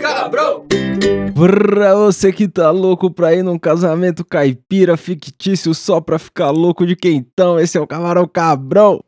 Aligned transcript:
Cabrão! 0.00 0.64
Pra 1.34 1.94
você 1.94 2.32
que 2.32 2.48
tá 2.48 2.70
louco 2.70 3.10
pra 3.10 3.34
ir 3.34 3.42
num 3.42 3.58
casamento 3.58 4.24
caipira 4.24 4.96
fictício 4.96 5.74
só 5.74 6.00
pra 6.00 6.18
ficar 6.18 6.50
louco 6.50 6.86
de 6.86 6.96
quentão, 6.96 7.60
esse 7.60 7.76
é 7.76 7.80
o 7.82 7.86
Camarão 7.86 8.26
Cabrão. 8.26 9.04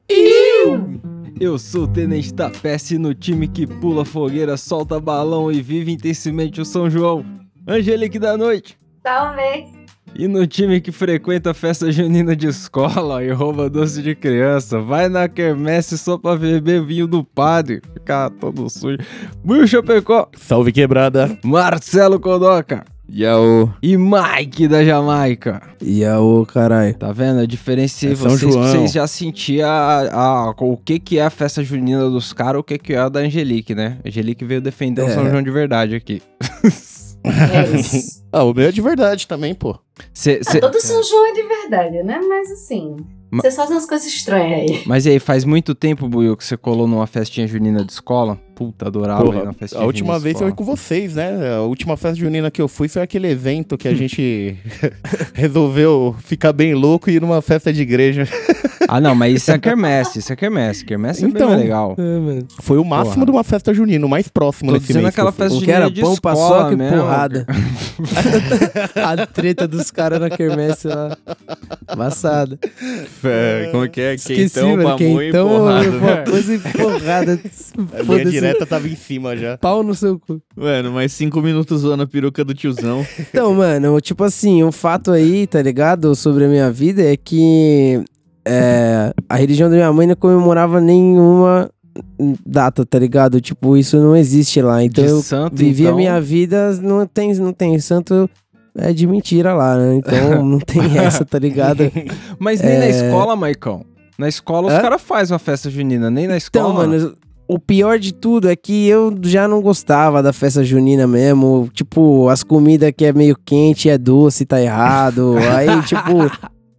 Eu 1.40 1.58
sou 1.58 1.84
o 1.84 1.88
Tenente 1.88 2.34
da 2.34 2.50
Peste 2.50 2.98
no 2.98 3.14
time 3.14 3.48
que 3.48 3.66
pula 3.66 4.04
fogueira, 4.04 4.58
solta 4.58 5.00
balão 5.00 5.50
e 5.50 5.62
vive 5.62 5.90
intensamente 5.90 6.60
o 6.60 6.66
São 6.66 6.90
João. 6.90 7.24
Angelique 7.66 8.18
da 8.18 8.36
Noite. 8.36 8.78
Talvez. 9.02 9.85
E 10.18 10.26
no 10.28 10.46
time 10.46 10.80
que 10.80 10.90
frequenta 10.90 11.50
a 11.50 11.54
festa 11.54 11.90
junina 11.92 12.34
de 12.34 12.46
escola 12.46 13.22
e 13.22 13.30
rouba 13.30 13.68
doce 13.68 14.02
de 14.02 14.14
criança, 14.14 14.80
vai 14.80 15.08
na 15.08 15.28
quermesse 15.28 15.98
só 15.98 16.16
pra 16.16 16.36
beber 16.36 16.82
vinho 16.84 17.06
do 17.06 17.22
padre, 17.22 17.82
ficar 17.94 18.30
todo 18.30 18.68
sujo. 18.70 18.98
Will 19.46 19.66
Chapecó, 19.66 20.28
Salve 20.38 20.72
quebrada. 20.72 21.38
Marcelo 21.44 22.18
Kodoka 22.18 22.84
Yaô. 23.12 23.68
e 23.82 23.96
Mike 23.96 24.66
da 24.66 24.84
Jamaica. 24.84 25.62
E 25.80 26.04
a 26.04 26.18
ô, 26.20 26.44
caralho. 26.44 26.94
Tá 26.94 27.12
vendo? 27.12 27.40
A 27.40 27.46
diferença 27.46 28.06
É 28.06 28.14
vocês, 28.14 28.40
João. 28.52 28.64
vocês 28.66 28.92
já 28.92 29.06
sentiam 29.06 29.68
a, 29.68 30.00
a- 30.48 30.50
o 30.58 30.76
que, 30.76 30.98
que 30.98 31.18
é 31.18 31.24
a 31.24 31.30
festa 31.30 31.62
junina 31.62 32.08
dos 32.10 32.32
caras, 32.32 32.60
o 32.60 32.64
que, 32.64 32.78
que 32.78 32.94
é 32.94 32.98
a 32.98 33.08
da 33.08 33.20
Angelique, 33.20 33.74
né? 33.74 33.98
Angelique 34.04 34.44
veio 34.44 34.60
defender 34.60 35.02
o 35.02 35.06
É. 35.06 35.10
São 35.10 35.28
João 35.30 35.42
de 35.42 35.50
verdade 35.50 35.94
aqui. 35.94 36.20
É 37.26 37.76
isso. 37.78 38.22
Ah, 38.32 38.44
o 38.44 38.52
meu 38.54 38.68
é 38.68 38.72
de 38.72 38.80
verdade 38.80 39.26
também, 39.26 39.54
pô. 39.54 39.78
Cê, 40.12 40.40
Ah, 40.46 40.50
cê- 40.52 40.60
todo 40.60 40.80
São 40.80 41.02
João 41.02 41.26
é 41.26 41.32
de 41.32 41.42
verdade, 41.42 42.02
né? 42.02 42.20
Mas 42.28 42.50
assim, 42.50 42.96
Ma- 43.30 43.42
vocês 43.42 43.56
fazem 43.56 43.74
umas 43.74 43.86
coisas 43.86 44.06
estranhas 44.06 44.60
aí. 44.70 44.82
Mas 44.86 45.06
e 45.06 45.10
aí, 45.10 45.18
faz 45.18 45.44
muito 45.44 45.74
tempo, 45.74 46.08
Buiu, 46.08 46.36
que 46.36 46.44
você 46.44 46.56
colou 46.56 46.86
numa 46.86 47.06
festinha 47.06 47.46
junina 47.46 47.84
de 47.84 47.92
escola? 47.92 48.38
Puta, 48.56 48.86
adorava 48.86 49.22
ir 49.22 49.26
Porra, 49.26 49.44
na 49.44 49.52
festinha 49.52 49.82
a 49.82 49.84
última 49.84 50.14
junina 50.14 50.18
vez 50.24 50.38
foi 50.38 50.48
escola. 50.48 50.56
com 50.56 50.64
vocês, 50.76 51.14
né? 51.14 51.54
A 51.56 51.60
última 51.60 51.94
festa 51.96 52.18
junina 52.18 52.50
que 52.50 52.60
eu 52.62 52.66
fui 52.66 52.88
foi 52.88 53.02
aquele 53.02 53.28
evento 53.30 53.76
que 53.76 53.86
a 53.86 53.92
gente 53.94 54.56
resolveu 55.34 56.16
ficar 56.24 56.52
bem 56.54 56.74
louco 56.74 57.10
e 57.10 57.14
ir 57.16 57.20
numa 57.20 57.42
festa 57.42 57.70
de 57.72 57.82
igreja. 57.82 58.26
Ah, 58.88 59.00
não, 59.00 59.16
mas 59.16 59.34
isso 59.34 59.50
é 59.50 59.58
quermesse, 59.58 60.20
isso 60.20 60.32
é 60.32 60.36
quermesse. 60.36 60.84
Quermesse 60.84 61.24
é 61.24 61.28
Então, 61.28 61.56
legal. 61.56 61.96
É. 61.98 62.44
Foi 62.62 62.78
o 62.78 62.84
máximo 62.84 63.14
Porra. 63.14 63.24
de 63.26 63.30
uma 63.32 63.42
festa 63.42 63.74
junina, 63.74 64.06
o 64.06 64.08
mais 64.08 64.28
próximo 64.28 64.70
Tô 64.70 64.78
nesse 64.78 64.94
mês. 64.94 65.06
aquela 65.06 65.32
que 65.32 65.42
eu 65.42 65.44
fui. 65.48 65.56
festa 65.56 65.58
O 65.58 65.64
que 65.64 65.72
era 65.72 65.90
de 65.90 66.00
pão, 66.02 66.12
escola 66.12 66.36
paçoca 66.36 66.72
e 66.72 66.76
mesmo, 66.76 66.96
porrada. 66.98 67.44
a 68.94 69.26
treta 69.26 69.66
dos 69.66 69.90
caras 69.90 70.20
na 70.20 70.30
quermesse 70.30 70.86
lá. 70.86 71.16
Amassada. 71.88 72.56
É, 73.24 73.68
como 73.72 73.84
é 73.84 73.88
que 73.88 74.00
é? 74.00 74.14
Esqueci, 74.14 74.54
Quentão, 74.54 74.76
mano. 74.76 74.82
pamonha 74.98 75.22
e 75.22 75.24
Quentão, 75.32 75.48
porrada. 75.48 75.88
uma 75.90 76.16
coisa 76.18 76.54
e 76.54 76.58
porrada. 76.60 77.32
A 77.32 78.02
linha 78.02 78.04
Foda-se. 78.04 78.40
Direta 78.52 78.66
tava 78.66 78.88
em 78.88 78.96
cima 78.96 79.36
já. 79.36 79.56
Pau 79.58 79.82
no 79.82 79.94
seu 79.94 80.18
cu. 80.18 80.40
Mano, 80.56 80.92
mais 80.92 81.12
cinco 81.12 81.40
minutos 81.40 81.80
zoando 81.82 82.02
a 82.02 82.06
peruca 82.06 82.44
do 82.44 82.54
tiozão. 82.54 83.04
Então, 83.30 83.54
mano, 83.54 84.00
tipo 84.00 84.24
assim, 84.24 84.62
um 84.64 84.72
fato 84.72 85.10
aí, 85.12 85.46
tá 85.46 85.60
ligado? 85.62 86.14
Sobre 86.14 86.44
a 86.44 86.48
minha 86.48 86.70
vida 86.70 87.02
é 87.02 87.16
que 87.16 88.02
é, 88.44 89.12
a 89.28 89.36
religião 89.36 89.68
da 89.68 89.76
minha 89.76 89.92
mãe 89.92 90.06
não 90.06 90.14
comemorava 90.16 90.80
nenhuma 90.80 91.70
data, 92.44 92.84
tá 92.84 92.98
ligado? 92.98 93.40
Tipo, 93.40 93.76
isso 93.76 93.96
não 93.98 94.14
existe 94.16 94.60
lá. 94.62 94.82
Então 94.82 95.04
de 95.04 95.10
eu 95.10 95.20
santo, 95.22 95.56
vivi 95.56 95.82
então, 95.82 95.94
a 95.94 95.96
minha 95.96 96.20
vida, 96.20 96.72
não 96.82 97.06
tem, 97.06 97.34
não 97.34 97.52
tem 97.52 97.78
santo. 97.78 98.28
É 98.78 98.92
de 98.92 99.06
mentira 99.06 99.54
lá, 99.54 99.76
né? 99.76 99.94
Então 99.96 100.44
não 100.44 100.58
tem 100.58 100.98
essa, 100.98 101.24
tá 101.24 101.38
ligado? 101.38 101.90
Mas 102.38 102.60
nem 102.60 102.78
na 102.78 102.84
É. 102.84 102.90
escola, 102.90 103.34
Maicão. 103.34 103.84
Na 104.18 104.28
escola 104.28 104.68
os 104.72 104.80
caras 104.80 105.00
fazem 105.02 105.32
uma 105.34 105.38
festa 105.38 105.68
junina, 105.70 106.10
nem 106.10 106.26
na 106.26 106.36
escola. 106.36 106.64
Então, 106.68 106.74
mano, 106.76 107.16
o 107.48 107.58
pior 107.58 107.98
de 107.98 108.12
tudo 108.12 108.48
é 108.48 108.56
que 108.56 108.86
eu 108.88 109.16
já 109.22 109.46
não 109.46 109.60
gostava 109.60 110.22
da 110.22 110.32
festa 110.32 110.64
junina 110.64 111.06
mesmo. 111.06 111.68
Tipo, 111.72 112.28
as 112.28 112.42
comidas 112.42 112.92
que 112.96 113.04
é 113.04 113.12
meio 113.12 113.36
quente, 113.44 113.88
é 113.88 113.96
doce, 113.96 114.44
tá 114.44 114.60
errado. 114.60 115.36
Aí, 115.54 115.68
tipo, 115.86 116.30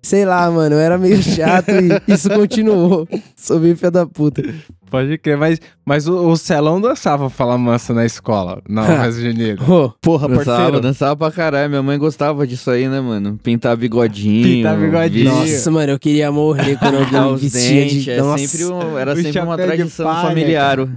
sei 0.01 0.25
lá, 0.25 0.49
mano, 0.51 0.75
era 0.75 0.97
meio 0.97 1.21
chato 1.21 1.71
e 1.71 2.13
isso 2.13 2.29
continuou. 2.29 3.07
Sou 3.35 3.59
meio 3.59 3.77
filho 3.77 3.91
da 3.91 4.05
puta. 4.05 4.43
Pode 4.89 5.17
crer, 5.17 5.35
mas, 5.37 5.59
mas 5.85 6.07
o, 6.07 6.29
o 6.29 6.37
Celão 6.37 6.79
dançava 6.79 7.29
Fala 7.29 7.57
Mansa 7.57 7.93
na 7.93 8.05
escola, 8.05 8.61
na 8.69 8.83
festa 8.87 9.21
junina. 9.21 9.61
Ô, 9.69 9.89
Porra, 10.01 10.27
Dançava, 10.29 10.45
parceiro. 10.57 10.79
dançava 10.81 11.15
pra 11.17 11.31
caralho. 11.31 11.69
Minha 11.69 11.83
mãe 11.83 11.97
gostava 11.99 12.47
disso 12.47 12.71
aí, 12.71 12.87
né, 12.87 13.01
mano? 13.01 13.37
Pintar 13.43 13.75
bigodinho. 13.75 14.43
Pintar 14.43 14.77
bigodinho. 14.77 15.25
nossa, 15.29 15.69
mano, 15.71 15.91
eu 15.91 15.99
queria 15.99 16.31
morrer 16.31 16.77
quando 16.77 16.97
alguém 16.99 17.31
me 17.33 17.37
vestia 17.37 17.81
dentes. 17.81 18.03
de. 18.03 18.11
É 18.11 18.21
Nossa. 18.21 18.47
sempre 18.47 18.65
um- 18.65 18.97
era 18.97 19.13
O 19.13 19.15
sempre 19.21 19.39
uma 19.41 19.57
tradição 19.57 20.05
palha, 20.05 20.27
familiar. 20.29 20.79
o- 20.79 20.89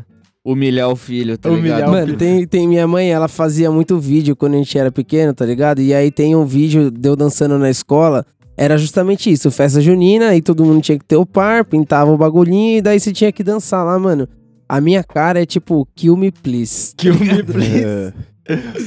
Humilhar 0.42 0.88
o 0.88 0.96
filho, 0.96 1.36
tá 1.36 1.50
Humilhar 1.50 1.76
ligado? 1.80 1.88
o 1.90 1.92
Mano, 1.92 2.16
tem, 2.16 2.46
tem 2.46 2.66
minha 2.66 2.88
mãe, 2.88 3.10
ela 3.12 3.28
fazia 3.28 3.70
muito 3.70 3.98
vídeo 4.00 4.34
quando 4.34 4.54
a 4.54 4.56
gente 4.56 4.78
era 4.78 4.90
pequeno, 4.90 5.34
tá 5.34 5.44
ligado? 5.44 5.82
E 5.82 5.92
aí 5.92 6.10
tem 6.10 6.34
um 6.34 6.46
vídeo 6.46 6.90
de 6.90 7.06
eu 7.06 7.14
dançando 7.14 7.58
na 7.58 7.68
escola. 7.68 8.24
Era 8.60 8.76
justamente 8.76 9.30
isso, 9.32 9.50
festa 9.50 9.80
junina, 9.80 10.34
e 10.36 10.42
todo 10.42 10.62
mundo 10.66 10.82
tinha 10.82 10.98
que 10.98 11.04
ter 11.06 11.16
o 11.16 11.24
par, 11.24 11.64
pintava 11.64 12.10
o 12.10 12.18
bagulhinho, 12.18 12.76
e 12.76 12.82
daí 12.82 13.00
você 13.00 13.10
tinha 13.10 13.32
que 13.32 13.42
dançar 13.42 13.82
lá, 13.86 13.98
mano. 13.98 14.28
A 14.68 14.82
minha 14.82 15.02
cara 15.02 15.40
é 15.42 15.46
tipo, 15.46 15.88
kill 15.96 16.14
me 16.14 16.30
please. 16.30 16.92
Que 16.94 17.10
me 17.10 17.40
please. 17.42 17.82
É. 17.82 18.12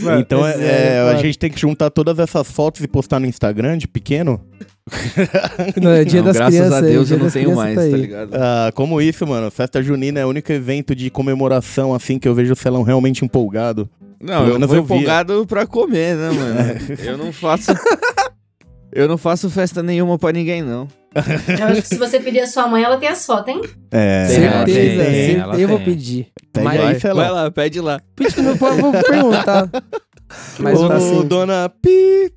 Mano, 0.04 0.20
Então 0.20 0.46
é, 0.46 0.54
sério, 0.54 0.68
é, 0.68 1.12
a 1.12 1.16
gente 1.16 1.40
tem 1.40 1.50
que 1.50 1.60
juntar 1.60 1.90
todas 1.90 2.20
essas 2.20 2.52
fotos 2.52 2.82
e 2.84 2.88
postar 2.88 3.20
no 3.20 3.26
Instagram 3.26 3.80
de 3.80 3.88
pequeno. 3.88 4.40
Não, 5.82 5.90
é 5.90 6.06
dia 6.06 6.20
Não, 6.20 6.28
das 6.28 6.36
graças 6.36 6.54
crianças. 6.56 6.78
a 6.78 6.82
Deus 6.82 7.10
eu 7.10 7.18
não 7.18 7.30
tenho 7.32 7.56
mais, 7.56 7.76
tá 7.76 7.82
tá 7.82 7.88
aí. 7.88 7.94
ligado? 7.94 8.36
Ah, 8.36 8.72
como 8.76 9.02
isso, 9.02 9.26
mano. 9.26 9.50
Festa 9.50 9.82
junina 9.82 10.20
é 10.20 10.26
o 10.26 10.30
único 10.30 10.52
evento 10.52 10.94
de 10.94 11.10
comemoração, 11.10 11.96
assim, 11.96 12.20
que 12.20 12.28
eu 12.28 12.36
vejo 12.36 12.54
o 12.54 12.56
Celão 12.56 12.84
realmente 12.84 13.26
empolgado. 13.26 13.90
Não, 14.22 14.46
eu 14.48 14.60
eu 14.60 14.68
via. 14.68 14.78
empolgado 14.80 15.46
pra 15.48 15.66
comer, 15.66 16.16
né, 16.16 16.30
mano? 16.30 17.00
eu 17.04 17.18
não 17.18 17.32
faço. 17.32 17.72
Eu 18.96 19.08
não 19.08 19.18
faço 19.18 19.50
festa 19.50 19.82
nenhuma 19.82 20.18
pra 20.20 20.32
ninguém, 20.32 20.62
não. 20.62 20.88
Eu 21.16 21.68
acho 21.68 21.82
que 21.82 21.88
se 21.90 21.98
você 21.98 22.20
pedir 22.20 22.40
a 22.42 22.48
sua 22.48 22.68
mãe, 22.68 22.84
ela 22.84 22.98
tem 22.98 23.10
as 23.10 23.26
fotos, 23.26 23.48
hein? 23.54 23.62
É, 23.92 24.26
Certeza, 24.28 24.66
tem, 24.66 24.74
certeza. 25.36 25.62
eu 25.62 25.68
vou 25.68 25.80
pedir. 25.80 26.28
Pede 26.52 26.66
Mas- 26.66 26.80
aí, 26.82 27.00
Vai, 27.00 27.14
vai 27.14 27.32
lá, 27.32 27.52
pede 27.52 27.82
lá. 27.82 28.02
Pedi, 28.16 28.42
não, 28.42 28.56
vou 28.56 28.74
vou 28.76 28.92
perguntar. 28.92 29.70
Mas 30.60 30.80
Ô, 30.80 30.92
assim. 30.92 31.28
dona 31.28 31.70
Pi. 31.70 32.32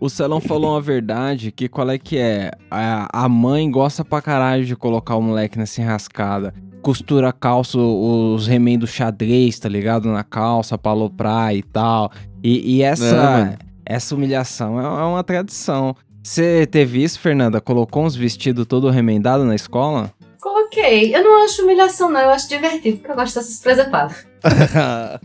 O 0.00 0.08
Celão 0.10 0.40
falou 0.40 0.72
uma 0.72 0.80
verdade, 0.80 1.52
que 1.52 1.68
qual 1.68 1.88
é 1.90 1.96
que 1.98 2.18
é? 2.18 2.50
A, 2.68 3.24
a 3.24 3.28
mãe 3.28 3.70
gosta 3.70 4.04
pra 4.04 4.20
caralho 4.20 4.64
de 4.64 4.74
colocar 4.74 5.14
o 5.14 5.22
moleque 5.22 5.56
nessa 5.56 5.80
enrascada. 5.80 6.52
Costura 6.82 7.28
a 7.28 7.32
calça, 7.32 7.78
os 7.78 8.48
remendos 8.48 8.90
xadrez, 8.90 9.58
tá 9.60 9.68
ligado? 9.68 10.08
Na 10.10 10.24
calça, 10.24 10.76
pra 10.76 10.90
aloprar 10.90 11.54
e 11.54 11.62
tal. 11.62 12.10
E, 12.42 12.78
e 12.78 12.82
É, 12.82 12.86
essa, 12.86 13.14
mano. 13.14 13.56
Essa 13.86 14.14
humilhação 14.14 14.80
é, 14.80 14.84
é 14.84 15.04
uma 15.04 15.24
tradição. 15.24 15.94
Você 16.22 16.66
teve 16.66 17.02
isso, 17.02 17.20
Fernanda? 17.20 17.60
Colocou 17.60 18.04
uns 18.04 18.16
vestidos 18.16 18.66
todo 18.66 18.88
remendado 18.88 19.44
na 19.44 19.54
escola? 19.54 20.12
Coloquei. 20.40 21.14
Eu 21.14 21.22
não 21.22 21.44
acho 21.44 21.62
humilhação, 21.62 22.10
não. 22.10 22.20
Eu 22.20 22.30
acho 22.30 22.48
divertido, 22.48 22.96
porque 22.98 23.10
eu 23.10 23.16
gosto 23.16 23.34
dessas 23.34 23.60
presepadas. 23.60 24.26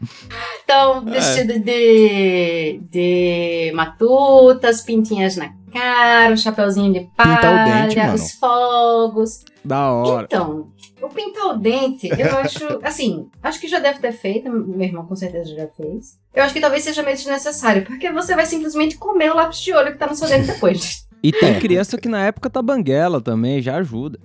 Então, 0.63 1.03
vestido 1.03 1.59
de, 1.59 2.79
de 2.91 3.71
matutas, 3.73 4.81
pintinhas 4.81 5.35
na 5.35 5.49
cara, 5.73 6.31
um 6.31 6.37
chapeuzinho 6.37 6.93
de 6.93 7.09
palha, 7.17 7.87
dente, 7.87 7.99
os 8.13 8.33
fogos. 8.33 9.43
Da 9.63 9.91
hora. 9.91 10.25
Então, 10.29 10.69
o 11.01 11.09
pintar 11.09 11.47
o 11.47 11.57
dente, 11.57 12.07
eu 12.07 12.37
acho, 12.37 12.65
assim, 12.83 13.27
acho 13.43 13.59
que 13.59 13.67
já 13.67 13.79
deve 13.79 13.99
ter 13.99 14.11
feito, 14.13 14.49
meu 14.49 14.81
irmão 14.81 15.05
com 15.05 15.15
certeza 15.15 15.53
já 15.55 15.67
fez. 15.67 16.17
Eu 16.33 16.43
acho 16.43 16.53
que 16.53 16.61
talvez 16.61 16.83
seja 16.83 17.03
meio 17.03 17.15
desnecessário, 17.17 17.83
porque 17.85 18.11
você 18.11 18.35
vai 18.35 18.45
simplesmente 18.45 18.97
comer 18.97 19.31
o 19.31 19.35
lápis 19.35 19.59
de 19.59 19.73
olho 19.73 19.91
que 19.91 19.97
tá 19.97 20.07
no 20.07 20.15
seu 20.15 20.27
dente 20.27 20.47
depois. 20.53 21.05
E 21.21 21.31
tem 21.31 21.55
É. 21.55 21.59
criança 21.59 21.97
que 21.97 22.07
na 22.07 22.25
época 22.25 22.49
tá 22.49 22.61
banguela 22.61 23.19
também, 23.19 23.61
já 23.61 23.75
ajuda. 23.75 24.17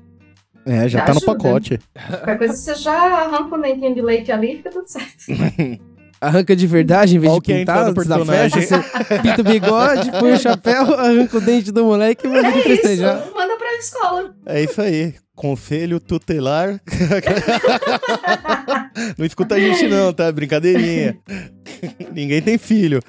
É, 0.67 0.89
já 0.89 1.01
Já 1.01 1.05
tá 1.05 1.13
no 1.13 1.19
ajuda. 1.19 1.35
pacote. 1.37 1.79
Qualquer 2.09 2.39
coisa 2.39 2.55
você 2.55 2.75
já 2.77 2.95
arranca 2.95 3.55
um 3.57 3.61
dentinho 3.61 3.95
de 3.95 4.01
leite 4.01 4.33
ali 4.33 4.53
e 4.55 4.57
fica 4.59 4.71
tudo 4.71 4.87
certo. 4.89 5.25
Arranca 6.21 6.57
de 6.57 6.67
verdade 6.67 7.17
em 7.17 7.19
vez 7.19 7.31
Qual 7.33 7.41
de 7.43 7.53
é, 7.53 7.59
pintar 7.59 7.87
antes 7.89 8.07
da 8.07 8.25
festa. 8.25 8.61
Você 8.61 9.19
pinta 9.21 9.43
o 9.43 9.45
bigode, 9.45 10.11
põe 10.13 10.33
o 10.33 10.39
chapéu, 10.39 10.95
arranca 10.95 11.37
o 11.37 11.41
dente 11.41 11.71
do 11.71 11.85
moleque 11.85 12.27
e 12.27 12.31
manda 12.31 12.49
ele 12.49 12.61
É 12.61 12.63
festejar. 12.63 13.19
isso, 13.27 13.35
manda 13.35 13.57
pra 13.59 13.75
escola. 13.77 14.35
É 14.47 14.63
isso 14.63 14.81
aí. 14.81 15.15
Conselho 15.35 15.99
tutelar. 15.99 16.81
Não 19.19 19.27
escuta 19.27 19.57
a 19.57 19.61
gente 19.61 19.89
não, 19.89 20.13
tá? 20.13 20.31
Brincadeirinha. 20.31 21.19
Ninguém 22.13 22.41
tem 22.41 22.57
filho. 22.57 23.01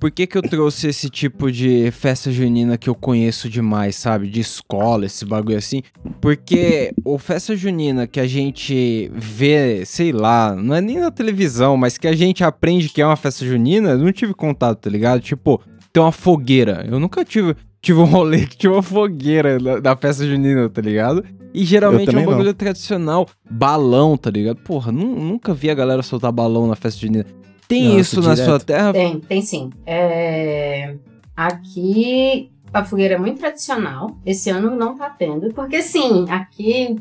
Por 0.00 0.10
que 0.10 0.26
que 0.26 0.36
eu 0.36 0.42
trouxe 0.42 0.88
esse 0.88 1.08
tipo 1.08 1.50
de 1.50 1.90
festa 1.92 2.32
junina 2.32 2.76
que 2.76 2.90
eu 2.90 2.94
conheço 2.94 3.48
demais, 3.48 3.94
sabe? 3.94 4.28
De 4.28 4.40
escola, 4.40 5.06
esse 5.06 5.24
bagulho 5.24 5.56
assim? 5.56 5.82
Porque 6.20 6.92
o 7.04 7.16
festa 7.18 7.54
junina 7.54 8.06
que 8.06 8.18
a 8.18 8.26
gente 8.26 9.10
vê, 9.14 9.84
sei 9.84 10.12
lá, 10.12 10.54
não 10.56 10.74
é 10.74 10.80
nem 10.80 10.98
na 10.98 11.10
televisão, 11.10 11.76
mas 11.76 11.96
que 11.96 12.08
a 12.08 12.14
gente 12.14 12.42
aprende 12.42 12.88
que 12.88 13.00
é 13.00 13.06
uma 13.06 13.16
festa 13.16 13.44
junina, 13.44 13.90
eu 13.90 13.98
não 13.98 14.12
tive 14.12 14.34
contato, 14.34 14.80
tá 14.80 14.90
ligado? 14.90 15.20
Tipo, 15.20 15.60
tem 15.92 16.02
uma 16.02 16.12
fogueira. 16.12 16.84
Eu 16.90 16.98
nunca 16.98 17.24
tive, 17.24 17.54
tive 17.84 18.00
um 18.00 18.04
rolê 18.04 18.46
que 18.46 18.56
tinha 18.58 18.72
uma 18.72 18.82
fogueira 18.82 19.58
da, 19.58 19.78
da 19.80 19.96
festa 19.96 20.26
junina, 20.26 20.68
tá 20.68 20.80
ligado? 20.80 21.24
E 21.52 21.64
geralmente 21.64 22.14
é 22.14 22.18
um 22.18 22.24
bagulho 22.26 22.52
tradicional. 22.52 23.28
Balão, 23.48 24.16
tá 24.16 24.28
ligado? 24.30 24.56
Porra, 24.56 24.90
nu- 24.90 25.14
nunca 25.14 25.54
vi 25.54 25.70
a 25.70 25.74
galera 25.74 26.02
soltar 26.02 26.32
balão 26.32 26.66
na 26.66 26.74
festa 26.74 27.00
junina. 27.00 27.24
Tem 27.68 27.84
Nossa, 27.84 28.00
isso 28.00 28.20
na 28.20 28.34
direto. 28.34 28.48
sua 28.48 28.60
terra? 28.60 28.92
Tem, 28.92 29.20
tem 29.20 29.40
sim. 29.42 29.70
É, 29.86 30.96
Aqui 31.36 32.50
a 32.72 32.84
fogueira 32.84 33.14
é 33.14 33.18
muito 33.18 33.38
tradicional. 33.38 34.16
Esse 34.26 34.50
ano 34.50 34.74
não 34.76 34.96
tá 34.96 35.08
tendo, 35.10 35.52
porque 35.54 35.80
sim, 35.80 36.26
aqui 36.28 36.96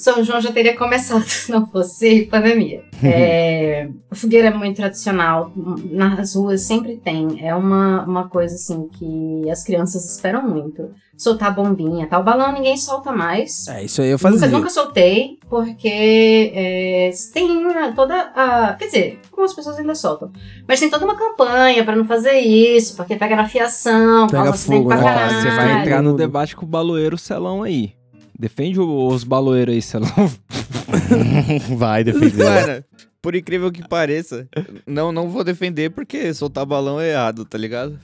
São 0.00 0.24
João 0.24 0.40
já 0.40 0.50
teria 0.50 0.74
começado 0.74 1.22
se 1.28 1.52
não 1.52 1.66
fosse 1.66 2.22
pandemia. 2.30 2.82
É, 3.02 3.88
a 4.10 4.14
fogueira 4.14 4.48
é 4.48 4.50
muito 4.50 4.76
tradicional, 4.76 5.52
nas 5.54 6.34
ruas 6.34 6.62
sempre 6.62 6.96
tem. 6.96 7.46
É 7.46 7.54
uma, 7.54 8.04
uma 8.04 8.28
coisa 8.28 8.54
assim 8.54 8.88
que 8.88 9.48
as 9.50 9.62
crianças 9.62 10.10
esperam 10.10 10.42
muito. 10.42 10.90
Soltar 11.18 11.54
bombinha, 11.54 12.06
tal. 12.06 12.22
balão 12.22 12.50
ninguém 12.50 12.78
solta 12.78 13.12
mais. 13.12 13.68
É, 13.68 13.84
isso 13.84 14.00
aí 14.00 14.08
eu 14.08 14.16
Nunca, 14.16 14.30
fazia. 14.38 14.48
nunca 14.48 14.70
soltei, 14.70 15.38
porque 15.50 16.50
é, 16.54 17.10
tem 17.34 17.46
toda 17.94 18.14
a. 18.34 18.72
Quer 18.78 18.86
dizer, 18.86 19.18
algumas 19.30 19.52
pessoas 19.52 19.78
ainda 19.78 19.94
soltam. 19.94 20.32
Mas 20.66 20.80
tem 20.80 20.88
toda 20.88 21.04
uma 21.04 21.16
campanha 21.16 21.84
pra 21.84 21.94
não 21.94 22.06
fazer 22.06 22.38
isso, 22.38 22.96
porque 22.96 23.16
pega 23.16 23.36
na 23.36 23.46
fiação, 23.46 24.28
Pega 24.28 24.44
causa 24.44 24.66
fogo, 24.66 24.88
pra 24.88 24.96
né? 24.96 25.02
Caralho. 25.02 25.42
você 25.42 25.50
vai 25.50 25.80
entrar 25.82 26.00
no 26.00 26.16
debate 26.16 26.56
com 26.56 26.64
o 26.64 26.68
baloeiro 26.68 27.18
Celão 27.18 27.62
aí. 27.62 27.92
Defende 28.40 28.80
os 28.80 29.22
baloeiros 29.22 29.74
aí, 29.74 29.82
Celão. 29.82 30.08
Vai 31.76 32.02
defender. 32.02 32.42
Mano, 32.42 32.84
por 33.20 33.34
incrível 33.34 33.70
que 33.70 33.86
pareça, 33.86 34.48
não, 34.86 35.12
não 35.12 35.28
vou 35.28 35.44
defender 35.44 35.90
porque 35.90 36.32
soltar 36.32 36.64
balão 36.64 36.98
é 36.98 37.10
errado, 37.10 37.44
tá 37.44 37.58
ligado? 37.58 37.98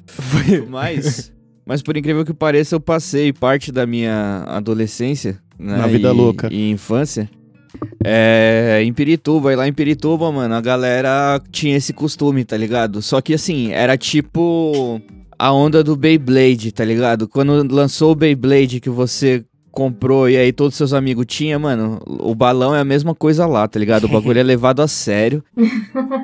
Mas, 0.69 1.33
mas 1.65 1.81
por 1.81 1.97
incrível 1.97 2.23
que 2.23 2.35
pareça, 2.35 2.75
eu 2.75 2.81
passei 2.81 3.33
parte 3.33 3.73
da 3.73 3.87
minha 3.87 4.44
adolescência, 4.47 5.38
né, 5.59 5.79
Na 5.79 5.87
vida 5.87 6.09
e- 6.09 6.12
louca. 6.12 6.49
E 6.53 6.71
infância. 6.71 7.31
É, 8.05 8.81
em 8.85 8.93
Pirituba, 8.93 9.55
e 9.55 9.56
lá 9.56 9.67
em 9.67 9.73
Pirituba, 9.73 10.31
mano, 10.31 10.55
a 10.55 10.61
galera 10.61 11.41
tinha 11.50 11.77
esse 11.79 11.94
costume, 11.94 12.44
tá 12.44 12.59
ligado? 12.59 13.00
Só 13.00 13.23
que 13.23 13.32
assim, 13.32 13.73
era 13.73 13.97
tipo 13.97 15.00
a 15.39 15.50
onda 15.50 15.82
do 15.82 15.97
Beyblade, 15.97 16.73
tá 16.73 16.85
ligado? 16.85 17.27
Quando 17.27 17.67
lançou 17.75 18.12
o 18.12 18.15
Beyblade 18.15 18.81
que 18.81 18.91
você 18.91 19.44
comprou 19.76 20.26
e 20.26 20.38
aí 20.38 20.52
todos 20.55 20.75
seus 20.75 20.94
amigos 20.94 21.26
tinham, 21.28 21.61
mano, 21.61 22.00
o 22.06 22.34
balão 22.34 22.75
é 22.75 22.81
a 22.81 22.84
mesma 22.84 23.14
coisa 23.14 23.44
lá, 23.44 23.69
tá 23.69 23.78
ligado? 23.78 24.05
O 24.05 24.08
bagulho 24.08 24.40
é 24.40 24.43
levado 24.43 24.81
a 24.81 24.88
sério. 24.88 25.44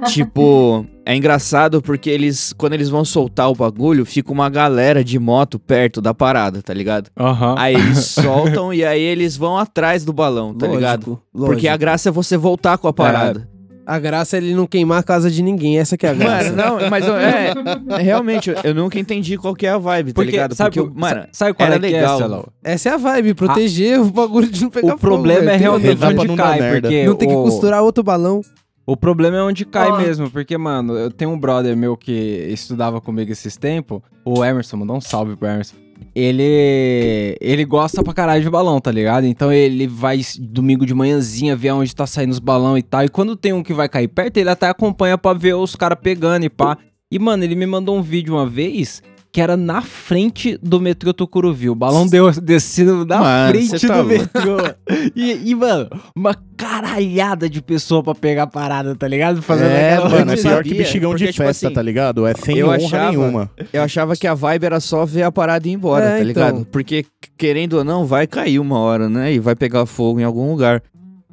tipo, 0.06 0.86
é 1.04 1.14
engraçado 1.14 1.82
porque 1.82 2.08
eles, 2.08 2.54
quando 2.56 2.72
eles 2.72 2.88
vão 2.88 3.04
soltar 3.04 3.50
o 3.50 3.54
bagulho, 3.54 4.06
fica 4.06 4.32
uma 4.32 4.48
galera 4.48 5.04
de 5.04 5.18
moto 5.18 5.58
perto 5.58 6.00
da 6.00 6.14
parada, 6.14 6.62
tá 6.62 6.72
ligado? 6.72 7.10
Aham. 7.18 7.54
Aí 7.58 7.74
eles 7.74 8.06
soltam 8.08 8.72
e 8.72 8.82
aí 8.84 9.02
eles 9.02 9.36
vão 9.36 9.58
atrás 9.58 10.02
do 10.02 10.14
balão, 10.14 10.54
tá 10.54 10.64
Lógico, 10.66 10.74
ligado? 10.80 11.06
lógico. 11.34 11.52
Porque 11.52 11.68
a 11.68 11.76
graça 11.76 12.08
é 12.08 12.12
você 12.12 12.38
voltar 12.38 12.78
com 12.78 12.88
a 12.88 12.92
parada. 12.92 13.46
A 13.84 13.98
graça 13.98 14.36
é 14.36 14.38
ele 14.38 14.54
não 14.54 14.66
queimar 14.66 15.00
a 15.00 15.02
casa 15.02 15.30
de 15.30 15.42
ninguém, 15.42 15.78
essa 15.78 15.96
que 15.96 16.06
é 16.06 16.10
a 16.10 16.14
graça. 16.14 16.52
Mano, 16.52 16.80
não, 16.80 16.90
mas 16.90 17.06
eu- 17.06 17.16
é, 17.16 17.52
realmente, 18.00 18.50
eu- 18.50 18.56
eu 18.62 18.74
nunca 18.74 18.98
entendi 18.98 19.36
qual 19.36 19.54
que 19.54 19.66
é 19.66 19.70
a 19.70 19.78
vibe, 19.78 20.12
tá 20.12 20.14
Porque, 20.14 20.30
ligado? 20.30 20.54
sabe, 20.54 20.76
Porque, 20.76 20.88
eu- 20.90 20.94
mano, 21.00 21.26
sabe 21.32 21.54
qual 21.54 21.66
era 21.66 21.76
é 21.76 21.78
que 21.80 21.86
legal. 21.86 22.14
é, 22.14 22.18
Celão? 22.18 22.46
Essa 22.62 22.88
é 22.90 22.92
a 22.92 22.96
vibe, 22.96 23.34
proteger 23.34 24.00
o 24.00 24.04
bagulho 24.04 24.48
de 24.48 24.62
não 24.62 24.70
pegar 24.70 24.86
O 24.86 24.90
fogo, 24.90 25.00
problema 25.00 25.40
velho. 25.40 25.50
é 25.50 25.56
realmente 25.56 26.04
onde 26.04 26.26
não 26.28 26.36
cai, 26.36 26.60
merda. 26.60 26.88
porque 26.88 27.04
Não 27.04 27.14
tem 27.16 27.28
que 27.28 27.34
o- 27.34 27.42
costurar 27.42 27.82
outro 27.82 28.04
balão. 28.04 28.40
O 28.86 28.96
problema 28.96 29.36
é 29.36 29.42
onde 29.42 29.64
cai 29.64 29.90
Ó. 29.90 29.98
mesmo, 29.98 30.28
porque, 30.30 30.56
mano, 30.58 30.96
eu 30.96 31.10
tenho 31.10 31.30
um 31.30 31.38
brother 31.38 31.76
meu 31.76 31.96
que 31.96 32.12
estudava 32.50 33.00
comigo 33.00 33.30
esses 33.30 33.56
tempos, 33.56 34.00
o 34.24 34.44
Emerson, 34.44 34.76
mandou 34.76 34.96
um 34.96 35.00
salve 35.00 35.36
pro 35.36 35.48
Emerson. 35.48 35.76
Ele 36.14 37.36
ele 37.40 37.64
gosta 37.64 38.02
pra 38.02 38.12
caralho 38.12 38.42
de 38.42 38.50
balão, 38.50 38.80
tá 38.80 38.90
ligado? 38.90 39.26
Então 39.26 39.52
ele 39.52 39.86
vai 39.86 40.20
domingo 40.38 40.84
de 40.86 40.94
manhãzinha 40.94 41.56
ver 41.56 41.72
onde 41.72 41.94
tá 41.94 42.06
saindo 42.06 42.30
os 42.30 42.38
balão 42.38 42.76
e 42.76 42.82
tal. 42.82 43.04
E 43.04 43.08
quando 43.08 43.36
tem 43.36 43.52
um 43.52 43.62
que 43.62 43.74
vai 43.74 43.88
cair 43.88 44.08
perto, 44.08 44.36
ele 44.36 44.50
até 44.50 44.68
acompanha 44.68 45.16
pra 45.16 45.32
ver 45.32 45.54
os 45.54 45.76
caras 45.76 45.98
pegando 46.00 46.44
e 46.44 46.50
pá. 46.50 46.76
E, 47.10 47.18
mano, 47.18 47.44
ele 47.44 47.54
me 47.54 47.66
mandou 47.66 47.94
um 47.94 48.00
vídeo 48.00 48.34
uma 48.34 48.46
vez 48.46 49.02
que 49.32 49.40
era 49.40 49.56
na 49.56 49.80
frente 49.80 50.58
do 50.62 50.78
metrô 50.78 51.14
Tucuruvi. 51.14 51.70
O 51.70 51.74
balão 51.74 52.06
deu 52.06 52.30
descendo 52.32 53.06
na 53.06 53.18
Mano, 53.18 53.52
frente 53.54 53.86
tá 53.86 54.02
do 54.02 54.08
louco. 54.08 54.12
metrô. 54.34 54.56
E, 55.16 55.50
e, 55.50 55.54
mano, 55.54 55.88
uma 56.14 56.34
caralhada 56.56 57.48
de 57.48 57.60
pessoa 57.62 58.02
pra 58.02 58.14
pegar 58.14 58.42
a 58.44 58.46
parada, 58.46 58.94
tá 58.94 59.08
ligado? 59.08 59.40
Fazendo 59.42 59.70
É, 59.70 59.94
aquela 59.94 60.08
Mano, 60.10 60.32
é 60.32 60.36
pior 60.36 60.42
sabia, 60.56 60.62
que 60.62 60.74
bexigão 60.78 61.10
porque, 61.10 61.26
de 61.26 61.32
tipo 61.32 61.44
festa, 61.44 61.66
assim, 61.66 61.74
tá 61.74 61.82
ligado? 61.82 62.26
É 62.26 62.34
sem 62.34 62.58
eu 62.58 62.66
honra 62.68 62.76
achava- 62.76 63.10
nenhuma. 63.10 63.50
Eu 63.72 63.82
achava 63.82 64.16
que 64.16 64.26
a 64.26 64.34
vibe 64.34 64.64
era 64.66 64.80
só 64.80 65.04
ver 65.04 65.22
a 65.22 65.32
parada 65.32 65.66
e 65.66 65.70
ir 65.70 65.74
embora, 65.74 66.04
É, 66.04 66.08
tá 66.08 66.14
então. 66.16 66.26
ligado? 66.26 66.66
Porque, 66.66 67.04
querendo 67.38 67.74
ou 67.78 67.84
não, 67.84 68.04
vai 68.04 68.26
cair 68.26 68.58
uma 68.58 68.78
hora, 68.78 69.08
né? 69.08 69.32
E 69.32 69.38
vai 69.38 69.54
pegar 69.54 69.86
fogo 69.86 70.20
em 70.20 70.24
algum 70.24 70.50
lugar. 70.50 70.82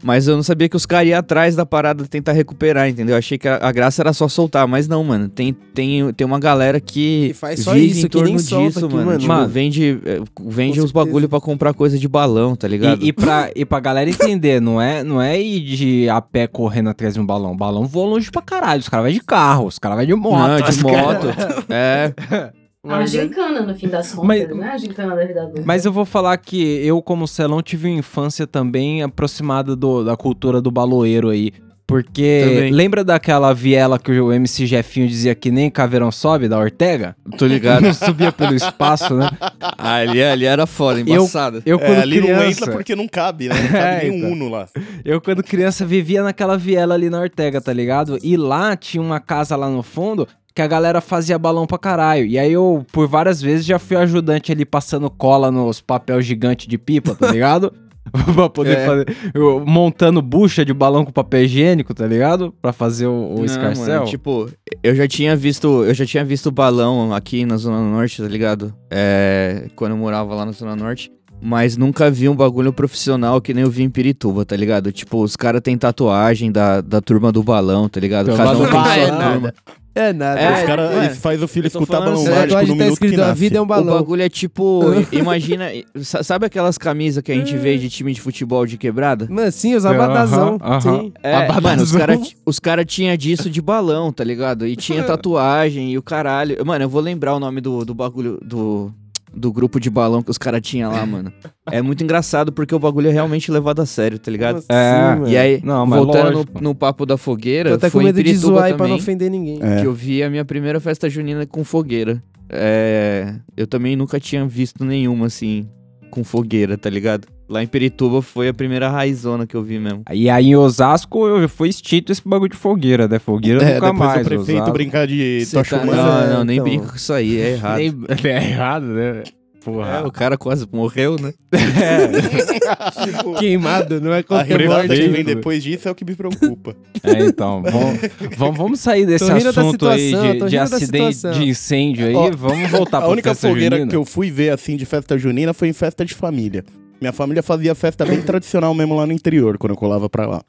Mas 0.04 0.28
eu 0.28 0.36
não 0.36 0.44
sabia 0.44 0.70
que 0.70 0.76
os 0.76 0.86
caras 0.86 1.08
iam 1.10 1.20
atrás 1.20 1.56
da 1.56 1.66
parada 1.66 2.06
tentar 2.08 2.32
recuperar, 2.32 2.88
entendeu? 2.90 3.16
Eu 3.16 3.20
achei 3.20 3.38
que 3.38 3.48
a, 3.48 3.58
a 3.62 3.72
graça 3.72 4.02
era 4.02 4.14
só 4.14 4.28
soltar, 4.28 4.68
mas 4.68 4.88
não, 4.88 5.04
mano. 5.04 5.28
Tem, 5.28 5.54
tem, 5.74 6.12
tem 6.14 6.26
uma 6.26 6.40
galera 6.40 6.80
que, 6.80 7.30
Que 7.30 7.34
faz 7.34 7.60
só 7.62 7.74
vive 7.74 7.88
isso, 7.88 8.06
em 8.06 8.10
que 8.10 8.18
nem 8.18 8.26
torno 8.26 8.40
solta 8.40 8.68
disso, 8.68 8.86
aqui, 8.86 8.96
mano. 8.96 9.18
Tipo, 9.18 9.28
Mano. 9.34 9.48
vende, 9.50 10.00
eh, 10.06 10.22
vende 10.46 10.80
os 10.80 10.92
bagulho 10.92 11.28
pra 11.28 11.42
comprar 11.42 11.74
coisa 11.74 11.98
de 11.98 12.08
balão, 12.08 12.56
tá 12.56 12.68
ligado? 12.68 13.04
E, 13.04 13.10
e, 13.10 13.14
pra, 13.14 13.50
e 13.56 13.66
pra 13.66 13.80
galera 13.80 14.10
entender, 14.10 14.62
não 14.62 14.82
é, 14.82 15.04
não 15.04 15.22
é 15.22 15.40
ir 15.42 15.60
de 15.62 16.10
a 16.10 16.22
pé 16.22 16.48
correndo 16.48 16.90
atrás 16.90 17.14
de 17.14 17.20
um 17.20 17.26
balão. 17.26 17.52
O 17.52 17.58
balão 17.58 17.86
voa 17.86 18.10
longe 18.10 18.32
pra 18.32 18.42
caralho. 18.42 18.80
Os 18.80 18.88
caras 18.90 19.06
vão 19.06 19.14
de 19.14 19.22
carro, 19.22 19.66
os 19.66 19.78
caras 19.80 19.98
vão 19.98 20.06
de 20.06 20.16
moto. 20.16 20.48
Não, 20.48 20.62
de 20.62 20.70
os 20.70 20.82
cara- 20.84 20.98
moto. 21.02 21.28
É. 22.90 22.94
É 22.94 22.96
uma 22.98 23.08
gincana, 23.08 23.62
no 23.62 23.76
fim 23.76 23.88
das 23.88 24.12
contas, 24.14 24.28
Mas- 24.28 24.58
né? 24.58 24.70
A 24.72 24.78
gincana 24.78 25.16
da 25.16 25.26
vida 25.26 25.42
adulta. 25.44 25.62
Mas 25.66 25.86
eu 25.86 25.92
vou 25.92 26.06
falar 26.06 26.38
que 26.38 26.62
eu, 26.86 27.02
como 27.02 27.28
Celão, 27.28 27.62
tive 27.62 27.88
uma 27.90 28.00
infância 28.00 28.46
também 28.48 29.04
aproximada 29.04 29.76
do- 29.76 30.04
da 30.04 30.16
cultura 30.18 30.62
do 30.62 30.72
baloeiro 30.72 31.30
aí. 31.30 31.52
Porque 31.88 32.44
Também. 32.48 32.72
lembra 32.72 33.04
daquela 33.04 33.52
viela 33.52 33.98
que 33.98 34.12
o 34.12 34.32
MC 34.32 34.68
Jefinho 34.68 35.08
dizia 35.08 35.34
que 35.34 35.50
nem 35.50 35.72
caveirão 35.72 36.12
sobe, 36.12 36.48
da 36.48 36.60
Ortega? 36.60 37.16
Tô 37.36 37.48
ligado. 37.48 37.82
Não 37.82 37.94
subia 37.96 38.32
pelo 38.32 38.54
espaço, 38.54 39.16
né? 39.16 39.28
ali, 39.76 40.22
ali 40.22 40.46
era 40.46 40.68
foda, 40.68 41.00
embaçado. 41.02 41.64
Eu, 41.66 41.80
quando 41.80 41.94
É, 41.98 42.02
ali 42.04 42.18
não 42.20 42.28
criança, 42.28 42.46
entra 42.48 42.72
porque 42.74 42.96
não 42.96 43.08
cabe, 43.08 43.50
né? 43.50 43.56
Não 43.60 43.70
cabe 43.72 43.80
É, 43.90 44.02
nem 44.04 44.12
um 44.12 44.16
então. 44.18 44.32
Uno 44.34 44.50
lá. 44.50 44.68
Eu, 45.04 45.20
quando 45.20 45.42
criança, 45.42 45.84
vivia 45.84 46.22
naquela 46.22 46.58
viela 46.60 46.94
ali 46.94 47.10
na 47.10 47.20
Ortega, 47.22 47.60
tá 47.60 47.74
ligado? 47.74 48.20
E 48.22 48.38
lá 48.38 48.76
tinha 48.78 49.02
uma 49.02 49.20
casa 49.20 49.56
lá 49.56 49.68
no 49.68 49.82
fundo 49.82 50.28
que 50.60 50.64
a 50.64 50.68
galera 50.68 51.00
fazia 51.00 51.40
balão 51.40 51.66
pra 51.66 51.78
caralho. 51.78 52.26
E 52.26 52.38
aí 52.38 52.52
eu, 52.52 52.86
por 52.92 53.08
várias 53.08 53.42
vezes, 53.42 53.66
já 53.66 53.80
fui 53.80 53.96
ajudante 53.96 54.52
ali 54.52 54.66
passando 54.66 55.10
cola 55.10 55.50
nos 55.50 55.80
papel 55.80 56.22
gigante 56.22 56.68
de 56.68 56.78
pipa, 56.78 57.16
tá 57.16 57.32
ligado? 57.32 57.72
pra 58.36 58.50
poder 58.50 58.78
É. 58.80 58.86
fazer. 58.86 59.06
eu 59.34 59.64
montando 59.66 60.22
bucha 60.22 60.66
de 60.66 60.74
balão 60.74 61.06
com 61.06 61.14
papel 61.14 61.44
higiênico, 61.44 61.94
tá 61.94 62.06
ligado? 62.06 62.54
Pra 62.62 62.74
fazer 62.74 63.08
o, 63.08 63.36
o 63.36 63.36
Não, 63.38 63.46
escarcel. 63.46 64.00
mano, 64.00 64.06
tipo, 64.08 64.50
eu 64.84 64.94
já 64.94 65.08
tinha 65.08 65.34
visto, 65.34 65.86
eu 65.86 65.94
já 65.94 66.06
tinha 66.06 66.26
visto 66.26 66.52
balão 66.52 67.14
aqui 67.14 67.46
na 67.46 67.56
Zona 67.56 67.80
Norte, 67.80 68.22
tá 68.22 68.28
ligado? 68.28 68.74
É, 68.92 69.68
quando 69.78 69.92
eu 69.92 69.98
morava 69.98 70.36
lá 70.36 70.46
na 70.46 70.52
Zona 70.52 70.76
Norte. 70.76 71.10
Mas 71.42 71.78
nunca 71.78 72.12
vi 72.12 72.28
um 72.28 72.36
bagulho 72.36 72.74
profissional 72.74 73.40
que 73.40 73.54
nem 73.54 73.64
eu 73.64 73.70
vi 73.72 73.82
em 73.84 73.90
Pirituba, 73.90 74.44
tá 74.44 74.58
ligado? 74.58 74.92
Tipo, 74.92 75.24
os 75.24 75.38
caras 75.38 75.62
têm 75.62 75.78
tatuagem 75.78 76.52
da, 76.52 76.82
da 76.82 77.00
turma 77.00 77.32
do 77.32 77.42
balão, 77.42 77.88
tá 77.88 77.98
ligado? 77.98 78.36
Cada 78.36 78.52
um 78.58 78.66
tem 78.70 78.70
sua 79.06 79.32
turma. 79.32 79.54
É 79.96 80.14
nada. 80.14 80.40
É, 80.40 80.54
Os 80.62 80.64
caras 80.68 80.90
mano, 80.92 81.04
eles 81.06 81.18
faz 81.18 81.42
o 81.44 81.48
filho 81.48 81.68
escutar 81.68 82.00
balão 82.00 82.18
sério. 82.18 82.34
A 82.38 82.40
mágico 82.42 82.62
no 82.62 82.68
tá 82.68 82.74
minuto 82.76 82.88
que 82.88 82.94
escrito 83.06 83.22
a 83.24 83.28
nasce. 83.28 83.40
vida 83.40 83.58
é 83.58 83.60
um 83.62 83.64
O 83.64 83.68
balão. 83.68 83.98
bagulho 83.98 84.22
é 84.22 84.30
tipo, 84.30 84.82
imagina, 85.12 85.70
sa- 86.02 86.24
sabe 86.24 86.46
aquelas 86.46 86.78
camisas 86.78 87.24
que 87.24 87.32
a 87.32 87.36
gente 87.36 87.56
vê 87.58 87.78
de 87.78 87.90
time 87.90 88.14
de 88.14 88.22
futebol 88.22 88.66
de 88.66 88.78
quebrada? 88.78 89.28
Mano, 89.30 89.52
sim, 89.52 89.76
os 89.76 89.86
abadazão. 89.86 90.58
Aham, 90.62 90.74
aham. 90.78 90.82
Sim. 91.02 91.14
É, 91.24 91.36
Abadazão. 91.36 91.62
mano, 91.62 91.84
os 91.84 91.92
caras 91.92 92.36
os 92.46 92.60
cara 92.60 92.86
tinham 92.86 93.18
disso 93.18 93.50
de 93.50 93.62
balão, 93.62 94.12
tá 94.14 94.24
ligado? 94.24 94.66
E 94.68 94.76
tinha 94.76 95.04
tatuagem 95.06 95.92
e 95.92 95.98
o 95.98 96.02
caralho. 96.04 96.58
Mano, 96.66 96.86
eu 96.86 96.90
vou 96.90 97.02
lembrar 97.02 97.36
o 97.36 97.40
nome 97.40 97.60
do, 97.60 97.84
do 97.84 97.94
bagulho 97.94 98.40
do, 98.44 98.92
do 99.34 99.52
grupo 99.52 99.80
de 99.80 99.90
balão 99.90 100.22
que 100.22 100.32
os 100.32 100.38
caras 100.38 100.62
tinham 100.62 100.92
lá, 100.92 101.06
mano. 101.06 101.32
É 101.72 101.82
muito 101.82 102.04
engraçado 102.04 102.52
porque 102.52 102.74
o 102.74 102.80
bagulho 102.80 103.10
é 103.10 103.12
realmente 103.12 103.52
levado 103.52 103.82
a 103.82 103.86
sério, 103.86 104.18
tá 104.18 104.32
ligado? 104.32 104.64
É, 104.68 104.74
assim, 104.74 105.20
mano? 105.20 105.30
E 105.32 105.38
aí, 105.38 105.62
Não, 105.64 105.86
mas 105.86 106.00
voltando 106.00 106.38
lógico. 106.38 106.54
no, 106.56 106.70
no 106.70 106.76
papo 106.76 107.06
da 107.06 107.18
fogueira, 107.18 107.70
Tô 107.70 107.76
até 107.76 107.88
com 107.88 107.92
foi 107.92 108.04
em 108.04 108.06
medo 108.08 108.24
de 108.24 108.36
zoar 108.36 108.66
aí 108.66 108.74
pra 108.74 108.88
não 108.88 108.96
também, 108.96 109.02
ofender 109.02 109.30
ninguém. 109.32 109.60
É. 109.62 109.82
que 109.82 109.88
eu 109.88 109.94
vi 109.94 110.24
a 110.24 110.30
minha 110.30 110.44
primeira 110.44 110.80
festa 110.80 111.10
junina 111.10 111.46
com 111.46 111.64
fogueira. 111.64 112.22
É, 112.50 113.36
eu 113.56 113.68
também 113.68 113.96
nunca 113.96 114.20
tinha 114.20 114.46
visto 114.46 114.84
nenhuma, 114.84 115.28
assim, 115.28 115.70
com 116.10 116.24
fogueira, 116.24 116.78
tá 116.78 116.90
ligado? 116.90 117.28
Lá 117.48 117.64
em 117.64 117.68
Perituba 117.68 118.22
foi 118.22 118.48
a 118.48 118.54
primeira 118.54 118.90
raizona 118.90 119.48
que 119.48 119.56
eu 119.56 119.64
vi 119.64 119.80
mesmo. 119.80 120.04
E 120.12 120.30
aí 120.30 120.48
em 120.48 120.56
Osasco 120.56 121.26
eu- 121.28 121.50
foi 121.50 121.70
extinto 121.70 122.12
esse 122.12 122.22
bagulho 122.24 122.52
de 122.52 122.58
fogueira, 122.58 123.08
né? 123.08 123.18
Fogueira 123.18 123.64
É, 123.64 123.76
nunca 123.76 123.92
mais. 123.94 124.22
o 124.22 124.30
prefeito 124.30 124.58
Osasco. 124.58 124.74
brincar 124.74 125.08
de 125.08 125.44
Cê 125.46 125.58
tocha 125.58 125.80
tá-. 125.80 125.86
Não, 125.86 126.34
não, 126.38 126.44
nem 126.44 126.58
então. 126.58 126.70
brinca 126.70 126.88
com 126.90 126.96
isso 126.96 127.12
aí, 127.12 127.40
é 127.42 127.52
errado. 127.54 127.78
Nem- 127.78 127.96
É 128.24 128.50
errado, 128.50 128.86
né? 128.86 129.24
Porra. 129.64 129.90
É, 129.98 130.02
o 130.02 130.12
cara 130.12 130.38
quase 130.38 130.66
morreu, 130.72 131.18
né? 131.20 131.34
Queimado, 133.40 134.00
não 134.02 134.14
é 134.14 134.20
A 134.20 134.24
qualquer 134.24 134.68
morte. 134.68 134.88
que 134.96 135.08
vem 135.10 135.24
depois 135.24 135.62
disso 135.64 135.88
é 135.88 135.92
o 135.92 135.96
que 135.96 136.06
me 136.06 136.16
preocupa. 136.16 136.76
É, 137.04 137.26
então, 137.26 137.62
vamos, 137.64 138.00
vamos, 138.38 138.58
vamos 138.58 138.80
sair 138.80 139.06
desse 139.06 139.30
assunto 139.32 139.88
aí 139.88 140.10
situação, 140.12 140.32
de, 140.34 140.40
tô 140.40 140.48
de 140.48 140.56
da 140.56 140.64
acidente, 140.64 141.30
de 141.32 141.50
incêndio 141.50 142.08
aí, 142.08 142.16
Ó, 142.16 142.32
vamos 142.32 142.70
voltar 142.70 142.98
a 143.00 143.02
pra 143.02 143.10
única 143.10 143.30
festa 143.32 143.48
fogueira 143.50 143.76
junina. 143.78 143.90
que 143.90 143.96
eu 143.96 144.06
fui 144.06 144.32
ver 144.32 144.52
assim 144.52 144.76
de 144.76 144.86
festa 144.86 145.18
junina 145.18 145.54
foi 145.54 145.68
em 145.68 145.74
festa 145.74 146.06
de 146.06 146.14
família. 146.14 146.64
Minha 147.00 147.14
família 147.14 147.42
fazia 147.42 147.74
festa 147.76 148.06
bem 148.06 148.22
tradicional 148.22 148.74
mesmo 148.74 148.96
lá 148.96 149.06
no 149.06 149.14
interior, 149.14 149.58
quando 149.58 149.72
eu 149.72 149.78
colava 149.78 150.10
pra 150.10 150.26
lá. 150.28 150.42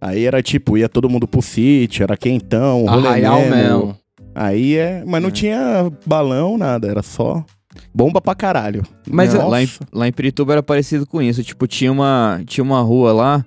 Aí 0.00 0.24
era 0.26 0.42
tipo, 0.42 0.78
ia 0.78 0.88
todo 0.88 1.08
mundo 1.08 1.26
pro 1.26 1.42
sítio, 1.42 2.02
era 2.04 2.16
quentão, 2.16 2.84
rolê 2.86 3.08
Arraial 3.08 3.40
mesmo. 3.40 3.54
mesmo. 3.56 3.96
Aí 4.34 4.76
é. 4.76 5.02
Mas 5.06 5.20
não 5.22 5.28
É. 5.28 5.32
tinha 5.32 5.92
balão, 6.06 6.56
nada, 6.56 6.88
era 6.88 7.02
só 7.02 7.44
bomba 7.94 8.20
pra 8.20 8.34
caralho. 8.34 8.82
Mas 9.08 9.34
Nossa. 9.34 9.46
Lá 9.46 9.62
em, 9.62 9.68
lá 9.92 10.08
em 10.08 10.12
Pirituba 10.12 10.52
era 10.52 10.62
parecido 10.62 11.06
com 11.06 11.20
isso. 11.20 11.42
Tipo, 11.42 11.66
tinha 11.66 11.90
uma, 11.90 12.40
tinha 12.46 12.64
uma 12.64 12.80
rua 12.80 13.12
lá 13.12 13.44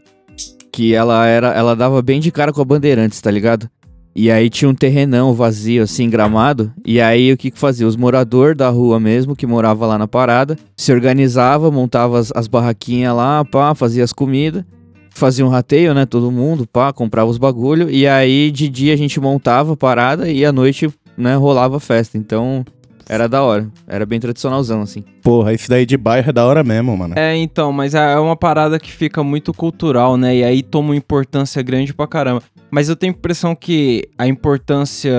que 0.71 0.93
ela 0.93 1.25
era. 1.25 1.50
Ela 1.53 1.75
dava 1.75 2.01
bem 2.01 2.19
de 2.19 2.31
cara 2.31 2.53
com 2.53 2.61
a 2.61 2.65
Bandeirantes, 2.65 3.21
tá 3.21 3.29
ligado? 3.29 3.69
E 4.13 4.29
aí 4.29 4.50
tinha 4.50 4.67
um 4.67 4.75
terrenão 4.75 5.33
vazio, 5.33 5.83
assim, 5.83 6.09
gramado. 6.09 6.73
E 6.85 7.00
aí 7.00 7.31
o 7.31 7.38
que 7.38 7.50
que 7.50 7.57
fazia? 7.57 7.88
Os 7.88 7.95
moradores 7.95 8.57
da 8.57 8.69
rua 8.69 9.00
mesmo, 9.00 9.35
que 9.35 9.47
morava 9.47 9.85
lá 9.88 9.97
na 9.97 10.07
parada, 10.07 10.57
se 10.75 10.91
organizava, 10.91 11.71
montava 11.71 12.19
as, 12.19 12.31
as 12.35 12.47
barraquinhas 12.47 13.15
lá, 13.15 13.45
pá, 13.45 13.73
fazia 13.73 14.03
as 14.03 14.11
comidas. 14.11 14.65
Fazia 15.13 15.45
um 15.45 15.50
rateio, 15.50 15.93
né? 15.93 16.05
Todo 16.05 16.31
mundo, 16.31 16.67
pá, 16.67 16.91
comprava 16.91 17.29
os 17.29 17.38
bagulho. 17.38 17.89
E 17.89 18.05
aí 18.07 18.51
de 18.51 18.67
dia 18.67 18.93
a 18.93 18.97
gente 18.97 19.19
montava 19.19 19.73
a 19.73 19.77
parada 19.77 20.29
e 20.29 20.43
à 20.45 20.51
noite, 20.51 20.89
né, 21.17 21.35
rolava 21.35 21.77
a 21.77 21.79
festa. 21.79 22.17
Então 22.17 22.65
era 23.08 23.27
da 23.27 23.43
hora. 23.43 23.70
Era 23.88 24.05
bem 24.05 24.20
tradicionalzão, 24.20 24.81
assim. 24.81 25.03
Porra, 25.22 25.53
esse 25.53 25.70
daí 25.70 25.86
de 25.86 25.98
bairro 25.98 26.29
é 26.29 26.34
da 26.34 26.46
hora 26.46 26.63
mesmo, 26.63 26.96
mano. 26.96 27.13
É, 27.17 27.36
então, 27.36 27.72
mas 27.72 27.93
é 27.93 28.17
uma 28.17 28.36
parada 28.36 28.79
que 28.79 28.91
fica 28.91 29.24
muito 29.24 29.53
cultural, 29.53 30.17
né? 30.17 30.38
E 30.38 30.43
aí 30.43 30.63
toma 30.63 30.89
uma 30.89 30.96
importância 30.96 31.62
grande 31.62 31.93
pra 31.93 32.08
caramba. 32.08 32.41
Mas 32.70 32.89
eu 32.89 32.96
tenho 32.96 33.13
a 33.13 33.17
impressão 33.17 33.55
que 33.55 34.08
a 34.17 34.27
importância 34.27 35.13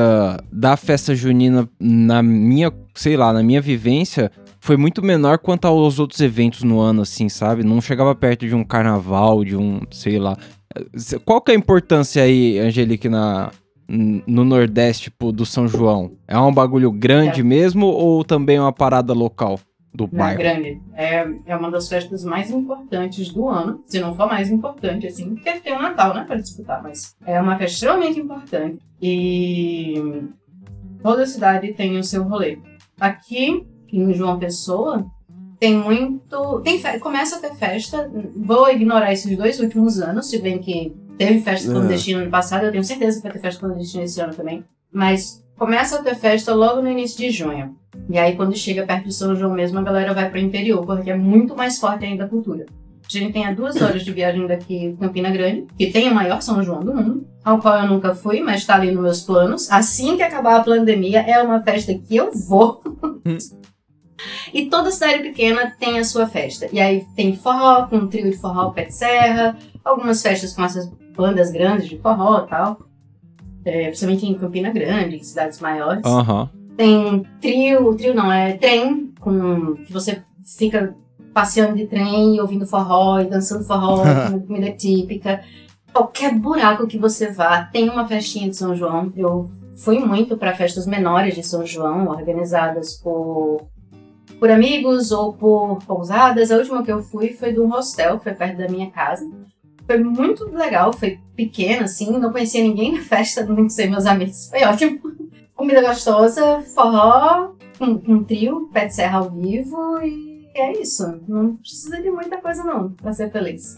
da 0.51 0.77
festa 0.77 1.15
junina, 1.15 1.69
na 1.79 2.23
minha, 2.23 2.73
sei 2.95 3.17
lá, 3.17 3.33
na 3.33 3.43
minha 3.43 3.61
vivência, 3.61 4.31
foi 4.59 4.77
muito 4.77 5.03
menor 5.03 5.39
quanto 5.39 5.67
aos 5.67 5.99
outros 5.99 6.21
eventos 6.21 6.63
no 6.63 6.81
ano, 6.81 7.03
assim, 7.03 7.29
sabe? 7.29 7.65
Não 7.65 7.81
chegava 7.81 8.15
perto 8.15 8.47
de 8.47 8.55
um 8.55 8.65
carnaval, 8.65 9.45
de 9.45 9.57
um, 9.57 9.81
sei 9.91 10.19
lá. 10.19 10.37
Qual 11.25 11.41
que 11.41 11.51
é 11.51 11.55
a 11.55 11.59
importância 11.59 12.23
aí, 12.23 12.59
Angelique, 12.59 13.09
na, 13.09 13.51
no 14.27 14.45
Nordeste, 14.45 15.05
tipo, 15.05 15.31
do 15.33 15.45
São 15.45 15.69
João? 15.69 16.13
É 16.27 16.39
um 16.39 16.53
bagulho 16.53 16.91
grande 16.91 17.41
É. 17.41 17.45
mesmo 17.45 17.87
ou 17.87 18.25
também 18.25 18.57
é 18.57 18.61
uma 18.61 18.73
parada 18.73 19.13
local 19.13 19.59
do 19.95 20.09
Na 20.11 20.25
bairro? 20.25 20.39
grande. 20.39 20.81
É, 20.95 21.29
é 21.47 21.55
uma 21.57 21.71
das 21.71 21.89
festas 21.89 22.25
mais 22.25 22.51
importantes 22.51 23.29
do 23.31 23.47
ano, 23.49 23.83
se 23.87 24.01
não 24.01 24.15
for 24.15 24.27
mais 24.27 24.51
importante, 24.51 25.07
assim, 25.07 25.35
porque 25.35 25.53
tem 25.61 25.75
o 25.77 25.83
Natal, 25.83 26.15
né, 26.15 26.25
para 26.27 26.37
disputar, 26.41 26.83
mas 26.83 27.15
é 27.27 27.39
uma 27.41 27.59
festa 27.59 27.75
extremamente 27.75 28.19
importante. 28.19 28.79
E 29.03 30.23
toda 31.03 31.27
cidade 31.27 31.73
tem 31.75 31.99
o 31.99 32.05
seu 32.05 32.23
rolê. 32.23 32.59
Aqui, 32.99 33.67
em 33.93 34.15
João 34.15 34.39
Pessoa, 34.39 35.05
tem 35.61 35.77
muito. 35.77 36.61
Tem 36.63 36.79
fe- 36.81 36.99
Começa 36.99 37.37
a 37.37 37.41
ter 37.41 37.55
festa. 37.55 38.11
Vou 38.37 38.71
ignorar 38.71 39.13
esses 39.13 39.37
dois 39.37 39.61
últimos 39.61 40.01
anos, 40.01 40.31
se 40.31 40.39
bem 40.41 40.59
que 40.59 40.95
teve 41.19 41.41
festa 41.41 41.69
É. 41.69 41.73
clandestina 41.73 42.25
no 42.25 42.31
passado, 42.31 42.65
eu 42.67 42.73
tenho 42.73 42.85
certeza 42.85 43.17
que 43.19 43.23
vai 43.23 43.33
ter 43.33 43.41
festa 43.41 43.61
clandestina 43.61 44.05
esse 44.05 44.21
ano 44.21 44.35
também. 44.35 44.65
Mas 44.93 45.43
começa 45.57 45.97
a 45.99 46.03
ter 46.03 46.15
festa 46.15 46.55
logo 46.55 46.83
no 46.83 46.91
início 46.91 47.17
de 47.19 47.31
junho. 47.31 47.77
E 48.09 48.19
aí, 48.19 48.37
quando 48.37 48.57
chega 48.57 48.87
perto 48.87 49.05
do 49.05 49.13
São 49.13 49.37
João 49.37 49.55
mesmo, 49.55 49.79
a 49.79 49.83
galera 49.83 50.15
vai 50.15 50.29
para 50.29 50.39
o 50.39 50.43
interior, 50.43 50.85
porque 50.85 51.11
é 51.11 51.17
muito 51.17 51.55
mais 51.57 51.79
forte 51.79 52.05
ainda 52.05 52.25
a 52.25 52.29
cultura. 52.29 52.67
A 53.05 53.19
gente 53.19 53.33
tem 53.33 53.45
a 53.45 53.53
duas 53.53 53.81
horas 53.81 54.03
de 54.05 54.13
viagem 54.13 54.47
daqui, 54.47 54.97
Campina 54.99 55.31
Grande, 55.31 55.67
que 55.77 55.91
tem 55.91 56.09
o 56.09 56.15
maior 56.15 56.41
São 56.41 56.63
João 56.63 56.81
do 56.81 56.95
mundo, 56.95 57.27
ao 57.45 57.59
qual 57.59 57.77
eu 57.83 57.87
nunca 57.87 58.15
fui, 58.15 58.41
mas 58.41 58.61
está 58.61 58.75
ali 58.77 58.91
nos 58.91 59.03
meus 59.03 59.21
planos. 59.23 59.71
Assim 59.71 60.17
que 60.17 60.23
acabar 60.23 60.57
a 60.57 60.65
pandemia, 60.65 61.21
é 61.21 61.43
uma 61.43 61.61
festa 61.63 61.93
que 61.95 62.17
eu 62.17 62.33
vou. 62.33 62.81
e 64.53 64.67
toda 64.67 64.91
cidade 64.91 65.23
pequena 65.23 65.75
tem 65.79 65.99
a 65.99 66.05
sua 66.05 66.27
festa. 66.27 66.69
E 66.73 66.81
aí 66.81 67.05
tem 67.15 67.37
forró, 67.37 67.87
com 67.87 67.97
um 67.97 68.09
trio 68.09 68.31
de 68.31 68.37
forró 68.39 68.71
pé 68.71 68.87
de 68.87 68.95
serra, 68.95 69.59
algumas 69.85 70.23
festas 70.23 70.55
com 70.55 70.65
essas 70.65 70.91
bandas 71.17 71.51
grandes 71.51 71.89
de 71.89 71.99
forró 71.99 72.45
e 72.45 72.49
tal. 72.49 72.79
É, 73.65 73.87
principalmente 73.87 74.27
em 74.27 74.35
Campina 74.35 74.71
Grande, 74.71 75.17
em 75.17 75.23
cidades 75.23 75.61
maiores. 75.61 76.05
Aham. 76.05 76.51
Tem 76.77 77.25
trio, 77.41 77.95
trio 77.95 78.15
não, 78.15 78.33
é 78.33 78.55
trem, 78.55 79.13
com 79.21 79.75
que 79.75 79.93
você 79.93 80.23
fica 80.45 80.97
passeando 81.33 81.77
de 81.77 81.87
trem 81.87 82.41
ouvindo 82.41 82.67
forró 82.67 83.21
e 83.21 83.27
dançando 83.27 83.65
forró, 83.65 84.03
comida 84.47 84.71
típica. 84.73 85.43
Qualquer 85.93 86.35
buraco 86.35 86.87
que 86.87 86.99
você 86.99 87.31
vá, 87.31 87.65
tem 87.65 87.89
uma 87.89 88.07
festinha 88.07 88.49
de 88.49 88.57
São 88.57 88.75
João. 88.75 89.13
Eu 89.15 89.51
fui 89.77 89.99
muito 89.99 90.37
para 90.37 90.55
festas 90.55 90.87
menores 90.87 91.35
de 91.35 91.43
São 91.43 91.67
João, 91.67 92.09
organizadas 92.09 92.95
por, 92.95 93.67
por 94.39 94.51
amigos 94.51 95.13
ou 95.13 95.35
por 95.35 95.79
pousadas. 95.87 96.51
A 96.51 96.57
última 96.57 96.83
que 96.83 96.91
eu 96.91 97.03
fui 97.03 97.35
foi 97.35 97.53
de 97.53 97.61
um 97.61 97.69
hostel, 97.69 98.19
que 98.19 98.25
foi 98.25 98.35
perto 98.35 98.59
da 98.59 98.69
minha 98.69 98.91
casa. 98.91 99.29
Foi 99.87 99.99
muito 99.99 100.45
legal, 100.51 100.93
foi 100.93 101.19
pequena, 101.35 101.85
assim, 101.85 102.11
não 102.19 102.33
conhecia 102.33 102.63
ninguém 102.63 102.93
na 102.93 103.03
festa, 103.03 103.45
não 103.47 103.69
sei 103.69 103.89
meus 103.89 104.07
amigos. 104.07 104.49
Foi 104.49 104.63
ótimo. 104.65 105.01
Comida 105.55 105.83
gostosa, 105.83 106.61
forró, 106.75 107.53
com, 107.79 107.99
com 107.99 108.25
trio, 108.25 108.69
pé 108.73 108.87
de 108.87 108.95
serra 108.95 109.19
ao 109.19 109.31
vivo 109.31 110.01
e 110.03 110.49
é 110.55 110.81
isso. 110.81 111.21
Não 111.29 111.57
precisa 111.57 112.01
de 112.01 112.11
muita 112.11 112.39
coisa 112.39 112.65
não 112.65 112.91
pra 112.93 113.13
ser 113.13 113.31
feliz. 113.31 113.77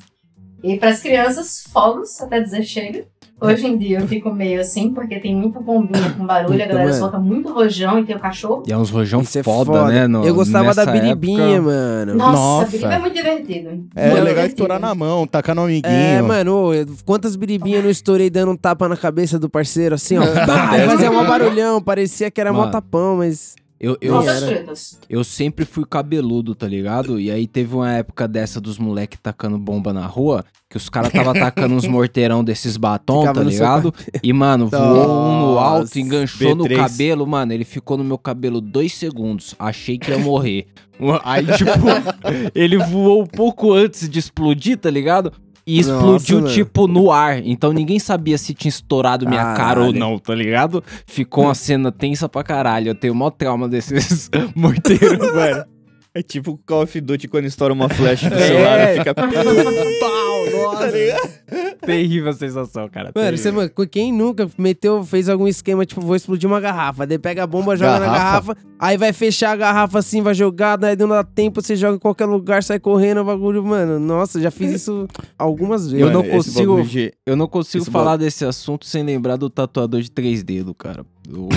E 0.63 0.79
para 0.79 0.91
as 0.91 1.01
crianças, 1.01 1.65
fogos, 1.71 2.21
até 2.23 2.41
dizer 2.41 2.63
chega. 2.63 3.07
Hoje 3.41 3.67
em 3.67 3.76
dia 3.76 3.99
eu 4.00 4.09
fico 4.09 4.33
meio 4.33 4.61
assim, 4.61 4.91
porque 4.91 5.19
tem 5.19 5.35
muita 5.35 5.61
bombinha 5.61 6.11
com 6.17 6.25
barulho, 6.25 6.55
a 6.62 6.67
galera 6.67 6.85
mano. 6.87 6.95
solta 6.99 7.19
muito 7.19 7.53
rojão 7.53 7.99
e 7.99 8.05
tem 8.05 8.17
o 8.17 8.19
cachorro. 8.21 8.62
E 8.67 8.73
é 8.73 8.76
uns 8.76 8.91
rojão 8.91 9.21
Isso 9.23 9.38
é 9.38 9.43
foda, 9.43 9.85
né? 9.87 10.07
no- 10.07 10.25
eu 10.25 10.35
gostava 10.35 10.73
da 10.75 10.87
biribinha, 10.87 11.57
época. 11.57 11.62
mano. 11.62 12.14
Nossa, 12.14 12.33
Nossa. 12.33 12.71
Biriba 12.71 12.95
é 12.95 12.99
muito 12.99 13.14
divertido. 13.14 13.69
É 13.95 14.03
Muito 14.07 14.14
legal 14.14 14.25
divertido. 14.25 14.47
estourar 14.47 14.81
na 14.81 14.95
mão, 14.95 15.26
tacar 15.26 15.55
no 15.55 15.62
amiguinho. 15.64 15.93
É, 15.93 16.23
mano, 16.23 16.71
quantas 17.05 17.37
biribinhas 17.37 17.79
eu 17.79 17.85
não 17.85 17.91
estourei 17.91 18.31
dando 18.31 18.53
um 18.53 18.57
tapa 18.57 18.88
na 18.88 18.97
cabeça 18.97 19.38
do 19.38 19.50
parceiro, 19.50 19.95
assim, 19.97 20.17
ó. 20.17 20.23
Bah, 20.47 20.69
fazia 20.87 21.11
um 21.11 21.26
barulhão, 21.26 21.83
parecia 21.83 22.31
que 22.31 22.41
era 22.41 22.53
mó 22.53 22.69
tapão, 22.69 23.17
mas... 23.17 23.57
Eu, 23.78 23.99
eu, 24.00 24.23
era. 24.23 24.64
eu 25.11 25.25
sempre 25.25 25.64
fui 25.64 25.85
cabeludo, 25.85 26.54
tá 26.54 26.66
ligado? 26.66 27.19
E 27.21 27.31
aí 27.31 27.47
teve 27.47 27.75
uma 27.75 27.93
época 27.93 28.26
dessa 28.26 28.61
dos 28.61 28.78
moleques 28.78 29.19
tacando 29.23 29.59
bomba 29.59 29.93
na 29.93 30.07
rua, 30.07 30.45
que 30.71 30.76
os 30.76 30.88
caras 30.88 31.12
tava 31.12 31.35
tacando 31.35 31.75
uns 31.75 31.85
morteirão 31.88 32.43
desses 32.43 32.76
batom, 32.76 33.21
Ficava 33.21 33.40
tá 33.40 33.45
no 33.45 33.50
ligado? 33.50 33.95
E, 34.23 34.33
mano, 34.33 34.69
voou 34.69 34.83
um 34.83 35.40
no 35.40 35.59
alto, 35.59 35.81
Nossa, 35.81 36.00
enganchou 36.00 36.54
no 36.54 36.64
B3. 36.64 36.76
cabelo, 36.76 37.26
mano. 37.26 37.52
Ele 37.52 37.64
ficou 37.64 37.99
no 37.99 38.04
meu 38.04 38.16
cabelo 38.16 38.61
dois 38.61 38.95
segundos. 38.95 39.54
Achei 39.59 39.99
que 39.99 40.11
ia 40.11 40.19
morrer. 40.19 40.66
Aí, 41.25 41.45
tipo, 41.57 41.71
ele 42.54 42.78
voou 42.78 43.23
um 43.23 43.26
pouco 43.26 43.73
antes 43.73 44.09
de 44.09 44.19
explodir, 44.19 44.78
tá 44.78 44.88
ligado? 44.88 45.33
E 45.66 45.78
Nossa, 45.83 45.92
explodiu, 45.92 46.40
mano. 46.42 46.54
tipo, 46.54 46.87
no 46.87 47.11
ar. 47.11 47.38
Então 47.44 47.73
ninguém 47.73 47.99
sabia 47.99 48.37
se 48.37 48.52
tinha 48.52 48.68
estourado 48.68 49.26
minha 49.28 49.54
cara 49.54 49.80
ou 49.80 49.87
Caralho. 49.87 49.99
não, 49.99 50.18
tá 50.18 50.35
ligado? 50.35 50.85
Ficou 51.06 51.44
uma 51.44 51.54
cena 51.54 51.90
tensa 51.90 52.28
pra 52.28 52.42
caralho. 52.42 52.88
Eu 52.90 52.94
tenho 52.94 53.14
mó 53.14 53.30
trauma 53.30 53.66
desses 53.68 54.28
morteiros. 54.54 55.33
Velho. 55.33 55.64
É 56.16 56.23
tipo 56.23 56.52
o 56.52 56.59
Call 56.59 56.83
of 56.83 57.00
Duty 57.00 57.26
quando 57.26 57.47
estoura 57.47 57.73
uma 57.75 57.88
flecha 57.88 58.30
no 58.30 58.37
É. 58.38 58.47
celular 58.47 58.92
e 58.94 58.99
fica. 58.99 59.14
Pau, 60.51 60.73
nossa. 60.75 60.93
Terrível 61.87 62.31
a 62.31 62.33
sensação, 62.33 62.89
cara. 62.89 63.13
Mano, 63.15 63.37
você, 63.39 63.51
mano, 63.51 63.71
quem 63.91 64.13
nunca 64.13 64.49
meteu, 64.59 65.05
fez 65.05 65.29
algum 65.29 65.47
esquema, 65.47 65.85
tipo, 65.85 66.01
vou 66.01 66.17
explodir 66.17 66.49
uma 66.49 66.61
garrafa, 66.61 67.07
daí 67.07 67.19
pega 67.19 67.43
a 67.45 67.47
bomba, 67.47 67.77
joga 67.77 67.93
na 68.01 68.07
Garrafa? 68.07 68.55
garrafa, 68.55 68.57
aí 68.79 68.97
vai 68.97 69.13
fechar 69.13 69.51
a 69.53 69.57
garrafa 69.57 69.99
assim, 69.99 70.23
vai 70.23 70.35
jogar, 70.35 70.77
daí 70.77 70.97
não 70.97 71.09
dá 71.09 71.23
tempo, 71.23 71.61
você 71.63 71.77
joga 71.77 71.97
em 71.97 71.99
qualquer 72.01 72.27
lugar, 72.27 72.63
sai 72.63 72.79
correndo, 72.81 73.21
o 73.21 73.25
bagulho, 73.25 73.63
mano, 73.65 73.99
nossa, 74.01 74.41
já 74.41 74.51
fiz 74.51 74.73
isso 74.73 75.07
algumas 75.39 75.91
vezes. 75.91 76.01
Eu 76.07 76.13
não 76.13 76.23
consigo- 76.23 76.77
bagulho 76.77 76.89
de- 76.89 77.13
Eu 77.27 77.37
não 77.37 77.47
consigo 77.47 77.85
falar 77.85 78.17
desse 78.17 78.45
assunto 78.45 78.87
sem 78.87 79.03
lembrar 79.03 79.37
do 79.37 79.49
tatuador 79.51 80.01
de 80.01 80.11
três 80.11 80.43
dedos, 80.43 80.75
cara. 80.79 81.05
O- 81.35 81.49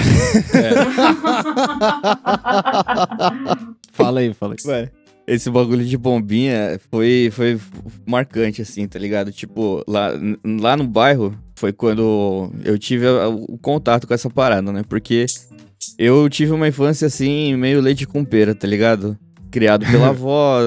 Fala 3.92 4.20
aí, 4.22 4.34
fala 4.34 4.54
aí. 4.54 4.66
Mano, 4.66 4.90
esse 5.28 5.50
bagulho 5.50 5.84
de 5.84 5.98
bombinha 5.98 6.80
foi, 6.90 7.30
foi 7.32 7.60
marcante, 8.06 8.62
assim, 8.62 8.88
tá 8.88 8.98
ligado? 8.98 9.32
Tipo, 9.32 9.84
lá, 9.86 10.12
lá 10.46 10.78
no 10.78 10.86
bairro 10.86 11.38
foi 11.56 11.74
quando 11.74 12.50
eu 12.64 12.80
tive 12.80 13.06
o 13.08 13.58
contato 13.58 14.08
com 14.08 14.14
essa 14.14 14.30
parada, 14.30 14.72
né? 14.72 14.84
Porque 14.88 15.26
eu 15.98 16.30
tive 16.30 16.54
uma 16.54 16.68
infância, 16.68 17.08
assim, 17.08 17.56
meio 17.58 17.82
leite 17.82 18.08
com 18.08 18.24
pera, 18.24 18.56
tá 18.56 18.66
ligado? 18.66 19.18
criado 19.50 19.86
pela 19.86 20.10
avó, 20.10 20.60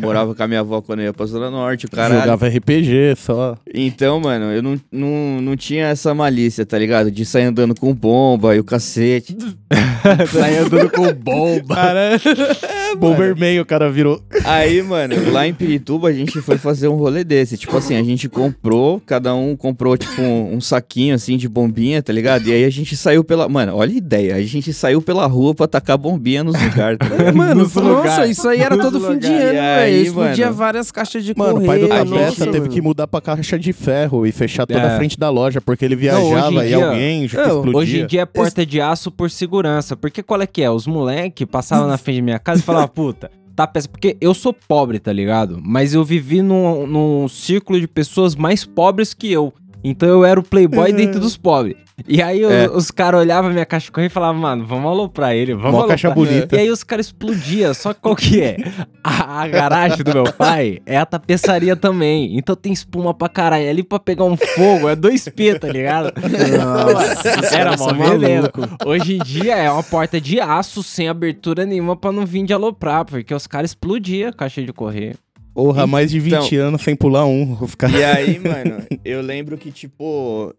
morava 0.00 0.34
com 0.34 0.42
a 0.42 0.48
minha 0.48 0.60
avó 0.60 0.82
quando 0.82 1.00
eu 1.00 1.06
ia 1.06 1.12
pra 1.12 1.26
Zona 1.26 1.50
Norte, 1.50 1.86
o 1.86 1.90
caralho. 1.90 2.20
Jogava 2.20 2.48
RPG 2.48 3.14
só. 3.16 3.56
Então, 3.72 4.20
mano, 4.20 4.46
eu 4.46 4.62
não, 4.62 4.80
não, 4.92 5.40
não 5.40 5.56
tinha 5.56 5.86
essa 5.86 6.14
malícia, 6.14 6.66
tá 6.66 6.78
ligado? 6.78 7.10
De 7.10 7.24
sair 7.24 7.44
andando 7.44 7.74
com 7.74 7.94
bomba 7.94 8.54
e 8.54 8.60
o 8.60 8.64
cacete. 8.64 9.36
Sai 10.32 10.58
andando 10.58 10.90
com 10.90 11.12
bomba. 11.14 11.74
Cara, 12.94 13.12
Bomberman 13.12 13.60
o 13.60 13.64
cara 13.66 13.90
virou. 13.90 14.20
Aí, 14.44 14.82
mano, 14.82 15.14
lá 15.32 15.46
em 15.46 15.54
Pirituba 15.54 16.08
a 16.08 16.12
gente 16.12 16.40
foi 16.40 16.58
fazer 16.58 16.88
um 16.88 16.94
rolê 16.94 17.24
desse. 17.24 17.56
Tipo 17.56 17.76
assim, 17.76 17.96
a 17.96 18.02
gente 18.02 18.28
comprou, 18.28 19.00
cada 19.04 19.34
um 19.34 19.56
comprou, 19.56 19.96
tipo, 19.96 20.20
um, 20.22 20.54
um 20.56 20.60
saquinho 20.60 21.14
assim 21.14 21.36
de 21.36 21.48
bombinha, 21.48 22.02
tá 22.02 22.12
ligado? 22.12 22.46
E 22.48 22.52
aí 22.52 22.64
a 22.64 22.70
gente 22.70 22.96
saiu 22.96 23.22
pela. 23.24 23.48
Mano, 23.48 23.76
olha 23.76 23.92
a 23.92 23.96
ideia. 23.96 24.34
A 24.36 24.42
gente 24.42 24.72
saiu 24.72 25.00
pela 25.02 25.26
rua 25.26 25.54
pra 25.54 25.66
tacar 25.66 25.96
bombinha 25.98 26.44
nos 26.44 26.60
lugares, 26.60 26.98
tá 26.98 27.08
ligado? 27.08 27.34
Mano, 27.36 27.54
Nos 27.62 27.74
nossa, 27.74 27.88
lugar. 27.88 28.28
isso 28.28 28.48
aí 28.48 28.60
era 28.60 28.76
Nos 28.76 28.84
todo 28.84 29.00
fim 29.00 29.18
de 29.18 29.26
lugar. 29.28 29.42
ano, 29.42 29.54
E 29.54 29.58
aí, 29.58 29.92
velho. 29.92 30.06
Explodia 30.06 30.44
mano? 30.46 30.56
várias 30.56 30.90
caixas 30.90 31.24
de 31.24 31.34
Mano, 31.36 31.50
o 31.50 31.54
correio. 31.64 31.88
pai 31.88 32.04
do 32.04 32.10
nossa, 32.10 32.24
Testa 32.26 32.44
teve 32.46 32.60
mano. 32.60 32.70
que 32.72 32.80
mudar 32.80 33.06
pra 33.06 33.20
caixa 33.20 33.58
de 33.58 33.72
ferro 33.72 34.26
e 34.26 34.32
fechar 34.32 34.66
toda 34.66 34.80
É. 34.80 34.94
a 34.94 34.96
frente 34.96 35.18
da 35.18 35.30
loja, 35.30 35.60
porque 35.60 35.84
ele 35.84 35.94
Não, 35.94 36.00
viajava 36.00 36.62
em 36.62 36.64
e 36.64 36.68
dia- 36.68 36.86
alguém 36.86 37.28
já 37.28 37.46
Não, 37.46 37.56
explodia. 37.58 37.78
Hoje 37.78 38.00
em 38.00 38.06
dia 38.06 38.20
é 38.22 38.26
porta 38.26 38.64
de 38.66 38.80
aço 38.80 39.10
por 39.10 39.30
segurança. 39.30 39.96
Porque 39.96 40.22
qual 40.22 40.40
é 40.40 40.46
que 40.46 40.62
é? 40.62 40.70
Os 40.70 40.86
moleque 40.86 41.44
passavam 41.46 41.86
na 41.88 41.96
frente 41.98 42.16
da 42.18 42.22
minha 42.22 42.38
casa 42.38 42.60
e 42.60 42.64
falavam, 42.64 42.83
puta, 42.88 43.30
tá 43.54 43.66
peça. 43.66 43.88
Porque 43.88 44.16
eu 44.20 44.34
sou 44.34 44.52
pobre, 44.52 44.98
tá 44.98 45.12
ligado? 45.12 45.60
Mas 45.62 45.94
eu 45.94 46.04
vivi 46.04 46.42
num, 46.42 46.86
num 46.86 47.28
círculo 47.28 47.80
de 47.80 47.88
pessoas 47.88 48.34
mais 48.34 48.64
pobres 48.64 49.14
que 49.14 49.30
eu. 49.30 49.52
Então 49.84 50.08
eu 50.08 50.24
era 50.24 50.40
o 50.40 50.42
playboy 50.42 50.92
dentro 50.92 51.20
dos 51.20 51.36
pobres. 51.36 51.76
E 52.08 52.20
aí 52.20 52.40
eu- 52.40 52.50
É. 52.50 52.68
os 52.68 52.90
caras 52.90 53.20
olhavam 53.20 53.52
minha 53.52 53.64
caixa 53.66 53.84
de 53.84 53.92
correio 53.92 54.08
e 54.08 54.10
falavam, 54.10 54.40
mano, 54.40 54.66
vamos 54.66 54.86
aloprar 54.90 55.32
ele, 55.32 55.54
vamos 55.54 55.72
Mó 55.82 55.86
caixa 55.86 56.08
aloprar. 56.08 56.26
bonita. 56.26 56.56
E 56.56 56.58
aí 56.58 56.70
os 56.70 56.82
caras 56.82 57.06
explodiam, 57.06 57.72
só 57.72 57.92
que 57.94 58.00
qual 58.00 58.16
que 58.16 58.40
é? 58.42 58.56
A, 59.04 59.42
a 59.42 59.46
garagem 59.48 59.98
do 60.02 60.12
meu 60.12 60.24
pai 60.32 60.80
é 60.86 60.96
a 60.96 61.06
tapeçaria 61.06 61.76
também. 61.76 62.36
Então 62.36 62.56
tem 62.56 62.72
espuma 62.72 63.14
pra 63.14 63.28
caralho. 63.28 63.68
Ali 63.70 63.82
pra 63.84 64.00
pegar 64.00 64.24
um 64.24 64.36
fogo 64.36 64.88
é 64.88 64.96
2P, 64.96 65.58
tá 65.60 65.68
ligado? 65.68 66.12
Nossa, 66.64 67.54
Era 67.56 67.76
mó 67.76 67.92
malucos. 67.92 68.66
Hoje 68.86 69.16
em 69.16 69.18
dia 69.22 69.54
é 69.56 69.70
uma 69.70 69.82
porta 69.82 70.20
de 70.20 70.40
aço 70.40 70.82
sem 70.82 71.08
abertura 71.08 71.64
nenhuma 71.64 71.94
pra 71.96 72.10
não 72.10 72.24
vir 72.26 72.44
de 72.44 72.52
aloprar, 72.52 73.04
porque 73.04 73.34
os 73.34 73.46
caras 73.46 73.70
explodiam 73.70 74.30
a 74.30 74.32
caixa 74.32 74.62
de 74.62 74.72
correio. 74.72 75.14
Porra, 75.54 75.86
mais 75.86 76.10
de 76.10 76.18
20 76.18 76.32
Então- 76.34 76.66
anos 76.68 76.82
sem 76.82 76.96
pular 76.96 77.24
um. 77.26 77.56
Os 77.60 77.74
caras... 77.76 77.96
E 77.98 78.02
aí, 78.04 78.38
mano, 78.42 78.82
eu 79.04 79.22
lembro 79.22 79.56
que, 79.56 79.70
tipo, 79.70 80.52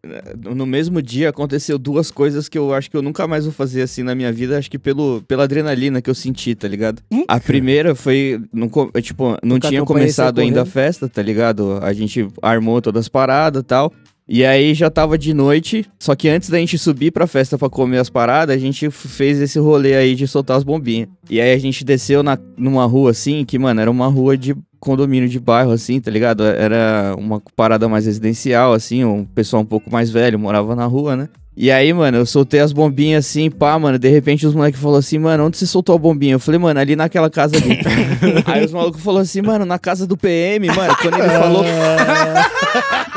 no 0.56 0.66
mesmo 0.66 1.02
dia 1.02 1.30
aconteceu 1.30 1.78
duas 1.78 2.10
coisas 2.10 2.48
que 2.48 2.58
eu 2.58 2.74
acho 2.74 2.90
que 2.90 2.96
eu 2.96 3.02
nunca 3.02 3.28
mais 3.28 3.44
vou 3.44 3.54
fazer 3.54 3.82
assim 3.82 4.04
na 4.04 4.16
minha 4.16 4.32
vida, 4.32 4.58
acho 4.58 4.72
que 4.72 4.80
pelo, 4.80 5.22
pela 5.28 5.44
adrenalina 5.44 6.02
que 6.02 6.10
eu 6.10 6.16
senti, 6.16 6.56
tá 6.56 6.68
ligado? 6.68 7.02
A 7.28 7.40
primeira 7.40 7.94
foi, 7.94 8.42
não, 8.54 8.70
tipo, 9.02 9.32
não 9.44 9.56
Nunca 9.56 9.68
tinha 9.68 9.84
começado 9.84 10.40
ainda 10.40 10.62
a 10.62 10.66
festa, 10.66 11.10
tá 11.10 11.22
ligado? 11.22 11.78
A 11.82 11.92
gente 11.92 12.28
armou 12.42 12.82
todas 12.82 13.02
as 13.02 13.10
paradas 13.10 13.62
e 13.62 13.66
tal. 13.66 13.92
E 14.28 14.44
aí 14.44 14.74
já 14.74 14.90
tava 14.90 15.20
de 15.20 15.34
noite, 15.36 15.86
só 16.00 16.16
que 16.16 16.28
antes 16.28 16.50
da 16.50 16.58
gente 16.58 16.80
subir 16.80 17.12
pra 17.12 17.28
festa 17.28 17.60
pra 17.60 17.70
comer 17.70 18.00
as 18.00 18.10
paradas, 18.10 18.56
a 18.56 18.60
gente 18.60 18.90
fez 18.90 19.40
esse 19.40 19.60
rolê 19.60 19.94
aí 19.96 20.16
de 20.16 20.28
soltar 20.28 20.58
as 20.58 20.64
bombinhas. 20.64 21.10
E 21.30 21.40
aí 21.40 21.54
a 21.54 21.58
gente 21.60 21.86
desceu 21.86 22.24
na, 22.24 22.36
numa 22.58 22.86
rua 22.86 23.12
assim, 23.12 23.46
que, 23.46 23.60
mano, 23.60 23.80
era 23.82 23.92
uma 23.92 24.08
rua 24.08 24.36
de 24.36 24.56
condomínio 24.86 25.28
de 25.28 25.40
bairro, 25.40 25.72
assim, 25.72 26.00
tá 26.00 26.12
ligado? 26.12 26.46
Era 26.46 27.16
uma 27.18 27.42
parada 27.56 27.90
mais 27.90 28.06
residencial, 28.06 28.72
assim, 28.72 29.04
um 29.04 29.26
pessoal 29.26 29.64
um 29.64 29.66
pouco 29.66 29.92
mais 29.92 30.12
velho 30.12 30.38
morava 30.38 30.76
na 30.76 30.86
rua, 30.86 31.16
né? 31.16 31.28
E 31.58 31.72
aí, 31.72 31.94
mano, 31.94 32.18
eu 32.18 32.26
soltei 32.26 32.60
as 32.60 32.74
bombinhas 32.74 33.26
assim, 33.26 33.50
pá, 33.50 33.80
mano. 33.80 33.98
De 33.98 34.10
repente 34.10 34.46
os 34.46 34.54
moleques 34.54 34.80
falaram 34.80 35.00
assim, 35.00 35.18
mano, 35.18 35.46
onde 35.46 35.56
você 35.58 35.66
soltou 35.66 35.96
a 35.96 35.98
bombinha? 35.98 36.34
Eu 36.34 36.40
falei, 36.40 36.60
mano, 36.60 36.78
ali 36.78 36.98
naquela 36.98 37.30
casa 37.30 37.56
ali. 37.56 37.80
aí 38.46 38.66
os 38.66 38.74
malucos 38.74 39.02
falaram 39.02 39.24
assim, 39.24 39.42
mano, 39.42 39.66
na 39.66 39.80
casa 39.80 40.06
do 40.06 40.18
PM, 40.18 40.68
mano. 40.68 40.96
Quando 41.02 41.18
ele 41.18 41.30
falou. 41.30 41.64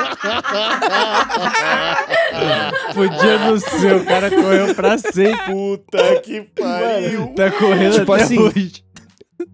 Podia 2.94 3.38
não 3.38 3.58
ser, 3.58 3.96
o 3.96 4.04
cara 4.04 4.30
correu 4.30 4.74
pra 4.74 4.98
sempre. 4.98 5.52
Puta 5.52 6.20
que 6.22 6.42
pariu. 6.58 7.32
Tá 7.34 7.50
correndo 7.50 7.98
Tipo 7.98 8.12
até 8.12 8.22
assim, 8.22 8.38
hoje. 8.38 8.84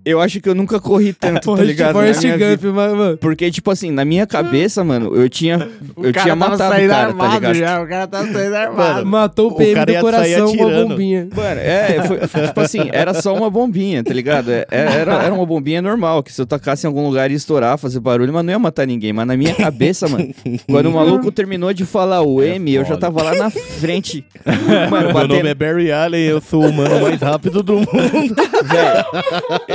Eu 0.04 0.20
acho 0.20 0.40
que 0.40 0.48
eu 0.48 0.54
nunca 0.54 0.78
corri 0.80 1.12
tanto, 1.12 1.54
tá 1.56 1.62
ligado? 1.62 1.92
Forrest 1.94 2.22
Gump, 2.22 2.62
mano. 2.74 3.16
Porque, 3.18 3.50
tipo 3.50 3.70
assim, 3.70 3.90
na 3.90 4.04
minha 4.04 4.26
cabeça, 4.26 4.82
mano, 4.84 5.14
eu 5.14 5.28
tinha. 5.28 5.68
O 5.96 6.06
eu 6.06 6.12
cara 6.12 6.24
tinha 6.24 6.36
tava 6.36 6.50
matado 6.50 6.74
o 6.74 6.88
cara, 6.88 6.88
tá 6.88 6.96
armado 7.06 7.34
ligado? 7.34 7.54
já, 7.54 7.82
o 7.82 7.88
cara 7.88 8.06
tá 8.06 8.26
saindo 8.26 8.54
armado. 8.54 9.06
Matou 9.06 9.50
o 9.50 9.52
O 9.54 9.56
PM 9.56 9.74
cara 9.74 9.92
do 9.94 10.00
coração 10.00 10.56
com 10.56 10.62
a 10.62 10.66
atirando. 10.66 10.88
bombinha. 10.88 11.28
Mano, 11.34 11.60
é, 11.60 12.02
foi, 12.06 12.26
foi 12.26 12.46
tipo 12.46 12.60
assim, 12.60 12.88
era 12.92 13.14
só 13.14 13.34
uma 13.34 13.48
bombinha, 13.50 14.02
tá 14.04 14.12
ligado? 14.12 14.50
É, 14.50 14.66
é- 14.70 14.94
Era, 15.00 15.22
era 15.22 15.34
uma 15.34 15.46
bombinha 15.46 15.80
normal, 15.82 16.22
que 16.22 16.32
se 16.32 16.40
eu 16.40 16.46
tacasse 16.46 16.86
em 16.86 16.88
algum 16.88 17.06
lugar 17.06 17.30
ia 17.30 17.36
estourar, 17.36 17.76
fazer 17.78 18.00
barulho, 18.00 18.32
mas 18.32 18.44
não 18.44 18.52
ia 18.52 18.58
matar 18.58 18.86
ninguém. 18.86 19.12
Mas 19.12 19.26
na 19.26 19.36
minha 19.36 19.54
cabeça, 19.54 20.08
mano, 20.08 20.28
quando 20.66 20.86
o 20.90 20.92
maluco 20.94 21.30
terminou 21.32 21.72
de 21.72 21.84
falar 21.84 22.22
o 22.22 22.42
M, 22.42 22.72
eu 22.74 22.84
já 22.84 22.96
tava 22.96 23.22
lá 23.22 23.34
na 23.34 23.50
frente. 23.50 24.24
Mano, 24.90 25.12
Meu 25.14 25.28
nome 25.28 25.48
é 25.48 25.54
Barry 25.54 25.90
Allen, 25.90 26.20
eu 26.26 26.40
sou 26.40 26.62
o 26.64 26.68
humano 26.68 27.00
mais 27.00 27.20
rápido 27.20 27.62
do 27.62 27.74
mundo. 27.76 27.86
velho. 27.88 29.04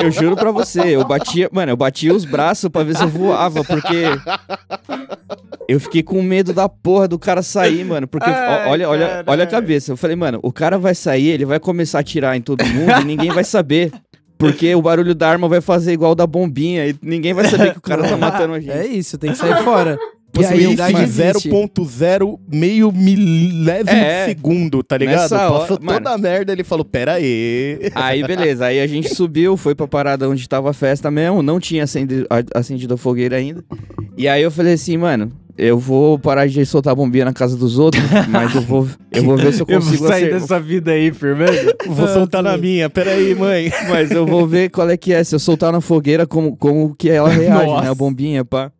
Eu 0.01 0.11
juro 0.11 0.35
pra 0.35 0.51
você, 0.51 0.95
eu 0.95 1.05
batia, 1.05 1.49
mano, 1.51 1.71
eu 1.71 1.77
batia 1.77 2.13
os 2.13 2.25
braços 2.25 2.69
pra 2.69 2.83
ver 2.83 2.95
se 2.95 3.03
eu 3.03 3.07
voava, 3.09 3.63
porque 3.63 4.05
eu 5.67 5.79
fiquei 5.79 6.01
com 6.03 6.21
medo 6.21 6.53
da 6.53 6.67
porra 6.67 7.07
do 7.07 7.19
cara 7.19 7.41
sair, 7.41 7.83
mano, 7.83 8.07
porque 8.07 8.29
ó, 8.29 8.33
Ai, 8.33 8.67
olha, 8.69 8.89
olha, 8.89 9.23
olha 9.27 9.43
a 9.43 9.47
cabeça. 9.47 9.91
Eu 9.91 9.97
falei, 9.97 10.15
mano, 10.15 10.39
o 10.41 10.51
cara 10.51 10.77
vai 10.77 10.95
sair, 10.95 11.27
ele 11.27 11.45
vai 11.45 11.59
começar 11.59 11.99
a 11.99 12.01
atirar 12.01 12.35
em 12.35 12.41
todo 12.41 12.65
mundo 12.65 13.01
e 13.01 13.05
ninguém 13.05 13.31
vai 13.31 13.43
saber. 13.43 13.91
Porque 14.37 14.73
o 14.73 14.81
barulho 14.81 15.13
da 15.13 15.29
arma 15.29 15.49
vai 15.49 15.59
fazer 15.59 15.91
igual 15.91 16.13
o 16.13 16.15
da 16.15 16.25
bombinha 16.25 16.87
e 16.87 16.95
ninguém 17.01 17.33
vai 17.33 17.43
saber 17.45 17.73
que 17.73 17.77
o 17.77 17.81
cara 17.81 18.07
tá 18.07 18.15
matando 18.15 18.53
a 18.53 18.59
gente. 18.59 18.71
É 18.71 18.87
isso, 18.87 19.17
tem 19.17 19.31
que 19.31 19.37
sair 19.37 19.61
fora. 19.63 19.99
Possibilidade 20.31 20.93
de 20.95 21.01
existe. 21.03 21.49
0.0 21.49 22.39
meio 22.51 22.91
milésimo 22.91 23.89
É. 23.89 24.25
de 24.25 24.31
segundo, 24.31 24.83
tá 24.83 24.97
ligado? 24.97 25.31
Hora- 25.33 25.59
Passou 25.59 25.77
toda 25.77 26.09
a 26.11 26.17
merda, 26.17 26.51
ele 26.53 26.63
falou, 26.63 26.85
pera 26.85 27.13
aí. 27.13 27.79
Aí, 27.95 28.23
beleza. 28.23 28.65
Aí 28.65 28.79
a 28.79 28.87
gente 28.87 29.13
subiu, 29.13 29.57
foi 29.57 29.75
pra 29.75 29.87
parada 29.87 30.29
onde 30.29 30.47
tava 30.47 30.69
a 30.69 30.73
festa 30.73 31.09
mesmo. 31.11 31.41
Não 31.41 31.59
tinha 31.59 31.83
acendi- 31.83 32.25
a- 32.29 32.59
acendido 32.59 32.93
a 32.93 32.97
fogueira 32.97 33.37
ainda. 33.37 33.63
E 34.17 34.27
aí 34.27 34.41
eu 34.43 34.51
falei 34.51 34.73
assim, 34.73 34.97
mano, 34.97 35.31
eu 35.59 35.77
vou 35.77 36.17
parar 36.17 36.47
de 36.47 36.65
soltar 36.65 36.95
bombinha 36.95 37.25
na 37.25 37.33
casa 37.33 37.55
dos 37.57 37.77
outros, 37.79 38.03
mas 38.29 38.53
eu 38.55 38.61
vou, 38.61 38.87
eu 39.11 39.23
vou 39.23 39.35
ver 39.37 39.53
se 39.53 39.61
eu 39.61 39.65
Eu 39.67 39.79
vou 39.79 39.89
consigo 39.89 40.07
sair 40.07 40.25
acer- 40.25 40.33
dessa 40.39 40.59
vida 40.59 40.91
aí, 40.91 41.11
firmeza. 41.13 41.75
Vou 41.89 42.07
soltar 42.07 42.41
na 42.43 42.55
minha, 42.57 42.89
pera 42.89 43.11
aí, 43.11 43.33
mãe. 43.35 43.71
Mas 43.89 44.11
eu 44.11 44.25
vou 44.25 44.45
ver 44.47 44.69
qual 44.69 44.89
é 44.89 44.95
que 44.95 45.11
é. 45.11 45.23
Se 45.23 45.33
eu 45.33 45.39
soltar 45.39 45.71
na 45.71 45.81
fogueira, 45.81 46.25
como, 46.27 46.55
como 46.55 46.93
que 46.95 47.09
ela 47.09 47.27
reage, 47.29 47.65
Nossa. 47.65 47.83
né? 47.83 47.89
A 47.89 47.95
bombinha, 47.95 48.45
pá. 48.45 48.71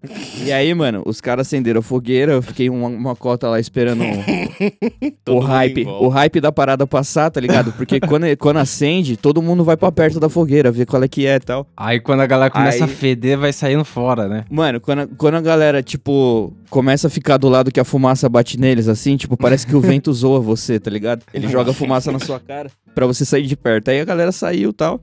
E 0.46 0.52
aí, 0.52 0.74
mano, 0.74 1.02
os 1.06 1.20
caras 1.20 1.48
acenderam 1.48 1.80
a 1.80 1.82
fogueira. 1.84 2.34
Eu 2.34 2.42
fiquei 2.42 2.70
uma, 2.70 2.88
uma 2.88 3.16
cota 3.16 3.50
lá 3.50 3.60
esperando 3.60 4.04
o 4.04 4.06
mundo 4.06 5.40
hype. 5.46 5.86
O 5.86 6.08
hype 6.08 6.40
da 6.40 6.52
parada 6.52 6.86
passar, 6.86 7.30
tá 7.32 7.40
ligado? 7.42 7.72
Porque 7.74 8.00
quando, 8.00 8.26
quando 8.38 8.58
acende, 8.58 9.18
todo 9.18 9.42
mundo 9.42 9.64
vai 9.64 9.76
pra 9.78 9.92
perto 9.92 10.20
da 10.20 10.30
fogueira, 10.30 10.72
ver 10.72 10.86
qual 10.86 11.04
é 11.04 11.08
que 11.08 11.26
é 11.26 11.36
e 11.36 11.40
tal. 11.40 11.68
Aí 11.76 12.00
quando 12.00 12.22
a 12.22 12.28
galera 12.28 12.52
começa 12.52 12.78
Aí- 12.78 12.84
a 12.84 12.88
feder, 12.88 13.38
vai 13.38 13.52
saindo 13.54 13.84
fora, 13.86 14.28
né? 14.28 14.46
Mano, 14.50 14.80
quando 14.80 15.00
a, 15.00 15.08
quando 15.18 15.36
a 15.36 15.42
galera, 15.42 15.82
tipo, 15.82 16.54
começa 16.70 17.08
a 17.08 17.10
ficar 17.10 17.38
do 17.38 17.50
lado 17.50 17.72
que 17.72 17.80
a 17.80 17.84
fumaça 17.84 18.28
bate 18.30 18.60
neles, 18.60 18.88
assim, 18.88 19.18
tipo, 19.18 19.36
parece 19.36 19.66
que 19.66 19.76
o 19.76 19.82
vento 19.82 20.12
zoa 20.14 20.40
você, 20.40 20.80
tá 20.80 20.90
ligado? 20.92 21.24
Ele 21.34 21.48
joga 21.48 21.74
fumaça 21.74 22.12
na 22.12 22.20
sua 22.20 22.40
cara 22.40 22.70
pra 22.94 23.06
você 23.06 23.26
sair 23.26 23.46
de 23.46 23.56
perto. 23.58 23.90
Aí 23.90 24.00
a 24.00 24.06
galera 24.06 24.32
saiu 24.32 24.70
e 24.70 24.74
tal. 24.74 25.02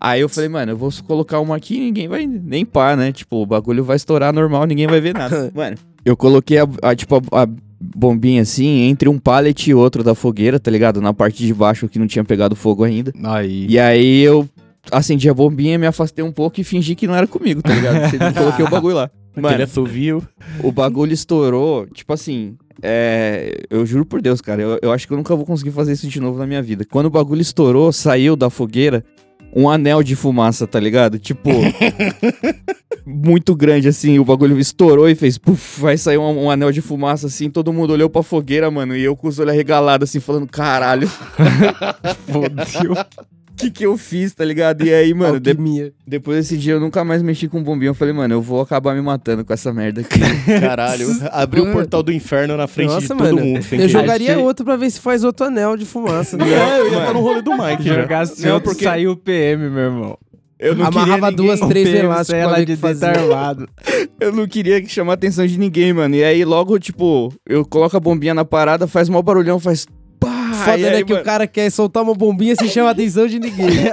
Aí 0.00 0.20
eu 0.20 0.28
falei, 0.28 0.48
mano, 0.48 0.72
eu 0.72 0.76
vou 0.76 0.90
colocar 1.06 1.40
uma 1.40 1.56
aqui 1.56 1.76
e 1.76 1.80
ninguém 1.80 2.06
vai 2.08 2.26
nem 2.26 2.64
pá, 2.64 2.94
né? 2.94 3.10
Tipo, 3.12 3.36
o 3.42 3.46
bagulho 3.46 3.82
vai 3.82 3.96
estourar 3.96 4.32
normal, 4.32 4.64
ninguém 4.64 4.86
vai 4.86 5.00
ver 5.00 5.12
nada. 5.14 5.50
Mano, 5.54 5.76
eu 6.04 6.16
coloquei 6.16 6.58
a, 6.58 6.68
a, 6.82 6.94
tipo, 6.94 7.16
a, 7.16 7.42
a 7.42 7.48
bombinha 7.80 8.42
assim, 8.42 8.82
entre 8.82 9.08
um 9.08 9.18
pallet 9.18 9.70
e 9.70 9.74
outro 9.74 10.04
da 10.04 10.14
fogueira, 10.14 10.60
tá 10.60 10.70
ligado? 10.70 11.00
Na 11.00 11.12
parte 11.12 11.44
de 11.44 11.52
baixo 11.52 11.88
que 11.88 11.98
não 11.98 12.06
tinha 12.06 12.22
pegado 12.24 12.54
fogo 12.54 12.84
ainda. 12.84 13.12
Aí. 13.24 13.66
E 13.68 13.78
aí 13.78 14.20
eu 14.20 14.48
acendi 14.90 15.28
a 15.28 15.34
bombinha, 15.34 15.78
me 15.78 15.86
afastei 15.86 16.24
um 16.24 16.32
pouco 16.32 16.60
e 16.60 16.64
fingi 16.64 16.94
que 16.94 17.06
não 17.06 17.14
era 17.14 17.26
comigo, 17.26 17.60
tá 17.62 17.74
ligado? 17.74 18.08
Você- 18.10 18.18
Coloquei 18.38 18.64
o 18.64 18.70
bagulho 18.70 18.94
lá. 18.96 19.10
Mano, 19.40 19.62
assovio. 19.62 20.22
o 20.62 20.70
bagulho 20.70 21.12
estourou, 21.12 21.86
tipo 21.86 22.12
assim, 22.12 22.56
é, 22.82 23.62
eu 23.70 23.86
juro 23.86 24.04
por 24.04 24.20
Deus, 24.20 24.40
cara, 24.40 24.60
eu, 24.60 24.78
eu 24.82 24.92
acho 24.92 25.06
que 25.06 25.12
eu 25.12 25.16
nunca 25.16 25.34
vou 25.34 25.46
conseguir 25.46 25.70
fazer 25.70 25.92
isso 25.92 26.08
de 26.08 26.20
novo 26.20 26.38
na 26.38 26.46
minha 26.46 26.62
vida. 26.62 26.84
Quando 26.84 27.06
o 27.06 27.10
bagulho 27.10 27.40
estourou, 27.40 27.92
saiu 27.92 28.36
da 28.36 28.50
fogueira 28.50 29.04
um 29.54 29.68
anel 29.68 30.02
de 30.02 30.16
fumaça, 30.16 30.66
tá 30.66 30.80
ligado? 30.80 31.18
Tipo, 31.18 31.50
muito 33.04 33.54
grande 33.54 33.86
assim, 33.86 34.18
o 34.18 34.24
bagulho 34.24 34.58
estourou 34.58 35.08
e 35.08 35.14
fez, 35.14 35.36
puf, 35.36 35.80
vai 35.80 35.96
sair 35.98 36.16
um, 36.16 36.44
um 36.44 36.50
anel 36.50 36.72
de 36.72 36.80
fumaça 36.80 37.26
assim, 37.26 37.50
todo 37.50 37.72
mundo 37.72 37.92
olhou 37.92 38.08
pra 38.08 38.22
fogueira, 38.22 38.70
mano, 38.70 38.96
e 38.96 39.02
eu 39.02 39.14
com 39.14 39.28
os 39.28 39.38
olhos 39.38 39.52
arregalados 39.52 40.08
assim, 40.08 40.20
falando, 40.20 40.46
caralho, 40.46 41.06
Fodeu. 42.26 42.96
O 43.52 43.56
que 43.56 43.70
que 43.70 43.86
eu 43.86 43.96
fiz, 43.96 44.34
tá 44.34 44.44
ligado? 44.44 44.84
E 44.84 44.92
aí, 44.92 45.12
mano, 45.14 45.38
de- 45.38 45.92
depois 46.06 46.38
desse 46.38 46.56
dia 46.58 46.72
eu 46.74 46.80
nunca 46.80 47.04
mais 47.04 47.22
mexi 47.22 47.46
com 47.48 47.62
bombinha, 47.62 47.90
eu 47.90 47.94
falei, 47.94 48.12
mano, 48.12 48.34
eu 48.34 48.42
vou 48.42 48.60
acabar 48.60 48.94
me 48.94 49.00
matando 49.02 49.44
com 49.44 49.52
essa 49.52 49.72
merda 49.72 50.00
aqui. 50.00 50.18
Caralho, 50.60 51.06
abriu 51.30 51.64
o 51.64 51.72
portal 51.72 52.02
do 52.02 52.10
inferno 52.12 52.56
na 52.56 52.66
frente 52.66 52.88
de 52.88 52.94
Nossa, 52.94 53.08
todo 53.08 53.18
mano. 53.20 53.36
mundo. 53.44 53.58
Eu 53.58 53.62
querer. 53.62 53.88
jogaria 53.88 54.34
que- 54.34 54.40
outro 54.40 54.64
pra 54.64 54.76
ver 54.76 54.90
se 54.90 55.00
faz 55.00 55.22
outro 55.22 55.46
anel 55.46 55.76
de 55.76 55.84
fumaça. 55.84 56.36
né? 56.36 56.44
É, 56.50 56.80
eu 56.80 56.92
ia 56.92 56.98
estar 56.98 57.12
no 57.14 57.20
rolê 57.20 57.42
do 57.42 57.52
Mike 57.52 57.82
já. 57.84 57.94
Jogasse 58.02 58.46
Não, 58.46 58.54
outro, 58.54 58.70
porque- 58.70 58.84
saiu 58.84 59.12
o 59.12 59.16
PM, 59.16 59.68
meu 59.70 59.82
irmão. 59.84 60.18
Eu 60.58 60.76
não 60.76 60.86
queria 60.86 61.02
Amarrava 61.02 61.30
ninguém- 61.32 61.46
duas, 61.46 61.60
três 61.60 61.88
elásticos 61.88 62.44
o 62.44 62.48
de 62.54 62.60
que 62.60 62.66
dentro 62.66 62.76
fazia. 62.80 63.08
armado. 63.08 63.68
Eu 64.20 64.32
não 64.32 64.46
queria 64.46 64.80
chamar 64.86 65.12
a 65.12 65.14
atenção 65.14 65.44
de 65.44 65.58
ninguém, 65.58 65.92
mano. 65.92 66.14
E 66.14 66.22
aí 66.22 66.44
logo, 66.44 66.78
tipo, 66.78 67.34
eu 67.48 67.64
coloco 67.66 67.96
a 67.96 68.00
bombinha 68.00 68.32
na 68.32 68.44
parada, 68.44 68.86
faz 68.86 69.08
mó 69.08 69.20
barulhão, 69.20 69.58
faz 69.58 69.84
pá. 70.20 70.41
Foda, 70.52 70.72
aí, 70.72 71.04
Que 71.04 71.12
o 71.12 71.16
mano, 71.16 71.24
cara 71.24 71.46
quer 71.46 71.70
soltar 71.70 72.02
uma 72.02 72.14
bombinha 72.14 72.54
sem 72.56 72.68
chamar 72.68 72.88
a 72.88 72.92
atenção 72.92 73.26
de 73.26 73.38
ninguém. 73.38 73.68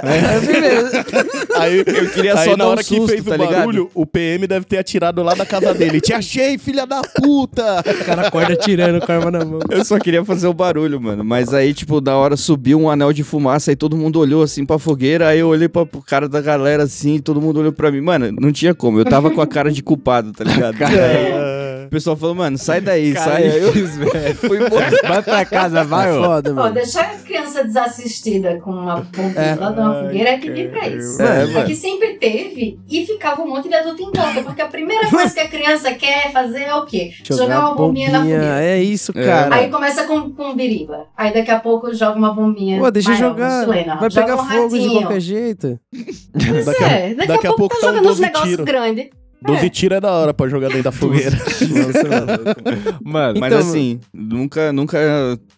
Aí 1.58 1.78
eu 1.78 2.10
queria 2.10 2.38
Aí 2.38 2.44
só 2.44 2.50
na 2.52 2.56
dar 2.56 2.66
um 2.66 2.70
hora 2.70 2.84
que 2.84 2.96
susto, 2.96 3.08
fez 3.08 3.24
tá 3.24 3.30
o 3.32 3.36
ligado? 3.36 3.54
barulho, 3.54 3.90
o 3.94 4.06
PM 4.06 4.46
deve 4.46 4.64
ter 4.64 4.78
atirado 4.78 5.22
lá 5.22 5.34
da 5.34 5.44
casa 5.44 5.74
dele. 5.74 6.00
Te 6.00 6.12
achei, 6.12 6.56
filha 6.58 6.86
da 6.86 7.02
puta! 7.02 7.80
O 7.80 8.04
cara 8.04 8.28
acorda 8.28 8.56
tirando 8.56 9.04
com 9.04 9.12
a 9.12 9.14
arma 9.16 9.30
na 9.30 9.44
mão. 9.44 9.60
Eu 9.68 9.84
só 9.84 9.98
queria 9.98 10.24
fazer 10.24 10.46
o 10.46 10.54
barulho, 10.54 11.00
mano. 11.00 11.24
Mas 11.24 11.52
aí, 11.52 11.74
tipo, 11.74 12.00
da 12.00 12.16
hora 12.16 12.36
subiu 12.36 12.80
um 12.80 12.88
anel 12.90 13.12
de 13.12 13.22
fumaça 13.22 13.72
e 13.72 13.76
todo 13.76 13.96
mundo 13.96 14.18
olhou 14.20 14.42
assim 14.42 14.64
pra 14.64 14.78
fogueira. 14.78 15.28
Aí 15.28 15.40
eu 15.40 15.48
olhei 15.48 15.68
pra, 15.68 15.84
pro 15.84 16.00
cara 16.02 16.28
da 16.28 16.40
galera 16.40 16.84
assim, 16.84 17.16
e 17.16 17.20
todo 17.20 17.40
mundo 17.40 17.60
olhou 17.60 17.72
pra 17.72 17.90
mim. 17.90 18.00
Mano, 18.00 18.32
não 18.40 18.52
tinha 18.52 18.74
como. 18.74 18.98
Eu 18.98 19.04
tava 19.04 19.30
com 19.30 19.40
a 19.40 19.46
cara 19.46 19.70
de 19.70 19.82
culpado, 19.82 20.32
tá 20.32 20.44
ligado? 20.44 20.76
Aí, 20.82 21.86
o 21.86 21.90
pessoal 21.90 22.16
falou, 22.16 22.34
mano, 22.34 22.56
sai 22.56 22.80
daí, 22.80 23.12
Cara, 23.12 23.32
sai. 23.32 23.42
Aí 23.48 23.62
eu 23.62 23.72
fiz, 23.72 23.90
fui 24.38 24.64
embora. 24.64 24.90
Vai 25.02 25.22
pra 25.22 25.44
casa, 25.44 25.84
vai, 25.84 26.12
ó. 26.12 26.40
Ó, 26.56 26.68
deixar 26.70 27.02
a 27.12 27.16
criança 27.18 27.64
desassistida 27.64 28.58
com 28.60 28.70
uma 28.70 28.96
bombinha 29.00 29.40
É. 29.40 29.54
lá 29.54 29.70
de 29.70 29.80
uma 29.80 29.94
fogueira 30.02 30.30
é 30.30 30.38
pedir 30.38 30.70
pra 30.70 30.88
isso. 30.88 31.20
É, 31.22 31.42
É, 31.42 31.46
mano. 31.46 31.66
que 31.66 31.74
sempre 31.76 32.14
teve 32.14 32.78
e 32.88 33.06
ficava 33.06 33.42
um 33.42 33.48
monte 33.48 33.68
de 33.68 33.74
adulto 33.74 34.02
em 34.02 34.10
volta. 34.12 34.42
Porque 34.42 34.62
a 34.62 34.66
primeira 34.66 35.08
coisa 35.10 35.32
que 35.34 35.40
a 35.40 35.48
criança 35.48 35.92
quer 35.94 36.30
fazer 36.32 36.62
é 36.64 36.74
o 36.74 36.84
quê? 36.84 37.10
Jogar, 37.24 37.60
uma 37.60 37.74
bombinha, 37.74 38.10
na 38.10 38.20
fogueira. 38.20 38.62
É 38.62 38.82
isso, 38.82 39.12
É, 39.14 39.24
cara. 39.24 39.54
Aí 39.56 39.70
começa 39.70 40.04
com, 40.04 40.30
com 40.30 40.54
biriba. 40.54 41.06
Aí 41.16 41.32
daqui 41.32 41.50
a 41.50 41.58
pouco 41.60 41.92
joga 41.94 42.18
uma 42.18 42.32
bombinha. 42.32 42.78
Pô, 42.80 42.90
deixa 42.90 43.10
maior, 43.10 43.28
jogar. 43.30 43.64
chilena. 43.64 43.96
Vai 43.96 44.10
Joga 44.10 44.26
pegar 44.26 44.42
um 44.42 44.46
fogo 44.46 44.68
de 44.68 44.80
ratinho. 44.82 45.00
qualquer 45.02 45.20
jeito. 45.20 45.80
Pois 46.32 46.66
Daqui 46.66 46.84
a- 46.84 46.88
é, 46.88 47.14
daqui, 47.14 47.28
daqui 47.28 47.46
a 47.46 47.50
a 47.50 47.54
pouco 47.54 47.68
pouco 47.70 47.74
tá 47.76 47.80
tá 47.80 47.86
um 47.86 47.90
jogando 47.96 48.04
uns 48.10 48.18
12 48.18 48.22
negócios 48.22 48.56
grandes. 48.56 49.08
12 49.42 49.70
tiros 49.70 49.98
é 49.98 50.00
da 50.00 50.12
hora 50.12 50.34
pra 50.34 50.48
jogar 50.48 50.68
dentro 50.68 50.84
da 50.84 50.92
fogueira. 50.92 51.36
Mano, 53.02 53.40
Mas 53.40 53.52
Então, 53.52 53.58
assim, 53.68 54.00
nunca, 54.12 54.72
nunca 54.72 54.98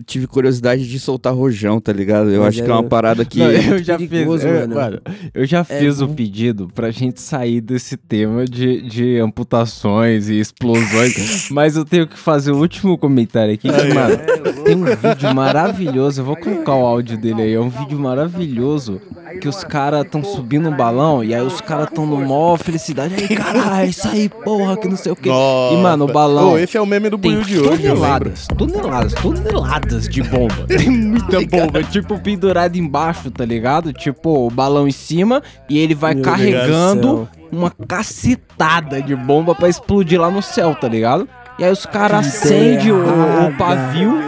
tive 0.06 0.26
curiosidade 0.26 0.88
de 0.88 0.98
soltar 1.00 1.34
rojão, 1.34 1.80
tá 1.80 1.92
ligado? 1.92 2.30
Eu 2.30 2.40
Mas 2.40 2.48
acho 2.54 2.62
que 2.64 2.70
é 2.70 2.72
é- 2.72 2.76
uma 2.76 2.82
parada 2.84 3.24
que. 3.24 3.38
Não, 3.38 3.50
eu 3.50 3.82
já 3.82 3.96
perigoso, 3.98 4.42
fiz, 4.42 4.52
eu, 4.52 4.60
mano. 4.60 4.74
mano, 4.74 5.00
eu 5.34 5.44
já 5.46 5.60
É 5.60 5.64
fiz 5.64 6.00
o 6.00 6.08
pedido 6.08 6.68
pra 6.74 6.90
gente 6.90 7.20
sair 7.20 7.60
desse 7.60 7.96
tema 7.96 8.44
de, 8.44 8.82
de 8.82 9.18
amputações 9.18 10.28
e 10.28 10.38
explosões, 10.38 11.48
mas 11.50 11.76
eu 11.76 11.84
tenho 11.84 12.06
que 12.06 12.18
fazer 12.18 12.52
o 12.52 12.58
último 12.58 12.96
comentário 12.98 13.54
aqui, 13.54 13.68
que, 13.68 13.94
mano, 13.94 14.16
tem 14.64 14.76
um 14.76 14.84
vídeo 14.84 15.34
maravilhoso, 15.34 16.20
eu 16.20 16.24
vou 16.24 16.36
colocar 16.36 16.74
o 16.74 16.86
áudio 16.86 17.16
dele 17.18 17.42
aí, 17.42 17.52
é 17.54 17.60
um 17.60 17.68
vídeo 17.68 17.98
maravilhoso 17.98 19.00
que 19.40 19.48
os 19.48 19.64
caras 19.64 20.06
tão 20.10 20.22
subindo 20.22 20.68
um 20.68 20.76
balão 20.76 21.24
e 21.24 21.34
aí 21.34 21.40
os 21.42 21.60
caras 21.60 21.88
tão 21.92 22.06
no 22.06 22.18
mó 22.20 22.56
felicidade, 22.56 23.14
aí 23.14 23.28
caralho, 23.28 23.71
isso 23.86 24.08
aí, 24.08 24.28
porra, 24.28 24.76
que 24.76 24.88
não 24.88 24.96
sei 24.96 25.12
o 25.12 25.16
que. 25.16 25.28
E, 25.28 25.76
mano, 25.76 26.04
o 26.04 26.12
balão 26.12 26.52
Ô, 26.52 26.58
esse 26.58 26.76
é 26.76 26.80
o 26.80 26.86
meme 26.86 27.08
do 27.08 27.18
buio 27.18 27.42
de 27.42 27.58
hoje, 27.58 27.82
toneladas, 27.82 28.46
toneladas, 28.46 29.14
toneladas 29.14 30.08
de 30.08 30.22
bomba. 30.22 30.66
Tem 30.66 30.90
muita 30.90 31.40
bomba, 31.46 31.82
tipo 31.82 32.18
pendurada 32.18 32.76
embaixo, 32.76 33.30
tá 33.30 33.44
ligado? 33.44 33.92
Tipo, 33.92 34.46
o 34.46 34.50
balão 34.50 34.86
em 34.86 34.92
cima 34.92 35.42
e 35.68 35.78
ele 35.78 35.94
vai 35.94 36.14
Meu 36.14 36.24
carregando 36.24 37.28
uma 37.50 37.70
cacetada 37.70 39.02
de 39.02 39.14
bomba 39.14 39.54
pra 39.54 39.68
explodir 39.68 40.20
lá 40.20 40.30
no 40.30 40.42
céu, 40.42 40.74
tá 40.74 40.88
ligado? 40.88 41.28
E 41.58 41.64
aí 41.64 41.70
os 41.70 41.84
caras 41.84 42.26
acendem 42.26 42.90
o, 42.90 43.48
o 43.48 43.56
pavio 43.58 44.18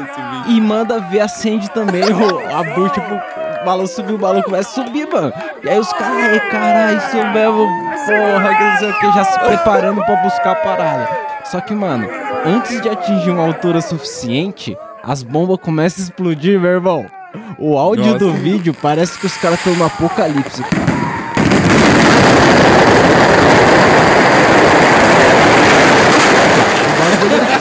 e 0.47 0.61
manda 0.61 1.01
ver, 1.01 1.21
acende 1.21 1.71
também 1.71 2.03
o, 2.05 2.39
a 2.39 2.63
bucha 2.75 3.01
pro 3.01 3.34
balão 3.65 3.87
subir, 3.87 4.15
o 4.15 4.19
balão 4.19 4.43
começa 4.43 4.69
a 4.81 4.85
subir, 4.85 5.09
mano. 5.11 5.33
E 5.63 5.69
aí 5.69 5.79
os 5.79 5.93
caras, 5.93 6.17
"Ai, 6.17 6.51
caralho, 6.51 6.99
isso 6.99 7.17
mesmo, 7.17 7.67
porra, 8.07 8.55
que 8.57 8.65
não 8.65 8.77
sei 8.79 8.91
o 8.91 8.99
que, 9.01 9.13
já 9.13 9.25
se 9.25 9.39
preparando 9.41 10.05
pra 10.05 10.17
buscar 10.17 10.53
a 10.53 10.57
parada. 10.57 11.09
Só 11.45 11.61
que, 11.61 11.75
mano, 11.75 12.09
antes 12.47 12.81
de 12.81 12.89
atingir 12.89 13.31
uma 13.31 13.45
altura 13.45 13.81
suficiente, 13.81 14.77
as 15.03 15.23
bombas 15.23 15.59
começam 15.61 16.03
a 16.03 16.09
explodir, 16.09 16.59
meu 16.61 16.71
irmão. 16.71 17.07
O 17.59 17.77
áudio 17.77 18.05
Nossa. 18.07 18.19
do 18.19 18.33
vídeo 18.33 18.75
parece 18.81 19.19
que 19.19 19.27
os 19.27 19.37
caras 19.37 19.59
estão 19.59 19.75
no 19.75 19.85
apocalipse. 19.85 20.63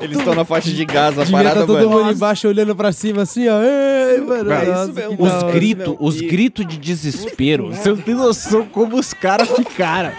Eles 0.00 0.18
estão 0.18 0.34
na 0.34 0.44
faixa 0.44 0.70
de 0.70 0.84
gás, 0.84 1.18
a 1.18 1.24
Devia 1.24 1.36
parada, 1.38 1.60
tá 1.60 1.66
todo 1.66 1.88
mano. 1.88 1.90
mundo 2.04 2.12
embaixo 2.12 2.48
olhando 2.48 2.74
pra 2.76 2.92
cima 2.92 3.22
assim, 3.22 3.46
ó. 3.48 3.60
Ei, 3.62 4.20
mano. 4.20 4.52
É 4.52 4.62
isso 4.62 4.92
mesmo, 4.92 5.16
que 5.16 5.22
Os 5.22 5.28
da 5.30 5.38
hora. 5.44 5.52
gritos, 5.52 5.86
meu. 5.86 5.96
os 6.00 6.20
gritos 6.20 6.66
de 6.66 6.76
desespero. 6.76 7.68
Você 7.74 7.88
não 7.90 7.96
tem 7.96 8.14
noção 8.14 8.66
como 8.66 8.96
os 8.98 9.12
caras 9.12 9.48
ficaram. 9.50 10.12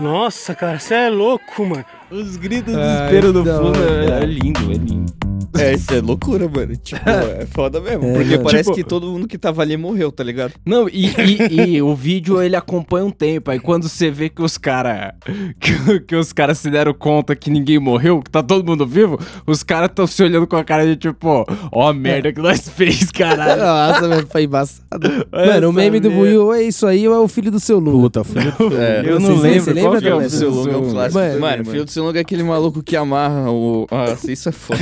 Nossa, 0.00 0.54
cara, 0.54 0.78
você 0.78 0.94
é 0.94 1.08
louco, 1.08 1.64
mano. 1.64 1.84
Os 2.10 2.36
gritos 2.36 2.74
de 2.74 2.80
Ai, 2.80 2.86
desespero 2.86 3.32
do 3.32 3.42
da 3.42 3.56
fundo 3.58 3.78
hora, 3.80 4.20
é, 4.20 4.22
é 4.22 4.26
lindo, 4.26 4.60
é 4.70 4.74
lindo. 4.74 5.12
É, 5.58 5.74
isso 5.74 5.92
é 5.92 6.00
loucura, 6.00 6.48
mano. 6.48 6.74
Tipo, 6.76 7.00
é 7.08 7.46
foda 7.46 7.80
mesmo. 7.80 8.04
É, 8.06 8.12
porque 8.14 8.30
mano. 8.32 8.44
parece 8.44 8.64
Tipo- 8.70 8.76
que 8.76 8.84
todo 8.84 9.06
mundo 9.06 9.26
que 9.28 9.36
tava 9.38 9.62
ali 9.62 9.76
morreu, 9.76 10.10
tá 10.12 10.24
ligado? 10.24 10.52
Não, 10.64 10.88
e, 10.88 11.06
e- 11.06 11.72
e 11.76 11.82
o 11.82 11.94
vídeo 11.94 12.40
ele 12.42 12.56
acompanha 12.56 13.04
um 13.04 13.10
tempo. 13.10 13.50
Aí 13.50 13.58
quando 13.60 13.88
você 13.88 14.10
vê 14.10 14.28
que 14.28 14.42
os 14.42 14.56
caras. 14.58 15.12
Que, 15.60 16.00
que 16.00 16.16
os 16.16 16.32
caras 16.32 16.58
se 16.58 16.70
deram 16.70 16.94
conta 16.94 17.34
que 17.36 17.50
ninguém 17.50 17.78
morreu, 17.78 18.20
que 18.22 18.30
tá 18.30 18.42
todo 18.42 18.64
mundo 18.66 18.86
vivo, 18.86 19.18
os 19.46 19.62
caras 19.62 19.90
tão 19.94 20.06
se 20.06 20.22
olhando 20.22 20.46
com 20.46 20.56
a 20.56 20.64
cara 20.64 20.84
de 20.86 20.96
tipo, 20.96 21.44
ó 21.72 21.88
a 21.88 21.92
merda 21.92 22.32
que 22.32 22.40
nós 22.40 22.68
fez, 22.68 23.10
caralho. 23.10 23.62
Nossa, 23.62 24.08
velho, 24.08 24.26
foi 24.26 24.44
embaçado. 24.44 25.26
Olha 25.32 25.54
Mano, 25.54 25.70
o 25.70 25.72
meme 25.72 26.00
do 26.00 26.08
merda. 26.10 26.24
Buiu 26.24 26.44
ou 26.46 26.54
é 26.54 26.62
isso 26.62 26.86
aí 26.86 27.06
ou 27.06 27.14
é 27.14 27.18
o 27.18 27.28
filho 27.28 27.50
do 27.50 27.60
seu 27.60 27.78
Lula. 27.78 28.02
Puta, 28.02 28.24
filho 28.24 28.52
do 28.58 28.76
É. 28.80 29.02
Eu 29.06 29.20
não 29.20 29.36
lembro. 29.36 29.60
você 29.64 29.74
qual 29.74 29.92
lembra 29.92 30.00
que 30.00 30.08
é 30.08 30.14
o 30.14 30.20
seu 30.30 30.38
Seu 30.38 30.50
Longa 30.50 30.72
é 30.72 30.76
um 30.76 30.90
clássico. 30.90 31.18
Mano, 31.20 31.40
Mano, 31.40 31.56
mano. 31.58 31.70
Filho 31.70 31.84
do 31.84 31.90
Seu 31.90 32.04
Longa 32.04 32.18
é 32.18 32.22
aquele 32.22 32.42
maluco 32.42 32.82
que 32.82 32.96
amarra 32.96 33.50
o. 33.50 33.86
Nossa, 33.90 34.32
isso 34.32 34.48
é 34.48 34.52
foda. 34.52 34.80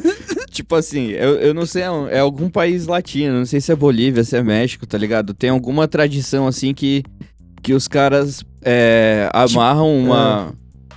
tipo 0.50 0.74
assim, 0.74 1.08
eu, 1.10 1.36
eu 1.36 1.54
não 1.54 1.66
sei, 1.66 1.82
é 1.82 1.90
um- 1.90 2.08
é 2.08 2.18
algum 2.18 2.48
país 2.48 2.86
latino, 2.86 3.38
não 3.38 3.46
sei 3.46 3.60
se 3.60 3.72
é 3.72 3.76
Bolívia, 3.76 4.24
se 4.24 4.36
é 4.36 4.42
México, 4.42 4.86
tá 4.86 4.96
ligado? 4.98 5.34
Tem 5.34 5.50
alguma 5.50 5.86
tradição 5.88 6.46
assim 6.46 6.72
que, 6.74 7.02
que 7.62 7.72
os 7.72 7.88
caras 7.88 8.44
é, 8.64 9.28
amarram 9.32 9.96
uma. 9.98 10.52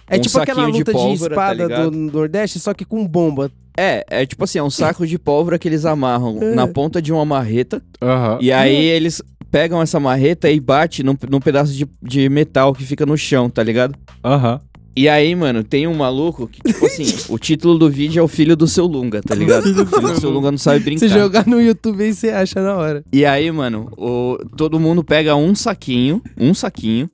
É 0.09 0.17
um 0.17 0.19
tipo 0.19 0.37
aquela 0.39 0.65
de 0.71 0.77
luta 0.79 0.91
de, 0.91 0.97
pólvora, 0.97 1.35
tá 1.35 1.41
espada 1.41 1.63
ligado? 1.63 1.91
do 1.91 1.97
Nordeste, 1.97 2.59
só 2.59 2.73
que 2.73 2.85
com 2.85 3.07
bomba. 3.07 3.51
É, 3.77 4.05
é 4.09 4.25
tipo 4.25 4.43
assim, 4.43 4.59
é 4.59 4.63
um 4.63 4.69
saco 4.69 5.05
de 5.05 5.17
pólvora 5.19 5.59
que 5.59 5.67
eles 5.67 5.83
amarram 5.83 6.37
É. 6.41 6.53
na 6.55 6.67
ponta 6.67 7.01
de 7.01 7.11
uma 7.11 7.25
marreta. 7.25 7.81
Aham. 8.01 8.37
E 8.39 8.51
aí 8.51 8.75
eles 8.85 9.21
pegam 9.51 9.81
essa 9.81 9.99
marreta 9.99 10.49
e 10.49 10.59
bate 10.59 11.01
num, 11.03 11.15
num 11.29 11.39
pedaço 11.39 11.73
de, 11.73 11.87
de 12.01 12.29
metal 12.29 12.73
que 12.73 12.85
fica 12.85 13.05
no 13.05 13.17
chão, 13.17 13.49
tá 13.49 13.61
ligado? 13.63 13.95
Aham. 14.23 14.61
E 14.97 15.09
aí, 15.09 15.35
mano, 15.35 15.61
tem 15.61 15.85
um 15.87 15.93
maluco 15.93 16.47
que, 16.47 16.61
tipo 16.61 16.85
assim, 16.85 17.03
o 17.27 17.37
título 17.37 17.77
do 17.77 17.89
vídeo 17.89 18.21
é 18.21 18.23
o 18.23 18.29
filho 18.29 18.55
do 18.55 18.65
seu 18.65 18.85
Lunga, 18.85 19.21
tá 19.21 19.35
ligado? 19.35 19.65
O 19.65 19.85
filho 19.85 20.13
do 20.13 20.19
seu 20.21 20.29
Lunga 20.29 20.51
não 20.51 20.57
sabe 20.57 20.79
brincar. 20.79 20.99
Se 20.99 21.09
jogar 21.09 21.45
no 21.45 21.61
YouTube 21.61 22.01
aí, 22.01 22.13
você 22.13 22.29
acha 22.29 22.61
na 22.61 22.75
hora. 22.75 23.03
E 23.11 23.25
aí, 23.25 23.51
mano, 23.51 23.91
o, 23.97 24.37
todo 24.55 24.79
mundo 24.79 25.03
pega 25.03 25.35
um 25.35 25.53
saquinho, 25.53 26.21
um 26.37 26.53
saquinho, 26.53 27.09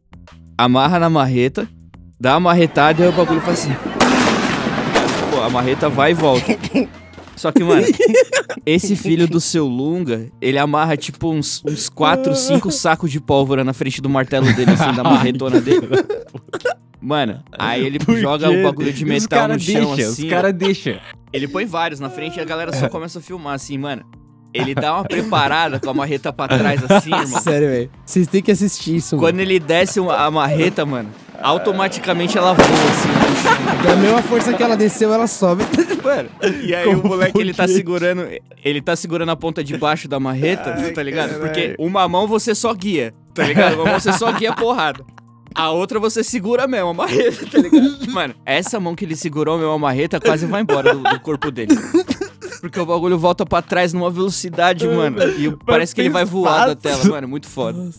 amarra 0.56 1.00
na 1.00 1.10
marreta, 1.10 1.68
dá 2.20 2.34
uma 2.34 2.52
marretada 2.52 3.02
e 3.02 3.06
aí 3.06 3.10
o 3.10 3.14
bagulho 3.14 3.42
faz 3.42 3.62
assim. 3.62 3.72
Tipo, 3.72 5.42
a 5.42 5.50
marreta 5.50 5.90
vai 5.90 6.12
e 6.12 6.14
volta. 6.14 6.56
Só 7.36 7.52
que, 7.52 7.64
mano, 7.64 7.88
esse 8.64 8.96
filho 8.96 9.28
do 9.28 9.42
seu 9.42 9.66
Lunga, 9.66 10.28
ele 10.40 10.60
amarra 10.60 10.96
tipo 10.96 11.32
uns, 11.32 11.64
uns 11.66 11.90
4, 11.90 12.36
5 12.36 12.70
sacos 12.70 13.10
de 13.12 13.20
pólvora 13.20 13.64
na 13.64 13.74
frente 13.74 14.00
do 14.00 14.08
martelo 14.08 14.54
dele, 14.54 14.70
assim, 14.70 14.94
da 14.96 15.04
marretona 15.04 15.60
dele. 15.60 15.88
Mano, 17.02 17.44
aí 17.58 17.84
ele 17.86 17.98
joga 18.20 18.50
o 18.50 18.64
bagulho 18.64 18.94
de 18.94 19.04
metal 19.06 19.48
no 19.48 19.60
chão, 19.60 19.96
deixa, 19.96 20.10
assim. 20.12 20.24
Os 20.26 20.30
caras 20.30 20.54
deixam. 20.54 21.00
Ele 21.34 21.48
põe 21.48 21.66
vários 21.66 22.00
na 22.00 22.10
frente 22.10 22.38
e 22.38 22.40
a 22.42 22.46
galera 22.46 22.72
só 22.74 22.88
começa 22.90 23.18
a 23.20 23.22
filmar, 23.22 23.56
assim, 23.56 23.78
mano. 23.78 24.04
Ele 24.54 24.76
dá 24.76 24.94
uma 24.96 25.04
preparada 25.06 25.80
com 25.80 25.90
a 25.90 25.94
marreta 25.94 26.32
pra 26.34 26.48
trás, 26.58 26.84
assim, 26.92 27.10
irmão. 27.16 27.42
Sério, 27.42 27.70
velho. 27.70 27.90
Vocês 28.06 28.28
têm 28.28 28.42
que 28.42 28.52
assistir 28.52 28.98
isso, 28.98 29.16
Quando 29.18 29.36
mano. 29.38 29.42
ele 29.48 29.60
desce 29.60 29.98
uma- 30.00 30.16
a 30.18 30.30
marreta, 30.30 30.86
mano, 30.86 31.10
automaticamente 31.42 32.38
ela 32.38 32.54
voa, 32.54 32.66
assim. 32.66 33.88
Da 33.88 33.96
mesma 33.96 34.22
força 34.22 34.54
que 34.54 34.62
ela 34.62 34.76
desceu, 34.76 35.14
ela 35.14 35.26
sobe. 35.28 35.64
Mano, 36.04 36.30
e 36.64 36.74
aí 36.74 36.88
o 36.88 37.08
moleque, 37.08 37.40
ele 37.40 37.54
tá 37.54 37.68
segurando... 37.68 38.28
Ele 38.66 38.82
tá 38.82 38.96
segurando 38.96 39.30
a 39.30 39.36
ponta 39.36 39.64
de 39.64 39.78
baixo 39.78 40.08
da 40.08 40.20
marreta, 40.20 40.76
tá 40.94 41.04
ligado? 41.04 41.40
Porque 41.40 41.76
uma 41.78 42.08
mão 42.10 42.28
você 42.28 42.56
só 42.56 42.74
guia, 42.74 43.14
tá 43.36 43.44
ligado? 43.44 43.76
Uma 43.76 43.86
mão 43.86 44.00
você 44.00 44.12
só 44.14 44.32
guia 44.32 44.52
porrada. 44.54 45.04
A 45.54 45.72
outra 45.72 46.00
você 46.00 46.24
segura 46.24 46.68
mesmo 46.68 46.90
a 46.90 46.94
marreta, 46.94 47.46
tá 47.46 47.58
ligado? 47.58 47.98
Mano, 48.12 48.36
essa 48.46 48.80
mão 48.80 48.96
que 48.96 49.06
ele 49.06 49.16
segurou 49.16 49.58
mesmo 49.58 49.72
a 49.72 49.80
marreta 49.80 50.20
quase 50.20 50.46
vai 50.46 50.62
embora 50.62 50.94
do, 50.94 51.04
do 51.04 51.20
corpo 51.20 51.52
dele. 51.52 51.76
Porque 52.62 52.80
o 52.80 52.86
bagulho 52.86 53.18
volta 53.18 53.44
pra 53.44 53.62
trás 53.62 53.92
numa 53.92 54.12
velocidade, 54.12 54.88
mano. 54.88 55.18
E 55.24 55.52
parece 55.66 55.96
que 55.96 56.02
ele 56.02 56.12
vai 56.12 56.24
voar 56.24 56.68
da 56.68 56.76
tela, 56.76 57.04
mano. 57.06 57.28
Muito 57.28 57.48
foda. 57.48 57.90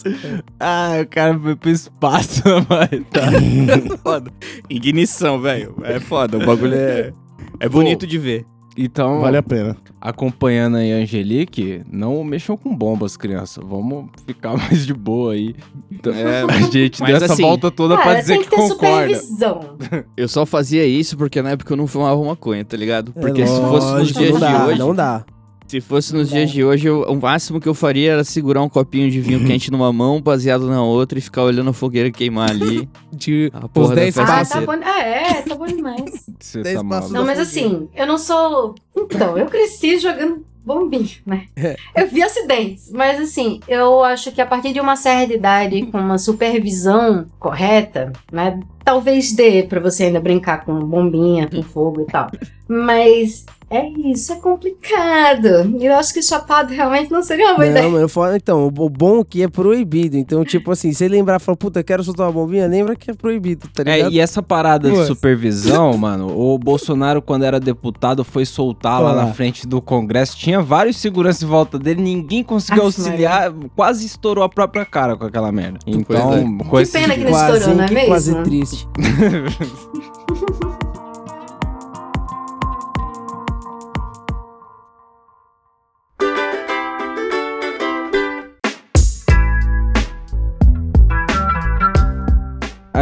Ah, 0.61 0.99
o 1.03 1.07
cara 1.09 1.37
foi 1.37 1.57
pro 1.57 1.69
espaço, 1.69 2.43
mas 2.71 2.91
tá. 3.11 3.99
foda. 4.05 4.31
Ignição, 4.71 5.41
velho. 5.41 5.75
É 5.83 5.99
foda. 5.99 6.39
O 6.39 6.47
bagulho 6.47 6.75
é. 6.75 7.13
É 7.59 7.69
bonito 7.69 8.07
de 8.07 8.19
ver. 8.19 8.47
Então, 8.77 9.21
Vale 9.21 9.37
a 9.37 9.43
pena. 9.43 9.77
acompanhando 10.01 10.79
aí 10.79 10.93
a 10.93 10.97
Angelique, 10.97 11.83
não 11.91 12.25
mexam 12.25 12.57
com 12.57 12.75
bombas, 12.75 13.17
crianças. 13.17 13.63
Vamos 13.67 14.07
ficar 14.27 14.57
mais 14.57 14.87
de 14.87 14.95
boa 14.95 15.35
aí. 15.35 15.55
Então, 15.91 16.13
É, 16.15 16.43
a 16.49 16.61
gente 16.71 17.01
mas 17.01 17.09
deu 17.09 17.17
essa 17.17 17.33
assim, 17.35 17.43
volta 17.43 17.71
toda 17.71 17.95
pra 17.97 18.05
Cara, 18.05 18.21
dizer 18.21 18.33
tem 18.35 18.43
que, 18.43 18.49
que 18.49 18.57
ter 18.57 18.63
concorda. 18.63 19.15
supervisão. 19.15 19.61
Eu 20.17 20.29
só 20.29 20.47
fazia 20.47 20.85
isso 20.87 21.17
porque 21.17 21.43
na 21.43 21.51
época 21.51 21.73
eu 21.73 21.77
não 21.77 21.87
fumava 21.87 22.23
maconha, 22.25 22.65
tá 22.65 22.77
ligado? 22.77 23.13
Porque 23.13 23.43
É 23.43 23.47
se 23.47 23.61
fosse 23.61 23.93
nos 23.95 24.09
dias 24.13 24.31
não 24.31 24.35
de 24.35 24.41
dá, 24.41 24.67
hoje. 24.67 24.79
Não 24.79 24.95
dá. 24.95 25.25
Se 25.73 25.81
fosse 25.81 26.15
nos 26.15 26.29
dias 26.29 26.51
de 26.51 26.63
hoje, 26.63 26.87
eu- 26.87 27.01
o 27.05 27.17
máximo 27.19 27.59
que 27.59 27.67
eu 27.67 27.73
faria 27.73 28.13
era 28.13 28.25
segurar 28.25 28.61
um 28.61 28.69
copinho 28.69 29.11
de 29.11 29.23
vinho 29.23 29.43
quente 29.47 29.71
numa 29.71 29.91
mão, 29.91 30.21
baseado 30.21 30.69
na 30.69 30.83
outra 30.85 31.19
e 31.19 31.23
ficar 31.23 31.45
olhando 31.45 31.71
a 31.71 31.73
fogueira 31.73 32.11
queimar 32.11 32.51
ali. 32.51 32.87
De 33.11 33.51
A 33.55 33.67
porra 33.69 33.89
da 33.95 34.03
10 34.03 34.15
festa 34.15 34.31
Ah, 34.33 34.37
passos. 34.37 34.53
tá 34.53 34.61
bom. 34.61 34.73
Ah, 34.85 35.01
é, 35.01 35.41
tá 35.41 35.55
bom 35.55 35.65
demais. 35.67 36.27
Você 36.39 36.63
tá 36.63 36.69
passos 36.75 36.85
maluco. 36.85 37.13
Não, 37.15 37.25
mas 37.25 37.39
assim, 37.39 37.89
eu 37.97 38.07
não 38.07 38.19
sou. 38.19 38.75
Então, 38.95 39.39
eu 39.39 39.47
cresci 39.47 39.99
jogando 39.99 40.45
bombinho, 40.63 41.09
né? 41.25 41.47
É. 41.57 41.75
Eu 41.97 42.07
vi 42.07 42.23
acidentes, 42.23 42.91
mas 42.93 43.19
assim, 43.19 43.59
eu 43.67 44.05
acho 44.05 44.31
que 44.31 44.43
a 44.43 44.47
partir 44.47 44.75
de 44.75 44.81
uma 44.81 44.95
certa 44.95 45.33
idade, 45.33 45.87
com 45.87 45.99
uma 45.99 46.19
supervisão 46.19 47.25
correta, 47.39 48.13
né? 48.31 48.61
Talvez 48.85 49.33
dê 49.33 49.63
pra 49.63 49.81
você 49.81 50.05
ainda 50.05 50.21
brincar 50.21 50.67
com 50.67 50.79
bombinha, 50.81 51.49
com 51.49 51.63
fogo 51.63 52.03
e 52.03 52.05
tal. 52.05 52.31
Mas 52.69 53.47
é 53.73 53.89
isso, 54.11 54.33
é 54.33 54.37
complicado. 54.37 55.47
Eu 55.81 55.95
acho 55.97 56.13
que 56.13 56.23
chapado 56.23 56.73
realmente 56.73 57.11
não 57.11 57.23
seria 57.23 57.47
uma 57.47 57.55
boa 57.55 57.67
ideia. 57.67 57.83
Não, 57.85 57.91
mano, 57.93 58.05
eu 58.05 58.09
falo, 58.09 58.37
então, 58.37 58.67
o 58.67 58.89
bom 58.91 59.21
é 59.21 59.25
que 59.25 59.43
é 59.43 59.49
proibido. 59.49 60.17
Então, 60.17 60.45
tipo 60.45 60.71
assim, 60.71 60.93
se 60.93 61.09
lembrar, 61.09 61.39
fala, 61.41 61.57
puta, 61.57 61.83
quero 61.83 62.05
soltar 62.05 62.27
uma 62.27 62.33
bombinha, 62.33 62.67
lembra 62.67 62.95
que 62.95 63.11
é 63.11 63.15
proibido, 63.15 63.67
tá 63.73 63.83
É, 63.87 63.97
ligado? 63.97 64.13
e 64.13 64.21
essa 64.21 64.43
parada 64.43 64.91
de 64.91 64.97
Ué. 64.97 65.07
supervisão, 65.07 65.97
mano, 65.99 66.29
o 66.39 66.59
Bolsonaro, 66.59 67.23
quando 67.23 67.45
era 67.45 67.59
deputado, 67.59 68.25
foi 68.25 68.45
soltar 68.45 69.01
lá 69.01 69.09
Olha 69.11 69.17
lá. 69.17 69.27
na 69.27 69.33
frente 69.35 69.67
do 69.67 69.81
Congresso. 69.81 70.37
Tinha 70.37 70.61
vários 70.61 70.97
seguranças 70.99 71.43
em 71.43 71.47
volta 71.47 71.79
dele, 71.79 72.03
ninguém 72.03 72.43
conseguiu 72.45 72.87
Aff, 72.87 73.01
auxiliar, 73.01 73.53
quase 73.75 74.05
estourou 74.07 74.45
a 74.45 74.49
própria 74.49 74.85
cara 74.85 75.17
com 75.17 75.25
aquela 75.25 75.51
merda. 75.51 75.79
Então, 75.87 76.59
Que 76.59 76.65
coisa 76.65 76.93
pena 76.99 77.15
que 77.15 77.21
não 77.25 77.31
quase, 77.31 77.53
estourou, 77.59 77.77
não 77.77 77.85
é 77.85 77.89
que 77.89 77.95
mesmo? 77.95 78.09
quase 78.09 78.43
triste. 78.43 78.89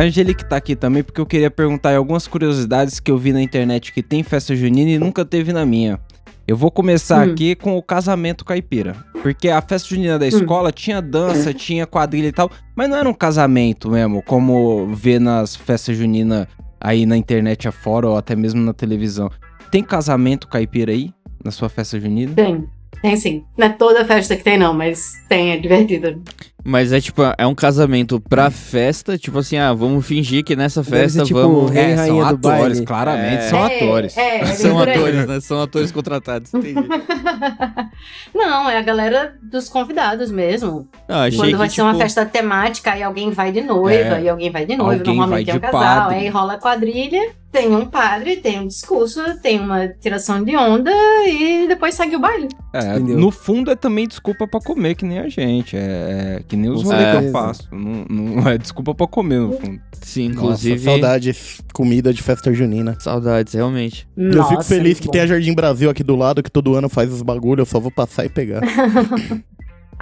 A 0.01 0.05
Angelique 0.05 0.47
tá 0.47 0.57
aqui 0.57 0.75
também 0.75 1.03
porque 1.03 1.21
eu 1.21 1.27
queria 1.27 1.51
perguntar 1.51 1.95
algumas 1.95 2.27
curiosidades 2.27 2.99
que 2.99 3.11
eu 3.11 3.19
vi 3.19 3.35
na 3.35 3.43
internet 3.43 3.93
que 3.93 4.03
tem 4.03 4.23
festa 4.23 4.57
junina 4.57 4.91
e 4.93 4.99
nunca 4.99 5.27
teve 5.27 5.53
na 5.53 5.67
minha. 5.67 6.01
Eu 6.49 6.57
vou 6.57 6.71
começar 6.71 7.29
Hum. 7.29 7.33
aqui 7.33 7.55
com 7.55 7.77
o 7.77 7.83
casamento 7.83 8.43
caipira. 8.43 8.97
Porque 9.21 9.51
a 9.51 9.61
festa 9.61 9.91
junina 9.91 10.19
da 10.19 10.27
escola 10.27 10.73
tinha 10.73 11.03
dança, 11.03 11.53
tinha 11.53 11.87
quadrilha 11.87 12.29
e 12.29 12.33
tal, 12.33 12.51
mas 12.75 12.89
não 12.89 12.97
era 12.97 13.11
um 13.11 13.13
casamento 13.13 13.91
mesmo, 13.91 14.23
como 14.23 14.87
vê 14.87 15.19
nas 15.19 15.55
festas 15.55 15.99
juninas 15.99 16.47
aí 16.81 17.05
na 17.05 17.19
internet 17.19 17.69
afora 17.69 18.09
ou 18.09 18.17
até 18.17 18.35
mesmo 18.35 18.63
na 18.63 18.73
televisão. 18.73 19.31
Tem 19.71 19.85
casamento 19.85 20.49
caipira 20.49 20.93
aí 20.93 21.13
na 21.45 21.51
sua 21.51 21.69
festa 21.69 22.01
junina? 22.01 22.33
Tem. 22.33 22.67
Tem 23.03 23.17
sim. 23.17 23.45
Não 23.57 23.67
é 23.67 23.71
toda 23.71 24.05
festa 24.07 24.35
que 24.37 24.45
tem, 24.45 24.59
não, 24.59 24.73
mas 24.75 25.13
tem, 25.29 25.51
é 25.53 25.59
divertido. 25.59 26.23
Mas 26.65 26.93
é 26.93 27.01
tipo, 27.01 27.23
é 27.39 27.47
um 27.47 27.55
casamento 27.55 28.21
pra 28.21 28.51
festa, 28.51 29.17
tipo 29.19 29.39
assim, 29.39 29.57
ah, 29.57 29.73
vamos 29.73 30.07
fingir 30.07 30.45
que 30.45 30.55
nessa 30.55 30.85
festa 30.85 31.21
ser 31.21 31.25
tipo 31.27 31.41
vamos. 31.41 31.71
rei 31.71 31.83
É, 31.93 31.97
são 31.97 32.05
rainha 32.19 32.25
do 32.35 32.49
atores, 32.49 32.61
baile. 32.61 32.85
claramente, 32.87 33.43
É. 33.45 33.49
são 33.49 33.67
É, 33.67 33.77
atores. 33.77 34.17
É, 34.17 34.37
é 34.41 34.47
São 34.47 34.79
atores, 34.79 35.27
né? 35.27 35.41
São 35.41 35.63
atores 35.63 35.91
contratados. 35.93 36.53
Entendi. 36.55 36.75
Não, 38.35 38.69
é 38.69 38.79
a 38.79 38.83
galera 38.83 39.35
dos 39.43 39.69
convidados 39.69 40.31
mesmo. 40.31 40.89
Não, 41.09 41.17
achei 41.21 41.39
Quando 41.39 41.51
que, 41.51 41.57
vai 41.57 41.69
ser 41.69 41.83
uma 41.83 41.91
tipo, 41.93 42.03
festa 42.03 42.25
temática 42.27 42.97
e 42.97 43.03
alguém 43.03 43.31
vai 43.31 43.53
de 43.53 43.61
noiva 43.61 44.17
É. 44.19 44.23
e 44.23 44.29
alguém 44.29 44.51
vai 44.51 44.65
de 44.67 44.77
noiva, 44.77 44.95
Alguém 44.95 45.17
normalmente 45.17 45.47
vai 45.47 45.55
é 45.55 45.59
um 45.59 45.61
casal, 45.61 45.81
padre. 46.09 46.17
aí 46.17 46.29
rola 46.29 46.53
a 46.55 46.59
quadrilha, 46.59 47.31
tem 47.53 47.75
um 47.75 47.85
padre, 47.87 48.37
tem 48.37 48.61
um 48.61 48.67
discurso, 48.67 49.21
tem 49.43 49.59
uma 49.59 49.89
tiração 49.89 50.43
de 50.45 50.57
onda 50.57 50.91
e 51.27 51.67
depois 51.67 51.95
segue 51.95 52.15
o 52.17 52.21
baile. 52.21 52.49
É, 52.73 52.99
no 52.99 53.31
fundo 53.31 53.71
é 53.71 53.75
também 53.77 54.07
desculpa 54.07 54.47
pra 54.47 54.61
comer, 54.61 54.95
que 54.95 55.05
nem 55.05 55.19
a 55.19 55.29
gente. 55.29 55.77
É 55.77 56.43
que 56.51 56.57
nem 56.57 56.69
os 56.69 56.83
rolês 56.83 57.19
que 57.21 57.27
eu 57.27 57.31
faço. 57.33 57.69
Não, 57.73 58.05
não 58.11 58.43
é 58.51 58.59
desculpa 58.59 58.93
pra 58.95 59.07
comer, 59.07 59.39
no 59.39 59.53
fundo. 59.53 59.81
Sim, 60.03 60.25
Inclusive, 60.27 60.75
inclusive. 60.75 60.85
saudades, 60.85 61.61
comida 61.73 62.13
de 62.13 62.21
festa 62.23 62.53
junina. 62.53 62.97
Saudades, 62.99 63.55
realmente. 63.55 64.09
eu 64.17 64.25
Nossa, 64.35 64.49
fico 64.51 64.65
feliz 64.65 64.85
muito 64.95 65.01
que 65.03 65.07
bom. 65.07 65.13
tem 65.13 65.21
a 65.21 65.27
Jardim 65.27 65.55
Brasil 65.55 65.89
aqui 65.89 66.03
do 66.03 66.17
lado, 66.17 66.43
que 66.43 66.51
todo 66.51 66.75
ano 66.75 66.89
faz 66.89 67.13
os 67.13 67.23
bagulho, 67.23 67.61
eu 67.61 67.67
só 67.67 67.79
vou 67.79 67.91
passar 67.93 68.25
e 68.25 68.29
pegar. 68.29 68.61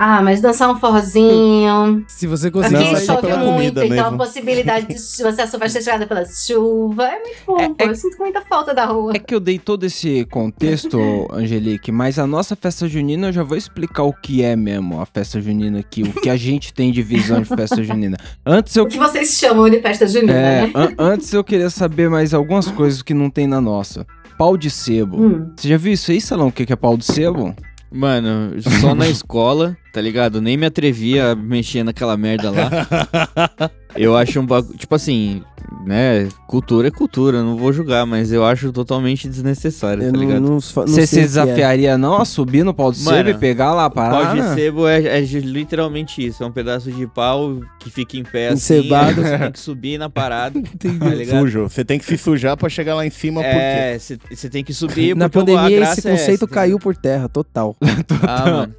Ah, 0.00 0.22
mas 0.22 0.40
dançar 0.40 0.70
um 0.70 0.78
forrozinho. 0.78 2.04
Se 2.06 2.26
você 2.28 2.46
Aqui 2.46 2.52
conseguir 2.58 2.84
é 2.84 2.94
sair 2.94 3.06
chove 3.06 3.22
pela 3.22 3.38
muito, 3.38 3.52
comida 3.52 3.84
então 3.84 3.98
a 3.98 4.04
mesmo. 4.04 4.18
possibilidade 4.18 4.86
de 4.86 4.94
você 5.00 5.46
só 5.48 5.58
vai 5.58 5.68
ser 5.68 5.80
tirada 5.82 6.06
pela 6.06 6.24
chuva. 6.24 7.04
É 7.04 7.18
muito 7.18 7.36
bom, 7.44 7.58
É- 7.60 7.68
pô. 7.70 7.84
Eu 7.84 7.94
sinto 7.96 8.16
muita 8.18 8.40
falta 8.42 8.72
da 8.72 8.84
rua. 8.86 9.12
É 9.16 9.18
que 9.18 9.34
eu 9.34 9.40
dei 9.40 9.58
todo 9.58 9.84
esse 9.84 10.24
contexto, 10.26 11.00
Angelique, 11.32 11.90
mas 11.90 12.16
a 12.18 12.26
nossa 12.28 12.54
festa 12.54 12.86
junina 12.88 13.28
eu 13.28 13.32
já 13.32 13.42
vou 13.42 13.56
explicar 13.56 14.04
o 14.04 14.12
que 14.12 14.42
é 14.42 14.54
mesmo 14.54 15.00
a 15.00 15.06
festa 15.06 15.40
junina 15.40 15.80
aqui, 15.80 16.02
o 16.04 16.12
que 16.12 16.30
a 16.30 16.36
gente 16.36 16.72
tem 16.72 16.92
de 16.92 17.02
visão 17.02 17.42
de 17.42 17.48
festa 17.48 17.82
junina. 17.82 18.16
Antes 18.46 18.76
eu 18.76 18.84
O 18.84 18.88
que 18.88 18.98
vocês 18.98 19.36
chamam 19.36 19.68
de 19.68 19.80
festa 19.80 20.06
junina, 20.06 20.32
É, 20.32 20.62
né? 20.66 20.72
an- 20.76 20.94
antes 20.96 21.32
eu 21.32 21.42
queria 21.42 21.70
saber 21.70 22.08
mais 22.08 22.32
algumas 22.32 22.70
coisas 22.70 23.02
que 23.02 23.12
não 23.12 23.28
tem 23.30 23.48
na 23.48 23.60
nossa. 23.60 24.06
Pau 24.38 24.56
de 24.56 24.70
sebo. 24.70 25.20
Hum. 25.20 25.50
Você 25.56 25.68
já 25.68 25.76
viu 25.76 25.92
isso 25.92 26.12
aí, 26.12 26.20
Salão? 26.20 26.46
O 26.46 26.52
que 26.52 26.64
que 26.64 26.72
é 26.72 26.76
pau 26.76 26.96
de 26.96 27.04
sebo? 27.04 27.52
Mano, 27.90 28.60
só 28.80 28.94
na 28.94 29.06
escola, 29.08 29.76
tá 29.92 30.00
ligado? 30.00 30.40
Nem 30.40 30.56
me 30.56 30.66
atrevia 30.66 31.32
a 31.32 31.34
mexer 31.34 31.82
naquela 31.82 32.16
merda 32.16 32.50
lá. 32.50 33.70
Eu 33.96 34.16
acho 34.16 34.38
um 34.40 34.46
bagulho. 34.46 34.76
Tipo 34.76 34.94
assim, 34.94 35.42
né? 35.84 36.28
Cultura 36.46 36.88
é 36.88 36.90
cultura, 36.90 37.42
não 37.42 37.56
vou 37.56 37.72
julgar, 37.72 38.06
mas 38.06 38.30
eu 38.32 38.44
acho 38.44 38.70
totalmente 38.72 39.28
desnecessário, 39.28 40.02
Eu 40.02 40.12
tá 40.12 40.18
não, 40.18 40.24
ligado? 40.26 40.40
não, 40.42 40.60
fa- 40.60 40.82
não 40.82 40.88
Você 40.88 41.06
se 41.06 41.16
o 41.16 41.18
é. 41.18 41.22
desafiaria 41.22 41.98
não 41.98 42.16
a 42.20 42.24
subir 42.24 42.64
no 42.64 42.72
pau 42.74 42.92
de 42.92 43.02
Mano, 43.02 43.16
sebo 43.16 43.30
e 43.30 43.34
pegar 43.34 43.72
lá 43.74 43.86
a 43.86 43.90
Pau 43.90 44.10
parada? 44.10 44.40
de 44.50 44.54
sebo 44.54 44.86
é, 44.86 45.02
é 45.02 45.20
literalmente 45.20 46.24
isso. 46.24 46.42
É 46.42 46.46
um 46.46 46.52
pedaço 46.52 46.90
de 46.92 47.06
pau 47.06 47.60
que 47.80 47.90
fica 47.90 48.16
em 48.16 48.22
pé 48.24 48.48
assim. 48.48 48.78
Encebado. 48.78 49.20
aí 49.20 49.26
Você 49.30 49.38
tem 49.38 49.52
que 49.52 49.60
subir 49.60 49.98
na 49.98 50.08
parada. 50.10 50.60
tá 51.00 51.08
ligado? 51.08 51.40
Sujo. 51.40 51.62
Você 51.68 51.84
tem 51.84 51.98
que 51.98 52.04
se 52.04 52.16
sujar 52.18 52.56
pra 52.56 52.68
chegar 52.68 52.94
lá 52.94 53.06
em 53.06 53.10
cima? 53.10 53.42
É, 53.44 53.98
você 53.98 54.48
tem 54.50 54.62
que 54.62 54.72
subir. 54.74 55.16
Na 55.16 55.26
o- 55.26 55.30
pandemia 55.30 55.76
graça 55.78 56.00
esse 56.00 56.08
é 56.08 56.10
conceito 56.12 56.44
essa, 56.44 56.54
caiu 56.54 56.78
por 56.78 56.96
terra, 56.96 57.28
total. 57.28 57.76
entendeu? 57.82 58.04
Ah, 58.22 58.44
mano. 58.50 58.74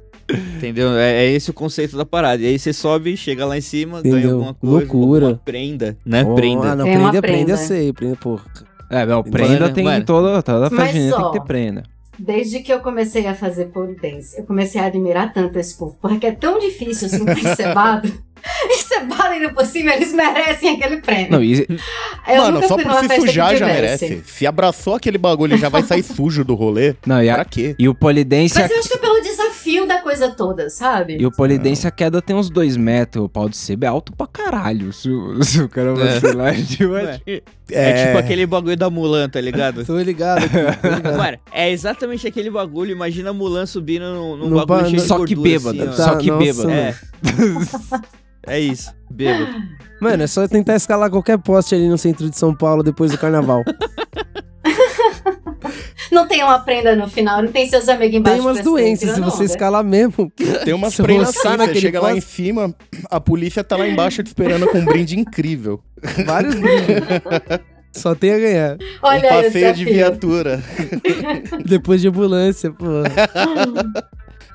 Entendeu? 0.56 0.96
É, 0.96 1.24
é 1.24 1.30
esse 1.32 1.50
o 1.50 1.54
conceito 1.54 1.96
da 1.96 2.04
parada. 2.04 2.42
E 2.42 2.46
aí 2.46 2.58
você 2.58 2.72
sobe, 2.72 3.16
chega 3.16 3.44
lá 3.44 3.56
em 3.56 3.60
cima, 3.60 4.02
ganha 4.02 4.14
Entendeu? 4.16 4.36
alguma 4.36 4.54
coisa. 4.54 4.76
Loucura. 4.76 5.40
Prenda, 5.44 5.96
né? 6.04 6.24
Oh, 6.26 6.34
prenda. 6.34 6.72
Ah, 6.72 6.76
não, 6.76 6.84
Tem 6.84 6.96
uma 6.96 7.10
prenda, 7.10 7.22
prenda, 7.22 7.52
eu 7.52 7.56
prenda. 7.56 7.56
sei. 7.56 7.92
Prenda, 7.92 8.16
porra. 8.16 8.44
É, 8.90 9.06
não, 9.06 9.22
prenda 9.22 9.60
Mano, 9.60 9.74
tem 9.74 9.84
mano. 9.84 10.04
toda, 10.04 10.42
toda 10.42 10.68
junina 10.68 11.16
tem 11.16 11.26
que 11.26 11.32
ter 11.32 11.44
prenda. 11.44 11.82
Desde 12.18 12.60
que 12.60 12.72
eu 12.72 12.80
comecei 12.80 13.26
a 13.26 13.34
fazer 13.34 13.66
pole 13.66 13.94
dance, 13.94 14.36
eu 14.38 14.44
comecei 14.44 14.80
a 14.80 14.86
admirar 14.86 15.32
tanto 15.32 15.58
esse 15.58 15.78
povo, 15.78 15.96
porque 16.02 16.26
é 16.26 16.32
tão 16.32 16.58
difícil 16.58 17.06
assim 17.06 17.24
ter 17.24 17.38
encebado. 17.38 18.12
encebado 18.70 19.32
ainda 19.32 19.52
por 19.52 19.64
cima, 19.66 19.92
eles 19.94 20.12
merecem 20.12 20.74
aquele 20.74 20.98
prêmio. 20.98 21.30
Não, 21.30 21.42
e, 21.42 21.60
eu 22.28 22.36
Mano, 22.36 22.52
nunca 22.52 22.68
só 22.68 22.74
fui 22.74 22.84
por 22.84 23.08
se 23.08 23.20
sujar 23.20 23.56
já 23.56 23.66
merece. 23.66 24.22
Se 24.26 24.46
abraçou 24.46 24.94
aquele 24.94 25.18
bagulho 25.18 25.54
e 25.54 25.58
já 25.58 25.68
vai 25.68 25.82
sair 25.82 26.02
sujo 26.04 26.44
do 26.44 26.54
rolê, 26.54 26.94
não, 27.06 27.22
e, 27.22 27.26
pra 27.26 27.42
a, 27.42 27.44
quê? 27.44 27.74
e 27.78 27.88
o 27.88 27.94
polidense... 27.94 28.58
Mas 28.58 28.70
eu 28.70 28.78
acho 28.78 28.88
que 28.88 28.94
é 28.94 28.98
pelo 28.98 29.20
desafio 29.20 29.49
da 29.86 30.00
coisa 30.02 30.30
toda, 30.30 30.68
sabe? 30.70 31.16
E 31.20 31.26
o 31.26 31.30
polidense 31.30 31.86
a 31.86 31.90
queda 31.90 32.20
tem 32.22 32.34
uns 32.36 32.50
dois 32.50 32.76
metros, 32.76 33.24
o 33.24 33.28
pau 33.28 33.48
de 33.48 33.56
sebo 33.56 33.84
é 33.84 33.88
alto 33.88 34.12
pra 34.12 34.26
caralho. 34.26 34.92
Se, 34.92 35.08
o- 35.10 35.42
se 35.42 35.60
o 35.62 35.68
cara 35.68 35.90
É. 35.90 35.94
vacilar, 35.94 36.54
ele 36.58 36.86
vai 36.88 37.04
Ué. 37.06 37.18
te- 37.24 37.42
É 37.70 38.06
tipo 38.06 38.18
aquele 38.18 38.46
bagulho 38.46 38.76
da 38.76 38.90
Mulan, 38.90 39.28
tá 39.28 39.40
ligado? 39.40 39.84
Tô 39.86 39.98
ligado 40.00 40.44
aqui, 40.44 40.54
tô 40.82 40.88
ligado. 40.88 41.16
Mano, 41.16 41.38
é 41.52 41.70
exatamente 41.70 42.26
aquele 42.26 42.50
bagulho. 42.50 42.90
Imagina 42.92 43.30
a 43.30 43.32
Mulan 43.32 43.66
subindo 43.66 44.04
num, 44.12 44.36
num 44.36 44.48
No 44.48 44.56
bagulho 44.66 44.66
ba- 44.82 44.84
cheio 44.88 45.00
de 45.02 45.06
Só 45.08 45.24
que 45.24 45.34
gordura, 45.34 45.58
bêbada, 45.58 45.90
assim, 45.90 46.02
ó. 46.02 46.04
só 46.04 46.16
que 46.16 46.30
nossa, 46.30 46.44
bêbada. 46.44 46.72
É. 46.72 46.94
É 48.46 48.58
isso, 48.58 48.90
bêbado. 49.10 49.54
Mano, 50.00 50.22
é 50.22 50.26
só 50.26 50.48
tentar 50.48 50.74
escalar 50.74 51.10
qualquer 51.10 51.36
poste 51.38 51.74
ali 51.74 51.86
no 51.88 51.98
centro 51.98 52.28
de 52.28 52.36
São 52.38 52.54
Paulo 52.54 52.82
depois 52.82 53.10
do 53.12 53.18
carnaval. 53.18 53.62
Não 56.10 56.26
tem 56.26 56.42
uma 56.42 56.58
prenda 56.58 56.96
no 56.96 57.08
final, 57.08 57.42
não 57.42 57.52
tem 57.52 57.68
seus 57.68 57.88
amigos 57.88 58.16
embaixo. 58.16 58.38
Tem 58.38 58.46
umas 58.46 58.64
doenças, 58.64 59.14
se 59.14 59.20
você 59.20 59.36
onda. 59.36 59.44
escalar 59.44 59.84
mesmo. 59.84 60.32
Tem 60.64 60.74
umas 60.74 60.96
prendas 61.00 61.36
assim, 61.36 61.56
você 61.56 61.80
chega 61.80 62.00
lá 62.00 62.14
em 62.14 62.20
cima, 62.20 62.74
a 63.10 63.20
polícia 63.20 63.62
tá 63.62 63.76
lá 63.76 63.86
embaixo 63.86 64.22
te 64.22 64.26
esperando 64.26 64.66
com 64.66 64.78
um 64.78 64.84
brinde 64.84 65.18
incrível. 65.18 65.80
Vários 66.26 66.54
brindes. 66.54 66.96
Só 67.92 68.14
tem 68.14 68.32
a 68.32 68.38
ganhar. 68.38 68.78
Olha 69.02 69.26
um 69.26 69.42
passeio 69.42 69.74
de 69.74 69.84
viatura. 69.84 70.62
Depois 71.66 72.00
de 72.00 72.08
ambulância, 72.08 72.70
pô. 72.70 72.86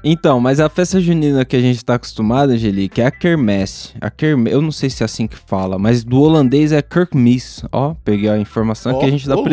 Então, 0.03 0.39
mas 0.39 0.59
a 0.59 0.69
festa 0.69 1.01
junina 1.01 1.43
que 1.43 1.55
a 1.55 1.59
gente 1.59 1.83
tá 1.83 1.95
acostumado, 1.95 2.51
Angelique, 2.51 3.01
é 3.01 3.07
a 3.07 3.11
Kermesse. 3.11 3.93
A 3.99 4.09
Kerme... 4.09 4.51
Eu 4.51 4.61
não 4.61 4.71
sei 4.71 4.89
se 4.89 5.03
é 5.03 5.05
assim 5.05 5.27
que 5.27 5.35
fala, 5.35 5.79
mas 5.79 6.03
do 6.03 6.21
holandês 6.21 6.71
é 6.71 6.81
Kerkmis. 6.81 7.63
Ó, 7.71 7.95
peguei 8.05 8.29
a 8.29 8.37
informação 8.37 8.93
Ó, 8.93 8.99
que 8.99 9.05
a 9.05 9.09
gente 9.09 9.27
dá 9.27 9.35
ô, 9.35 9.37
louco. 9.37 9.49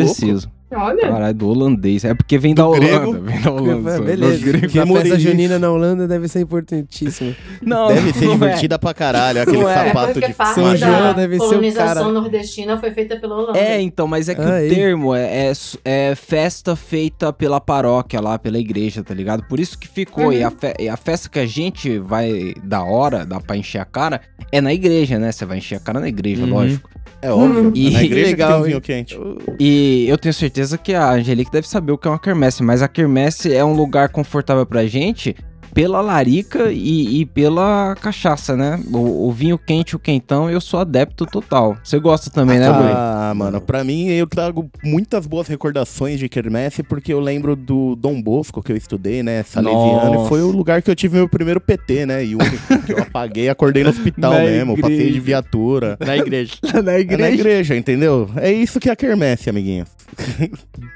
Olha. 0.75 1.01
Caralho, 1.01 1.33
do 1.33 1.47
holandês. 1.49 2.03
É 2.05 2.13
porque 2.13 2.37
vem 2.37 2.53
da 2.55 2.67
grego. 2.69 3.09
Holanda. 3.11 3.31
Vem 3.31 3.41
da 3.41 3.51
Holanda. 3.51 3.91
É, 3.95 3.99
beleza. 4.01 4.81
A 4.81 4.87
festa 4.87 5.19
junina 5.19 5.59
na 5.59 5.71
Holanda 5.71 6.07
deve 6.07 6.27
ser 6.27 6.41
importantíssima. 6.41 7.35
Não, 7.61 7.87
Deve 7.87 8.11
ser 8.13 8.25
não 8.25 8.31
é. 8.33 8.35
divertida 8.35 8.77
pra 8.77 8.93
caralho, 8.93 9.41
aquele 9.41 9.57
Não 9.57 9.69
é. 9.69 9.85
sapato 9.87 10.13
porque 10.13 10.27
de 10.27 10.33
parte 10.33 10.55
São. 10.55 10.75
João 10.75 10.91
da 10.91 11.13
deve 11.13 11.37
ser 11.37 11.43
o 11.43 11.47
colonização 11.47 12.03
cara. 12.03 12.11
nordestina 12.11 12.77
foi 12.77 12.91
feita 12.91 13.15
pela 13.17 13.35
Holanda. 13.37 13.57
É, 13.57 13.79
então, 13.81 14.05
mas 14.07 14.27
é 14.27 14.35
que 14.35 14.41
Aí. 14.41 14.67
o 14.69 14.75
termo 14.75 15.15
é, 15.15 15.47
é, 15.47 15.51
é 15.85 16.15
festa 16.15 16.75
feita 16.75 17.31
pela 17.31 17.61
paróquia 17.61 18.19
lá, 18.19 18.37
pela 18.37 18.57
igreja, 18.59 19.01
tá 19.03 19.13
ligado? 19.13 19.43
Por 19.47 19.59
isso 19.59 19.77
que 19.77 19.87
ficou. 19.87 20.25
Uhum. 20.25 20.33
E, 20.33 20.43
a 20.43 20.51
fe- 20.51 20.73
e 20.79 20.89
a 20.89 20.97
festa 20.97 21.29
que 21.29 21.39
a 21.39 21.45
gente 21.45 21.97
vai 21.99 22.53
da 22.63 22.83
hora, 22.83 23.25
dá 23.25 23.39
pra 23.39 23.55
encher 23.55 23.79
a 23.79 23.85
cara, 23.85 24.19
é 24.51 24.59
na 24.59 24.73
igreja, 24.73 25.17
né? 25.17 25.31
Você 25.31 25.45
vai 25.45 25.57
encher 25.59 25.75
a 25.75 25.79
cara 25.79 25.99
na 25.99 26.07
igreja, 26.09 26.43
Uhum. 26.43 26.49
lógico. 26.49 26.89
É 27.21 27.31
óbvio. 27.31 27.71
E- 27.73 27.89
na 27.91 28.03
igreja 28.03 28.27
Legal, 28.31 28.49
que 28.49 28.53
tem 28.53 28.61
um 28.61 28.65
vinho 28.65 28.81
quente. 28.81 29.17
E 29.59 30.05
eu 30.09 30.17
tenho 30.17 30.33
certeza 30.33 30.62
que 30.71 30.93
a 30.93 31.11
Angelique 31.11 31.51
deve 31.51 31.67
saber 31.67 31.91
o 31.91 31.97
que 31.97 32.07
é 32.07 32.11
uma 32.11 32.19
quermesse, 32.19 32.63
mas 32.63 32.81
a 32.81 32.87
quermesse 32.87 33.53
é 33.53 33.63
um 33.63 33.73
lugar 33.73 34.09
confortável 34.09 34.65
pra 34.65 34.85
gente 34.85 35.35
pela 35.73 36.01
larica 36.01 36.71
e, 36.71 37.21
e 37.21 37.25
pela 37.25 37.95
cachaça, 37.99 38.55
né? 38.55 38.79
O, 38.91 39.27
o 39.27 39.31
vinho 39.31 39.57
quente, 39.57 39.95
o 39.95 39.99
quentão, 39.99 40.49
eu 40.49 40.61
sou 40.61 40.79
adepto 40.79 41.25
total. 41.25 41.75
Você 41.83 41.99
gosta 41.99 42.29
também, 42.29 42.59
né, 42.59 42.71
Bui? 42.71 42.91
Ah, 42.93 43.33
mano, 43.35 43.59
pra 43.59 43.83
mim 43.83 44.07
eu 44.09 44.27
trago 44.27 44.69
muitas 44.83 45.25
boas 45.25 45.47
recordações 45.47 46.19
de 46.19 46.29
quermesse 46.29 46.83
porque 46.83 47.11
eu 47.11 47.19
lembro 47.19 47.55
do 47.55 47.95
Dom 47.95 48.21
Bosco 48.21 48.61
que 48.61 48.71
eu 48.71 48.77
estudei, 48.77 49.23
né, 49.23 49.43
salesiano, 49.43 50.13
Nossa. 50.13 50.25
e 50.25 50.29
foi 50.29 50.41
o 50.43 50.51
lugar 50.51 50.81
que 50.81 50.91
eu 50.91 50.95
tive 50.95 51.17
meu 51.17 51.27
primeiro 51.27 51.59
PT, 51.59 52.05
né, 52.05 52.23
e 52.23 52.35
o 52.35 52.39
único 52.39 52.85
que 52.85 52.93
eu 52.93 53.01
apaguei, 53.01 53.49
acordei 53.49 53.83
no 53.83 53.89
hospital 53.89 54.33
Na 54.33 54.39
mesmo, 54.39 54.77
passei 54.77 54.97
de 54.97 55.03
igreja. 55.03 55.21
viatura. 55.21 55.97
Na 55.99 56.17
igreja. 56.17 56.53
na 56.83 56.93
É 56.93 57.17
na 57.17 57.29
igreja, 57.31 57.75
entendeu? 57.75 58.29
É 58.35 58.51
isso 58.51 58.79
que 58.79 58.89
é 58.89 58.91
a 58.91 58.95
quermesse, 58.95 59.49
amiguinho. 59.49 59.85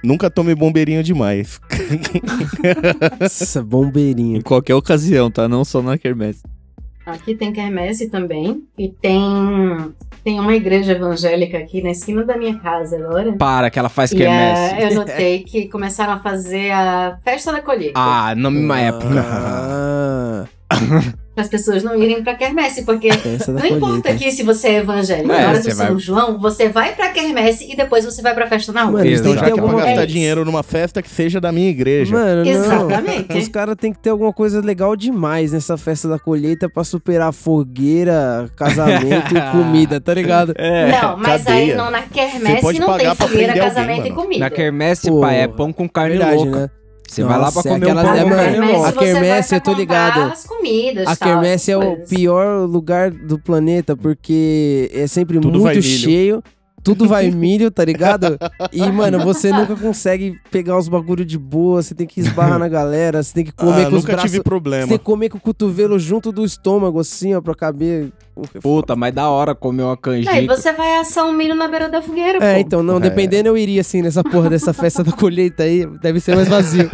Nunca 0.03 0.30
tome 0.30 0.53
bombeirinho 0.56 1.03
demais. 1.03 1.60
Nossa, 3.19 3.63
bombeirinho. 3.63 4.38
Em 4.38 4.41
qualquer 4.41 4.75
ocasião, 4.75 5.30
tá? 5.32 5.47
Não 5.47 5.63
só 5.65 5.82
na 5.82 5.97
quermesse. 5.97 6.41
Aqui 7.06 7.36
tem 7.36 7.53
quermesse 7.53 8.10
também. 8.10 8.63
E 8.77 8.89
tem, 8.89 9.23
tem 10.25 10.39
uma 10.41 10.53
igreja 10.53 10.91
evangélica 10.91 11.58
aqui 11.58 11.82
na 11.82 11.91
esquina 11.91 12.25
da 12.25 12.38
minha 12.38 12.60
casa 12.60 12.97
agora. 12.97 13.32
Para, 13.32 13.69
que 13.69 13.80
ela 13.80 13.88
faz 13.88 14.12
E 14.12 14.17
quermesse. 14.17 14.75
ah, 14.75 14.82
eu 14.82 14.93
notei 14.95 15.39
que 15.43 15.69
começaram 15.69 16.12
a 16.13 16.19
fazer 16.19 16.69
a 16.71 17.17
festa 17.23 17.53
da 17.53 17.62
colheita. 17.62 17.93
Ah, 17.95 18.36
na 18.36 18.51
mesma 18.51 18.80
época. 18.82 19.23
Ah, 19.25 19.97
as 21.36 21.48
pessoas 21.48 21.84
não 21.84 21.96
irem 22.02 22.24
pra 22.24 22.34
quermesse, 22.34 22.84
porque 22.84 23.12
festa 23.13 23.54
da 23.54 23.60
não 23.60 23.68
importa 23.68 24.10
aqui 24.10 24.32
se 24.32 24.42
você 24.42 24.70
é 24.70 24.76
evangélico. 24.78 25.32
É, 25.32 25.42
na 25.42 25.50
hora 25.50 25.60
do 25.60 25.63
vai- 25.76 25.88
São 25.88 26.00
João, 26.00 26.40
você 26.40 26.68
vai 26.70 26.96
pra 26.96 27.10
quermesse 27.10 27.72
e 27.72 27.76
depois 27.76 28.04
você 28.04 28.22
vai 28.24 28.34
pra 28.34 28.48
festa 28.48 28.72
na 28.72 28.84
rua. 28.84 28.94
Mano, 28.94 29.06
eles 29.06 29.22
têm 29.22 29.34
que 29.36 29.40
ter 29.42 29.48
é 29.48 29.52
alguma 29.52 29.82
gastar 29.84 30.02
É 30.04 30.06
dinheiro 30.08 30.44
numa 30.44 30.63
festa 30.63 31.02
que 31.02 31.10
seja 31.10 31.40
da 31.40 31.52
minha 31.52 31.70
igreja. 31.70 32.12
Mano, 32.12 32.44
não. 32.44 32.52
Exatamente. 32.52 33.38
Os 33.38 33.48
caras 33.48 33.76
têm 33.80 33.94
que 33.94 34.00
ter 34.00 34.10
alguma 34.10 34.34
coisa 34.34 34.60
legal 34.62 34.96
demais 34.96 35.52
nessa 35.52 35.78
festa 35.78 36.08
da 36.08 36.18
colheita 36.18 36.68
pra 36.68 36.84
superar 36.84 37.32
fogueira, 37.32 38.50
casamento 38.56 39.36
e 39.38 39.42
comida, 39.52 40.02
tá 40.02 40.13
ligado? 40.13 40.54
É. 40.58 40.92
Não, 40.92 41.18
mas 41.18 41.44
cadeia. 41.44 41.74
aí 41.74 41.76
não, 41.76 41.92
na 41.92 42.02
quermesse 42.02 42.80
não 42.80 42.98
tem 42.98 43.16
fogueira, 43.16 43.16
prender 43.16 43.50
alguém, 43.50 43.62
casamento 43.63 44.08
e 44.08 44.12
comida. 44.12 44.40
Na 44.40 44.50
quermesse, 44.50 45.10
Pô, 45.10 45.22
pai, 45.22 45.42
é 45.42 45.48
pão 45.48 45.72
com 45.72 45.88
carne 45.88 46.18
Verdade, 46.18 46.36
louca. 46.38 46.60
né? 46.62 46.70
Você 47.08 47.24
vai 47.24 47.39
lá 47.39 47.46
pra 47.52 47.56
Nossa, 47.56 47.70
comer 47.70 47.84
aquela- 47.86 48.02
um 48.02 48.06
pão 48.06 48.15
é, 48.15 48.26
mano, 48.26 48.84
a 48.86 48.91
quermesse, 48.91 49.56
eu 49.56 49.62
tô 49.62 49.74
ligado. 49.74 50.32
As 50.32 50.43
comidas, 50.46 51.08
A 51.08 51.15
tal, 51.15 51.30
quermesse 51.30 51.72
é 51.72 51.78
o 51.78 51.98
pior 52.06 52.67
lugar 52.67 53.10
do 53.12 53.39
planeta, 53.39 53.96
porque 53.96 54.91
é 54.93 55.08
sempre 55.08 55.39
Tudo 55.39 55.60
muito 55.60 55.80
milho. 55.80 56.43
Tudo 56.95 57.08
vai 57.08 57.30
milho, 57.32 57.69
tá 57.69 57.84
ligado? 57.84 58.38
E, 58.71 58.82
mano, 58.91 59.19
você 59.19 59.52
nunca 59.52 59.76
consegue 59.76 60.39
pegar 60.52 60.78
os 60.78 60.88
bagulho 60.88 61.26
de 61.26 61.38
boa, 61.38 61.82
você 61.82 61.93
tem 61.93 62.08
que 62.08 62.19
esbarrar 62.19 62.58
na 62.60 62.67
galera, 62.67 63.21
você 63.21 63.34
tem 63.34 63.43
que 63.45 63.52
comer 63.52 63.86
ah, 63.86 63.89
com 63.89 63.95
os 63.95 64.04
nunca 64.04 64.13
braços. 64.13 64.32
tive 64.32 64.38
Você 64.38 64.43
problema. 64.43 64.88
tem 64.88 64.97
que 64.97 65.04
comer 65.04 65.30
com 65.30 65.38
o 65.38 65.41
cotovelo 65.41 66.00
junto 66.00 66.32
do 66.32 66.45
estômago, 66.45 67.00
assim, 67.00 67.34
ó, 67.36 67.41
pra 67.41 67.54
caber. 67.54 68.12
Puta, 68.62 68.95
mas 68.95 69.13
da 69.13 69.30
hora 69.30 69.56
comer 69.56 69.84
uma 69.84 69.97
canjica. 69.97 70.32
Aí 70.32 70.45
você 70.45 70.71
vai 70.71 70.97
assar 70.97 71.26
um 71.26 71.34
milho 71.34 71.56
na 71.56 71.67
beira 71.67 71.89
da 71.89 72.02
fogueira, 72.02 72.38
É, 72.43 72.54
pô. 72.56 72.60
então, 72.60 72.84
não, 72.84 72.97
É. 72.97 73.00
dependendo, 73.00 73.50
eu 73.50 73.58
iria 73.58 73.82
assim 73.82 74.02
nessa 74.02 74.23
porra 74.23 74.50
dessa 74.50 74.71
festa 74.73 75.04
da 75.04 75.12
colheita 75.12 75.63
aí, 75.63 75.86
deve 76.02 76.19
ser 76.19 76.36
mais 76.36 76.47
vazio. 76.47 76.88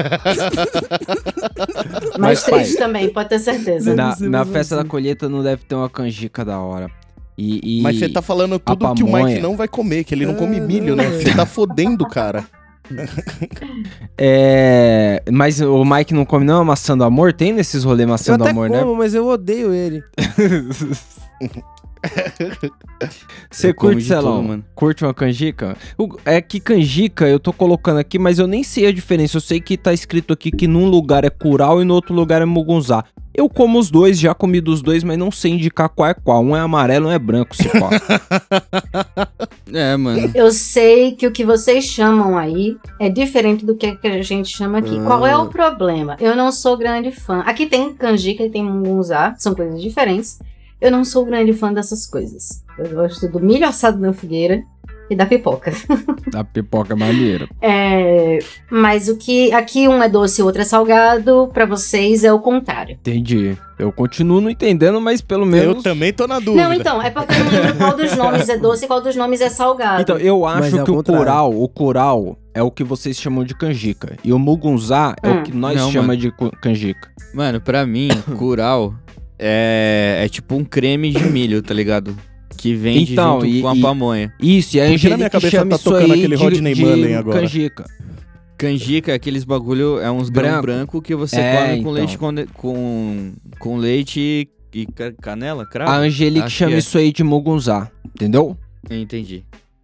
Mas 2.17 2.19
Mas, 2.19 2.43
triste 2.43 2.77
também, 2.77 3.09
pode 3.09 3.29
ter 3.29 3.39
certeza. 3.39 3.93
Na, 3.95 4.15
na 4.19 4.39
mais 4.39 4.49
festa 4.49 4.75
da 4.75 4.81
assim. 4.81 4.89
colheita 4.89 5.27
não 5.29 5.43
deve 5.43 5.63
ter 5.65 5.75
uma 5.75 5.89
canjica 5.89 6.45
da 6.45 6.59
hora. 6.59 6.89
E, 7.37 7.79
e- 7.79 7.81
Mas 7.81 7.97
você 7.97 8.07
tá 8.09 8.21
falando 8.21 8.59
tudo 8.59 8.93
que 8.93 9.03
o. 9.03 9.07
Mike 9.11 9.39
não 9.41 9.55
vai 9.57 9.67
comer, 9.67 10.03
que 10.03 10.13
ele 10.13 10.25
não 10.25 10.35
come 10.35 10.57
É, 10.57 10.59
milho, 10.59 10.95
né? 10.95 11.09
Você 11.09 11.33
tá 11.35 11.45
fodendo 11.45 12.03
o 12.03 12.07
cara. 12.09 12.45
É. 14.17 15.23
Mas 15.31 15.59
o 15.61 15.83
Mike 15.85 16.13
não 16.13 16.25
come 16.25 16.45
não 16.45 16.61
a 16.61 16.65
maçã 16.65 16.97
do 16.97 17.03
amor? 17.03 17.31
Tem 17.33 17.51
nesses 17.53 17.83
rolês 17.83 18.05
Eu 18.05 18.11
maçã 18.11 18.37
do 18.37 18.43
até 18.43 18.51
amor, 18.51 18.69
né? 18.69 18.79
como, 18.79 18.95
mas 18.95 19.13
eu 19.15 19.25
odeio 19.27 19.73
ele. 19.73 20.03
Você 23.49 23.69
Eu 23.69 23.75
como 23.75 23.93
curte, 23.93 24.07
Celão? 24.07 24.37
tudo, 24.37 24.47
mano. 24.47 24.65
Curte 24.75 25.05
uma 25.05 25.13
canjica? 25.13 25.75
O- 25.97 26.17
É 26.25 26.41
que 26.41 26.59
canjica 26.59 27.25
eu 27.27 27.39
tô 27.39 27.53
colocando 27.53 27.97
aqui, 27.99 28.19
mas 28.19 28.39
eu 28.39 28.47
nem 28.47 28.63
sei 28.63 28.87
a 28.87 28.91
diferença. 28.91 29.37
Eu 29.37 29.41
sei 29.41 29.59
que 29.61 29.77
tá 29.77 29.93
escrito 29.93 30.33
aqui 30.33 30.51
que 30.51 30.67
num 30.67 30.85
lugar 30.89 31.23
é 31.23 31.29
curau 31.29 31.81
e 31.81 31.85
no 31.85 31.93
outro 31.93 32.13
lugar 32.13 32.41
é 32.41 32.45
mugunzá. 32.45 33.03
Eu 33.33 33.49
como 33.49 33.79
os 33.79 33.89
dois, 33.89 34.19
já 34.19 34.33
comi 34.33 34.61
dos 34.61 34.81
dois, 34.81 35.03
mas 35.03 35.17
não 35.17 35.31
sei 35.31 35.53
indicar 35.53 35.89
qual 35.89 36.09
é 36.09 36.13
qual. 36.13 36.43
Um 36.43 36.55
é 36.55 36.59
amarelo, 36.59 37.07
um 37.07 37.11
é 37.11 37.17
branco, 37.17 37.55
se 37.55 37.67
pá. 37.69 37.89
É, 39.73 39.97
mano. 39.97 40.29
Eu 40.35 40.51
sei 40.51 41.13
que 41.13 41.25
o 41.25 41.31
que 41.31 41.43
vocês 41.43 41.85
chamam 41.85 42.37
aí 42.37 42.77
é 42.99 43.09
diferente 43.09 43.65
do 43.65 43.75
que 43.75 43.97
a 44.03 44.21
gente 44.21 44.55
chama 44.55 44.77
aqui. 44.77 44.99
Ah. 44.99 45.03
Qual 45.03 45.25
é 45.25 45.35
o 45.35 45.47
problema? 45.47 46.15
Eu 46.19 46.35
não 46.35 46.51
sou 46.51 46.77
grande 46.77 47.11
fã. 47.11 47.39
Aqui 47.39 47.65
tem 47.65 47.91
canjica 47.91 48.43
e 48.43 48.51
tem 48.51 48.63
mungunzá, 48.63 49.33
são 49.39 49.55
coisas 49.55 49.81
diferentes. 49.81 50.37
Eu 50.79 50.91
não 50.91 51.03
sou 51.03 51.25
grande 51.25 51.53
fã 51.53 51.73
dessas 51.73 52.05
coisas. 52.05 52.63
Eu 52.77 52.89
gosto 52.89 53.27
do 53.27 53.39
milho 53.39 53.65
assado 53.65 53.97
na 53.97 54.13
fogueira 54.13 54.63
e 55.13 55.15
da 55.15 55.25
pipoca. 55.25 55.71
da 56.31 56.43
pipoca 56.43 56.95
maneira. 56.95 57.47
É, 57.61 58.39
mas 58.69 59.07
o 59.07 59.17
que 59.17 59.51
aqui 59.53 59.87
um 59.87 60.01
é 60.03 60.09
doce 60.09 60.41
e 60.41 60.43
o 60.43 60.45
outro 60.47 60.61
é 60.61 60.65
salgado, 60.65 61.49
pra 61.53 61.65
vocês 61.65 62.23
é 62.23 62.33
o 62.33 62.39
contrário. 62.39 62.93
Entendi. 62.93 63.57
Eu 63.79 63.91
continuo 63.91 64.39
não 64.39 64.49
entendendo, 64.49 65.01
mas 65.01 65.21
pelo 65.21 65.43
Eu 65.43 65.47
menos. 65.47 65.83
também 65.83 66.13
tô 66.13 66.27
na 66.27 66.39
dúvida. 66.39 66.63
Não, 66.63 66.73
então, 66.73 67.01
é 67.01 67.09
porque 67.09 67.33
eu 67.33 67.43
não 67.43 67.51
lembro 67.51 67.75
qual 67.77 67.97
dos 67.97 68.15
nomes 68.15 68.47
é 68.49 68.57
doce 68.57 68.85
e 68.85 68.87
qual 68.87 69.01
dos 69.01 69.15
nomes 69.15 69.41
é 69.41 69.49
salgado. 69.49 70.01
Então, 70.01 70.17
eu 70.17 70.45
acho 70.45 70.79
é 70.79 70.83
que 70.83 70.91
o 70.91 71.03
curau, 71.03 71.61
o 71.61 71.67
curau 71.67 72.37
é 72.53 72.61
o 72.61 72.69
que 72.71 72.83
vocês 72.83 73.17
chamam 73.19 73.43
de 73.43 73.55
canjica. 73.55 74.15
E 74.23 74.31
o 74.31 74.37
mugunzá 74.39 75.15
é 75.23 75.29
Hum. 75.29 75.39
o 75.39 75.43
que 75.43 75.51
nós 75.55 75.75
Não, 75.75 75.91
chama 75.91 76.07
mano. 76.09 76.19
de 76.19 76.31
canjica. 76.61 77.09
Mano, 77.33 77.59
pra 77.59 77.85
mim, 77.85 78.09
curau 78.37 78.93
é, 79.39 80.21
é 80.23 80.29
tipo 80.29 80.55
um 80.55 80.63
creme 80.63 81.09
de 81.11 81.23
milho, 81.25 81.61
tá 81.61 81.73
ligado? 81.73 82.15
Que 82.63 82.73
vende 82.73 83.11
Então, 83.11 83.41
junto 83.41 83.45
e- 83.47 83.61
com 83.61 83.67
a 83.67 83.75
e- 83.75 83.81
pamonha. 83.81 84.33
Isso, 84.41 84.77
e 84.77 84.79
a 84.81 84.87
Por 84.87 84.97
que 84.97 85.09
na 85.09 85.17
minha 85.17 85.29
cabeça 85.29 85.51
chama 85.57 85.69
tá 85.71 85.75
isso 85.75 85.83
tocando 85.83 86.13
aí 86.13 86.19
aquele 86.19 86.37
de, 86.37 86.43
Rodney 86.43 86.73
de 86.73 86.81
Mullen 86.85 87.15
agora? 87.15 87.41
canjica. 87.41 87.85
Canjica 88.57 89.11
é 89.11 89.15
aqueles 89.15 89.43
bagulho, 89.43 89.99
é 89.99 90.09
uns 90.09 90.29
grão 90.29 90.43
Branco. 90.49 90.61
branco 90.61 91.01
que 91.01 91.13
você 91.13 91.35
É, 91.41 91.57
come 91.57 91.67
com 91.73 91.79
então. 91.81 91.91
leite 91.91 92.17
conde- 92.17 92.47
com, 92.53 93.33
com 93.59 93.75
leite 93.75 94.47
e 94.73 94.85
ca- 94.95 95.11
canela, 95.21 95.65
cravo? 95.65 95.91
A 95.91 95.97
Angelique 95.97 96.45
Acho 96.45 96.55
chama 96.55 96.75
é. 96.75 96.77
isso 96.77 96.97
aí 96.97 97.11
de 97.11 97.21
mugunzá, 97.21 97.91
entendeu? 98.15 98.57
Entendi. 98.89 99.43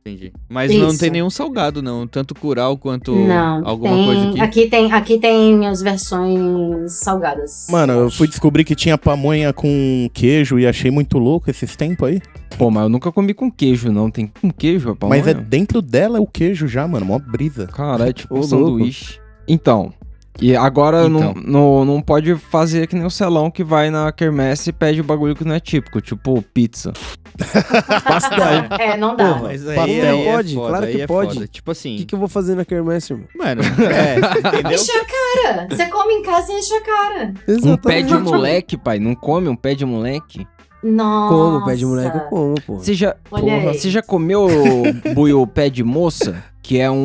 Entendi. 0.09 0.33
Mas 0.49 0.73
não 0.75 0.89
Isso. 0.89 0.99
tem 0.99 1.09
nenhum 1.11 1.29
salgado, 1.29 1.81
não. 1.81 2.07
Tanto 2.07 2.33
curau 2.33 2.77
quanto 2.77 3.15
Não, 3.15 3.65
alguma 3.65 3.93
tem, 3.93 4.05
coisa 4.05 4.29
aqui. 4.29 4.41
aqui 4.41 4.67
tem 4.67 4.91
aqui 4.91 5.17
tem 5.19 5.67
as 5.67 5.81
versões 5.81 6.91
salgadas. 6.93 7.67
Mano, 7.69 7.93
eu 7.93 8.11
fui 8.11 8.27
descobrir 8.27 8.63
que 8.63 8.75
tinha 8.75 8.97
pamonha 8.97 9.53
com 9.53 10.09
queijo 10.13 10.57
e 10.59 10.65
achei 10.65 10.89
muito 10.89 11.17
louco 11.17 11.49
esses 11.49 11.75
tempos 11.75 12.09
aí. 12.09 12.21
Pô, 12.57 12.71
mas 12.71 12.83
eu 12.83 12.89
nunca 12.89 13.11
comi 13.11 13.33
com 13.33 13.51
queijo, 13.51 13.91
não. 13.91 14.09
Tem 14.09 14.27
com 14.27 14.51
queijo 14.51 14.89
a 14.89 14.95
pamonha? 14.95 15.19
Mas 15.21 15.27
é 15.27 15.33
dentro 15.33 15.81
dela 15.81 16.19
o 16.19 16.27
queijo 16.27 16.67
já, 16.67 16.87
mano. 16.87 17.05
Mó 17.05 17.19
brisa. 17.19 17.67
Cara, 17.67 18.09
é 18.09 18.13
tipo 18.13 18.35
Ô, 18.35 18.39
um 18.39 18.43
sanduíche. 18.43 19.19
Então, 19.47 19.93
e 20.41 20.55
agora 20.55 21.07
Não, 21.09 21.19
Então. 21.31 21.43
não, 21.45 21.85
não 21.85 22.01
pode 22.01 22.35
fazer 22.35 22.87
que 22.87 22.95
nem 22.95 23.05
o 23.05 23.09
Celão 23.11 23.49
que 23.51 23.63
vai 23.63 23.89
na 23.89 24.11
quermesse 24.11 24.69
e 24.69 24.73
pede 24.73 25.01
o 25.01 25.03
bagulho 25.03 25.35
que 25.35 25.43
não 25.45 25.55
é 25.55 25.59
típico, 25.59 25.99
tipo 26.01 26.41
pizza. 26.53 26.93
Pastel. 28.03 28.77
É, 28.79 28.97
não 28.97 29.15
dá. 29.15 29.25
Porra. 29.33 29.41
Mas 29.43 29.63
Pastel 29.63 29.83
aí, 29.83 30.01
aí 30.01 30.25
pode, 30.25 30.51
é 30.51 30.55
foda, 30.55 30.69
claro 30.69 30.85
aí 30.85 30.91
que 30.95 31.01
é 31.01 31.07
pode. 31.07 31.33
foda. 31.35 31.47
Tipo 31.47 31.69
O 31.69 31.71
assim, 31.71 31.95
que, 31.97 32.05
que 32.05 32.15
eu 32.15 32.19
vou 32.19 32.27
fazer 32.27 32.55
na 32.55 32.65
quermesse, 32.65 33.13
irmão? 33.13 33.27
mano, 33.37 33.61
é, 33.83 34.17
entendeu? 34.39 34.71
Enche 34.73 34.91
a 34.91 35.05
cara. 35.05 35.67
Você 35.69 35.85
come 35.87 36.13
em 36.15 36.21
casa 36.23 36.51
e 36.51 36.55
enche 36.59 36.73
a 36.73 36.81
cara. 36.81 37.33
Um 37.63 37.77
pé 37.77 38.01
de 38.01 38.07
Exatamente. 38.07 38.31
moleque, 38.31 38.77
pai. 38.77 38.99
Não 38.99 39.15
come 39.15 39.47
um 39.47 39.55
pé 39.55 39.73
de 39.73 39.85
moleque? 39.85 40.45
Nossa. 40.83 41.33
Como, 41.35 41.65
pé 41.65 41.75
de 41.75 41.85
moleque 41.85 42.17
eu 42.17 42.21
como, 42.23 42.55
pô. 42.65 42.77
Você 42.77 42.93
já, 42.93 43.15
Olha 43.31 43.41
Porra, 43.43 43.69
aí. 43.71 43.77
você 43.77 43.89
já 43.89 44.01
comeu 44.01 44.47
buio 45.13 45.45
pé 45.45 45.69
de 45.69 45.83
moça? 45.83 46.41
Que 46.61 46.77
é 46.77 46.91
um, 46.91 46.95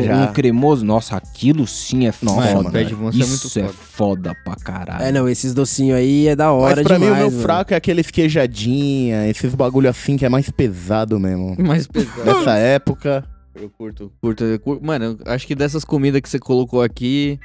um, 0.00 0.22
um 0.24 0.32
cremoso? 0.32 0.84
Nossa, 0.84 1.16
aquilo 1.16 1.66
sim 1.66 2.06
é 2.06 2.12
Mano, 2.20 2.42
foda. 2.58 2.70
pé 2.70 2.84
de 2.84 2.94
moça 2.94 3.16
é 3.16 3.26
muito 3.26 3.46
Isso 3.46 3.58
é 3.58 3.62
foda. 3.62 3.72
foda 3.72 4.36
pra 4.44 4.56
caralho. 4.56 5.04
É, 5.04 5.12
não, 5.12 5.28
esses 5.28 5.54
docinhos 5.54 5.96
aí 5.96 6.26
é 6.28 6.36
da 6.36 6.52
hora 6.52 6.76
Mas 6.76 6.84
pra 6.86 6.96
demais, 6.98 7.12
mim 7.12 7.18
o 7.18 7.22
meu 7.22 7.30
mano. 7.30 7.42
fraco 7.42 7.72
é 7.72 7.76
aqueles 7.76 8.10
queijadinha, 8.10 9.28
esses 9.28 9.54
bagulho 9.54 9.88
assim 9.88 10.16
que 10.16 10.24
é 10.26 10.28
mais 10.28 10.50
pesado 10.50 11.18
mesmo. 11.18 11.54
Mais 11.62 11.86
pesado. 11.86 12.24
Nessa 12.24 12.56
época. 12.56 13.24
Eu 13.54 13.70
curto, 13.70 14.12
curto, 14.20 14.44
eu 14.44 14.58
curto. 14.58 14.84
Mano, 14.84 15.16
acho 15.26 15.46
que 15.46 15.54
dessas 15.54 15.84
comidas 15.84 16.20
que 16.20 16.28
você 16.28 16.40
colocou 16.40 16.82
aqui, 16.82 17.38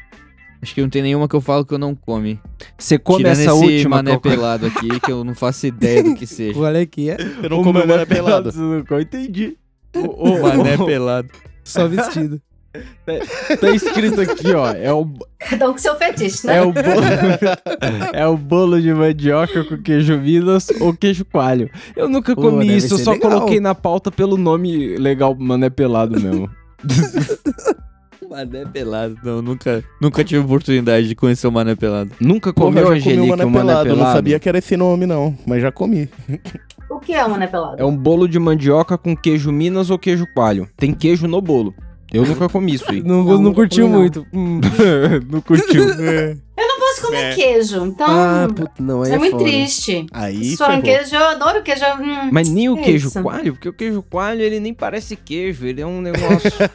acho 0.62 0.74
que 0.74 0.82
não 0.82 0.90
tem 0.90 1.04
nenhuma 1.04 1.30
que 1.30 1.36
eu 1.36 1.42
falo 1.42 1.64
que 1.64 1.74
eu 1.74 1.78
não 1.80 1.94
come. 1.94 2.40
Você 2.80 2.98
come 2.98 3.20
Tirando 3.20 3.32
essa 3.34 3.44
esse 3.44 3.52
última 3.52 3.98
mané 3.98 4.18
pelado 4.18 4.66
aqui, 4.66 5.00
que 5.00 5.12
eu 5.12 5.24
não 5.24 5.36
faço 5.36 5.68
ideia 5.68 6.04
do 6.04 6.16
que 6.16 6.26
seja. 6.26 6.56
Qual 6.56 6.76
é 6.76 6.86
que 6.86 7.12
é? 7.12 7.18
Eu 7.44 7.50
não 7.52 7.64
como 7.64 7.78
mané 7.86 8.06
pelado. 8.06 8.52
Você 8.52 8.58
não 8.60 8.84
come, 8.84 9.04
entendi. 9.04 9.56
O, 9.96 10.30
o- 10.30 10.42
Mané 10.42 10.76
o- 10.76 10.86
pelado. 10.86 11.30
Só 11.70 11.88
vestido. 11.88 12.42
tá 13.60 13.70
escrito 13.72 14.22
aqui, 14.22 14.52
ó. 14.54 14.72
É 14.72 14.94
o, 14.94 15.08
Cada 15.40 15.70
um 15.70 15.72
com 15.72 15.78
seu 15.80 15.96
fetiche, 15.96 16.46
né? 16.46 16.58
é 16.58 16.62
o, 16.62 16.72
bolo, 16.72 17.04
é 18.14 18.28
o 18.28 18.38
bolo 18.38 18.82
de 18.82 18.94
mandioca 18.94 19.64
com 19.64 19.78
queijo 19.82 20.18
Minas 20.20 20.68
ou 20.80 20.94
queijo 20.94 21.26
coalho. 21.26 21.70
Eu 21.96 22.08
nunca 22.08 22.36
Pô, 22.36 22.44
comi 22.44 22.76
isso, 22.76 22.94
eu 22.94 23.00
só 23.00 23.12
legal. 23.12 23.32
coloquei 23.32 23.60
na 23.60 23.74
pauta 23.74 24.12
pelo 24.12 24.38
nome 24.38 24.98
legal, 24.98 25.36
mano, 25.36 25.66
é 25.66 25.70
pelado 25.70 26.20
mesmo. 26.20 26.50
Mané 28.30 28.64
pelado. 28.64 29.18
Não, 29.24 29.42
nunca, 29.42 29.84
nunca 30.00 30.24
tive 30.24 30.46
oportunidade 30.46 31.08
de 31.08 31.16
conhecer 31.16 31.48
o 31.48 31.52
mané 31.52 31.76
pelado. 31.76 32.12
Nunca 32.20 32.54
Porra, 32.54 32.68
comeu, 32.68 32.94
eu 32.94 33.00
já 33.00 33.04
comi 33.04 33.16
o 33.16 33.18
Angelique, 33.24 33.30
mané 33.30 33.46
o 33.46 33.50
mané 33.50 33.66
pelado. 33.66 33.84
pelado? 33.86 33.90
Eu 33.90 34.06
não 34.06 34.14
sabia 34.14 34.40
que 34.40 34.48
era 34.48 34.60
esse 34.60 34.78
nome, 34.78 35.08
não. 35.08 35.36
Mas 35.48 35.64
já 35.64 35.72
comi. 35.72 36.08
O 36.90 37.00
que 37.00 37.14
é 37.14 37.24
uma 37.24 37.48
pelado? 37.48 37.82
É 37.82 37.86
um 37.86 37.96
bolo 37.96 38.28
de 38.28 38.40
mandioca 38.40 38.98
com 38.98 39.16
queijo 39.16 39.52
Minas 39.52 39.90
ou 39.90 40.00
queijo 40.00 40.26
coalho. 40.34 40.68
Tem 40.76 40.94
queijo 40.94 41.28
no 41.28 41.42
bolo. 41.42 41.74
Eu 42.12 42.26
nunca 42.26 42.50
comi 42.50 42.74
isso 42.74 42.90
aí. 42.90 43.04
Não, 43.04 43.24
Não, 43.24 43.40
não, 43.40 43.54
curtiu 43.54 43.88
muito. 43.88 44.26
Hum. 44.34 44.60
não 45.32 45.42
curtiu. 45.42 45.84
Eu 46.60 46.68
não 46.68 46.80
posso 46.80 46.89
comer 47.10 47.32
É. 47.32 47.36
queijo, 47.36 47.86
então 47.86 48.08
Ah, 48.10 48.48
puta, 48.48 48.72
não, 48.80 49.04
aí 49.04 49.12
é, 49.12 49.16
é, 49.16 49.18
muito 49.18 49.32
foda. 49.38 49.44
triste. 49.44 50.06
Aí 50.12 50.56
Só 50.56 50.66
um 50.66 50.68
ferrou. 50.68 50.82
queijo, 50.84 51.16
eu 51.16 51.26
adoro 51.28 51.62
queijo. 51.64 51.86
Hum. 52.00 52.30
Mas 52.32 52.50
nem 52.50 52.70
o 52.70 52.78
É 52.78 52.82
queijo 52.82 53.08
isso. 53.08 53.22
coalho, 53.22 53.54
porque 53.54 53.70
o 53.70 53.74
queijo 53.74 54.02
coalho 54.10 54.42
ele 54.42 54.60
nem 54.60 54.74
parece 54.74 55.16
queijo, 55.16 55.66
ele 55.66 55.82
é 55.82 55.86
um 55.86 56.02
negócio. 56.02 56.52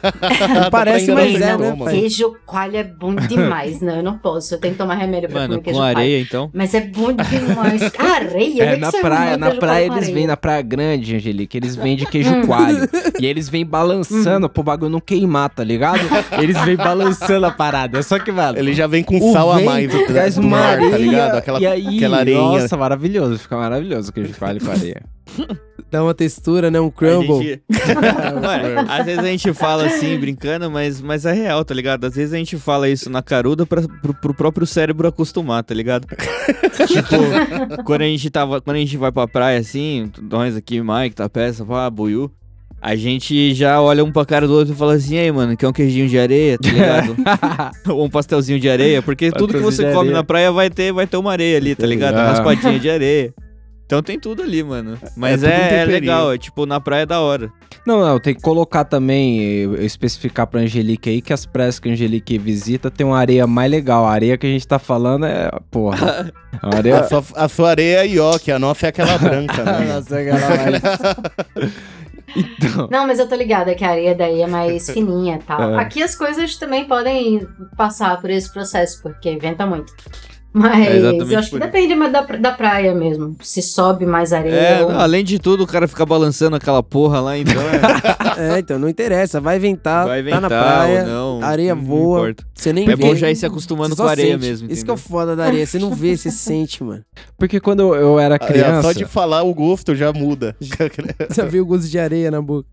Tá 0.55 0.69
Parece, 0.69 1.11
mas 1.11 1.35
é, 1.41 1.57
né, 1.57 1.75
pai? 1.77 1.93
Queijo 1.93 2.35
coalho 2.45 2.77
é 2.77 2.83
bom 2.83 3.13
demais. 3.15 3.81
não, 3.81 3.97
eu 3.97 4.03
não 4.03 4.17
posso. 4.17 4.53
Eu 4.53 4.59
tenho 4.59 4.73
que 4.73 4.77
tomar 4.77 4.95
remédio 4.95 5.29
pra 5.29 5.41
Mano, 5.41 5.53
comer 5.55 5.63
queijo 5.63 5.77
com 5.79 5.83
coalho. 5.83 5.97
areia, 5.97 6.21
então. 6.21 6.49
Mas 6.53 6.73
é 6.73 6.81
bom 6.81 7.11
demais. 7.11 7.81
Areia? 7.99 8.63
É, 8.63 8.69
Como 8.71 8.81
na 8.81 8.91
praia, 8.91 9.37
na 9.37 9.51
praia 9.55 9.87
coalho 9.87 9.99
eles 10.03 10.09
vêm 10.13 10.27
na 10.27 10.37
praia 10.37 10.61
grande, 10.61 11.15
Angelique, 11.15 11.57
eles 11.57 11.75
vendem 11.75 12.05
queijo 12.05 12.45
coalho. 12.45 12.87
e 13.19 13.25
eles 13.25 13.49
vêm 13.49 13.65
balançando 13.65 14.47
pro 14.49 14.63
bagulho 14.63 14.91
não 14.91 14.99
queimar, 14.99 15.49
tá 15.49 15.63
ligado? 15.63 15.99
Eles 16.39 16.59
vêm 16.63 16.75
balançando 16.75 17.45
a 17.45 17.51
parada. 17.51 18.01
Só 18.03 18.19
que, 18.19 18.31
mano. 18.31 18.57
Ele 18.57 18.73
já 18.73 18.87
vem 18.87 19.03
com 19.03 19.31
sal 19.33 19.51
a 19.51 19.59
mais 19.61 19.89
do, 19.89 20.05
traz 20.33 20.37
uma 20.37 20.49
mar, 20.57 20.73
areia, 20.73 20.91
tá 20.91 20.97
ligado? 20.97 21.35
Aquela, 21.35 21.59
e 21.59 21.67
aí, 21.67 21.97
aquela 21.97 22.17
areinha. 22.17 22.39
Nossa, 22.39 22.77
maravilhoso. 22.77 23.37
Fica 23.39 23.57
maravilhoso 23.57 24.09
o 24.09 24.13
queijo 24.13 24.33
coalho 24.37 24.59
com 24.63 24.71
areia. 24.71 25.01
Dá 25.91 26.03
uma 26.03 26.13
textura, 26.13 26.69
né? 26.71 26.79
Um 26.79 26.89
crumble. 26.89 27.37
gente- 27.43 27.63
Mano, 28.41 28.89
às 28.91 29.05
vezes 29.05 29.19
a 29.23 29.27
gente 29.27 29.53
fala 29.53 29.85
assim, 29.85 30.17
brincando, 30.19 30.69
mas, 30.69 30.99
mas 31.01 31.25
é 31.25 31.31
real, 31.33 31.63
tá 31.63 31.73
ligado? 31.73 32.05
Às 32.05 32.15
vezes 32.15 32.33
a 32.33 32.37
gente 32.37 32.57
fala 32.57 32.89
isso 32.89 33.09
na 33.09 33.21
caruda 33.21 33.65
pra, 33.65 33.81
pro, 34.01 34.13
pro 34.13 34.33
próprio 34.33 34.65
cérebro 34.67 35.07
acostumar, 35.07 35.63
tá 35.63 35.73
ligado? 35.73 36.07
tipo, 36.87 37.83
quando 37.83 38.01
a 38.01 38.05
gente 38.05 38.29
tava. 38.29 38.59
Quando 38.61 38.77
a 38.77 38.79
gente 38.79 38.97
vai 38.97 39.11
pra 39.11 39.27
praia 39.27 39.59
assim, 39.59 40.11
nós 40.21 40.55
aqui, 40.55 40.81
Mike, 40.81 41.15
tá 41.15 41.29
peça, 41.29 41.63
pá, 41.65 41.89
Buiu. 41.89 42.31
A 42.85 42.95
gente 42.95 43.55
já 43.55 43.81
olha 43.81 44.03
um 44.03 44.11
pra 44.11 44.23
cara 44.23 44.45
do 44.45 44.53
outro 44.53 44.75
e 44.75 44.77
fala 44.77 44.93
assim, 44.93 45.17
aí, 45.17 45.31
mano, 45.31 45.57
quer 45.57 45.67
um 45.67 45.73
queijinho 45.73 46.07
de 46.07 46.19
areia, 46.19 46.55
tá 46.55 46.69
ligado? 46.69 47.15
Ou 47.89 48.05
um 48.05 48.09
pastelzinho 48.11 48.59
de 48.59 48.69
areia, 48.69 49.01
porque 49.01 49.31
tudo 49.31 49.55
que 49.55 49.59
você 49.59 49.85
come 49.85 49.97
areia. 50.01 50.13
na 50.13 50.23
praia 50.23 50.51
vai 50.51 50.69
ter, 50.69 50.93
vai 50.93 51.07
ter 51.07 51.17
uma 51.17 51.31
areia 51.31 51.57
ali, 51.57 51.73
tá 51.73 51.87
ligado? 51.87 52.15
Ah. 52.15 52.25
Umas 52.25 52.39
patinhas 52.41 52.79
de 52.79 52.87
areia. 52.91 53.33
Então 53.87 54.03
tem 54.03 54.19
tudo 54.19 54.43
ali, 54.43 54.63
mano. 54.63 54.99
Mas 55.17 55.41
um 55.41 55.47
é, 55.47 55.49
é 55.49 55.61
temperinho. 55.61 55.87
legal, 55.87 56.33
é 56.33 56.37
tipo, 56.37 56.67
na 56.67 56.79
praia 56.79 57.01
é 57.01 57.05
da 57.07 57.21
hora. 57.21 57.51
Não, 57.87 57.99
não, 57.99 58.19
tem 58.19 58.35
que 58.35 58.41
colocar 58.41 58.83
também, 58.83 59.73
especificar 59.83 60.45
pra 60.45 60.61
Angelique 60.61 61.09
aí 61.09 61.21
que 61.21 61.33
as 61.33 61.43
praias 61.43 61.79
que 61.79 61.89
a 61.89 61.91
Angelique 61.91 62.37
visita 62.37 62.91
tem 62.91 63.05
uma 63.05 63.17
areia 63.17 63.47
mais 63.47 63.69
legal. 63.71 64.05
A 64.05 64.11
areia 64.11 64.37
que 64.37 64.45
a 64.45 64.49
gente 64.49 64.67
tá 64.67 64.77
falando 64.77 65.25
é, 65.25 65.49
porra, 65.71 66.31
a 66.61 66.75
areia... 66.75 66.99
A 66.99 67.03
sua, 67.07 67.23
a 67.35 67.49
sua 67.49 67.69
areia 67.71 68.05
é 68.05 68.07
ioque, 68.09 68.51
a 68.51 68.59
nossa 68.59 68.85
é 68.85 68.89
aquela 68.89 69.17
branca, 69.17 69.63
né? 69.63 69.93
Nossa, 69.93 70.19
aquela 70.19 70.49
mais- 70.49 70.81
Então, 72.35 72.87
Não, 72.91 73.07
mas 73.07 73.19
eu 73.19 73.27
tô 73.27 73.35
ligada 73.35 73.75
que 73.75 73.83
a 73.83 73.91
areia 73.91 74.15
daí 74.15 74.41
é 74.41 74.47
mais 74.47 74.87
fininha 74.91 75.37
e 75.37 75.43
tal. 75.43 75.73
É. 75.73 75.77
Aqui 75.77 76.01
as 76.03 76.15
coisas 76.15 76.55
também 76.57 76.85
podem 76.85 77.47
passar 77.77 78.19
por 78.19 78.29
esse 78.29 78.51
processo, 78.51 79.01
porque 79.01 79.37
venta 79.37 79.65
muito. 79.65 79.93
Mas 80.57 80.87
É 80.87 80.99
eu 81.33 81.37
acho 81.39 81.49
que 81.51 81.59
depende 81.59 81.93
mais 81.95 82.13
da, 82.13 82.21
da 82.21 82.51
praia 82.53 82.95
mesmo. 82.95 83.35
Se 83.41 83.61
sobe 83.61 84.05
mais 84.05 84.31
areia. 84.31 84.53
É, 84.55 84.83
ou- 84.83 84.89
não, 84.93 84.99
além 85.01 85.21
de 85.21 85.37
tudo, 85.37 85.65
o 85.65 85.67
cara 85.67 85.85
fica 85.85 86.05
balançando 86.05 86.55
aquela 86.55 86.81
porra 86.81 87.19
lá, 87.19 87.37
então 87.37 87.61
é, 88.37 88.55
É, 88.55 88.59
então 88.59 88.79
não 88.79 88.87
interessa. 88.87 89.41
Vai 89.41 89.59
ventar, 89.59 90.07
vai 90.07 90.19
tá 90.19 90.23
ventar 90.23 90.41
na 90.41 90.47
praia, 90.47 91.03
não. 91.03 91.43
areia 91.43 91.75
não 91.75 91.81
voa. 91.83 92.19
importa. 92.21 92.45
Você 92.53 92.71
nem 92.71 92.85
É 92.85 92.95
vê. 92.95 92.95
bom 92.95 93.15
já 93.15 93.29
ir 93.29 93.35
se 93.35 93.45
acostumando 93.45 93.95
com 93.97 94.03
a 94.03 94.09
areia 94.11 94.33
sente. 94.33 94.45
mesmo, 94.47 94.71
Isso 94.71 94.85
que 94.85 94.91
é 94.91 94.93
o 94.93 94.97
foda 94.97 95.35
da 95.35 95.43
areia. 95.45 95.65
Você 95.67 95.77
não 95.77 95.93
vê, 95.93 96.15
você 96.15 96.31
sente, 96.31 96.81
mano. 96.83 97.03
porque 97.37 97.59
quando 97.59 97.93
eu, 97.93 98.17
era 98.17 98.39
criança, 98.39 98.81
Só 98.81 98.91
de 98.93 99.03
falar 99.05 99.43
o 99.43 99.53
gosto 99.53 99.93
já 99.93 100.13
muda. 100.13 100.55
Você 101.29 101.43
vê 101.45 101.59
o 101.59 101.65
gosto 101.65 101.89
de 101.89 101.99
areia 101.99 102.31
na 102.31 102.41
boca. 102.41 102.67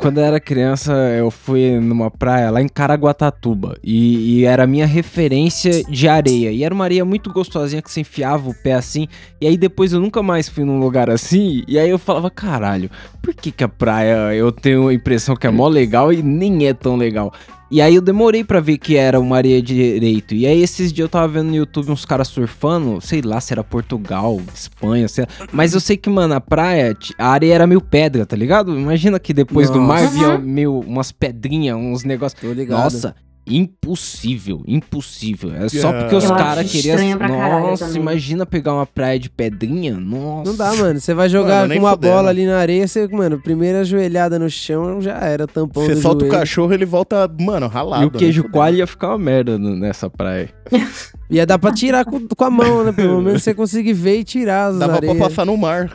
Quando 0.00 0.18
eu 0.18 0.24
era 0.24 0.40
criança, 0.40 0.92
eu 0.92 1.30
fui 1.30 1.78
numa 1.78 2.10
praia 2.10 2.50
lá 2.50 2.60
em 2.60 2.68
Caraguatatuba 2.68 3.76
e, 3.82 4.40
e 4.40 4.44
era 4.44 4.64
a 4.64 4.66
minha 4.66 4.86
referência 4.86 5.84
de 5.84 6.08
areia. 6.08 6.50
E 6.50 6.64
era 6.64 6.74
uma 6.74 6.84
areia 6.84 7.04
muito 7.04 7.32
gostosinha 7.32 7.82
que 7.82 7.90
você 7.90 8.00
enfiava 8.00 8.48
o 8.48 8.54
pé 8.54 8.74
assim. 8.74 9.08
E 9.40 9.46
aí 9.46 9.56
depois 9.56 9.92
eu 9.92 10.00
nunca 10.00 10.22
mais 10.22 10.48
fui 10.48 10.64
num 10.64 10.78
lugar 10.78 11.08
assim. 11.08 11.62
E 11.66 11.78
aí 11.78 11.88
eu 11.88 11.98
falava, 11.98 12.30
caralho, 12.30 12.90
por 13.22 13.34
que 13.34 13.50
que 13.50 13.64
a 13.64 13.68
praia 13.68 14.34
eu 14.34 14.52
tenho 14.52 14.88
a 14.88 14.94
impressão 14.94 15.36
que 15.36 15.46
é 15.46 15.50
mó 15.50 15.68
legal 15.68 16.12
e 16.12 16.22
nem 16.22 16.66
é 16.66 16.74
tão 16.74 16.96
legal? 16.96 17.32
E 17.70 17.80
aí 17.80 17.94
eu 17.94 18.02
demorei 18.02 18.42
pra 18.42 18.58
ver 18.58 18.78
que 18.78 18.96
era 18.96 19.20
uma 19.20 19.36
areia 19.36 19.62
direito. 19.62 20.34
E 20.34 20.44
aí 20.46 20.60
esses 20.60 20.92
dias 20.92 21.04
eu 21.04 21.08
tava 21.08 21.28
vendo 21.28 21.50
no 21.50 21.54
YouTube 21.54 21.90
uns 21.90 22.04
caras 22.04 22.26
surfando, 22.26 23.00
sei 23.00 23.22
lá 23.22 23.40
se 23.40 23.52
era 23.52 23.62
Portugal, 23.62 24.40
Espanha, 24.52 25.06
sei 25.06 25.24
lá. 25.24 25.46
Mas 25.52 25.72
eu 25.72 25.80
sei 25.80 25.96
que, 25.96 26.10
mano, 26.10 26.34
a 26.34 26.40
praia, 26.40 26.96
a 27.16 27.28
areia 27.28 27.54
era 27.54 27.66
meio 27.66 27.80
pedra, 27.80 28.26
tá 28.26 28.34
ligado? 28.34 28.76
Imagina 28.76 29.20
que 29.20 29.32
depois 29.32 29.70
do 29.70 29.80
mar 29.80 30.02
Nossa. 30.02 30.14
vinha 30.14 30.38
meio 30.38 30.80
umas 30.80 31.12
pedrinhas, 31.12 31.76
uns 31.76 32.02
negócios. 32.02 32.42
Nossa, 32.68 33.14
impossível, 33.50 34.62
impossível. 34.66 35.52
É 35.54 35.68
só 35.68 35.76
Yeah. 35.90 36.00
porque 36.00 36.16
os 36.16 36.30
caras 36.30 36.70
queriam. 36.70 37.18
caralho 37.18 37.66
Nossa, 37.66 37.86
também. 37.86 38.00
imagina 38.00 38.46
pegar 38.46 38.74
uma 38.74 38.86
praia 38.86 39.18
de 39.18 39.28
pedrinha. 39.30 39.94
Nossa. 39.98 40.50
Não 40.50 40.56
dá, 40.56 40.74
mano. 40.74 41.00
Você 41.00 41.12
vai 41.14 41.28
jogar 41.28 41.62
Mano, 41.68 41.74
com 41.74 41.80
uma 41.86 41.96
bola 41.96 42.28
ali 42.30 42.46
na 42.46 42.58
areia, 42.58 42.86
você, 42.86 43.06
mano, 43.08 43.40
primeira 43.40 43.84
joelhada 43.84 44.38
no 44.38 44.48
chão 44.48 45.00
já 45.00 45.14
era 45.18 45.46
tampão 45.46 45.84
Você 45.84 45.96
solta 45.96 46.24
o 46.24 46.28
joelho. 46.28 46.38
cachorro, 46.40 46.72
ele 46.72 46.84
volta, 46.84 47.28
mano, 47.40 47.66
ralado. 47.66 48.04
E 48.04 48.06
o 48.06 48.10
queijo 48.10 48.42
né? 48.44 48.48
coalho 48.52 48.76
ia 48.78 48.86
ficar 48.86 49.08
uma 49.08 49.18
merda 49.18 49.58
no- 49.58 49.76
nessa 49.76 50.08
praia. 50.08 50.48
Ia 51.30 51.46
dar 51.46 51.60
pra 51.60 51.72
tirar 51.72 52.04
com, 52.04 52.26
com 52.26 52.44
a 52.44 52.50
mão, 52.50 52.82
né? 52.82 52.90
Pelo 52.90 53.20
menos 53.22 53.44
você 53.44 53.54
conseguir 53.54 53.92
ver 53.92 54.18
e 54.18 54.24
tirar 54.24 54.66
as 54.72 54.78
Dava 54.80 54.96
areias. 54.96 55.16
pra 55.16 55.28
passar 55.28 55.44
no 55.46 55.56
mar. 55.56 55.88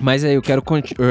Mas 0.00 0.24
aí 0.24 0.34
eu 0.34 0.42
quero 0.42 0.62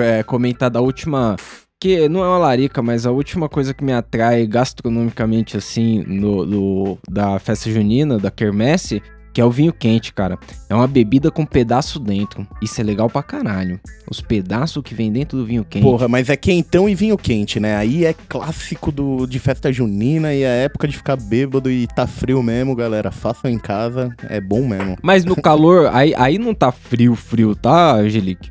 é, 0.03 0.21
comentar 0.23 0.69
da 0.69 0.81
última. 0.81 1.35
Que 1.79 2.09
não 2.09 2.23
é 2.23 2.27
uma 2.27 2.39
larica, 2.39 2.81
mas 2.81 3.05
a 3.05 3.11
última 3.11 3.47
coisa 3.47 3.71
que 3.71 3.83
me 3.83 3.93
atrai 3.93 4.47
gastronomicamente, 4.47 5.55
assim, 5.55 6.03
no, 6.07 6.43
do- 6.43 6.97
da 7.07 7.37
festa 7.37 7.69
junina, 7.69 8.17
da 8.17 8.31
quermesse, 8.31 8.99
que 9.31 9.39
é 9.39 9.45
o 9.45 9.51
vinho 9.51 9.71
quente, 9.71 10.11
cara. 10.11 10.39
É 10.67 10.73
uma 10.73 10.87
bebida 10.87 11.29
com 11.29 11.45
pedaço 11.45 11.99
dentro. 11.99 12.47
Isso 12.63 12.81
é 12.81 12.83
legal 12.83 13.07
pra 13.07 13.21
caralho. 13.21 13.79
Os 14.09 14.19
pedaços 14.19 14.81
que 14.81 14.95
vem 14.95 15.11
dentro 15.11 15.37
do 15.37 15.45
vinho 15.45 15.63
quente. 15.63 15.83
Porra, 15.83 16.07
mas 16.07 16.29
é 16.31 16.35
quentão 16.35 16.89
e 16.89 16.95
vinho 16.95 17.15
quente, 17.15 17.59
né? 17.59 17.75
Aí 17.75 18.05
é 18.05 18.13
clássico 18.27 18.91
do, 18.91 19.27
de 19.27 19.37
festa 19.37 19.71
junina 19.71 20.33
e 20.33 20.41
é 20.41 20.63
época 20.63 20.87
de 20.87 20.97
ficar 20.97 21.15
bêbado 21.15 21.69
e 21.69 21.85
tá 21.85 22.07
frio 22.07 22.41
mesmo, 22.41 22.75
galera. 22.75 23.11
Façam 23.11 23.51
em 23.51 23.59
casa, 23.59 24.11
é 24.27 24.41
bom 24.41 24.67
mesmo. 24.67 24.97
Mas 25.03 25.23
no 25.23 25.35
calor, 25.35 25.89
aí, 25.93 26.11
aí 26.17 26.39
não 26.39 26.55
tá 26.55 26.71
frio, 26.71 27.13
frio, 27.13 27.55
tá, 27.55 27.93
Angelique? 27.97 28.49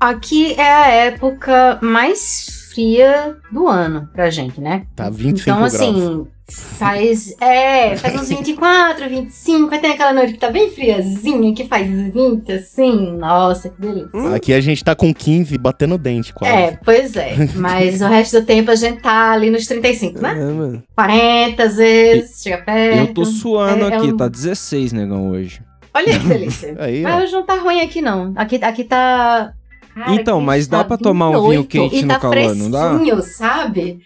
Aqui 0.00 0.52
é 0.54 0.72
a 0.72 0.88
época 0.88 1.78
mais 1.80 2.63
fria 2.74 3.36
do 3.52 3.68
ano 3.68 4.08
pra 4.12 4.30
gente, 4.30 4.60
né? 4.60 4.86
Tá 4.96 5.08
25 5.08 5.40
Então, 5.42 5.56
graus. 5.58 5.74
assim, 5.74 6.26
faz. 6.50 7.34
É, 7.40 7.96
faz 7.98 8.14
uns 8.20 8.28
24, 8.28 9.08
25, 9.08 9.72
aí 9.74 9.80
tem 9.80 9.92
aquela 9.92 10.12
noite 10.12 10.34
que 10.34 10.38
tá 10.38 10.50
bem 10.50 10.70
friazinha, 10.70 11.54
que 11.54 11.64
faz 11.66 11.86
20, 11.88 12.52
assim. 12.52 13.16
Nossa, 13.16 13.68
que 13.70 13.80
delícia. 13.80 14.34
Aqui 14.34 14.52
a 14.52 14.60
gente 14.60 14.82
tá 14.84 14.94
com 14.94 15.14
15 15.14 15.56
batendo 15.58 15.96
dente 15.96 16.32
quase. 16.34 16.52
É, 16.54 16.78
pois 16.84 17.16
é. 17.16 17.34
Mas 17.54 18.00
o 18.00 18.06
resto 18.06 18.40
do 18.40 18.46
tempo 18.46 18.70
a 18.70 18.74
gente 18.74 19.00
tá 19.00 19.32
ali 19.32 19.50
nos 19.50 19.66
35, 19.66 20.18
É, 20.18 20.22
né? 20.34 20.34
mano. 20.34 20.82
40 20.96 21.62
às 21.62 21.76
vezes, 21.76 22.42
chega 22.42 22.58
perto. 22.58 22.98
Eu 23.08 23.14
tô 23.14 23.24
suando 23.24 23.84
É- 23.86 23.90
é 23.90 23.96
aqui, 23.96 24.12
um- 24.12 24.16
tá 24.16 24.28
16, 24.28 24.92
negão, 24.92 25.30
hoje. 25.30 25.60
Olha 25.96 26.12
aí 26.12 26.18
que 26.18 26.26
delícia. 26.26 26.74
Aí, 26.80 27.04
ó. 27.04 27.08
Mas 27.08 27.22
hoje 27.24 27.32
não 27.34 27.44
tá 27.44 27.54
ruim 27.54 27.80
aqui, 27.80 28.02
não. 28.02 28.32
Aqui, 28.34 28.56
aqui 28.60 28.82
tá. 28.82 29.52
Cara, 29.94 30.12
Então, 30.14 30.40
mas 30.40 30.66
dá 30.66 30.84
pra 30.84 30.96
tomar 30.98 31.30
um 31.30 31.48
vinho 31.48 31.62
28 31.62 31.68
quente 31.90 31.96
e 31.96 32.02
no 32.02 32.08
tá 32.08 32.18
calor, 32.18 32.54
não 32.54 32.70
dá? 32.70 33.22
sabe? 33.22 34.00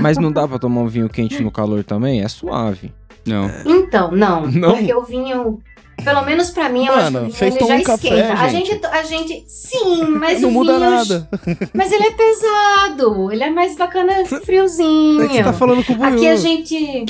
Mas 0.00 0.18
não 0.18 0.32
dá 0.32 0.46
pra 0.48 0.58
tomar 0.58 0.80
um 0.82 0.88
vinho 0.88 1.08
quente 1.08 1.42
no 1.42 1.50
calor 1.50 1.84
também? 1.84 2.22
É 2.22 2.28
suave. 2.28 2.92
Não. 3.26 3.48
Então, 3.64 4.10
não. 4.10 4.46
Não? 4.50 4.76
Porque 4.76 4.92
o 4.94 5.02
vinho, 5.04 5.60
pelo 6.04 6.22
menos 6.24 6.50
pra 6.50 6.68
mim, 6.68 6.86
eu 6.86 6.94
Mano, 6.96 7.02
acho 7.04 7.10
que 7.10 7.18
o 7.18 7.20
vinho 7.22 7.32
vocês 7.32 7.56
ele 7.56 7.66
já 7.66 7.74
um 7.74 7.82
café, 7.82 8.08
esquenta. 8.08 8.32
a 8.42 8.48
gente. 8.48 8.66
gente, 8.72 8.86
a 8.86 9.02
gente, 9.02 9.44
sim, 9.46 10.04
mas 10.18 10.40
não 10.40 10.48
o 10.48 10.52
muda 10.52 10.78
vinho, 10.78 10.90
nada. 10.90 11.28
Mas 11.74 11.90
ele 11.92 12.04
é 12.04 12.10
pesado. 12.10 13.32
Ele 13.32 13.42
é 13.42 13.50
mais 13.50 13.76
bacana 13.76 14.12
friozinho. 14.44 15.22
É 15.22 15.28
que 15.28 15.34
você 15.34 15.42
tá 15.44 15.52
falando 15.52 15.84
com 15.84 15.92
o. 15.94 16.04
Aqui 16.04 16.28
a 16.28 16.36
gente. 16.36 17.04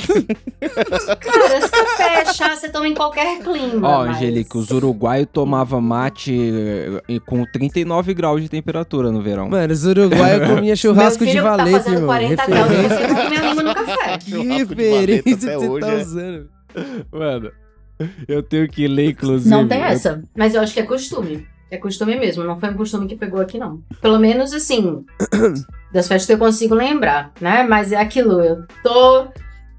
Cara, 1.19 1.57
esse 1.57 1.69
café, 1.69 2.33
chá, 2.33 2.55
você 2.55 2.69
toma 2.69 2.87
em 2.87 2.93
qualquer 2.93 3.39
clima. 3.39 3.87
Ó, 3.87 4.05
mas- 4.05 4.17
Angelique, 4.17 4.57
os 4.57 4.71
uruguaios 4.71 5.27
tomavam 5.31 5.81
mate 5.81 6.33
eh, 7.09 7.19
com 7.25 7.45
39 7.45 8.13
graus 8.13 8.41
de 8.41 8.49
temperatura 8.49 9.11
no 9.11 9.21
verão. 9.21 9.49
Mano, 9.49 9.73
os 9.73 9.85
uruguaios 9.85 10.47
comiam 10.49 10.75
churrasco 10.75 11.23
Meu 11.23 11.33
de 11.33 11.39
filho 11.39 11.43
tá 11.43 11.57
valete, 11.57 11.77
fazendo 11.77 11.97
meu. 11.97 12.05
40 12.07 12.45
graus 12.47 12.71
e 12.71 12.75
você 12.87 13.07
não 13.07 13.15
come 13.15 13.37
a 13.37 13.41
língua 13.41 13.63
no 13.63 13.75
café. 13.75 14.17
Que 14.17 14.31
Churrasco 14.31 14.53
referência 14.69 15.35
você 15.59 15.67
hoje, 15.67 15.79
tá 15.81 15.91
é. 15.91 15.95
usando. 16.01 16.49
Mano, 17.11 17.51
eu 18.27 18.41
tenho 18.43 18.67
que 18.67 18.87
ler, 18.87 19.11
inclusive. 19.11 19.49
Não 19.49 19.67
tem 19.67 19.81
essa. 19.81 20.21
Mas 20.35 20.55
eu 20.55 20.61
acho 20.61 20.73
que 20.73 20.79
é 20.79 20.83
costume. 20.83 21.45
É 21.71 21.77
costume 21.77 22.15
mesmo. 22.17 22.43
Não 22.43 22.59
foi 22.59 22.69
um 22.69 22.75
costume 22.75 23.07
que 23.07 23.15
pegou 23.15 23.41
aqui, 23.41 23.57
não. 23.57 23.81
Pelo 24.01 24.19
menos, 24.19 24.53
assim, 24.53 25.03
das 25.91 26.07
festas 26.07 26.25
que 26.25 26.33
eu 26.33 26.37
consigo 26.37 26.75
lembrar, 26.75 27.31
né? 27.41 27.63
Mas 27.63 27.91
é 27.91 27.97
aquilo, 27.97 28.41
eu 28.41 28.63
tô 28.83 29.27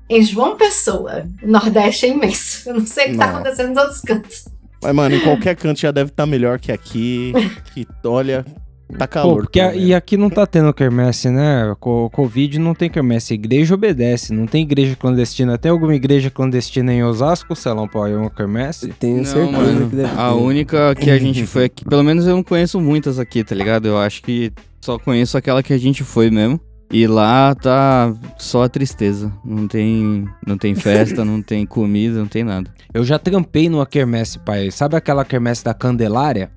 em 0.09 0.22
João 0.22 0.57
Pessoa. 0.57 1.27
O 1.43 1.51
Nordeste 1.51 2.07
é 2.07 2.09
imenso. 2.11 2.68
Eu 2.68 2.75
não 2.75 2.87
sei 2.87 3.07
o 3.07 3.11
que 3.12 3.16
tá 3.18 3.27
Não. 3.27 3.35
acontecendo 3.37 3.68
nos 3.68 3.79
outros 3.79 4.01
cantos. 4.01 4.49
Mas, 4.83 4.95
mano, 4.95 5.14
em 5.14 5.20
qualquer 5.20 5.57
canto 5.57 5.81
já 5.81 5.91
deve 5.91 6.11
estar 6.11 6.27
melhor 6.27 6.59
que 6.59 6.70
aqui. 6.70 7.33
Que, 7.72 7.87
olha, 8.05 8.45
tá 8.99 9.07
Pô, 9.07 9.12
calor. 9.12 9.43
porque 9.43 9.61
a- 9.61 9.74
e 9.74 9.95
aqui 9.95 10.16
não 10.16 10.28
tá 10.30 10.47
tendo 10.47 10.72
quermesse, 10.72 11.28
né? 11.30 11.74
Co 11.80 12.09
Covid 12.11 12.59
não 12.59 12.74
tem 12.74 12.89
quermesse. 12.91 13.32
A 13.32 13.37
igreja 13.37 13.74
obedece. 13.74 14.32
Não 14.32 14.47
tem 14.47 14.62
igreja 14.62 14.95
clandestina. 14.97 15.57
Tem 15.59 15.70
alguma 15.70 15.95
igreja 15.95 16.30
clandestina 16.30 16.93
em 16.93 17.03
Osasco, 17.03 17.55
Celão, 17.57 17.89
pra 17.89 18.09
ir 18.11 18.16
uma 18.16 18.30
quermesse? 18.30 18.89
Tenho 18.89 19.18
Não, 19.18 19.24
certeza 19.24 19.53
mano. 19.53 19.89
que 19.91 19.97
deve 19.97 20.12
A 20.18 20.28
ter. 20.30 20.35
única 20.35 20.95
que 20.95 21.11
a 21.11 21.18
gente 21.18 21.47
foi 21.47 21.64
aqui. 21.64 21.85
Pelo 21.85 22.03
menos 22.05 22.26
eu 22.26 22.37
não 22.37 22.43
conheço 22.43 22.80
muitas 22.80 23.18
aqui, 23.18 23.43
tá 23.43 23.55
ligado? 23.55 23.87
Eu 23.87 23.99
acho 23.99 24.22
que 24.22 24.53
só 24.80 24.99
conheço 24.99 25.37
aquela 25.39 25.62
que 25.62 25.72
a 25.72 25.78
gente 25.78 26.05
foi 26.05 26.30
mesmo. 26.30 26.61
E 26.93 27.07
lá 27.09 27.55
tá 27.55 28.14
só 28.39 28.62
a 28.64 28.68
tristeza. 28.68 29.32
Não 29.45 29.66
tem, 29.66 30.26
não 30.47 30.57
tem 30.57 30.74
festa, 30.74 31.24
não 31.24 31.43
tem 31.43 31.64
comida, 31.66 32.18
não 32.18 32.26
tem 32.26 32.45
nada. 32.45 32.70
Eu 32.93 33.03
já 33.03 33.18
trampei 33.18 33.68
numa 33.68 33.87
quermesse, 33.87 34.39
pai. 34.39 34.70
Sabe 34.70 34.95
aquela 34.95 35.24
quermesse 35.24 35.64
da 35.64 35.74
Candelária? 35.74 36.51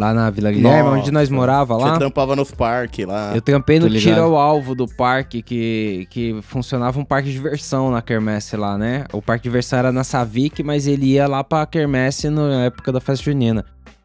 Lá 0.00 0.14
na 0.14 0.30
Vila 0.30 0.50
Guilherme, 0.50 0.88
Nossa. 0.88 0.98
onde 1.02 1.10
nós 1.10 1.28
morava 1.28 1.76
lá? 1.76 1.92
Você 1.92 1.98
trampava 1.98 2.34
nos 2.34 2.50
parques 2.50 3.04
lá. 3.06 3.32
Eu 3.34 3.42
trampei 3.42 3.78
no 3.78 3.90
tiro 3.90 4.22
ao 4.22 4.34
alvo 4.34 4.74
do 4.74 4.88
parque, 4.88 5.42
que, 5.42 6.06
que 6.08 6.38
funcionava 6.40 6.98
um 6.98 7.04
parque 7.04 7.28
de 7.28 7.34
diversão 7.34 7.90
na 7.90 8.00
quermesse 8.00 8.56
lá, 8.56 8.78
né? 8.78 9.04
O 9.12 9.20
parque 9.20 9.42
de 9.42 9.50
diversão 9.50 9.78
era 9.78 9.92
na 9.92 10.02
Savic, 10.02 10.62
mas 10.62 10.86
ele 10.86 11.04
ia 11.04 11.26
lá 11.28 11.44
pra 11.44 11.66
quermesse 11.66 12.30
na 12.30 12.64
época 12.64 12.90
da 12.90 12.98
festa 12.98 13.26
junina. 13.26 13.62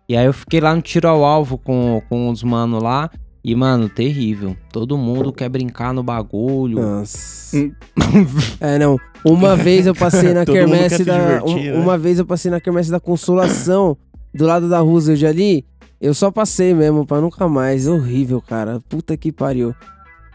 E 0.10 0.18
aí 0.18 0.26
eu 0.26 0.34
fiquei 0.34 0.60
lá 0.60 0.76
no 0.76 0.82
tiro 0.82 1.08
ao 1.08 1.24
alvo 1.24 1.58
com, 1.58 2.02
com 2.10 2.30
os 2.30 2.44
manos 2.44 2.84
lá. 2.84 3.10
E, 3.42 3.56
mano, 3.56 3.88
terrível. 3.88 4.54
Todo 4.74 4.98
mundo 4.98 5.32
quer 5.32 5.48
brincar 5.48 5.94
no 5.94 6.04
bagulho. 6.04 6.82
Nossa. 6.82 7.56
é, 8.60 8.78
não. 8.78 8.98
Uma 9.24 9.56
vez 9.56 9.88
eu 9.88 9.96
passei 9.96 10.34
na 10.34 10.44
quermesse 10.46 10.98
se 10.98 11.04
da. 11.06 11.18
divertir, 11.18 11.72
um- 11.72 11.78
né? 11.78 11.84
Uma 11.84 11.98
vez 11.98 12.20
eu 12.20 12.26
passei 12.26 12.52
na 12.52 12.60
quermesse 12.60 12.92
da 12.92 13.00
Consolação, 13.00 13.96
do 14.34 14.46
lado 14.46 14.68
da 14.68 14.80
Roosevelt 14.80 15.24
ali. 15.24 15.64
Eu 16.00 16.14
só 16.14 16.30
passei 16.30 16.74
mesmo, 16.74 17.06
pra 17.06 17.22
nunca 17.22 17.48
mais. 17.48 17.88
Horrível, 17.88 18.42
cara. 18.42 18.80
Puta 18.90 19.16
que 19.18 19.32
pariu. 19.32 19.74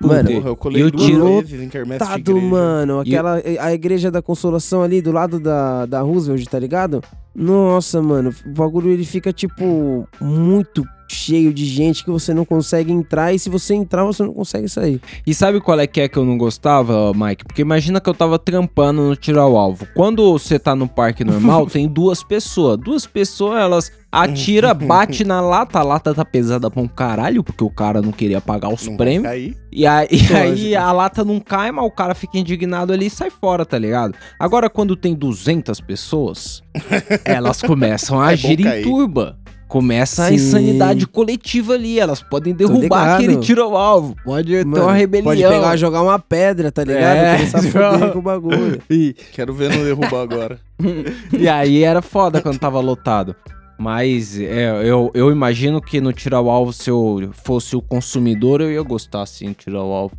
Mano, 0.01 0.31
Porra, 0.33 0.49
eu 0.49 0.57
colei 0.57 0.83
eu 0.83 0.91
duas 0.91 1.05
tiro- 1.07 1.41
vezes 1.43 1.61
em 1.61 1.69
quermesse 1.69 2.03
de 2.03 2.11
Tado, 2.11 2.41
mano. 2.41 3.01
Aquela. 3.01 3.43
A 3.61 3.73
igreja 3.75 4.11
da 4.11 4.23
Consolação 4.23 4.83
ali, 4.83 5.03
do 5.03 5.13
lado 5.13 5.39
da, 5.39 5.85
da 5.85 6.01
Roosevelt, 6.01 6.43
tá 6.47 6.59
ligado? 6.59 7.03
Nossa, 7.35 8.01
mano. 8.01 8.33
O 8.47 8.49
bagulho 8.51 8.89
ele 8.91 9.05
fica, 9.05 9.31
tipo, 9.31 10.09
muito 10.19 10.83
cheio 11.11 11.53
de 11.53 11.65
gente 11.65 12.05
que 12.05 12.11
você 12.11 12.33
não 12.33 12.45
consegue 12.45 12.93
entrar. 12.93 13.35
E 13.35 13.39
se 13.39 13.51
você 13.51 13.75
entrar, 13.75 14.05
você 14.05 14.23
não 14.23 14.33
consegue 14.33 14.69
sair. 14.69 15.01
E 15.27 15.35
sabe 15.35 15.61
qual 15.61 15.79
é 15.79 15.87
que 15.87 16.01
é 16.01 16.09
que 16.09 16.17
eu 16.17 16.25
não 16.25 16.39
gostava, 16.39 17.13
Mike? 17.15 17.45
Porque 17.45 17.63
imagina 17.63 18.01
que 18.01 18.09
eu 18.09 18.15
tava 18.15 18.39
trampando 18.39 19.03
no 19.03 19.17
tiro 19.17 19.41
ao 19.41 19.57
alvo. 19.57 19.87
Quando 19.95 20.33
você 20.33 20.59
tá 20.59 20.75
no 20.75 20.89
parque 20.89 21.25
normal, 21.25 21.67
tem 21.71 21.89
duas 21.89 22.23
pessoas. 22.23 22.79
Duas 22.79 23.07
pessoas, 23.07 23.61
elas 23.61 23.93
atira, 24.13 24.73
bate 24.75 25.25
na 25.25 25.41
lata, 25.41 25.79
a 25.79 25.83
lata 25.83 26.15
tá 26.15 26.25
pesada 26.25 26.71
pra 26.71 26.81
um 26.81 26.89
caralho, 26.89 27.43
porque 27.43 27.63
o 27.63 27.71
cara 27.71 28.03
não 28.03 28.13
queria 28.13 28.41
pagar 28.41 28.73
os 28.73 28.87
Não 28.87 28.97
prêmios. 28.97 29.55
E 29.73 29.87
aí, 29.87 30.09
e 30.11 30.35
aí 30.35 30.77
a 30.77 30.91
lata 30.93 31.25
não 31.25 31.39
cai, 31.41 31.71
mas 31.71 31.85
o 31.85 31.91
cara 31.91 32.15
fica 32.15 32.39
indignado 32.39 32.93
ali 32.93 33.07
e 33.07 33.11
sai 33.11 33.31
fora, 33.31 33.65
tá 33.65 33.79
ligado? 33.79 34.15
Agora, 34.39 34.69
quando 34.69 34.97
tem 34.97 35.15
200 35.15 35.81
pessoas, 35.81 36.63
elas 37.25 37.63
começam 37.63 38.21
a 38.21 38.31
É 38.31 38.33
agir 38.35 38.61
em 38.61 38.83
turba. 38.83 39.39
Começa 39.71 40.25
a 40.25 40.29
Sim. 40.29 40.35
insanidade 40.35 41.07
coletiva 41.07 41.75
ali. 41.75 42.01
Elas 42.01 42.21
podem 42.21 42.53
derrubar 42.53 43.15
aquele 43.15 43.37
tiro 43.37 43.63
ao 43.63 43.77
alvo. 43.77 44.17
Pode 44.25 44.51
ter 44.51 44.67
Mano, 44.67 44.83
uma 44.83 44.93
rebelião. 44.93 45.31
Pode 45.31 45.43
pegar, 45.43 45.77
jogar 45.77 46.03
uma 46.03 46.19
pedra, 46.19 46.73
tá 46.73 46.83
ligado? 46.83 47.17
É, 47.17 47.37
Começar 47.37 47.59
a 47.59 47.63
foder 47.63 48.13
com 48.13 48.19
o 48.19 48.23
bagulho. 48.23 48.83
E, 48.91 49.15
Quero 49.33 49.55
ver 49.55 49.71
não 49.71 49.85
derrubar 49.85 50.23
agora. 50.23 50.59
e 51.33 51.49
aí 51.49 51.85
era 51.85 52.03
foda 52.03 52.43
quando 52.43 52.59
tava 52.59 52.81
lotado. 52.81 53.37
Mas 53.79 54.41
é, 54.41 54.73
eu, 54.85 55.13
eu 55.15 55.31
imagino 55.31 55.81
que 55.81 56.01
no 56.01 56.13
tiro 56.13 56.35
ao 56.35 56.51
alvo, 56.51 56.73
se 56.73 56.91
eu 56.91 57.31
fosse 57.33 57.77
o 57.77 57.81
consumidor, 57.81 58.61
eu 58.61 58.73
ia 58.73 58.83
gostar 58.83 59.23
assim 59.23 59.51
de 59.51 59.55
tiro 59.55 59.79
ao 59.79 59.93
alvo. 59.93 60.17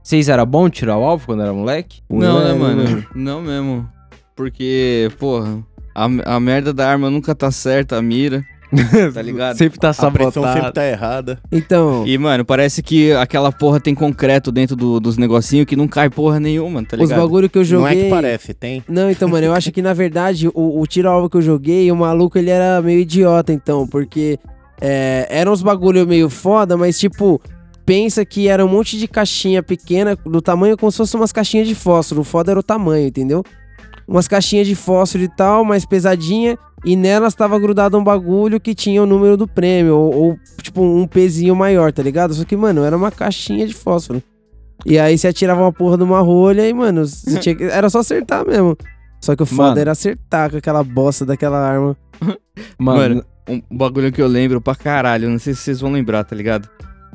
Vocês 0.00 0.28
era 0.28 0.46
bom 0.46 0.70
tirar 0.70 0.96
o 0.96 1.02
alvo 1.02 1.26
quando 1.26 1.42
era 1.42 1.52
moleque? 1.52 2.02
Não, 2.08 2.38
né, 2.38 2.52
Mano, 2.54 2.84
mano? 2.84 3.06
Não 3.16 3.42
mesmo. 3.42 3.88
Porque, 4.36 5.10
porra, 5.18 5.58
a, 5.92 6.04
a 6.36 6.38
merda 6.38 6.72
da 6.72 6.88
arma 6.88 7.10
nunca 7.10 7.34
tá 7.34 7.50
certa, 7.50 7.96
a 7.96 8.02
mira. 8.02 8.46
Tá 9.12 9.20
ligado? 9.22 9.56
Sempre 9.56 9.78
tá 9.78 9.90
A 9.90 10.10
pressão 10.10 10.32
sabotado. 10.42 10.54
sempre 10.54 10.72
tá 10.72 10.86
errada. 10.86 11.38
Então, 11.50 12.06
E, 12.06 12.16
mano, 12.16 12.44
parece 12.44 12.82
que 12.82 13.12
aquela 13.12 13.52
porra 13.52 13.78
tem 13.80 13.94
concreto 13.94 14.50
dentro 14.50 14.74
do- 14.74 14.98
dos 14.98 15.16
negocinhos 15.18 15.66
que 15.66 15.76
não 15.76 15.86
cai 15.86 16.08
porra 16.08 16.40
nenhuma, 16.40 16.82
tá 16.82 16.96
os 16.96 17.02
ligado? 17.02 17.20
bagulho 17.20 17.50
que 17.50 17.58
eu 17.58 17.62
Não 17.64 17.86
é 17.86 17.90
joguei. 17.90 18.04
que 18.04 18.10
parece, 18.10 18.54
tem. 18.54 18.82
Não, 18.88 19.10
então, 19.10 19.28
mano, 19.28 19.46
eu 19.46 19.52
acho 19.52 19.70
que 19.70 19.82
na 19.82 19.92
verdade 19.92 20.48
o, 20.48 20.80
o 20.80 20.86
tiro 20.86 21.08
alvo 21.08 21.28
que 21.28 21.36
eu 21.36 21.42
joguei, 21.42 21.90
o 21.92 21.96
maluco 21.96 22.38
ele 22.38 22.50
era 22.50 22.80
meio 22.80 23.00
idiota, 23.00 23.52
então, 23.52 23.86
porque 23.86 24.38
é, 24.80 25.26
eram 25.30 25.52
uns 25.52 25.62
bagulho 25.62 26.06
meio 26.06 26.28
foda, 26.30 26.76
mas 26.76 26.98
tipo, 26.98 27.40
pensa 27.84 28.24
que 28.24 28.48
era 28.48 28.64
um 28.64 28.68
monte 28.68 28.98
de 28.98 29.06
caixinha 29.06 29.62
pequena, 29.62 30.16
do 30.24 30.40
tamanho 30.40 30.76
como 30.76 30.90
se 30.90 30.98
fossem 30.98 31.20
umas 31.20 31.32
caixinhas 31.32 31.68
de 31.68 31.74
fósforo. 31.74 32.22
O 32.22 32.24
foda 32.24 32.50
era 32.52 32.60
o 32.60 32.62
tamanho, 32.62 33.06
entendeu? 33.06 33.44
Umas 34.08 34.26
caixinhas 34.26 34.66
de 34.66 34.74
fósforo 34.74 35.22
e 35.24 35.28
tal, 35.28 35.64
mais 35.64 35.84
pesadinha, 35.86 36.58
e 36.84 36.96
nelas 36.96 37.34
tava 37.34 37.58
grudado 37.58 37.96
um 37.98 38.04
bagulho 38.04 38.60
que 38.60 38.74
tinha 38.74 39.02
o 39.02 39.06
número 39.06 39.36
do 39.36 39.46
prêmio, 39.46 39.96
ou, 39.96 40.14
ou, 40.14 40.38
tipo 40.62 40.82
um 40.82 41.06
pezinho 41.06 41.54
maior, 41.54 41.92
tá 41.92 42.02
ligado? 42.02 42.34
Só 42.34 42.44
que, 42.44 42.56
mano, 42.56 42.82
era 42.84 42.96
uma 42.96 43.10
caixinha 43.10 43.66
de 43.66 43.74
fósforo. 43.74 44.22
E 44.84 44.98
aí 44.98 45.16
você 45.16 45.28
atirava 45.28 45.60
uma 45.60 45.72
porra 45.72 45.96
de 45.96 46.02
uma 46.02 46.20
rolha 46.20 46.68
e, 46.68 46.74
mano, 46.74 47.06
você 47.06 47.38
tinha 47.38 47.54
que- 47.54 47.64
era 47.64 47.88
só 47.88 48.00
acertar 48.00 48.44
mesmo. 48.46 48.76
Só 49.20 49.36
que 49.36 49.42
o 49.44 49.46
foda 49.46 49.68
Mano. 49.68 49.80
era 49.80 49.92
acertar 49.92 50.50
com 50.50 50.56
aquela 50.56 50.82
bosta 50.82 51.24
daquela 51.24 51.56
arma. 51.58 51.96
Mano, 52.76 52.98
Mano, 53.14 53.24
um 53.48 53.62
bagulho 53.76 54.10
que 54.10 54.20
eu 54.20 54.26
lembro 54.26 54.60
pra 54.60 54.74
caralho, 54.74 55.30
não 55.30 55.38
sei 55.38 55.54
se 55.54 55.60
vocês 55.62 55.80
vão 55.80 55.92
lembrar, 55.92 56.24
tá 56.24 56.34
ligado? 56.34 56.68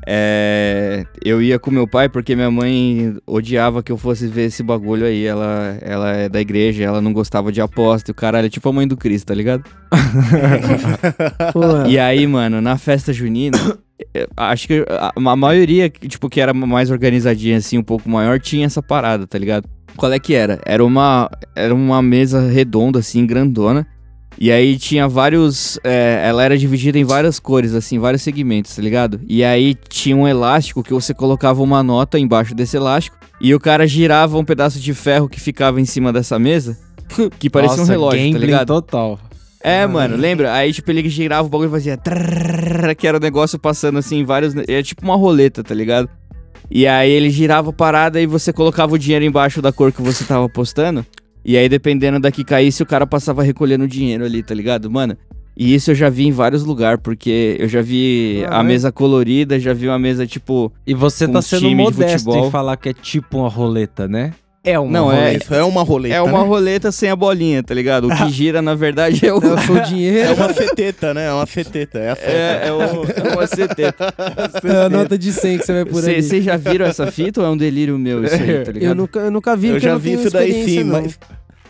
É, 0.09 1.05
eu 1.21 1.41
ia 1.41 1.59
com 1.59 1.69
meu 1.69 1.85
pai 1.85 2.07
porque 2.07 2.33
minha 2.33 2.49
mãe 2.49 3.17
odiava 3.27 3.83
que 3.83 3.91
eu 3.91 3.97
fosse 3.97 4.25
ver 4.25 4.45
esse 4.45 4.63
bagulho 4.63 5.05
aí. 5.05 5.25
Ela, 5.25 5.77
ela 5.81 6.11
é 6.11 6.29
da 6.29 6.39
igreja, 6.39 6.85
ela 6.85 7.01
não 7.01 7.11
gostava 7.11 7.51
de 7.51 7.59
aposta 7.59 8.09
e 8.09 8.13
o 8.13 8.15
caralho 8.15 8.47
é 8.47 8.49
tipo 8.49 8.69
a 8.69 8.73
mãe 8.73 8.87
do 8.87 8.95
Cristo, 8.95 9.27
tá 9.27 9.33
ligado? 9.33 9.65
E 11.89 11.99
aí, 11.99 12.25
mano, 12.25 12.61
na 12.61 12.77
festa 12.77 13.11
junina, 13.11 13.57
acho 14.37 14.67
que 14.67 14.85
a, 14.89 15.11
a 15.13 15.35
maioria, 15.35 15.89
que, 15.89 16.07
tipo, 16.07 16.29
que 16.29 16.39
era 16.39 16.53
mais 16.53 16.89
organizadinha, 16.89 17.57
assim, 17.57 17.77
um 17.77 17.83
pouco 17.83 18.09
maior, 18.09 18.39
tinha 18.39 18.65
essa 18.65 18.81
parada, 18.81 19.27
tá 19.27 19.37
ligado? 19.37 19.67
Qual 19.97 20.11
é 20.13 20.19
que 20.19 20.33
era? 20.33 20.61
Era 20.65 20.85
uma, 20.85 21.29
era 21.55 21.73
uma 21.75 22.01
mesa 22.01 22.47
redonda, 22.47 22.99
assim, 22.99 23.25
grandona. 23.25 23.85
E 24.39 24.51
aí 24.51 24.77
tinha 24.77 25.07
vários. 25.07 25.79
eh, 25.83 26.21
ela 26.23 26.43
era 26.43 26.57
dividida 26.57 26.97
em 26.99 27.03
várias 27.03 27.39
cores, 27.39 27.73
assim, 27.73 27.97
vários 27.97 28.21
segmentos, 28.21 28.75
tá 28.75 28.81
ligado? 28.81 29.19
E 29.27 29.43
aí 29.43 29.75
tinha 29.89 30.15
um 30.15 30.27
elástico 30.27 30.83
que 30.83 30.93
você 30.93 31.13
colocava 31.13 31.61
uma 31.63 31.81
nota 31.81 32.19
embaixo 32.19 32.53
desse 32.53 32.77
elástico. 32.77 33.17
E 33.41 33.53
o 33.53 33.59
cara 33.59 33.87
girava 33.87 34.37
um 34.37 34.43
pedaço 34.45 34.79
de 34.79 34.93
ferro 34.93 35.27
que 35.29 35.39
ficava 35.39 35.81
em 35.81 35.85
cima 35.85 36.11
dessa 36.13 36.37
mesa. 36.37 36.77
Que 37.39 37.49
parecia 37.49 37.77
um 37.77 37.79
nossa, 37.79 37.91
relógio, 37.91 38.31
tá 38.33 38.37
ligado? 38.37 38.67
total. 38.67 39.19
É, 39.61 39.87
mano, 39.87 40.15
lembra? 40.15 40.53
Aí, 40.53 40.71
tipo, 40.71 40.91
ele 40.91 41.07
girava 41.09 41.47
o 41.47 41.49
bagulho 41.49 41.69
e 41.69 41.71
fazia. 41.71 41.97
trrrr, 41.97 42.95
Que 42.95 43.07
era 43.07 43.17
o 43.17 43.19
negócio 43.19 43.57
passando 43.57 43.97
assim 43.97 44.17
em 44.19 44.23
vários. 44.23 44.53
É 44.67 44.83
tipo 44.83 45.03
uma 45.03 45.15
roleta, 45.15 45.63
tá 45.63 45.73
ligado? 45.73 46.09
E 46.69 46.85
aí 46.85 47.09
ele 47.09 47.29
girava 47.29 47.69
a 47.69 47.73
parada 47.73 48.21
e 48.21 48.27
você 48.27 48.51
colocava 48.51 48.93
o 48.93 48.99
dinheiro 48.99 49.23
embaixo 49.25 49.61
da 49.61 49.71
cor 49.71 49.91
que 49.91 50.01
você 50.01 50.25
tava 50.25 50.45
apostando. 50.45 51.05
E 51.47 51.55
aí, 51.55 51.69
dependendo 51.69 52.19
da 52.19 52.29
que 52.29 52.43
caísse, 52.43 52.83
o 52.83 52.85
cara 52.85 53.07
passava 53.07 53.41
recolhendo 53.41 53.85
o 53.85 53.87
dinheiro 53.87 54.25
ali, 54.25 54.43
tá 54.43 54.53
ligado? 54.53 54.91
Mano, 54.91 55.15
E 55.55 55.73
isso 55.73 55.89
eu 55.91 55.95
já 55.95 56.09
vi 56.09 56.27
em 56.27 56.31
vários 56.31 56.63
lugares, 56.65 56.99
porque 57.01 57.55
eu 57.57 57.67
já 57.69 57.81
vi 57.81 58.43
a 58.45 58.49
Caralho. 58.49 58.67
mesa 58.67 58.91
colorida, 58.91 59.57
já 59.59 59.73
vi 59.73 59.87
uma 59.87 59.97
mesa 59.97 60.27
tipo. 60.27 60.71
E 60.85 60.93
você 60.93 61.25
tá 61.27 61.41
sendo 61.41 61.71
modesto 61.71 62.29
em 62.35 62.51
falar 62.51 62.75
que 62.77 62.89
é 62.89 62.93
tipo 62.93 63.39
uma 63.39 63.49
roleta, 63.49 64.07
né? 64.07 64.33
É 64.69 64.77
uma 64.79 64.91
Não, 64.91 65.11
é- 65.11 65.15
roleta. 65.15 65.43
Isso 65.45 65.53
é 65.53 65.63
uma 65.63 65.83
roleta, 65.83 66.15
É 66.15 66.21
uma 66.21 66.41
né? 66.41 66.47
roleta 66.47 66.91
sem 66.91 67.09
a 67.09 67.15
bolinha, 67.15 67.63
tá 67.63 67.73
ligado? 67.73 68.07
O 68.07 68.15
que 68.15 68.29
gira, 68.31 68.61
na 68.61 68.75
verdade, 68.75 69.25
é 69.25 69.33
o. 69.33 69.39
Sou 69.39 69.75
o 69.75 69.77
É 69.79 69.81
dinheiro. 69.83 70.33
uma 70.35 70.53
ceteta, 70.53 71.13
né? 71.13 71.27
É 71.27 71.31
uma 71.33 71.45
ceteta. 71.45 71.99
É. 71.99 72.17
É, 72.21 72.67
é, 72.67 72.71
o, 72.73 72.81
é 72.81 73.33
uma 73.33 73.47
seteta. 73.47 74.13
É 74.63 74.85
a 74.85 74.89
nota 74.89 75.17
de 75.17 75.31
100 75.31 75.57
que 75.59 75.65
você 75.65 75.73
vai 75.73 75.85
por 75.85 76.03
aí. 76.07 76.21
Vocês 76.21 76.43
já 76.43 76.57
viram 76.57 76.85
essa 76.85 77.09
fita 77.11 77.39
ou 77.41 77.47
é 77.47 77.49
um 77.49 77.57
delírio 77.57 77.97
meu 77.97 78.23
isso 78.23 78.35
aí, 78.35 78.63
tá 78.63 78.71
ligado? 78.71 78.91
Eu 78.91 78.95
nunca, 78.95 79.19
eu 79.19 79.31
nunca 79.31 79.55
vi, 79.55 79.67
Eu 79.67 79.73
porque 79.75 79.85
já 79.87 79.93
não 79.93 79.99
vi 79.99 80.09
tenho 80.11 80.21
isso 80.21 80.29
daí 80.31 80.65
sim, 80.65 80.83
não. 80.83 81.01
mas 81.01 81.19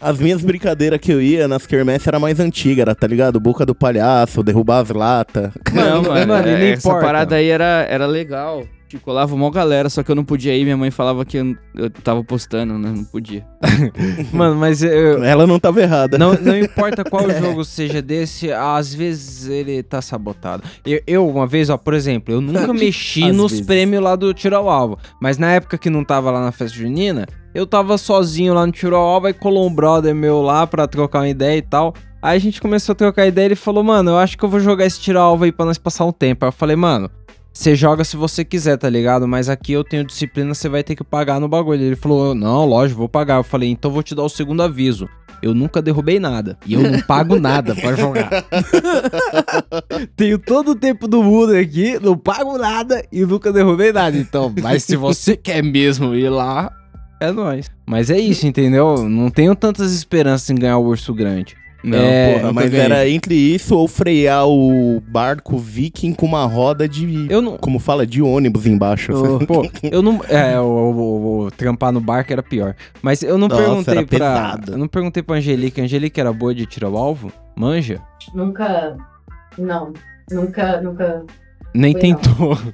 as 0.01 0.19
minhas 0.19 0.41
brincadeiras 0.43 0.99
que 0.99 1.11
eu 1.11 1.21
ia 1.21 1.47
nas 1.47 1.65
quermesses 1.65 2.07
era 2.07 2.19
mais 2.19 2.39
antiga, 2.39 2.81
era, 2.83 2.95
tá 2.95 3.07
ligado? 3.07 3.39
Boca 3.39 3.65
do 3.65 3.75
palhaço, 3.75 4.43
derrubar 4.43 4.79
as 4.81 4.89
latas. 4.89 5.51
Não, 5.73 6.03
Mano, 6.03 6.27
mano, 6.27 6.47
é, 6.47 6.71
essa 6.71 6.87
importa. 6.87 7.05
parada 7.05 7.35
aí 7.35 7.49
era, 7.49 7.85
era 7.89 8.05
legal. 8.05 8.63
Tipo, 8.87 9.03
colava 9.03 9.35
uma 9.35 9.51
galera, 9.51 9.89
só 9.89 10.01
que 10.01 10.09
eu 10.09 10.15
não 10.15 10.23
podia 10.23 10.55
ir. 10.55 10.63
Minha 10.63 10.77
mãe 10.77 10.89
falava 10.89 11.25
que 11.25 11.35
eu, 11.35 11.57
eu 11.75 11.89
tava 11.89 12.23
postando, 12.23 12.77
né? 12.79 12.89
Não 12.95 13.03
podia. 13.03 13.45
Mano, 14.31 14.55
mas 14.55 14.81
eu, 14.81 15.21
Ela 15.25 15.45
não 15.45 15.59
tava 15.59 15.81
errada. 15.81 16.17
Não, 16.17 16.33
não 16.35 16.57
importa 16.57 17.03
qual 17.03 17.29
jogo 17.37 17.65
seja 17.65 18.01
desse, 18.01 18.49
às 18.49 18.93
vezes 18.93 19.45
ele 19.49 19.83
tá 19.83 20.01
sabotado. 20.01 20.63
Eu, 20.85 21.01
eu, 21.05 21.27
uma 21.27 21.45
vez, 21.45 21.69
ó, 21.69 21.77
por 21.77 21.93
exemplo, 21.93 22.33
eu 22.33 22.39
nunca 22.39 22.71
mexi 22.73 23.23
Às 23.25 23.35
nos 23.35 23.51
vezes. 23.51 23.65
prêmios 23.65 24.01
lá 24.01 24.15
do 24.15 24.33
Tiro 24.33 24.55
ao 24.55 24.69
Alvo. 24.69 24.97
Mas 25.21 25.37
na 25.37 25.51
época 25.51 25.77
que 25.77 25.89
não 25.89 26.05
tava 26.05 26.31
lá 26.31 26.39
na 26.39 26.53
festa 26.53 26.77
junina, 26.77 27.27
eu 27.57 27.65
tava 27.65 27.97
sozinho 27.97 28.53
lá 28.53 28.67
no 28.67 28.71
Tiro 28.71 28.95
ao 28.95 29.03
Alvo 29.03 29.27
e 29.29 29.33
colou 29.33 29.67
um 29.67 29.73
brother 29.73 30.13
meu 30.13 30.43
lá 30.43 30.67
pra 30.67 30.85
trocar 30.85 31.21
uma 31.21 31.27
ideia 31.29 31.57
e 31.57 31.61
tal. 31.63 31.91
Aí 32.21 32.37
a 32.37 32.39
gente 32.39 32.61
começou 32.61 32.93
a 32.93 32.95
trocar 32.95 33.25
ideia 33.25 33.45
e 33.45 33.47
ele 33.47 33.55
falou, 33.55 33.83
mano, 33.83 34.11
eu 34.11 34.17
acho 34.19 34.37
que 34.37 34.45
eu 34.45 34.49
vou 34.49 34.59
jogar 34.59 34.85
esse 34.85 34.99
Tiro 35.01 35.17
ao 35.17 35.31
Alvo 35.31 35.43
aí 35.43 35.51
pra 35.51 35.65
nós 35.65 35.79
passar 35.79 36.05
um 36.05 36.11
tempo. 36.11 36.45
Aí 36.45 36.49
eu 36.49 36.53
falei, 36.53 36.75
mano, 36.75 37.09
você 37.51 37.73
joga 37.73 38.03
se 38.03 38.15
você 38.15 38.45
quiser, 38.45 38.77
tá 38.77 38.87
ligado? 38.87 39.27
Mas 39.27 39.49
aqui 39.49 39.71
eu 39.71 39.83
tenho 39.83 40.05
disciplina, 40.05 40.53
você 40.53 40.69
vai 40.69 40.83
ter 40.83 40.95
que 40.95 41.03
pagar 41.03 41.39
no 41.39 41.47
bagulho. 41.47 41.81
Ele 41.81 41.95
falou, 41.95 42.35
não, 42.35 42.63
lógico, 42.63 42.99
vou 42.99 43.09
pagar. 43.09 43.37
Eu 43.37 43.43
falei, 43.43 43.71
então 43.71 43.89
vou 43.89 44.03
te 44.03 44.13
dar 44.13 44.21
o 44.21 44.29
segundo 44.29 44.61
aviso. 44.61 45.09
Eu 45.41 45.55
nunca 45.55 45.81
derrubei 45.81 46.19
nada. 46.19 46.59
E 46.63 46.75
eu 46.75 46.81
não 46.83 47.01
pago 47.01 47.37
nada 47.41 47.73
pra 47.73 47.95
jogar. 47.95 48.29
Tenho 50.15 50.37
todo 50.37 50.71
o 50.71 50.75
tempo 50.75 51.07
do 51.07 51.23
mundo 51.23 51.55
aqui, 51.55 51.97
não 51.99 52.15
pago 52.15 52.55
nada 52.55 53.03
e 53.11 53.25
nunca 53.25 53.51
derrubei 53.51 53.91
nada. 53.91 54.15
Então, 54.15 54.53
mas 54.61 54.83
se 54.83 54.95
você 54.95 55.35
quer 55.35 55.63
mesmo 55.63 56.13
ir 56.13 56.29
lá, 56.29 56.71
é 57.19 57.31
nóis. 57.31 57.69
Mas 57.85 58.09
é 58.09 58.17
isso, 58.19 58.45
entendeu? 58.47 59.07
Não 59.09 59.29
tenho 59.29 59.55
tantas 59.55 59.93
esperanças 59.93 60.49
em 60.49 60.55
ganhar 60.55 60.77
o 60.77 60.85
urso 60.85 61.13
grande. 61.13 61.55
Não, 61.83 61.97
É, 61.97 62.39
Porra, 62.39 62.53
mas 62.53 62.69
ganhei. 62.71 62.85
era 62.85 63.07
entre 63.07 63.35
isso 63.35 63.77
ou 63.77 63.87
frear 63.87 64.47
o 64.47 64.99
barco 65.07 65.57
viking 65.59 66.11
com 66.11 66.25
uma 66.25 66.43
roda 66.45 66.89
de. 66.89 67.27
Eu 67.29 67.39
não. 67.41 67.55
Como 67.57 67.77
fala? 67.77 68.05
De 68.05 68.19
ônibus 68.21 68.65
embaixo. 68.65 69.13
Ô, 69.13 69.39
Pô, 69.45 69.69
eu 69.83 70.01
não. 70.01 70.19
É, 70.27 70.59
o, 70.59 70.63
o- 70.65 71.39
o 71.45 71.51
trampar 71.51 71.91
no 71.91 72.01
barco 72.01 72.33
era 72.33 72.41
pior. 72.41 72.75
Mas 73.01 73.21
eu 73.21 73.37
não 73.37 73.47
Nossa, 73.47 73.61
perguntei 73.63 73.95
pra. 74.05 74.05
pesado. 74.07 74.71
Eu 74.71 74.77
não 74.77 74.87
perguntei 74.87 75.21
pra 75.23 75.35
Angelica. 75.37 75.81
Angelica 75.81 76.19
era 76.19 76.33
boa 76.33 76.53
de 76.53 76.65
tirar 76.65 76.89
o 76.89 76.97
alvo? 76.97 77.31
Manja? 77.55 78.01
Nunca. 78.33 78.97
Não. 79.57 79.93
Nunca, 80.31 80.81
nunca. 80.81 81.23
Nem 81.73 81.91
Foi 81.93 82.01
tentou. 82.01 82.55
Não, 82.55 82.73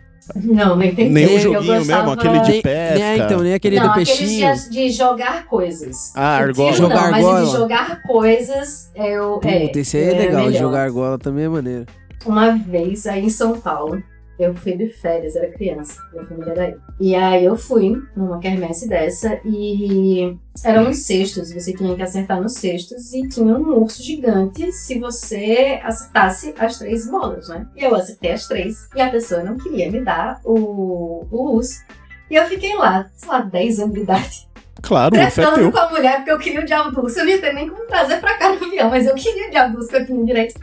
nem 0.76 0.90
tentei. 0.90 1.10
Nem 1.10 1.26
o 1.26 1.30
Eu 1.32 1.40
joguinho 1.40 1.86
mesmo, 1.86 2.12
aquele 2.12 2.40
de 2.40 2.62
pesca. 2.62 2.96
nem- 3.00 3.20
então, 3.22 3.40
nem 3.42 3.54
aquele 3.54 3.80
não, 3.80 3.88
do 3.90 3.94
peixinho. 3.94 4.54
de, 4.56 4.70
de 4.70 4.90
jogar 4.92 5.46
coisas. 5.46 6.12
Ah, 6.16 6.38
argola. 6.38 6.72
tiro 6.72 6.84
Jogar 6.84 7.04
não, 7.04 7.12
mas 7.12 7.26
o 7.26 7.28
de 7.30 7.36
argola. 7.36 7.58
jogar 7.58 8.02
coisas 8.04 8.90
é 8.96 9.22
o. 9.22 9.40
é, 9.44 9.60
Puta, 9.68 9.80
esse 9.80 9.98
aí 9.98 10.04
é 10.04 10.12
legal. 10.18 10.46
melhor. 10.46 10.60
Jogar 10.60 10.84
argola 10.84 11.18
também 11.20 11.46
é 11.46 11.50
maneiro. 11.50 11.86
Uma 12.26 12.52
vez 12.58 13.06
aí 13.06 13.26
em 13.26 13.30
São 13.30 13.60
Paulo, 13.60 14.02
eu 14.40 14.54
fui 14.56 14.76
de 14.76 14.90
férias, 14.90 15.36
era 15.36 15.52
criança, 15.52 16.02
minha 16.12 16.26
família 16.26 16.52
era 16.52 16.64
aí. 16.64 16.76
E 17.00 17.16
aí 17.16 17.46
eu 17.46 17.56
fui 17.56 17.96
numa 18.16 18.40
quermesse 18.40 18.88
dessa 18.90 19.40
e 19.46 20.36
eram 20.64 20.90
uns 20.90 20.98
cestos, 21.00 21.54
você 21.54 21.74
tinha 21.74 21.96
que 21.96 22.02
acertar 22.02 22.42
nos 22.42 22.54
cestos 22.54 23.14
e 23.14 23.28
tinha 23.30 23.54
um 23.56 23.78
urso 23.82 24.02
gigante 24.04 24.72
se 24.72 25.00
você 25.00 25.80
acertasse 25.84 26.54
as 26.58 26.78
três 26.80 27.08
bolas, 27.10 27.48
né? 27.50 27.68
E 27.76 27.84
eu 27.84 27.94
acertei 27.96 28.32
as 28.32 28.48
três 28.48 28.88
e 28.96 29.02
a 29.02 29.10
pessoa 29.10 29.44
não 29.44 29.58
queria 29.58 29.92
me 29.92 30.04
dar 30.04 30.40
o, 30.44 31.26
o 31.32 31.56
urso. 31.56 31.82
E 32.30 32.36
eu 32.36 32.46
fiquei 32.46 32.76
lá, 32.76 33.10
sei 33.16 33.30
lá, 33.30 33.42
10 33.42 33.80
anos 33.80 33.94
de 33.94 34.00
idade, 34.02 34.48
Claro, 34.82 35.16
é 35.16 35.30
tretando 35.30 35.56
teu. 35.56 35.72
com 35.72 35.78
a 35.78 35.90
mulher 35.92 36.18
porque 36.18 36.32
eu 36.32 36.40
queria 36.40 36.60
o 36.62 36.66
diabo 36.66 36.92
do 36.92 37.02
urso. 37.04 37.20
Eu 37.20 37.26
não 37.26 37.32
ia 37.32 37.40
ter 37.40 37.54
nem 37.54 37.70
como 37.70 37.86
trazer 37.86 38.18
pra 38.20 38.38
cá 38.38 38.50
no 38.54 38.66
avião, 38.66 38.90
mas 38.90 39.06
eu 39.06 39.16
queria 39.16 39.48
o 39.48 39.52
diabo 39.52 39.74
do 39.74 39.78
urso 39.78 39.90
que 39.90 39.96
eu 39.96 40.06
tinha 40.06 40.26
direito. 40.26 40.60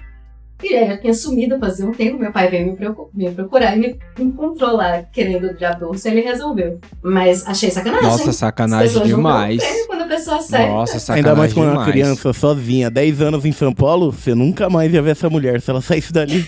E 0.63 0.75
aí 0.75 0.91
eu 0.91 1.01
tinha 1.01 1.15
sumido 1.15 1.59
fazia 1.59 1.87
um 1.87 1.93
tempo, 1.93 2.19
meu 2.19 2.33
pai 2.33 2.49
veio 2.49 2.67
me, 2.67 2.77
procu- 2.77 3.11
me 3.15 3.31
procurar 3.31 3.77
e 3.77 3.81
me 3.81 3.99
encontrou 4.19 4.77
lá 4.77 5.03
querendo 5.13 5.51
urso 5.89 6.09
e 6.09 6.11
ele 6.11 6.21
resolveu. 6.21 6.79
Mas 7.03 7.47
achei 7.47 7.71
sacanagem. 7.71 8.07
Nossa, 8.09 8.33
sacanagem 8.33 9.03
demais. 9.05 9.63
Quando 9.87 10.03
a 10.03 10.07
pessoa 10.07 10.37
acerta. 10.39 10.67
Nossa, 10.67 10.99
sacanagem 10.99 11.29
Ainda 11.31 11.39
mais 11.39 11.53
quando 11.53 11.67
é 11.69 11.71
uma 11.73 11.79
demais. 11.85 11.91
criança 11.93 12.33
sozinha, 12.33 12.91
10 12.91 13.21
anos 13.23 13.45
em 13.45 13.53
São 13.53 13.73
Paulo, 13.73 14.13
você 14.13 14.35
nunca 14.35 14.69
mais 14.69 14.93
ia 14.93 15.01
ver 15.03 15.11
essa 15.13 15.31
mulher 15.31 15.61
se 15.61 15.71
ela 15.71 15.81
saísse 15.81 16.13
dali. 16.13 16.47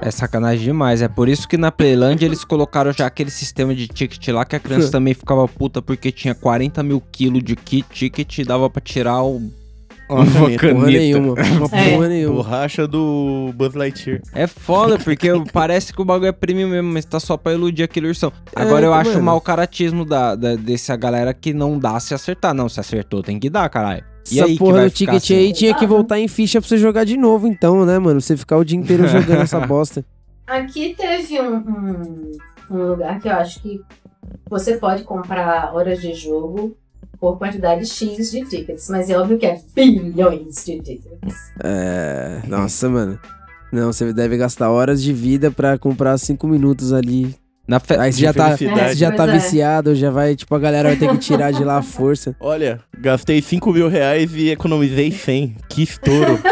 É 0.00 0.10
sacanagem 0.10 0.64
demais. 0.64 1.00
É 1.00 1.08
por 1.08 1.28
isso 1.28 1.48
que 1.48 1.56
na 1.56 1.72
Playland 1.72 2.22
eles 2.24 2.44
colocaram 2.44 2.92
já 2.92 3.06
aquele 3.06 3.30
sistema 3.30 3.74
de 3.74 3.88
ticket 3.88 4.28
lá 4.28 4.44
que 4.44 4.54
a 4.56 4.60
criança 4.60 4.90
também 4.92 5.14
ficava 5.14 5.46
puta 5.48 5.80
porque 5.80 6.12
tinha 6.12 6.34
40 6.34 6.82
mil 6.82 7.00
quilos 7.12 7.42
de 7.42 7.56
kit 7.56 7.86
ticket 7.90 8.38
e 8.38 8.44
dava 8.44 8.68
pra 8.68 8.82
tirar 8.82 9.22
o. 9.22 9.40
Uma 10.08 10.20
Uma 10.22 10.50
caneta. 10.56 10.74
Porra 10.74 10.86
nenhuma. 10.86 11.34
Uma 11.58 11.78
É. 11.78 11.90
porra 11.94 12.08
nenhuma. 12.08 12.34
Borracha 12.36 12.86
do 12.86 13.50
Buzz 13.54 13.74
Lightyear. 13.74 14.20
É 14.34 14.46
foda, 14.46 14.98
porque 14.98 15.28
parece 15.52 15.92
que 15.92 16.00
o 16.02 16.04
bagulho 16.04 16.28
é 16.28 16.32
premium 16.32 16.68
mesmo, 16.68 16.92
mas 16.92 17.04
tá 17.04 17.18
só 17.18 17.36
pra 17.36 17.52
iludir 17.52 17.82
aquele 17.84 18.08
ursão. 18.08 18.32
Agora 18.54 18.84
É, 18.84 18.88
eu 18.88 18.94
acho 18.94 19.10
mano. 19.12 19.22
mau 19.22 19.40
caratismo 19.40 20.04
da, 20.04 20.34
da, 20.34 20.56
dessa 20.56 20.94
galera 20.96 21.32
que 21.32 21.52
não 21.54 21.78
dá 21.78 21.98
se 22.00 22.12
acertar. 22.14 22.52
Não, 22.54 22.68
se 22.68 22.78
acertou 22.80 23.22
tem 23.22 23.38
que 23.38 23.48
dar, 23.48 23.68
caralho. 23.68 24.04
E 24.30 24.38
Essa 24.40 24.46
aí 24.48 24.56
porra 24.58 24.84
do 24.84 24.90
ticket 24.90 25.16
assim? 25.16 25.34
aí 25.36 25.52
tinha 25.52 25.74
que 25.74 25.86
voltar 25.86 26.18
em 26.18 26.28
ficha 26.28 26.60
pra 26.60 26.66
você 26.68 26.78
jogar 26.78 27.04
de 27.04 27.16
novo, 27.16 27.46
então, 27.46 27.84
né, 27.84 27.98
mano? 27.98 28.20
Você 28.20 28.36
ficar 28.36 28.56
o 28.56 28.64
dia 28.64 28.78
inteiro 28.78 29.06
jogando 29.06 29.42
essa 29.42 29.60
bosta. 29.66 30.04
Aqui 30.46 30.94
teve 30.96 31.40
um, 31.40 31.56
um, 31.56 32.32
um 32.70 32.86
lugar 32.90 33.18
que 33.20 33.28
eu 33.28 33.32
acho 33.32 33.60
que 33.62 33.80
você 34.48 34.76
pode 34.76 35.02
comprar 35.02 35.74
horas 35.74 36.00
de 36.00 36.14
jogo 36.14 36.74
por 37.18 37.38
quantidade 37.38 37.86
X 37.86 38.30
de 38.30 38.44
tickets, 38.44 38.88
mas 38.90 39.10
é 39.10 39.18
óbvio 39.18 39.38
que 39.38 39.46
é 39.46 39.60
bilhões 39.74 40.64
de 40.64 40.80
tickets. 40.80 41.34
É. 41.62 42.42
Nossa, 42.46 42.88
mano. 42.88 43.18
Não, 43.72 43.92
você 43.92 44.12
deve 44.12 44.36
gastar 44.36 44.70
horas 44.70 45.02
de 45.02 45.12
vida 45.12 45.50
pra 45.50 45.76
comprar 45.76 46.16
cinco 46.18 46.46
minutos 46.46 46.92
ali. 46.92 47.34
Na 47.66 47.80
fe... 47.80 47.94
Aí 47.96 48.12
você 48.12 48.20
já 48.20 48.32
tá, 48.34 48.56
já 48.94 49.10
tá 49.10 49.24
Pois 49.24 49.28
é. 49.28 49.38
viciado, 49.38 49.94
já 49.94 50.10
vai, 50.10 50.36
tipo, 50.36 50.54
a 50.54 50.58
galera 50.58 50.90
vai 50.90 50.98
ter 50.98 51.08
que 51.08 51.16
tirar 51.18 51.50
de 51.50 51.64
lá 51.64 51.78
a 51.78 51.82
força. 51.82 52.36
Olha, 52.40 52.78
gastei 52.98 53.40
5 53.40 53.72
mil 53.72 53.88
reais 53.88 54.30
e 54.34 54.50
economizei 54.50 55.10
100. 55.10 55.56
Que 55.68 55.82
estouro. 55.82 56.38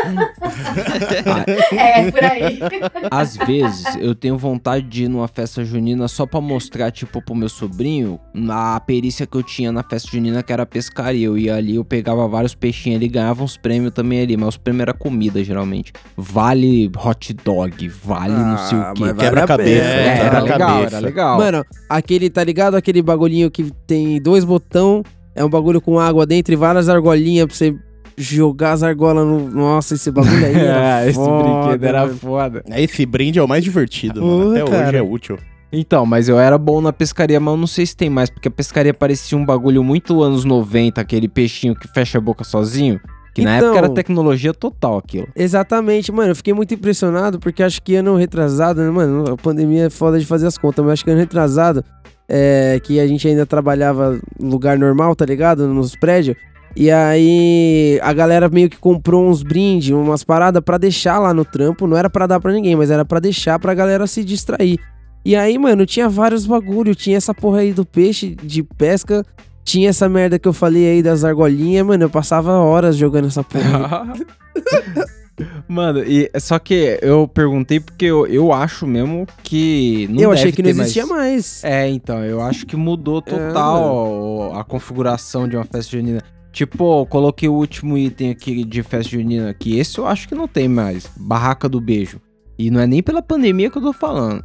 É, 1.72 2.10
por 2.10 2.24
aí. 2.24 2.60
Às 3.10 3.36
vezes 3.36 3.84
eu 4.00 4.14
tenho 4.14 4.36
vontade 4.38 4.86
de 4.86 5.04
ir 5.04 5.08
numa 5.08 5.28
festa 5.28 5.64
junina 5.64 6.08
só 6.08 6.26
pra 6.26 6.40
mostrar, 6.40 6.90
tipo, 6.90 7.20
pro 7.22 7.34
meu 7.34 7.48
sobrinho 7.48 8.18
a 8.50 8.80
perícia 8.80 9.26
que 9.26 9.36
eu 9.36 9.42
tinha 9.42 9.70
na 9.72 9.82
festa 9.82 10.10
junina, 10.10 10.42
que 10.42 10.52
era 10.52 10.64
pescaria. 10.66 11.26
Eu 11.26 11.36
ia 11.38 11.54
ali, 11.56 11.76
eu 11.76 11.84
pegava 11.84 12.26
vários 12.28 12.54
peixinhos 12.54 12.96
ali, 12.98 13.08
ganhava 13.08 13.42
uns 13.42 13.56
prêmios 13.56 13.92
também 13.92 14.22
ali, 14.22 14.36
mas 14.36 14.50
os 14.50 14.56
prêmios 14.56 14.82
era 14.82 14.92
comida, 14.92 15.42
geralmente. 15.44 15.92
Vale 16.16 16.90
hot 16.96 17.32
dog, 17.44 17.88
vale 17.88 18.32
não 18.34 18.58
sei 18.58 18.78
o 18.78 18.82
Ah, 18.82 18.92
quê. 18.94 19.00
vale 19.04 19.14
Quebra-cabeça. 19.18 19.84
É, 19.84 20.08
era 20.18 20.40
quebra-cabeça. 20.42 20.52
legal, 20.52 20.84
era 20.84 21.00
legal. 21.02 21.38
Mano, 21.38 21.64
aquele, 21.88 22.28
tá 22.30 22.42
ligado? 22.44 22.74
Aquele 22.76 23.02
bagulhinho 23.02 23.50
que 23.50 23.70
tem 23.86 24.20
dois 24.20 24.44
botão, 24.44 25.02
é 25.34 25.44
um 25.44 25.48
bagulho 25.50 25.80
com 25.80 25.98
água 25.98 26.24
dentro 26.26 26.52
e 26.52 26.56
várias 26.56 26.88
argolinhas 26.88 27.46
pra 27.46 27.54
você 27.56 27.74
jogar 28.16 28.72
as 28.72 28.82
argolas 28.82 29.26
no. 29.26 29.48
Nossa, 29.50 29.94
esse 29.94 30.10
bagulho 30.10 30.44
aí 30.44 30.54
era 30.56 31.00
É, 31.04 31.08
esse 31.08 31.14
foda, 31.14 31.42
brinquedo 31.62 31.84
era 31.84 32.00
mano. 32.06 32.18
foda. 32.18 32.62
Esse 32.76 33.06
brinde 33.06 33.38
é 33.38 33.42
o 33.42 33.48
mais 33.48 33.64
divertido, 33.64 34.22
mano. 34.22 34.42
Porra, 34.44 34.52
Até 34.52 34.62
hoje 34.64 34.70
cara. 34.84 34.98
é 34.98 35.02
útil. 35.02 35.38
Então, 35.74 36.04
mas 36.04 36.28
eu 36.28 36.38
era 36.38 36.58
bom 36.58 36.82
na 36.82 36.92
pescaria, 36.92 37.40
mas 37.40 37.52
eu 37.54 37.56
não 37.56 37.66
sei 37.66 37.86
se 37.86 37.96
tem 37.96 38.10
mais, 38.10 38.28
porque 38.28 38.48
a 38.48 38.50
pescaria 38.50 38.92
parecia 38.92 39.38
um 39.38 39.44
bagulho 39.46 39.82
muito 39.82 40.22
anos 40.22 40.44
90, 40.44 41.00
aquele 41.00 41.26
peixinho 41.28 41.74
que 41.74 41.88
fecha 41.88 42.18
a 42.18 42.20
boca 42.20 42.44
sozinho. 42.44 43.00
Que 43.34 43.42
na 43.42 43.56
Então- 43.56 43.68
época 43.70 43.86
era 43.86 43.94
tecnologia 43.94 44.52
total 44.52 44.98
aquilo. 44.98 45.26
Exatamente, 45.34 46.12
mano. 46.12 46.32
Eu 46.32 46.36
fiquei 46.36 46.52
muito 46.52 46.74
impressionado 46.74 47.38
porque 47.38 47.62
acho 47.62 47.80
que 47.82 47.94
ano 47.96 48.14
retrasado, 48.16 48.82
né, 48.82 48.90
mano? 48.90 49.32
A 49.32 49.36
pandemia 49.36 49.86
é 49.86 49.90
foda 49.90 50.18
de 50.20 50.26
fazer 50.26 50.46
as 50.46 50.58
contas, 50.58 50.84
mas 50.84 50.92
acho 50.94 51.04
que 51.04 51.10
ano 51.10 51.20
retrasado, 51.20 51.82
é, 52.28 52.78
que 52.84 53.00
a 53.00 53.06
gente 53.06 53.26
ainda 53.26 53.46
trabalhava 53.46 54.20
no 54.38 54.48
lugar 54.50 54.78
normal, 54.78 55.16
tá 55.16 55.24
ligado? 55.24 55.66
Nos 55.66 55.96
prédios. 55.96 56.36
E 56.76 56.90
aí 56.90 57.98
a 58.02 58.12
galera 58.12 58.48
meio 58.48 58.68
que 58.70 58.76
comprou 58.78 59.28
uns 59.28 59.42
brindes, 59.42 59.90
umas 59.90 60.24
paradas 60.24 60.62
pra 60.64 60.78
deixar 60.78 61.18
lá 61.18 61.32
no 61.34 61.44
trampo. 61.44 61.86
Não 61.86 61.96
era 61.96 62.08
pra 62.10 62.26
dar 62.26 62.40
pra 62.40 62.52
ninguém, 62.52 62.76
mas 62.76 62.90
era 62.90 63.04
pra 63.04 63.20
deixar 63.20 63.58
pra 63.58 63.74
galera 63.74 64.06
se 64.06 64.22
distrair. 64.24 64.78
E 65.24 65.36
aí, 65.36 65.56
mano, 65.58 65.86
tinha 65.86 66.08
vários 66.08 66.46
bagulho. 66.46 66.94
Tinha 66.94 67.16
essa 67.16 67.32
porra 67.32 67.58
aí 67.60 67.72
do 67.72 67.84
peixe 67.86 68.34
de 68.42 68.62
pesca. 68.62 69.24
Tinha 69.64 69.90
essa 69.90 70.08
merda 70.08 70.38
que 70.38 70.48
eu 70.48 70.52
falei 70.52 70.88
aí 70.88 71.02
das 71.02 71.24
argolinhas, 71.24 71.86
mano. 71.86 72.04
Eu 72.04 72.10
passava 72.10 72.52
horas 72.52 72.96
jogando 72.96 73.28
essa 73.28 73.44
porra. 73.44 74.12
Mano, 75.66 76.00
e 76.00 76.30
só 76.38 76.58
que 76.58 76.98
eu 77.00 77.26
perguntei 77.26 77.80
porque 77.80 78.04
eu, 78.04 78.26
eu 78.26 78.52
acho 78.52 78.86
mesmo 78.86 79.26
que. 79.42 80.06
Não 80.10 80.20
eu 80.20 80.30
achei 80.30 80.52
que 80.52 80.62
não 80.62 80.70
existia 80.70 81.06
mais. 81.06 81.64
É, 81.64 81.88
então, 81.88 82.24
eu 82.24 82.40
acho 82.40 82.66
que 82.66 82.76
mudou 82.76 83.22
total 83.22 84.54
a 84.54 84.62
configuração 84.62 85.48
de 85.48 85.56
uma 85.56 85.64
festa 85.64 85.96
junina. 85.96 86.22
Tipo, 86.52 87.00
eu 87.00 87.06
coloquei 87.06 87.48
o 87.48 87.54
último 87.54 87.96
item 87.96 88.30
aqui 88.30 88.62
de 88.62 88.82
festa 88.82 89.10
junina 89.10 89.50
aqui. 89.50 89.78
Esse 89.78 89.98
eu 89.98 90.06
acho 90.06 90.28
que 90.28 90.34
não 90.34 90.46
tem 90.46 90.68
mais. 90.68 91.10
Barraca 91.16 91.68
do 91.68 91.80
beijo. 91.80 92.20
E 92.58 92.70
não 92.70 92.80
é 92.80 92.86
nem 92.86 93.02
pela 93.02 93.22
pandemia 93.22 93.70
que 93.70 93.78
eu 93.78 93.82
tô 93.82 93.92
falando. 93.92 94.44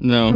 Não, 0.00 0.32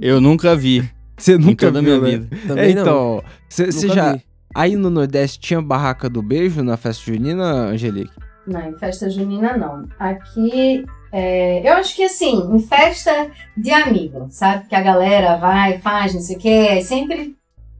eu 0.00 0.20
nunca 0.20 0.54
vi 0.54 0.88
Você 1.20 1.34
em 1.34 1.38
nunca 1.38 1.66
toda 1.66 1.78
a 1.78 1.82
viu, 1.82 2.00
minha 2.00 2.18
né? 2.18 2.18
vida. 2.24 2.36
Também 2.48 2.64
É, 2.64 2.70
então, 2.70 3.22
você 3.48 3.88
já. 3.88 4.12
vi. 4.14 4.24
Aí 4.54 4.74
no 4.74 4.90
Nordeste 4.90 5.38
tinha 5.38 5.62
barraca 5.62 6.08
do 6.10 6.20
beijo 6.22 6.62
na 6.64 6.76
festa 6.76 7.04
junina, 7.04 7.44
Angelique? 7.66 8.10
Não, 8.46 8.68
em 8.68 8.76
festa 8.78 9.08
junina 9.08 9.56
não. 9.56 9.86
Aqui, 9.98 10.84
é, 11.12 11.68
eu 11.68 11.74
acho 11.74 11.94
que 11.94 12.02
assim, 12.02 12.48
em 12.52 12.58
festa 12.58 13.30
de 13.56 13.70
amigo, 13.70 14.26
sabe? 14.30 14.66
Que 14.66 14.74
a 14.74 14.80
galera 14.82 15.36
vai, 15.36 15.78
faz, 15.78 16.14
não 16.14 16.20
sei 16.20 16.36
o 16.36 16.38
quê, 16.40 16.66
aí 16.70 16.82
sempre. 16.82 17.36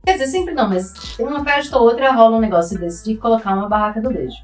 Quer 0.07 0.13
dizer, 0.13 0.27
sempre 0.29 0.55
não, 0.55 0.69
mas 0.69 0.93
tem 1.17 1.27
uma 1.27 1.43
festa 1.45 1.77
ou 1.77 1.85
outra 1.85 2.13
rola 2.13 2.37
um 2.37 2.41
negócio 2.41 2.79
desse 2.79 3.05
de 3.05 3.17
colocar 3.17 3.55
uma 3.55 3.69
barraca 3.69 4.01
do 4.01 4.11
beijo. 4.11 4.37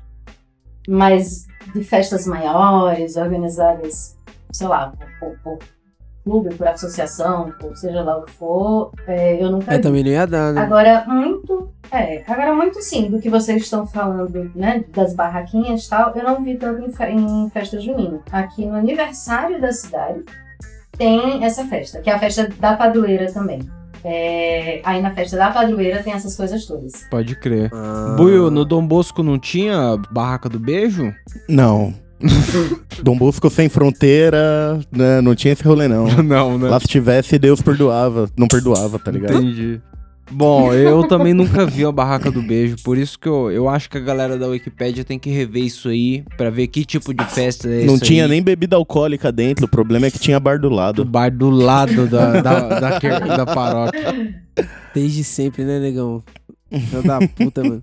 Mas 0.89 1.47
de 1.75 1.83
festas 1.85 2.27
maiores, 2.27 3.17
organizadas, 3.17 4.17
sei 4.53 4.67
lá, 4.67 4.93
por- 5.21 5.37
por 5.43 5.59
clube, 6.27 6.53
por 6.57 6.67
associação, 6.67 7.53
por 7.61 7.77
seja 7.77 8.03
lá 8.03 8.19
o 8.19 8.23
que 8.23 8.33
for, 8.33 8.91
é, 9.07 9.41
eu 9.41 9.49
nunca 9.51 9.73
É, 9.73 9.77
vi. 9.77 9.83
também 9.83 10.03
não 10.03 10.11
ia 10.11 10.27
dar, 10.27 10.53
né? 10.53 10.61
Agora, 10.61 11.05
muito. 11.07 11.69
É, 11.93 12.25
agora 12.27 12.53
muito 12.53 12.83
sim, 12.83 13.09
do 13.09 13.21
que 13.21 13.31
vocês 13.31 13.63
estão 13.63 13.87
falando, 13.87 14.51
né? 14.57 14.85
Das 14.93 15.15
barraquinhas 15.15 15.85
e 15.87 15.89
tal, 15.89 16.13
eu 16.17 16.25
não 16.25 16.43
vi 16.43 16.57
tanto 16.57 16.83
em, 17.05 17.45
em 17.45 17.51
festa 17.51 17.79
junina. 17.81 18.19
Aqui 18.33 18.67
no 18.67 18.75
aniversário 18.75 19.61
da 19.61 19.71
cidade 19.71 20.25
tem 20.99 21.45
essa 21.45 21.65
festa, 21.67 22.01
que 22.01 22.11
é 22.11 22.15
a 22.15 22.19
festa 22.19 22.49
da 22.59 22.77
padroeira 22.77 23.33
também. 23.33 23.61
É, 24.05 24.81
aí 24.85 25.01
na 25.03 25.11
festa 25.13 25.37
da 25.37 25.51
padroeira 25.51 26.03
tem 26.03 26.13
essas 26.13 26.37
coisas 26.37 26.65
todas. 26.65 26.93
Pode 27.11 27.35
crer. 27.37 27.71
Ah. 27.73 28.15
Buio, 28.17 28.51
no 28.51 28.65
Dom 28.65 28.87
Bosco 28.87 29.23
não 29.23 29.39
tinha 29.39 29.97
barraca 30.11 30.49
do 30.49 30.59
beijo? 30.61 31.13
Não. 31.49 31.93
Dom 33.03 33.17
Bosco 33.17 33.51
sem 33.51 33.69
fronteira, 33.69 34.81
né, 34.91 35.21
não 35.21 35.35
tinha 35.35 35.53
esse 35.53 35.63
rolê, 35.63 35.89
não. 35.89 36.07
não, 36.23 36.59
né? 36.59 36.69
Lá 36.69 36.81
se 36.81 36.89
tivesse, 36.89 37.39
Deus 37.39 37.61
perdoava. 37.61 38.29
Não 38.37 38.49
perdoava, 38.49 38.99
tá 38.99 39.11
ligado? 39.11 39.37
Entendi. 39.37 39.81
Bom, 40.29 40.75
eu 40.75 41.07
também 41.07 41.33
nunca 41.33 41.65
vi 41.65 41.85
a 41.85 41.93
barraca 41.93 42.33
do 42.33 42.43
beijo, 42.43 42.75
por 42.83 42.99
isso 42.99 43.17
que 43.17 43.29
eu, 43.29 43.49
eu 43.49 43.69
acho 43.69 43.89
que 43.89 43.97
a 43.97 44.01
galera 44.01 44.37
da 44.37 44.49
Wikipédia 44.49 45.05
tem 45.05 45.21
que 45.21 45.31
rever 45.31 45.63
isso 45.63 45.89
aí, 45.89 46.25
pra 46.37 46.51
ver 46.51 46.67
que 46.67 46.85
tipo 46.85 47.15
de 47.15 47.25
festa 47.27 47.69
é 47.69 47.85
Não 47.85 47.95
isso 47.95 48.05
tinha 48.05 48.25
aí. 48.25 48.31
nem 48.31 48.43
bebida 48.43 48.75
alcoólica 48.75 49.31
dentro, 49.31 49.67
o 49.67 49.69
problema 49.69 50.07
é 50.07 50.11
que 50.11 50.19
tinha 50.19 50.41
bar 50.41 50.59
do 50.59 50.69
do 50.69 50.75
lado. 50.75 51.05
bar 51.05 51.31
do 51.31 51.49
lado 51.49 52.09
da, 52.09 52.41
da, 52.41 52.81
da, 52.81 52.99
da 53.37 53.47
paróquia. 53.47 54.43
Desde 54.93 55.23
sempre, 55.23 55.65
né, 55.65 55.79
negão? 55.79 56.25
Filho 56.73 57.03
da 57.05 57.21
puta, 57.21 57.63
mano. 57.63 57.83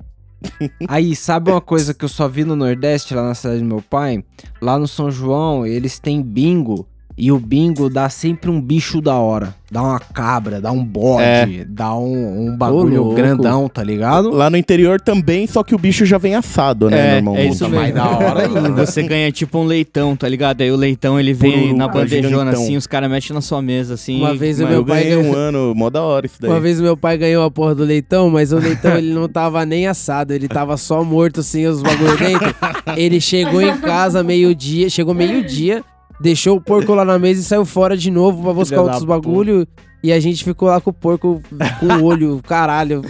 Aí, 0.87 1.15
sabe 1.15 1.51
uma 1.51 1.61
coisa 1.61 1.93
que 1.93 2.05
eu 2.05 2.09
só 2.09 2.27
vi 2.27 2.43
no 2.43 2.55
Nordeste, 2.55 3.13
lá 3.13 3.23
na 3.23 3.35
cidade 3.35 3.59
do 3.59 3.65
meu 3.65 3.81
pai? 3.81 4.23
Lá 4.61 4.77
no 4.77 4.87
São 4.87 5.11
João, 5.11 5.65
eles 5.65 5.99
têm 5.99 6.21
bingo. 6.21 6.87
E 7.15 7.31
o 7.31 7.37
bingo 7.39 7.89
dá 7.89 8.09
sempre 8.09 8.49
um 8.49 8.59
bicho 8.59 8.99
da 8.99 9.15
hora. 9.15 9.53
Dá 9.71 9.81
uma 9.81 9.99
cabra, 9.99 10.59
dá 10.61 10.71
um 10.71 10.83
bode, 10.83 11.23
É. 11.23 11.65
dá 11.67 11.95
um, 11.95 12.47
um 12.49 12.57
bagulho 12.57 13.11
grandão, 13.13 13.67
tá 13.67 13.83
ligado? 13.83 14.29
Lá 14.29 14.47
no 14.49 14.55
interior 14.57 15.01
também, 15.01 15.47
só 15.47 15.63
que 15.63 15.73
o 15.73 15.79
bicho 15.79 16.05
já 16.05 16.17
vem 16.19 16.35
assado, 16.35 16.89
né, 16.91 17.17
É, 17.17 17.21
normalmente. 17.21 17.47
é 17.47 17.51
isso 17.51 17.69
mais 17.69 17.93
mesmo. 17.93 17.95
da 18.09 18.17
hora 18.17 18.41
ainda. 18.45 18.85
Você 18.85 19.01
ganha 19.03 19.31
tipo 19.31 19.57
um 19.59 19.63
leitão, 19.63 20.15
tá 20.15 20.27
ligado? 20.29 20.61
Aí 20.61 20.71
o 20.71 20.75
leitão 20.75 21.19
ele 21.19 21.33
vem 21.33 21.73
na 21.75 21.87
bandejona 21.87 22.51
assim, 22.51 22.77
os 22.77 22.85
caras 22.85 23.09
mexem 23.09 23.33
na 23.33 23.41
sua 23.41 23.61
mesa 23.63 23.95
assim. 23.95 24.17
Uma 24.19 24.35
vez 24.35 24.59
o 24.59 24.63
meu 24.67 24.77
eu 24.77 24.85
pai 24.85 25.03
ganhei 25.03 25.17
ganhou. 25.17 25.33
um 25.33 25.37
ano, 25.37 25.73
mó 25.75 25.89
da 25.89 26.03
hora 26.03 26.25
isso 26.27 26.35
daí. 26.39 26.49
Uma 26.51 26.59
vez 26.59 26.79
o 26.79 26.83
meu 26.83 26.95
pai 26.97 27.17
ganhou 27.17 27.43
a 27.43 27.49
porra 27.49 27.73
do 27.73 27.83
leitão, 27.83 28.29
mas 28.29 28.51
o 28.51 28.57
leitão 28.57 28.95
ele 28.97 29.11
não 29.13 29.27
tava 29.27 29.65
nem 29.65 29.87
assado, 29.87 30.33
ele 30.33 30.47
tava 30.47 30.77
só 30.77 31.03
morto 31.03 31.41
sem 31.41 31.65
os 31.67 31.81
bagulho 31.81 32.17
dentro. 32.17 32.55
Ele 32.95 33.19
chegou 33.19 33.61
em 33.61 33.75
casa 33.77 34.21
meio-dia, 34.23 34.87
chegou 34.89 35.13
meio-dia, 35.15 35.83
deixou 36.19 36.57
o 36.57 36.61
porco 36.61 36.93
lá 36.93 37.05
na 37.05 37.17
mesa 37.19 37.41
e 37.41 37.43
saiu 37.43 37.65
fora 37.65 37.95
de 37.97 38.09
novo 38.11 38.43
pra 38.43 38.53
buscar 38.53 38.77
Filha 38.77 38.81
outros 38.81 39.01
da 39.01 39.07
bagulho. 39.07 39.67
E 40.03 40.11
a 40.11 40.19
gente 40.19 40.43
ficou 40.43 40.67
lá 40.67 40.81
com 40.81 40.89
o 40.89 40.93
porco 40.93 41.41
com 41.79 41.85
o 41.85 42.03
olho, 42.03 42.41
caralho. 42.45 43.01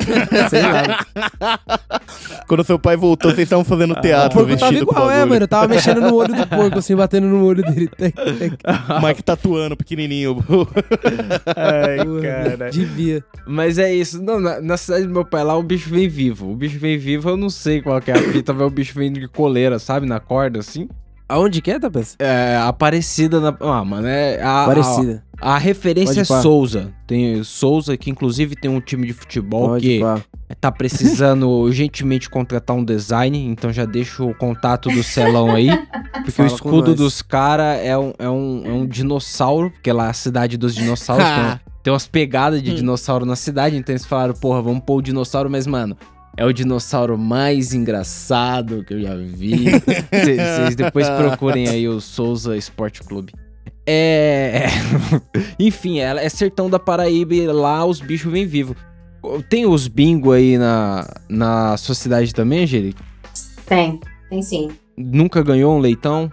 Sei 0.48 0.62
lá. 0.62 1.04
Quando 2.48 2.64
seu 2.64 2.78
pai 2.78 2.96
voltou, 2.96 3.32
vocês 3.32 3.48
estavam 3.48 3.66
fazendo 3.66 3.94
O 3.94 4.00
teatro 4.02 4.38
porco 4.46 4.56
tava 4.56 4.76
igual, 4.76 5.10
é, 5.10 5.26
mano. 5.26 5.44
Eu 5.44 5.48
tava 5.48 5.68
mexendo 5.68 6.02
no 6.02 6.14
olho 6.14 6.36
do 6.36 6.46
porco, 6.46 6.78
assim, 6.78 6.96
batendo 6.96 7.26
no 7.26 7.44
olho 7.44 7.64
dele. 7.64 7.90
O 9.02 9.08
Mike 9.08 9.24
tatuando, 9.24 9.76
pequenininho. 9.76 10.38
Ai, 11.56 12.06
Porra, 12.06 12.70
Devia. 12.70 13.24
Mas 13.48 13.80
é 13.80 13.92
isso. 13.92 14.22
Não, 14.22 14.40
na, 14.40 14.62
na 14.62 14.78
cidade 14.78 15.08
do 15.08 15.14
meu 15.14 15.26
pai 15.26 15.44
lá, 15.44 15.58
o 15.58 15.64
bicho 15.64 15.90
vem 15.90 16.08
vivo. 16.08 16.52
O 16.52 16.56
bicho 16.56 16.78
vem 16.78 16.96
vivo, 16.96 17.28
eu 17.28 17.38
não 17.38 17.50
sei 17.50 17.82
qual 17.82 18.00
que 18.00 18.12
é 18.12 18.14
a 18.14 18.22
fita, 18.22 18.54
mas 18.54 18.68
o 18.68 18.70
bicho 18.70 18.94
vem 18.94 19.12
de 19.12 19.28
coleira, 19.28 19.80
sabe? 19.80 20.06
Na 20.06 20.20
corda, 20.20 20.60
assim. 20.60 20.88
Aonde 21.28 21.62
que 21.62 21.72
é, 21.72 21.80
Tapeça? 21.80 22.16
É, 22.20 22.58
Aparecida 22.58 23.40
na. 23.40 23.56
Ah, 23.60 23.84
mano, 23.84 24.08
é. 24.08 24.42
A, 24.42 24.66
Parecida. 24.66 25.24
A, 25.40 25.56
a 25.56 25.58
referência 25.58 26.22
é. 26.22 26.24
Souza. 26.24 26.94
Tem 27.08 27.44
Souza, 27.44 27.98
que 27.98 28.10
inclusive 28.10 28.56
tem 28.56 28.70
um 28.70 28.80
time 28.80 29.08
de 29.08 29.14
futebol 29.14 29.70
Pode 29.70 29.88
que 29.88 30.00
pá. 30.00 30.22
tá 30.60 30.72
precisando 30.72 31.50
urgentemente 31.50 32.30
contratar 32.30 32.76
um 32.76 32.84
design, 32.84 33.38
então 33.46 33.72
já 33.72 33.86
deixo 33.86 34.28
o 34.28 34.36
contato 34.36 34.90
do 34.90 35.02
Celão 35.04 35.54
aí. 35.54 35.70
Porque 36.14 36.32
Fala 36.32 36.50
o 36.50 36.54
escudo 36.54 36.96
dos 36.96 37.22
caras 37.22 37.80
é 37.84 37.98
um, 37.98 38.14
é, 38.20 38.30
um, 38.30 38.64
é 38.66 38.72
um 38.72 38.86
dinossauro, 38.86 39.72
porque 39.72 39.92
lá 39.92 40.08
é 40.08 40.10
a 40.10 40.14
cidade 40.14 40.58
dos 40.58 40.76
dinossauros 40.76 41.26
tem, 41.26 41.60
tem 41.84 41.94
umas 41.94 42.08
pegadas 42.08 42.62
de 42.62 42.74
dinossauro 42.76 43.26
na 43.26 43.36
cidade, 43.36 43.76
então 43.76 43.94
eles 43.94 44.06
falaram, 44.06 44.34
porra, 44.34 44.62
vamos 44.62 44.84
pôr 44.86 44.98
o 44.98 45.02
dinossauro, 45.02 45.50
mas, 45.50 45.68
mano. 45.68 45.98
É 46.36 46.46
o 46.46 46.52
dinossauro 46.52 47.18
mais 47.18 47.74
engraçado 47.74 48.84
que 48.84 48.94
eu 48.94 49.02
já 49.02 49.16
vi. 49.16 49.66
Vocês 50.12 50.76
depois 50.76 51.08
procurem 51.10 51.68
aí 51.70 51.88
o 51.88 52.02
Souza 52.02 52.58
Esporte 52.58 53.04
Clube. 53.04 53.32
É. 53.86 54.66
Enfim, 55.60 56.00
ela 56.00 56.22
é 56.22 56.30
sertão 56.30 56.70
da 56.70 56.80
Paraíba 56.80 57.36
e 57.36 57.46
lá 57.48 57.86
os 57.86 58.00
bichos 58.00 58.32
vêm 58.32 58.46
vivos. 58.46 58.76
Tem 59.50 59.66
os 59.66 59.88
bingo 59.88 60.32
aí 60.32 60.58
na, 60.58 61.08
na 61.30 61.78
sociedade 61.78 62.34
também, 62.34 62.64
Angelique? 62.64 63.02
Tem, 63.66 64.00
tem 64.30 64.42
sim. 64.42 64.72
Nunca 64.98 65.42
ganhou 65.44 65.76
um 65.76 65.80
leitão? 65.80 66.32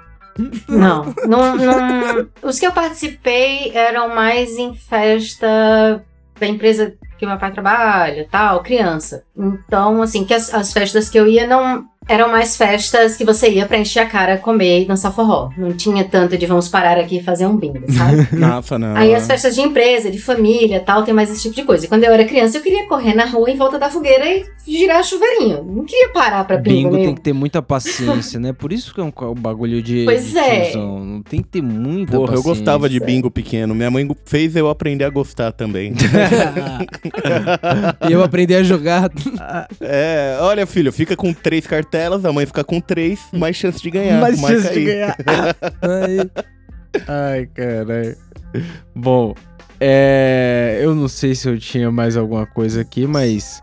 Não, 0.69 1.15
não, 1.27 1.57
não- 1.57 2.27
Os 2.43 2.59
que 2.59 2.67
eu 2.67 2.73
participei 2.73 3.71
eram 3.75 4.15
mais 4.15 4.57
em 4.57 4.75
festa 4.75 6.03
da 6.41 6.47
empresa 6.47 6.95
que 7.18 7.26
meu 7.26 7.38
pai 7.38 7.53
trabalha, 7.53 8.26
tal, 8.30 8.62
criança. 8.62 9.24
Então, 9.36 10.03
assim, 10.03 10.24
que 10.24 10.32
as, 10.32 10.53
as 10.53 10.72
festas 10.72 11.09
que 11.11 11.18
eu 11.18 11.28
ia 11.28 11.47
não 11.47 11.84
eram 12.11 12.29
mais 12.29 12.57
festas 12.57 13.17
que 13.17 13.25
você 13.25 13.49
ia 13.49 13.65
pra 13.67 13.79
encher 13.79 14.01
a 14.01 14.07
cara, 14.07 14.37
comer 14.37 14.83
e 14.83 14.85
dançar 14.85 15.15
forró. 15.15 15.51
Não 15.57 15.73
tinha 15.73 16.03
tanto 16.03 16.37
de 16.37 16.45
vamos 16.45 16.69
parar 16.69 16.99
aqui 16.99 17.19
e 17.19 17.23
fazer 17.23 17.47
um 17.47 17.57
bingo, 17.57 17.85
sabe? 17.93 18.27
Nossa, 18.37 18.77
não. 18.77 18.97
Aí 18.97 19.15
as 19.15 19.29
festas 19.29 19.55
de 19.55 19.61
empresa, 19.61 20.11
de 20.11 20.19
família, 20.19 20.81
tal, 20.81 21.05
tem 21.05 21.15
mais 21.15 21.31
esse 21.31 21.43
tipo 21.43 21.55
de 21.55 21.63
coisa. 21.63 21.85
E 21.85 21.89
quando 21.89 22.03
eu 22.03 22.13
era 22.13 22.25
criança, 22.25 22.59
eu 22.59 22.63
queria 22.63 22.89
correr 22.89 23.15
na 23.15 23.27
rua 23.27 23.49
em 23.49 23.57
volta 23.57 23.79
da 23.79 23.89
fogueira 23.89 24.29
e 24.29 24.45
girar 24.67 25.05
chuveirinho. 25.05 25.63
Não 25.63 25.85
queria 25.85 26.09
parar 26.09 26.43
pra 26.45 26.57
bingo, 26.57 26.91
Bingo 26.91 27.05
tem 27.05 27.15
que 27.15 27.21
ter 27.21 27.33
muita 27.33 27.63
paciência, 27.63 28.41
né? 28.41 28.53
Por 28.53 28.73
isso 28.73 28.93
que 28.93 29.01
é 29.01 29.05
um, 29.05 29.13
um 29.17 29.35
bagulho 29.35 29.81
de. 29.81 30.05
Pois 30.05 30.33
de 30.33 30.39
é. 30.39 30.61
tiozão. 30.63 31.05
Não 31.05 31.23
tem 31.23 31.41
que 31.41 31.49
ter 31.49 31.63
muita 31.63 32.17
Porra, 32.17 32.35
eu 32.35 32.43
paciência. 32.43 32.51
gostava 32.51 32.89
de 32.89 32.99
bingo 32.99 33.31
pequeno. 33.31 33.73
Minha 33.73 33.91
mãe 33.91 34.09
fez 34.25 34.57
eu 34.57 34.69
aprender 34.69 35.05
a 35.05 35.11
gostar 35.11 35.53
também. 35.53 35.95
e 38.09 38.13
eu 38.13 38.25
aprendi 38.25 38.57
a 38.57 38.65
jogar. 38.65 39.11
é, 39.81 40.39
olha, 40.41 40.67
filho, 40.67 40.93
fica 40.93 41.15
com 41.15 41.33
três 41.33 41.69
cartelas, 42.01 42.25
a 42.25 42.33
mãe 42.33 42.47
fica 42.47 42.65
com 42.65 42.81
três, 42.81 43.21
mais 43.33 43.57
chance 43.57 43.83
de 43.83 43.91
ganhar. 43.91 44.21
Mais 44.21 44.41
chance 44.41 44.73
de 44.73 44.79
aí. 44.79 44.85
ganhar. 44.85 45.17
Aí, 45.83 46.31
Ai, 47.07 47.47
caralho. 47.47 48.17
Bom, 48.95 49.35
é, 49.79 50.81
eu 50.83 50.95
não 50.95 51.09
sei 51.09 51.35
se 51.35 51.49
eu 51.49 51.59
tinha 51.59 51.91
mais 51.91 52.17
alguma 52.17 52.47
coisa 52.47 52.81
aqui, 52.81 53.07
mas 53.07 53.63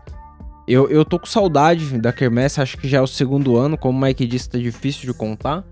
eu, 0.66 0.88
eu 0.88 1.04
tô 1.04 1.18
com 1.18 1.26
saudade 1.26 1.98
da 1.98 2.12
Kermesse, 2.12 2.60
acho 2.60 2.78
que 2.78 2.88
já 2.88 2.98
é 2.98 3.00
o 3.00 3.06
segundo 3.06 3.56
ano, 3.56 3.76
como 3.76 3.98
o 3.98 4.00
Mike 4.00 4.26
disse, 4.26 4.48
tá 4.48 4.58
difícil 4.58 5.12
de 5.12 5.18
contar, 5.18 5.64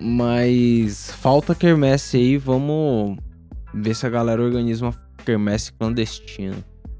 mas 0.00 1.12
falta 1.20 1.54
Kermesse 1.54 2.16
aí, 2.16 2.36
vamos 2.36 3.18
ver 3.74 3.94
se 3.94 4.06
a 4.06 4.10
galera 4.10 4.42
organiza 4.42 4.86
uma 4.86 4.94
Kermesse 5.24 5.72
clandestina. 5.72 6.56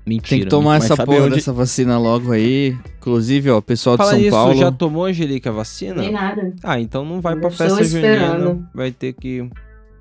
Mentira. 0.07 0.29
Tem 0.29 0.41
que 0.41 0.47
tomar 0.47 0.77
essa 0.77 0.97
porra 1.05 1.23
onde- 1.25 1.35
dessa 1.35 1.53
vacina 1.53 1.99
logo 1.99 2.31
aí. 2.33 2.77
Inclusive, 2.99 3.51
ó, 3.51 3.61
pessoal 3.61 3.97
de 3.97 4.03
Fala 4.05 4.11
São 4.13 4.21
isso, 4.21 4.31
Paulo. 4.31 4.55
já 4.57 4.71
tomou, 4.71 5.05
Angelique, 5.07 5.49
a 5.49 5.53
vacina? 5.53 6.01
Nem 6.01 6.13
nada. 6.13 6.53
Ah, 6.63 6.79
então 6.81 7.05
não 7.05 7.21
vai 7.21 7.35
Eu 7.35 7.41
pra 7.41 7.51
festa 7.51 7.83
junina, 7.83 8.15
esperando. 8.15 8.67
vai 8.75 8.93
ter 8.93 9.13
que 9.15 9.49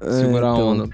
É, 0.02 0.12
segurar 0.12 0.52
a 0.52 0.54
então. 0.54 0.68
onda. 0.70 0.90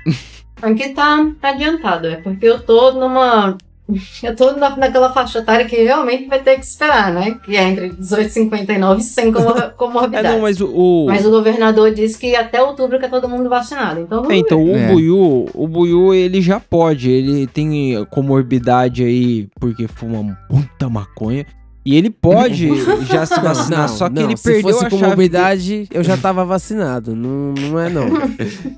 Aqui 0.62 0.89
tá 0.89 1.26
adiantado, 1.41 2.07
é 2.07 2.18
porque 2.18 2.45
eu 2.45 2.59
tô 2.62 2.91
numa 2.93 3.57
eu 4.24 4.36
tô 4.36 4.52
na, 4.54 4.76
naquela 4.76 5.12
faixa 5.14 5.39
etária 5.39 5.66
que 5.66 5.76
realmente 5.76 6.28
vai 6.28 6.39
ter 6.39 6.56
que 6.56 6.66
esperar, 6.66 7.14
né? 7.14 7.38
Que 7.44 7.56
é 7.56 7.64
entre 7.64 7.89
18 7.89 8.28
e 8.28 8.30
59 8.30 9.02
sem 9.02 9.32
comor 9.32 9.58
É, 9.62 9.70
comorbidade. 9.70 10.28
não, 10.28 10.42
mas 10.42 10.60
o. 10.62 11.06
Mas 11.08 11.26
o 11.26 11.30
governador 11.32 11.92
disse 11.94 12.18
que 12.18 12.36
até 12.36 12.62
outubro 12.62 13.00
quer 13.00 13.10
todo 13.10 13.28
mundo 13.28 13.50
vacinado. 13.50 14.02
Então 14.02 14.20
vamos 14.22 14.34
É, 14.34 14.38
então, 14.38 14.64
o 14.64 14.76
É. 14.76 14.88
Buiu, 14.92 15.46
o 15.54 15.68
Buiu, 15.68 16.14
ele 16.14 16.42
já 16.42 16.60
pode. 16.60 17.10
Ele 17.10 17.48
tem 17.48 18.06
comorbidade 18.10 19.04
aí 19.04 19.48
porque 19.60 19.88
fuma 19.88 20.38
muita 20.50 20.89
maconha. 20.89 21.46
E 21.84 21.96
ele 21.98 22.12
pode 22.12 22.70
já 23.06 23.26
se 23.26 23.40
vacinar, 23.40 23.90
só 23.90 24.08
que 24.08 24.20
ele 24.20 24.38
se 24.38 24.44
perdeu 24.44 24.72
fosse 24.74 24.86
a 24.86 24.90
com 24.90 24.98
chave. 24.98 25.08
morbidade, 25.08 25.88
eu 25.92 26.04
já 26.04 26.16
tava 26.16 26.46
vacinado. 26.46 27.16
Não, 27.16 27.54
não 27.54 27.80
é 27.80 27.90
não. 27.90 28.06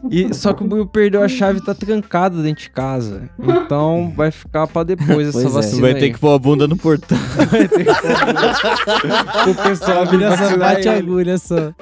E, 0.10 0.34
só 0.34 0.54
que 0.54 0.64
o 0.64 0.68
Buiu 0.68 0.86
perdeu 0.86 1.22
a 1.22 1.28
chave 1.28 1.60
e 1.60 1.62
tá 1.62 1.74
trancado 1.76 2.41
dentro 2.41 2.64
de 2.64 2.70
casa. 2.70 3.30
Então 3.38 4.14
vai 4.16 4.32
ficar 4.32 4.68
pra 4.68 4.84
depois 4.84 5.28
essa 5.28 5.41
Pois 5.41 5.51
é. 5.51 5.56
vacina. 5.58 5.82
Vai 5.82 5.93
aí. 5.95 5.99
ter 5.99 6.12
que 6.14 6.20
pôr 6.20 6.34
a 6.34 6.39
bunda 6.39 6.66
no 6.66 6.78
portão. 6.78 7.18
o 9.49 9.56
pessoal 9.68 10.06
vir 10.06 10.22
Essa 10.22 10.38
vacinar 10.38 10.60
bate 10.76 10.88
a 10.88 10.91
ele. 10.97 11.01
agulha 11.08 11.38
só. 11.38 11.74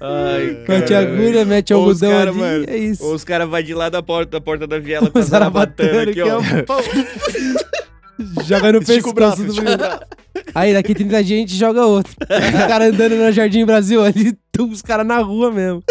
Ai, 0.00 0.64
Bate 0.66 0.94
a 0.94 1.00
agulha, 1.00 1.44
mete 1.44 1.72
algodão 1.72 2.10
cara, 2.10 2.30
ali, 2.30 2.38
mano, 2.38 2.64
é 2.68 2.76
isso. 2.76 3.04
Ou 3.04 3.14
os 3.14 3.22
caras 3.24 3.48
vão 3.48 3.62
de 3.62 3.72
lá 3.74 3.88
da 3.88 4.02
porta, 4.02 4.32
da 4.32 4.40
porta 4.40 4.66
da 4.66 4.78
viela 4.78 5.08
com 5.10 5.18
a 5.18 5.20
cara 5.20 5.24
zarabatana 5.26 6.02
aqui, 6.10 6.20
ó. 6.22 6.40
Joga 8.44 8.72
no 8.72 8.78
Estica 8.78 9.08
o 9.08 9.12
braço, 9.12 9.42
pescoço 9.42 9.42
do 9.42 9.50
estica 9.52 9.74
o 9.74 9.78
braço. 9.78 10.00
Aí 10.54 10.72
daqui 10.72 10.94
30 10.94 11.24
dias 11.24 11.38
a 11.38 11.40
gente 11.40 11.56
joga 11.56 11.86
outro. 11.86 12.12
o 12.20 12.68
cara 12.68 12.86
andando 12.86 13.16
no 13.16 13.32
Jardim 13.32 13.64
Brasil 13.64 14.02
ali, 14.02 14.32
tum, 14.52 14.70
os 14.70 14.82
caras 14.82 15.06
na 15.06 15.18
rua 15.18 15.50
mesmo. 15.50 15.82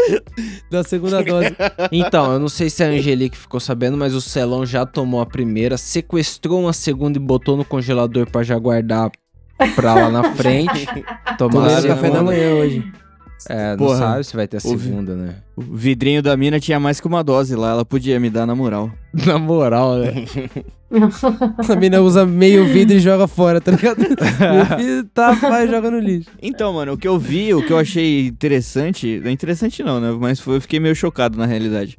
Da 0.69 0.83
segunda 0.83 1.23
dose. 1.23 1.55
Então, 1.91 2.33
eu 2.33 2.39
não 2.39 2.49
sei 2.49 2.69
se 2.69 2.83
a 2.83 2.87
Angelique 2.87 3.37
ficou 3.37 3.59
sabendo, 3.59 3.97
mas 3.97 4.13
o 4.13 4.21
Celão 4.21 4.65
já 4.65 4.85
tomou 4.85 5.21
a 5.21 5.25
primeira, 5.25 5.77
sequestrou 5.77 6.61
uma 6.61 6.73
segunda 6.73 7.17
e 7.17 7.21
botou 7.21 7.57
no 7.57 7.65
congelador 7.65 8.29
pra 8.29 8.43
já 8.43 8.57
guardar 8.57 9.11
pra 9.75 9.93
lá 9.93 10.09
na 10.09 10.33
frente. 10.33 10.87
Tomar 11.37 11.81
café 11.83 12.09
da 12.09 12.23
manhã 12.23 12.55
hoje. 12.55 12.91
É, 13.49 13.71
não 13.71 13.77
Porra. 13.77 13.97
sabe 13.97 14.23
se 14.23 14.35
vai 14.35 14.47
ter 14.47 14.57
a 14.57 14.59
segunda, 14.59 15.15
né? 15.15 15.35
O 15.55 15.61
vidrinho 15.61 16.21
da 16.21 16.35
mina 16.37 16.59
tinha 16.59 16.79
mais 16.79 16.99
que 16.99 17.07
uma 17.07 17.23
dose 17.23 17.55
lá, 17.55 17.71
ela 17.71 17.85
podia 17.85 18.19
me 18.19 18.29
dar 18.29 18.45
na 18.45 18.55
moral. 18.55 18.91
Na 19.25 19.37
moral, 19.37 19.97
né? 19.97 20.25
A 21.69 21.75
mina 21.75 22.01
usa 22.01 22.25
meio 22.25 22.65
vidro 22.65 22.97
e 22.97 22.99
joga 22.99 23.25
fora, 23.25 23.61
tá 23.61 23.71
ligado? 23.71 23.99
Meu 24.03 24.77
filho 24.77 25.03
tá, 25.13 25.31
vai 25.31 25.67
joga 25.67 25.89
no 25.89 25.99
lixo. 25.99 26.29
Então, 26.41 26.73
mano, 26.73 26.93
o 26.93 26.97
que 26.97 27.07
eu 27.07 27.17
vi, 27.17 27.53
o 27.53 27.65
que 27.65 27.71
eu 27.71 27.77
achei 27.77 28.27
interessante, 28.27 29.19
não 29.21 29.29
é 29.29 29.31
interessante 29.31 29.81
não, 29.83 30.01
né? 30.01 30.15
Mas 30.19 30.39
foi, 30.39 30.57
eu 30.57 30.61
fiquei 30.61 30.79
meio 30.79 30.95
chocado 30.95 31.37
na 31.37 31.45
realidade. 31.45 31.97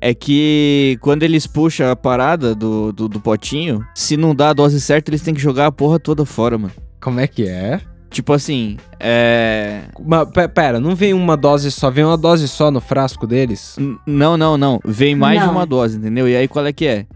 É 0.00 0.12
que 0.12 0.98
quando 1.00 1.22
eles 1.22 1.46
puxam 1.46 1.88
a 1.88 1.94
parada 1.94 2.52
do, 2.52 2.92
do, 2.92 3.08
do 3.08 3.20
potinho, 3.20 3.86
se 3.94 4.16
não 4.16 4.34
dá 4.34 4.50
a 4.50 4.52
dose 4.52 4.80
certa, 4.80 5.10
eles 5.10 5.22
têm 5.22 5.34
que 5.34 5.40
jogar 5.40 5.66
a 5.66 5.72
porra 5.72 6.00
toda 6.00 6.24
fora, 6.24 6.58
mano. 6.58 6.74
Como 7.00 7.20
é 7.20 7.28
que 7.28 7.46
é? 7.46 7.80
Tipo 8.12 8.34
assim, 8.34 8.76
é. 9.00 9.80
Mas, 10.04 10.28
pe- 10.28 10.46
pera, 10.48 10.78
não 10.78 10.94
vem 10.94 11.14
uma 11.14 11.34
dose 11.36 11.70
só, 11.72 11.90
vem 11.90 12.04
uma 12.04 12.16
dose 12.18 12.46
só 12.46 12.70
no 12.70 12.80
frasco 12.80 13.26
deles? 13.26 13.74
N- 13.78 13.96
Não, 14.06 14.36
não, 14.36 14.58
não. 14.58 14.78
Vem 14.84 15.14
mais 15.16 15.40
de 15.40 15.46
Não. 15.46 15.54
uma 15.54 15.64
dose, 15.66 15.96
entendeu? 15.96 16.28
E 16.28 16.36
aí 16.36 16.46
qual 16.46 16.66
é 16.66 16.72
que 16.72 16.86
é? 16.86 17.06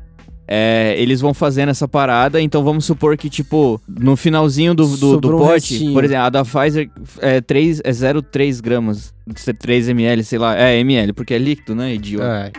É, 0.48 0.94
eles 0.96 1.20
vão 1.20 1.34
fazendo 1.34 1.70
essa 1.70 1.88
parada, 1.88 2.40
então 2.40 2.62
vamos 2.62 2.84
supor 2.84 3.16
que, 3.16 3.28
tipo, 3.28 3.80
no 3.88 4.14
finalzinho 4.16 4.74
do, 4.76 4.86
do, 4.96 5.20
do 5.20 5.34
um 5.34 5.38
pote, 5.40 5.72
restinho. 5.74 5.92
por 5.92 6.04
exemplo, 6.04 6.22
a 6.24 6.30
da 6.30 6.44
Pfizer 6.44 6.88
é, 7.18 7.40
3, 7.40 7.80
é 7.82 7.90
0,3 7.90 8.62
gramas, 8.62 9.12
3 9.58 9.88
ml, 9.88 10.22
sei 10.22 10.38
lá, 10.38 10.56
é 10.56 10.78
ml, 10.78 11.12
porque 11.14 11.34
é 11.34 11.38
líquido, 11.38 11.74
né, 11.74 11.92
idiota? 11.94 12.52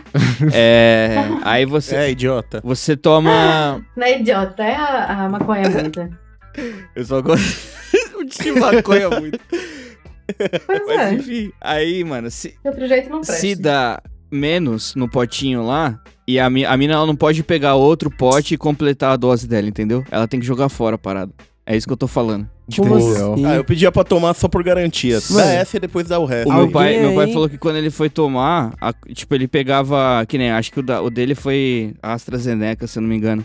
É. 0.52 1.14
É, 1.16 1.16
aí 1.42 1.64
você, 1.64 1.96
É, 1.96 2.10
idiota. 2.10 2.60
você 2.62 2.94
toma... 2.94 3.80
Não 3.96 4.06
é 4.06 4.20
idiota, 4.20 4.62
é 4.62 4.76
a, 4.76 5.24
a 5.24 5.28
maconha 5.30 5.68
muita. 5.70 6.10
Eu 6.94 7.04
só 7.06 7.22
gosto 7.22 7.68
de 8.24 8.52
maconha 8.52 9.10
muito. 9.20 9.38
Pois 10.66 10.82
Mas 10.86 10.98
é, 10.98 11.14
enfim, 11.14 11.52
aí, 11.60 12.04
mano, 12.04 12.30
se, 12.30 12.48
de 12.48 12.68
outro 12.68 12.86
jeito 12.86 13.08
não 13.08 13.20
presta. 13.22 13.36
Se 13.40 13.54
dá 13.54 14.00
menos 14.30 14.94
no 14.94 15.08
potinho 15.08 15.64
lá, 15.64 15.98
e 16.26 16.38
a, 16.38 16.50
mi- 16.50 16.66
a 16.66 16.76
mina 16.76 16.92
ela 16.94 17.06
não 17.06 17.16
pode 17.16 17.42
pegar 17.42 17.74
outro 17.76 18.10
pote 18.10 18.54
e 18.54 18.58
completar 18.58 19.12
a 19.12 19.16
dose 19.16 19.48
dela, 19.48 19.66
entendeu? 19.66 20.04
Ela 20.10 20.28
tem 20.28 20.38
que 20.38 20.44
jogar 20.46 20.68
fora 20.68 20.96
a 20.96 20.98
parada. 20.98 21.32
É 21.64 21.74
isso 21.76 21.86
que 21.86 21.92
eu 21.92 21.96
tô 21.98 22.06
falando. 22.06 22.48
Como 22.76 22.98
Entendeu? 22.98 23.32
assim? 23.34 23.46
Ah, 23.46 23.54
eu 23.56 23.64
pedia 23.64 23.90
pra 23.90 24.04
tomar 24.04 24.34
só 24.34 24.46
por 24.48 24.62
garantia. 24.62 25.18
Mano, 25.30 25.42
dá 25.46 25.52
essa 25.52 25.76
e 25.78 25.80
depois 25.80 26.06
dá 26.06 26.18
o 26.18 26.26
resto. 26.26 26.50
O 26.50 26.52
meu 26.54 26.70
pai, 26.70 26.98
meu 26.98 27.14
pai 27.14 27.32
falou 27.32 27.48
que 27.48 27.56
quando 27.56 27.76
ele 27.76 27.90
foi 27.90 28.10
tomar, 28.10 28.74
a- 28.80 28.92
tipo, 29.14 29.34
ele 29.34 29.48
pegava, 29.48 30.24
que 30.26 30.36
nem, 30.36 30.50
acho 30.50 30.70
que 30.72 30.80
o, 30.80 30.82
da- 30.82 31.00
o 31.00 31.08
dele 31.08 31.34
foi 31.34 31.94
AstraZeneca, 32.02 32.86
se 32.86 32.98
eu 32.98 33.02
não 33.02 33.08
me 33.08 33.16
engano. 33.16 33.44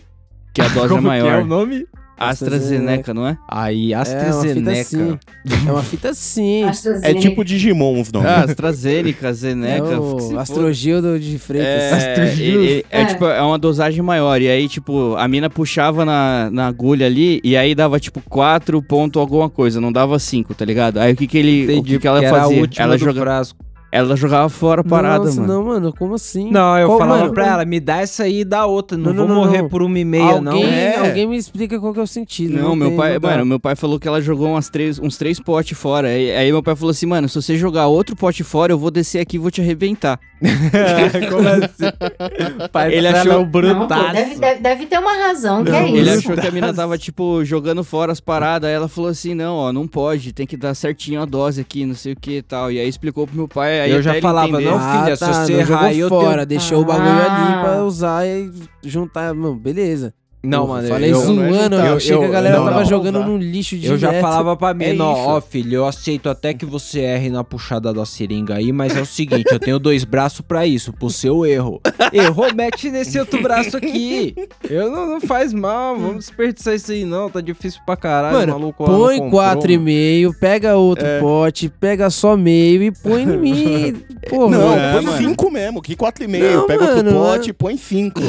Que 0.54 0.62
a 0.62 0.68
dose 0.70 0.86
é 0.86 0.90
Como 0.90 1.02
que 1.02 1.08
maior. 1.08 1.42
o 1.44 1.46
nome? 1.46 1.86
AstraZeneca, 2.18 3.14
não 3.14 3.28
é? 3.28 3.38
Aí, 3.48 3.94
É 3.94 3.98
uma 3.98 4.06
fita 4.06 4.28
AstraZeneca. 4.30 4.82
assim. 4.82 5.20
É 5.68 5.72
uma 5.72 5.84
fita 5.84 6.10
assim. 6.10 6.64
É 6.64 6.70
AstraZeneca. 6.70 7.20
tipo 7.20 7.44
Digimon 7.46 8.02
os 8.02 8.12
nomes. 8.12 8.30
Ah, 8.30 8.44
AstraZeneca, 8.44 9.34
Zeneca. 9.34 9.86
É 9.94 9.98
o. 10.00 10.40
Astrogildo 10.40 11.20
de 11.20 11.38
Freitas. 11.40 11.68
É, 12.04 12.34
ele- 12.34 12.44
ele- 12.44 12.86
é, 12.90 13.02
É. 13.02 13.06
tipo, 13.06 13.26
é 13.26 13.42
uma 13.42 13.58
dosagem 13.60 14.02
maior. 14.02 14.42
E 14.42 14.48
aí, 14.48 14.68
tipo, 14.68 15.16
a 15.16 15.28
mina 15.28 15.50
puxava 15.50 16.06
na, 16.06 16.50
na 16.52 16.68
agulha 16.68 17.06
ali 17.06 17.40
e 17.44 17.56
aí 17.58 17.74
dava, 17.76 18.00
tipo, 18.00 18.22
4 18.30 18.82
ponto 18.82 19.20
alguma 19.20 19.50
coisa, 19.50 19.80
não 19.82 19.92
dava 19.92 20.18
5, 20.20 20.54
tá 20.54 20.66
ligado? 20.66 20.98
Aí 21.00 21.14
o 21.14 21.16
que 21.16 21.28
que 21.28 21.38
ele. 21.38 21.64
Entendi, 21.64 21.80
o 21.80 21.84
que, 21.84 22.00
que 22.00 22.08
ela 22.08 22.22
fazia? 22.30 22.70
Ela, 22.78 22.98
do 22.98 23.04
joga, 23.04 23.22
frasco. 23.22 23.63
Ela 23.96 24.16
jogava 24.16 24.50
fora 24.50 24.82
a 24.82 24.84
parada, 24.84 25.26
Nossa, 25.26 25.40
mano. 25.42 25.54
não, 25.54 25.64
mano, 25.66 25.94
como 25.94 26.16
assim? 26.16 26.50
Não, 26.50 26.78
eu 26.80 26.88
Qual- 26.88 27.00
falava 27.00 27.20
mano, 27.22 27.34
pra 27.34 27.48
ela, 27.48 27.66
me 27.66 27.80
dá 27.80 27.98
essa 27.98 28.24
aí 28.24 28.40
e 28.42 28.44
dá 28.46 28.66
outra. 28.66 28.98
Não, 28.98 29.14
Não, 29.14 29.16
vou 29.16 29.28
não, 29.28 29.36
não, 29.36 29.44
morrer 29.46 29.62
não. 29.62 29.70
por 29.70 29.82
uma 29.84 30.00
e 30.00 30.04
meia, 30.04 30.42
não. 30.42 30.52
alguém, 30.54 30.66
É. 30.74 30.98
alguém 30.98 31.28
me 31.28 31.38
explica 31.38 31.80
qual 31.80 31.94
que 31.94 32.00
é 32.00 32.04
o 32.04 32.08
sentido. 32.08 32.54
Não, 32.60 32.76
meu 32.76 32.88
tem, 32.90 32.98
pai, 32.98 33.14
não 33.20 33.22
mano, 33.30 33.46
meu 33.46 33.60
pai 33.60 33.76
falou 33.76 34.00
que 34.00 34.08
ela 34.08 34.20
jogou 34.22 34.50
umas 34.50 34.68
três, 34.70 34.98
uns 35.00 35.16
três 35.18 35.40
potes 35.40 35.78
fora. 35.78 36.08
Aí, 36.08 36.32
aí 36.36 36.52
meu 36.52 36.64
pai 36.64 36.76
falou 36.76 36.90
assim, 36.92 37.06
mano, 37.06 37.30
se 37.30 37.36
você 37.42 37.56
jogar 37.56 37.86
outro 37.88 38.16
pote 38.16 38.44
fora, 38.44 38.74
eu 38.74 38.78
vou 38.80 38.90
descer 38.90 39.20
aqui 39.20 39.36
e 39.36 39.40
vou 39.40 39.52
te 39.52 39.62
arrebentar. 39.62 40.20
Como 41.30 41.48
assim? 41.48 41.92
Pai, 42.72 42.88
Ele 42.88 42.98
ele 42.98 43.08
achou- 43.10 43.34
Não, 43.34 43.44
pô, 43.46 43.62
brutaço. 43.62 44.14
deve, 44.14 44.36
deve, 44.36 44.60
deve 44.62 44.86
ter 44.88 44.98
uma 45.00 45.14
razão, 45.28 45.64
que 45.64 45.72
Não, 45.72 45.78
é 45.78 45.90
Ele 45.90 46.02
isso. 46.02 46.20
achou 46.20 46.36
que 46.36 46.48
a 46.48 46.52
mina 46.52 46.74
tava, 46.74 46.98
tipo, 46.98 47.44
jogando 47.46 47.84
fora 47.84 48.12
as 48.12 48.20
paradas. 48.20 48.68
Aí 48.70 48.76
ela 48.76 48.88
falou 48.88 49.10
assim, 49.10 49.34
não, 49.34 49.56
ó, 49.56 49.72
não 49.74 49.88
pode, 49.88 50.34
tem 50.34 50.46
que 50.46 50.58
dar 50.58 50.74
certinho 50.74 51.22
a 51.22 51.26
dose 51.26 51.62
aqui, 51.62 51.86
não 51.86 51.96
sei 51.96 52.14
o 52.14 52.16
que 52.16 52.38
e 52.38 52.42
tal. 52.42 52.72
E 52.72 52.80
aí 52.80 52.88
explicou 52.90 53.26
pro 53.28 53.36
meu 53.36 53.48
pai, 53.48 53.82
aí 53.84 53.92
Eu 53.92 54.02
já 54.02 54.20
falava, 54.22 54.48
entender. 54.50 54.66
não, 54.72 54.78
Ah, 54.78 55.02
filha, 55.04 55.16
se 55.16 55.20
tá, 55.26 55.34
você 55.46 55.54
não 55.54 55.60
errar 55.60 55.94
eu 55.94 56.10
fora, 56.10 56.36
tenho- 56.38 56.46
deixou 56.48 56.82
o 56.82 56.86
bagulho 56.86 57.10
Ah. 57.10 57.36
ali 57.56 57.64
pra 57.64 57.84
usar 57.84 58.26
e 58.28 58.52
juntar, 58.84 59.34
mano, 59.34 59.56
beleza. 59.56 60.14
Não, 60.46 60.68
mano, 60.68 60.88
falei 60.90 61.10
eu, 61.14 61.22
zoando, 61.22 61.76
eu- 61.78 61.86
eu, 61.86 61.96
achei 61.96 62.18
que 62.18 62.24
a 62.26 62.28
galera 62.28 62.58
não, 62.58 62.66
tava 62.66 62.80
não, 62.82 62.86
jogando 62.86 63.20
não. 63.20 63.28
no 63.30 63.38
lixo 63.38 63.78
eu 63.82 63.98
já 63.98 64.20
falava 64.20 64.58
pra 64.58 64.74
mim, 64.74 64.84
É 64.86 64.94
não, 64.94 65.06
ó, 65.14 65.40
filho, 65.40 65.76
eu 65.76 65.86
aceito 65.86 66.28
até 66.30 66.54
que 66.54 66.66
você 66.66 67.00
erre 67.00 67.30
na 67.30 67.46
puxada 67.46 67.94
da 67.94 68.06
seringa 68.06 68.56
aí, 68.56 68.74
mas 68.74 68.94
é 68.98 69.00
o 69.02 69.06
seguinte, 69.06 69.46
eu 69.50 69.58
tenho 69.60 69.80
dois 69.80 70.04
braços 70.04 70.42
pra 70.42 70.68
isso, 70.68 70.92
pro 70.92 71.10
seu 71.10 71.46
erro. 71.46 71.80
Errou, 72.12 72.54
mete 72.54 72.90
nesse 72.90 73.18
outro 73.18 73.42
braço 73.42 73.78
aqui. 73.78 74.36
Eu 74.70 74.92
não, 74.92 75.08
não 75.12 75.22
faz 75.22 75.54
mal, 75.54 75.96
vamos 75.96 76.18
desperdiçar 76.26 76.76
isso 76.76 76.92
aí 76.92 77.06
não, 77.06 77.30
tá 77.30 77.40
difícil 77.40 77.80
pra 77.86 77.96
caralho, 77.96 78.38
Mano, 78.40 78.52
maluco 78.60 78.84
Põe 78.84 79.20
comprou, 79.20 79.32
quatro 79.32 79.72
e 79.72 79.78
mano. 79.78 79.86
meio, 79.86 80.34
pega 80.40 80.76
outro 80.76 81.06
É. 81.06 81.20
pote, 81.22 81.70
pega 81.70 82.10
só 82.10 82.36
meio 82.36 82.84
e 82.84 82.92
põe 82.92 83.24
em 83.24 83.38
mim. 83.38 83.96
Porra, 84.30 84.58
Não, 84.58 84.74
É, 84.78 84.92
põe 85.02 85.18
cinco 85.18 85.50
mesmo. 85.52 85.82
Que 85.82 85.96
quatro 85.96 86.24
e 86.24 86.28
meio. 86.28 86.58
Não, 86.58 86.68
Pega 86.68 86.84
mano, 86.86 86.98
outro 86.98 87.14
pote 87.14 87.48
é- 87.48 87.52
e 87.52 87.54
põe 87.54 87.78
cinco. 87.78 88.22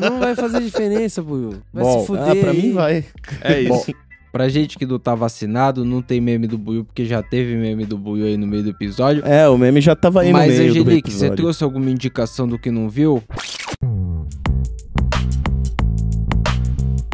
não 0.00 0.18
vai 0.18 0.34
fazer 0.34 0.60
diferença, 0.60 0.87
pô. 1.22 1.54
Vai 1.72 1.84
Bom, 1.84 2.00
se 2.00 2.06
fuder. 2.06 2.30
ah, 2.30 2.36
pra 2.36 2.50
aí. 2.50 2.62
mim 2.62 2.72
vai. 2.72 3.04
É 3.42 3.60
isso. 3.60 3.68
Bom, 3.70 3.84
pra 4.32 4.48
gente 4.48 4.78
que 4.78 4.86
não 4.86 4.98
tá 4.98 5.14
vacinado, 5.14 5.84
não 5.84 6.00
tem 6.02 6.20
meme 6.20 6.46
do 6.46 6.58
Buiu, 6.58 6.84
porque 6.84 7.04
já 7.04 7.22
teve 7.22 7.56
meme 7.56 7.84
do 7.86 7.96
Buiu 7.98 8.26
aí 8.26 8.36
no 8.36 8.46
meio 8.46 8.62
do 8.62 8.70
episódio. 8.70 9.24
É, 9.24 9.48
o 9.48 9.56
meme 9.58 9.80
já 9.80 9.96
tava 9.96 10.20
aí 10.22 10.32
Mas, 10.32 10.52
no 10.52 10.58
meio 10.58 10.74
do 10.74 10.80
Angelique, 10.80 11.10
você 11.10 11.16
episódio. 11.26 11.36
trouxe 11.36 11.64
alguma 11.64 11.90
indicação 11.90 12.46
do 12.48 12.58
que 12.58 12.70
não 12.70 12.88
viu? 12.88 13.22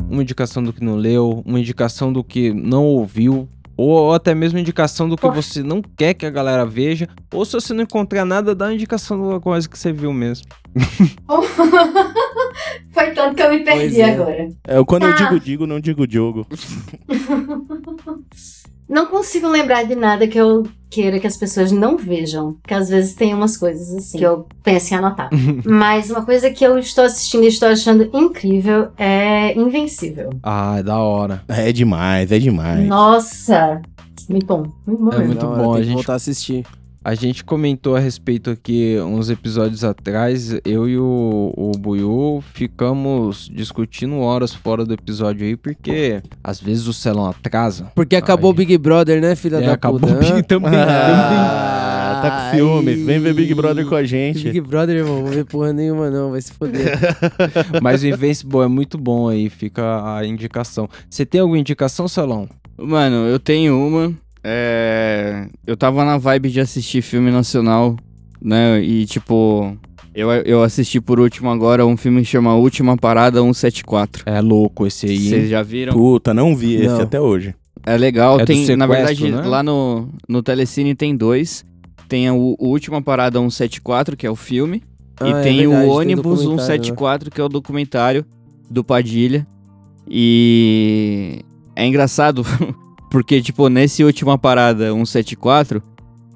Uma 0.08 0.22
indicação 0.22 0.62
do 0.62 0.72
que 0.72 0.84
não 0.84 0.94
leu, 0.96 1.42
uma 1.44 1.58
indicação 1.58 2.12
do 2.12 2.22
que 2.22 2.52
não 2.52 2.84
ouviu, 2.84 3.48
ou 3.76 4.14
até 4.14 4.34
mesmo 4.34 4.58
indicação 4.58 5.08
do 5.08 5.16
que 5.16 5.28
você 5.28 5.62
não 5.62 5.82
quer 5.82 6.14
que 6.14 6.26
a 6.26 6.30
galera 6.30 6.64
veja, 6.66 7.08
ou 7.32 7.44
se 7.44 7.52
você 7.52 7.74
não 7.74 7.82
encontrar 7.82 8.24
nada, 8.24 8.54
dá 8.54 8.66
uma 8.66 8.74
indicação 8.74 9.20
uma 9.22 9.40
coisa 9.40 9.68
que 9.68 9.78
você 9.78 9.92
viu 9.92 10.12
mesmo. 10.12 10.46
Foi 12.92 13.10
tanto 13.10 13.34
que 13.34 13.42
eu 13.42 13.50
me 13.50 13.64
perdi 13.64 14.00
é. 14.00 14.14
agora. 14.14 14.48
É, 14.66 14.84
quando 14.84 15.02
eu 15.04 15.10
Ah. 15.10 15.16
digo 15.16 15.40
digo, 15.40 15.66
não 15.66 15.80
digo 15.80 16.06
jogo. 16.08 16.46
Não 18.88 19.06
consigo 19.06 19.48
lembrar 19.48 19.84
de 19.84 19.94
nada 19.94 20.26
que 20.28 20.36
eu 20.38 20.66
queira 20.90 21.18
que 21.18 21.26
as 21.26 21.36
pessoas 21.36 21.72
não 21.72 21.96
vejam. 21.96 22.52
Porque 22.62 22.74
às 22.74 22.88
vezes 22.88 23.14
tem 23.14 23.32
umas 23.34 23.56
coisas 23.56 23.92
assim 23.94 24.18
que 24.18 24.24
eu 24.24 24.46
penso 24.62 24.92
em 24.92 24.96
anotar. 24.98 25.30
Mas 25.64 26.10
uma 26.10 26.22
coisa 26.24 26.50
que 26.50 26.64
eu 26.64 26.78
estou 26.78 27.04
assistindo 27.04 27.44
e 27.44 27.48
estou 27.48 27.68
achando 27.68 28.08
incrível 28.12 28.88
é 28.98 29.58
Invencível. 29.58 30.30
Ah, 30.42 30.76
é 30.78 30.82
da 30.82 30.98
hora. 30.98 31.42
É 31.48 31.72
demais, 31.72 32.30
é 32.30 32.38
demais. 32.38 32.86
Nossa! 32.86 33.80
Muito 34.28 34.46
bom. 34.46 34.66
Muito 34.86 35.02
bom 35.02 35.10
É 35.12 35.18
mesmo. 35.18 35.26
muito 35.26 35.46
bom, 35.46 35.74
a 35.74 35.82
gente- 35.82 35.94
voltar 35.94 36.12
a 36.14 36.16
assistir. 36.16 36.64
A 37.04 37.14
gente 37.14 37.44
comentou 37.44 37.94
a 37.94 38.00
respeito 38.00 38.48
aqui 38.48 38.96
uns 38.98 39.28
episódios 39.28 39.84
atrás, 39.84 40.58
eu 40.64 40.88
e 40.88 40.96
o, 40.96 41.52
o 41.54 41.72
Buiu 41.78 42.42
ficamos 42.54 43.50
discutindo 43.52 44.18
horas 44.20 44.54
fora 44.54 44.86
do 44.86 44.94
episódio 44.94 45.46
aí, 45.46 45.54
porque 45.54 46.22
às 46.42 46.58
vezes 46.58 46.86
o 46.86 46.94
Celão 46.94 47.26
atrasa. 47.26 47.92
Porque 47.94 48.16
acabou 48.16 48.52
o. 48.52 48.54
Big 48.54 48.78
Brother, 48.78 49.20
né, 49.20 49.36
filha 49.36 49.56
É, 49.58 49.66
da 49.66 49.72
acabou 49.74 50.00
puta? 50.00 50.14
o 50.14 50.18
Big 50.18 50.42
também, 50.48 50.70
Ah, 50.74 52.20
tá 52.22 52.30
com 52.50 52.56
ciúmes. 52.56 53.04
Vem 53.04 53.18
ver 53.20 53.34
Big 53.34 53.52
Brother 53.54 53.84
com 53.84 53.94
a 53.94 53.98
também. 53.98 54.06
gente. 54.06 54.44
Big 54.44 54.60
Brother, 54.62 54.96
irmão, 54.96 55.16
não 55.16 55.22
vou 55.24 55.32
ver 55.32 55.44
porra 55.44 55.74
nenhuma 55.74 56.08
não, 56.08 56.30
vai 56.30 56.40
se 56.40 56.52
foder. 56.54 56.98
também. 56.98 57.80
Mas 57.82 58.02
o 58.02 58.06
Invincible 58.06 58.60
é 58.62 58.66
muito 58.68 58.96
bom 58.96 59.28
aí, 59.28 59.50
fica 59.50 60.16
a 60.16 60.24
indicação. 60.24 60.88
Você 61.10 61.26
tem 61.26 61.42
alguma 61.42 61.58
indicação, 61.58 62.08
Celão? 62.08 62.48
Mano, 62.78 63.26
eu 63.28 63.38
tenho 63.38 63.76
uma. 63.78 64.23
É... 64.44 65.48
Eu 65.66 65.76
tava 65.76 66.04
na 66.04 66.18
vibe 66.18 66.50
de 66.50 66.60
assistir 66.60 67.00
filme 67.00 67.30
nacional, 67.30 67.96
né? 68.40 68.80
E 68.82 69.06
tipo. 69.06 69.76
Eu, 70.14 70.30
eu 70.30 70.62
assisti 70.62 71.00
por 71.00 71.18
último 71.18 71.50
agora 71.50 71.84
um 71.84 71.96
filme 71.96 72.20
que 72.20 72.26
chama 72.26 72.54
Última 72.54 72.96
Parada 72.96 73.40
174. 73.40 74.22
É 74.26 74.40
louco 74.40 74.86
esse 74.86 75.06
aí. 75.06 75.28
Vocês 75.28 75.48
já 75.48 75.62
viram? 75.62 75.92
Puta, 75.92 76.32
não 76.32 76.54
vi 76.54 76.74
esse 76.74 76.86
Não. 76.86 77.00
até 77.00 77.20
hoje. 77.20 77.54
É 77.84 77.96
legal. 77.96 78.38
É 78.38 78.44
do 78.44 78.46
tem, 78.46 78.76
na 78.76 78.86
verdade, 78.86 79.32
né? 79.32 79.40
lá 79.42 79.62
no, 79.62 80.08
no 80.28 80.42
Telecine 80.42 80.94
tem 80.94 81.16
dois. 81.16 81.64
Tem 82.08 82.30
o, 82.30 82.54
o 82.58 82.68
Última 82.68 83.02
Parada 83.02 83.38
174, 83.38 84.16
que 84.16 84.26
é 84.26 84.30
o 84.30 84.36
filme. 84.36 84.82
Ah, 85.18 85.28
e 85.28 85.32
é 85.32 85.42
tem 85.42 85.56
verdade, 85.58 85.76
o 85.76 85.80
tem 85.80 85.90
ônibus 85.90 86.40
né? 86.40 86.58
174, 86.58 87.30
que 87.30 87.40
é 87.40 87.44
o 87.44 87.48
documentário 87.48 88.24
do 88.70 88.84
Padilha. 88.84 89.46
E 90.08 91.40
é 91.74 91.86
engraçado, 91.86 92.44
porque, 93.14 93.40
tipo, 93.40 93.68
nesse 93.68 94.02
última 94.02 94.36
parada 94.36 94.86
174, 94.92 95.80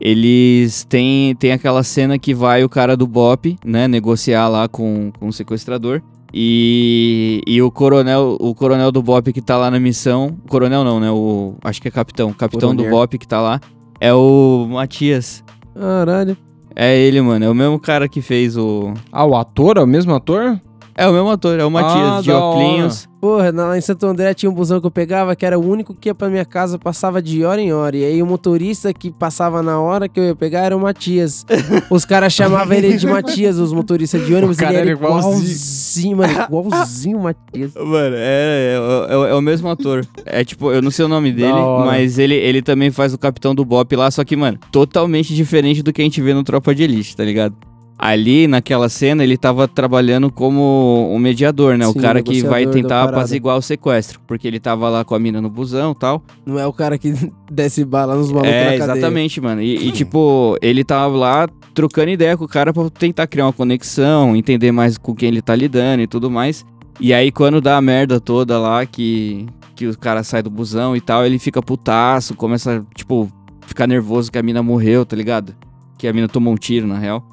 eles 0.00 0.84
têm, 0.84 1.34
tem 1.34 1.50
aquela 1.50 1.82
cena 1.82 2.20
que 2.20 2.32
vai 2.32 2.62
o 2.62 2.68
cara 2.68 2.96
do 2.96 3.04
BOP, 3.04 3.58
né, 3.64 3.88
negociar 3.88 4.46
lá 4.46 4.68
com, 4.68 5.10
com 5.18 5.26
o 5.26 5.32
sequestrador. 5.32 6.00
E, 6.32 7.42
e 7.48 7.60
o 7.60 7.68
coronel 7.68 8.36
o 8.38 8.54
coronel 8.54 8.92
do 8.92 9.02
BOP 9.02 9.32
que 9.32 9.42
tá 9.42 9.56
lá 9.56 9.72
na 9.72 9.80
missão. 9.80 10.36
Coronel 10.48 10.84
não, 10.84 11.00
né? 11.00 11.10
O, 11.10 11.56
acho 11.64 11.82
que 11.82 11.88
é 11.88 11.90
capitão. 11.90 12.32
Capitão 12.32 12.76
do. 12.76 12.88
BOP 12.88 13.18
que 13.18 13.26
tá 13.26 13.40
lá. 13.40 13.60
É 13.98 14.14
o 14.14 14.68
Matias. 14.70 15.42
Caralho. 15.74 16.36
É 16.76 16.96
ele, 16.96 17.20
mano. 17.20 17.44
É 17.44 17.50
o 17.50 17.54
mesmo 17.56 17.80
cara 17.80 18.08
que 18.08 18.22
fez 18.22 18.56
o. 18.56 18.94
Ah, 19.10 19.24
o 19.24 19.34
ator 19.34 19.78
é 19.78 19.82
o 19.82 19.86
mesmo 19.86 20.14
ator? 20.14 20.60
É 20.98 21.06
o 21.08 21.12
mesmo 21.12 21.30
ator, 21.30 21.60
é 21.60 21.64
o 21.64 21.70
Matias, 21.70 21.94
Ah, 22.18 22.20
de 22.20 22.32
Oclinhos. 22.32 23.08
Porra, 23.20 23.52
lá 23.52 23.78
em 23.78 23.80
Santo 23.80 24.04
André 24.06 24.34
tinha 24.34 24.50
um 24.50 24.54
busão 24.54 24.80
que 24.80 24.86
eu 24.86 24.90
pegava 24.90 25.34
que 25.36 25.44
era 25.46 25.56
o 25.58 25.64
único 25.64 25.94
que 25.94 26.08
ia 26.08 26.14
pra 26.14 26.28
minha 26.28 26.44
casa, 26.44 26.76
passava 26.78 27.22
de 27.22 27.44
hora 27.44 27.60
em 27.60 27.72
hora. 27.72 27.96
E 27.96 28.04
aí 28.04 28.22
o 28.22 28.26
motorista 28.26 28.92
que 28.92 29.10
passava 29.10 29.62
na 29.62 29.80
hora 29.80 30.08
que 30.08 30.18
eu 30.18 30.24
ia 30.24 30.34
pegar 30.36 30.60
era 30.64 30.76
o 30.76 30.80
Matias. 30.80 31.44
Os 31.90 32.04
caras 32.04 32.32
chamavam 32.32 32.72
ele 32.76 32.96
de 32.96 33.06
Matias, 33.06 33.58
os 33.58 33.72
motoristas 33.72 34.24
de 34.26 34.34
ônibus. 34.34 34.56
O 34.56 34.60
cara 34.60 34.72
ele 34.74 34.90
era 34.90 34.90
igualzinho. 34.90 35.34
igualzinho, 35.34 36.16
mano, 36.16 36.42
igualzinho 36.42 37.18
o 37.18 37.22
Matias. 37.22 37.74
Mano, 37.78 38.16
é, 38.16 38.76
é, 39.08 39.14
é- 39.14 39.30
é 39.30 39.34
o 39.34 39.40
mesmo 39.40 39.68
ator. 39.68 40.04
É 40.26 40.44
tipo, 40.44 40.72
eu 40.72 40.82
não 40.82 40.90
sei 40.90 41.04
o 41.04 41.08
nome 41.08 41.32
dele, 41.32 41.52
mas 41.86 42.18
ele, 42.18 42.34
ele 42.34 42.60
também 42.62 42.90
faz 42.90 43.14
o 43.14 43.18
capitão 43.18 43.54
do 43.54 43.64
Bop 43.64 43.94
lá, 43.96 44.10
só 44.10 44.24
que, 44.24 44.34
mano, 44.36 44.58
totalmente 44.72 45.34
diferente 45.34 45.82
do 45.82 45.92
que 45.92 46.00
a 46.02 46.04
gente 46.04 46.20
vê 46.20 46.34
no 46.34 46.42
Tropa 46.42 46.74
de 46.74 46.82
Elite, 46.82 47.16
tá 47.16 47.24
ligado? 47.24 47.54
Ali, 47.98 48.46
naquela 48.46 48.88
cena, 48.88 49.24
ele 49.24 49.36
tava 49.36 49.66
trabalhando 49.66 50.30
como 50.30 51.10
um 51.12 51.18
mediador, 51.18 51.76
né? 51.76 51.84
o 51.84 51.92
Sim, 51.92 51.98
cara 51.98 52.22
que 52.22 52.42
vai 52.42 52.64
tentar 52.64 53.02
apaziguar 53.02 53.56
o 53.56 53.62
sequestro. 53.62 54.20
Porque 54.24 54.46
ele 54.46 54.60
tava 54.60 54.88
lá 54.88 55.04
com 55.04 55.16
a 55.16 55.18
mina 55.18 55.40
no 55.40 55.50
busão 55.50 55.90
e 55.90 55.94
tal. 55.96 56.22
Não 56.46 56.58
é 56.58 56.66
o 56.66 56.72
cara 56.72 56.96
que 56.96 57.12
desce 57.50 57.84
bala 57.84 58.14
nos 58.14 58.30
malucos 58.30 58.52
É, 58.52 58.70
na 58.72 58.78
cadeia. 58.78 58.98
exatamente, 58.98 59.40
mano. 59.40 59.60
E, 59.60 59.88
e, 59.88 59.90
tipo, 59.90 60.56
ele 60.62 60.84
tava 60.84 61.16
lá 61.16 61.48
trocando 61.74 62.10
ideia 62.10 62.36
com 62.36 62.44
o 62.44 62.48
cara 62.48 62.72
pra 62.72 62.88
tentar 62.88 63.26
criar 63.26 63.46
uma 63.46 63.52
conexão, 63.52 64.36
entender 64.36 64.70
mais 64.70 64.96
com 64.96 65.12
quem 65.14 65.28
ele 65.30 65.42
tá 65.42 65.56
lidando 65.56 66.00
e 66.02 66.06
tudo 66.06 66.30
mais. 66.30 66.64
E 67.00 67.12
aí, 67.12 67.32
quando 67.32 67.60
dá 67.60 67.76
a 67.76 67.82
merda 67.82 68.20
toda 68.20 68.58
lá, 68.60 68.86
que, 68.86 69.44
que 69.74 69.88
o 69.88 69.98
cara 69.98 70.22
sai 70.22 70.40
do 70.42 70.50
busão 70.50 70.94
e 70.96 71.00
tal, 71.00 71.26
ele 71.26 71.38
fica 71.38 71.60
putaço, 71.60 72.34
começa, 72.36 72.84
tipo, 72.94 73.28
ficar 73.66 73.88
nervoso 73.88 74.30
que 74.30 74.38
a 74.38 74.42
mina 74.42 74.62
morreu, 74.62 75.04
tá 75.04 75.16
ligado? 75.16 75.52
Que 75.96 76.06
a 76.06 76.12
mina 76.12 76.28
tomou 76.28 76.52
um 76.54 76.56
tiro, 76.56 76.86
na 76.86 76.96
real. 76.96 77.24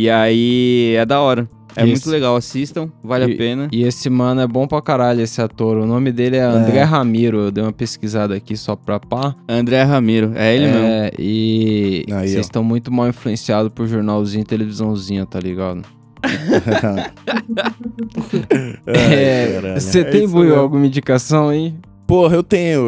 E 0.00 0.08
aí, 0.08 0.94
é 0.96 1.04
da 1.04 1.20
hora. 1.20 1.48
É 1.76 1.82
Esse- 1.82 1.90
muito 1.90 2.10
legal, 2.10 2.36
assistam, 2.36 2.88
vale 3.02 3.32
a 3.32 3.36
pena. 3.36 3.68
E 3.72 3.82
esse 3.82 4.08
mano 4.08 4.40
é 4.40 4.46
bom 4.46 4.64
pra 4.66 4.80
caralho, 4.80 5.20
esse 5.20 5.42
ator. 5.42 5.76
O 5.76 5.84
nome 5.86 6.12
dele 6.12 6.36
é 6.36 6.42
André 6.42 6.82
Ramiro. 6.84 7.38
Eu 7.38 7.50
dei 7.50 7.64
uma 7.64 7.72
pesquisada 7.72 8.34
aqui 8.36 8.56
só 8.56 8.76
pra 8.76 9.00
pá. 9.00 9.34
André 9.48 9.82
Ramiro, 9.82 10.32
é 10.36 10.54
ele 10.54 10.66
mesmo. 10.66 10.86
é, 10.86 11.10
E 11.18 12.04
Aí, 12.10 12.14
ó. 12.14 12.18
vocês 12.20 12.46
estão 12.46 12.62
muito 12.62 12.92
mal 12.92 13.08
influenciados 13.08 13.72
por 13.72 13.88
jornalzinho 13.88 14.42
e 14.42 14.44
televisãozinha, 14.44 15.26
tá 15.26 15.40
ligado? 15.40 15.82
É. 18.86 19.78
Você 19.78 20.00
É 20.00 20.04
tem, 20.04 20.28
Buiu, 20.28 20.48
mesmo. 20.50 20.60
alguma 20.60 20.86
indicação 20.86 21.48
aí? 21.48 21.74
Porra, 22.08 22.36
eu 22.36 22.42
tenho. 22.42 22.80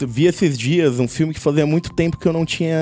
Eu 0.00 0.06
vi 0.06 0.26
esses 0.26 0.56
dias 0.56 1.00
um 1.00 1.08
filme 1.08 1.34
que 1.34 1.40
fazia 1.40 1.66
muito 1.66 1.92
tempo 1.92 2.16
que 2.16 2.28
eu 2.28 2.32
não 2.32 2.46
tinha 2.46 2.78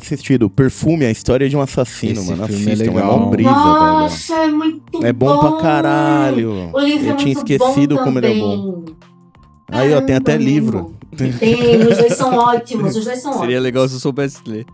assistido. 0.00 0.48
Perfume, 0.48 1.04
a 1.04 1.10
história 1.10 1.48
de 1.48 1.56
um 1.56 1.60
assassino, 1.60 2.12
Esse 2.20 2.30
mano. 2.30 2.46
filme 2.46 2.70
é 2.70 2.72
Assistam, 2.74 2.92
é, 2.92 2.94
legal. 2.94 3.18
mó 3.18 3.26
brisa, 3.26 3.50
velho. 3.50 3.64
Nossa, 3.64 4.34
é 4.34 4.46
muito 4.46 5.04
É 5.04 5.12
bom 5.12 5.36
pra 5.40 5.60
caralho. 5.60 6.70
O 6.72 6.78
livro 6.78 7.06
eu 7.08 7.12
é 7.12 7.16
tinha 7.16 7.34
muito 7.34 7.38
esquecido 7.52 7.96
bom 7.96 8.04
como 8.04 8.18
ele 8.20 8.26
é 8.28 8.34
bom. 8.38 8.84
Aí, 9.68 9.92
ó, 9.94 10.00
tem 10.00 10.14
até 10.14 10.36
livro. 10.36 10.94
Tem, 11.16 11.76
os 11.86 11.96
dois 11.98 12.14
são 12.14 12.34
ótimos, 12.36 12.96
os 12.96 13.04
dois 13.04 13.20
são 13.20 13.32
Seria 13.32 13.46
ótimos. 13.46 13.62
legal 13.62 13.88
se 13.88 13.94
eu 13.94 14.00
soubesse 14.00 14.38
ler. 14.46 14.66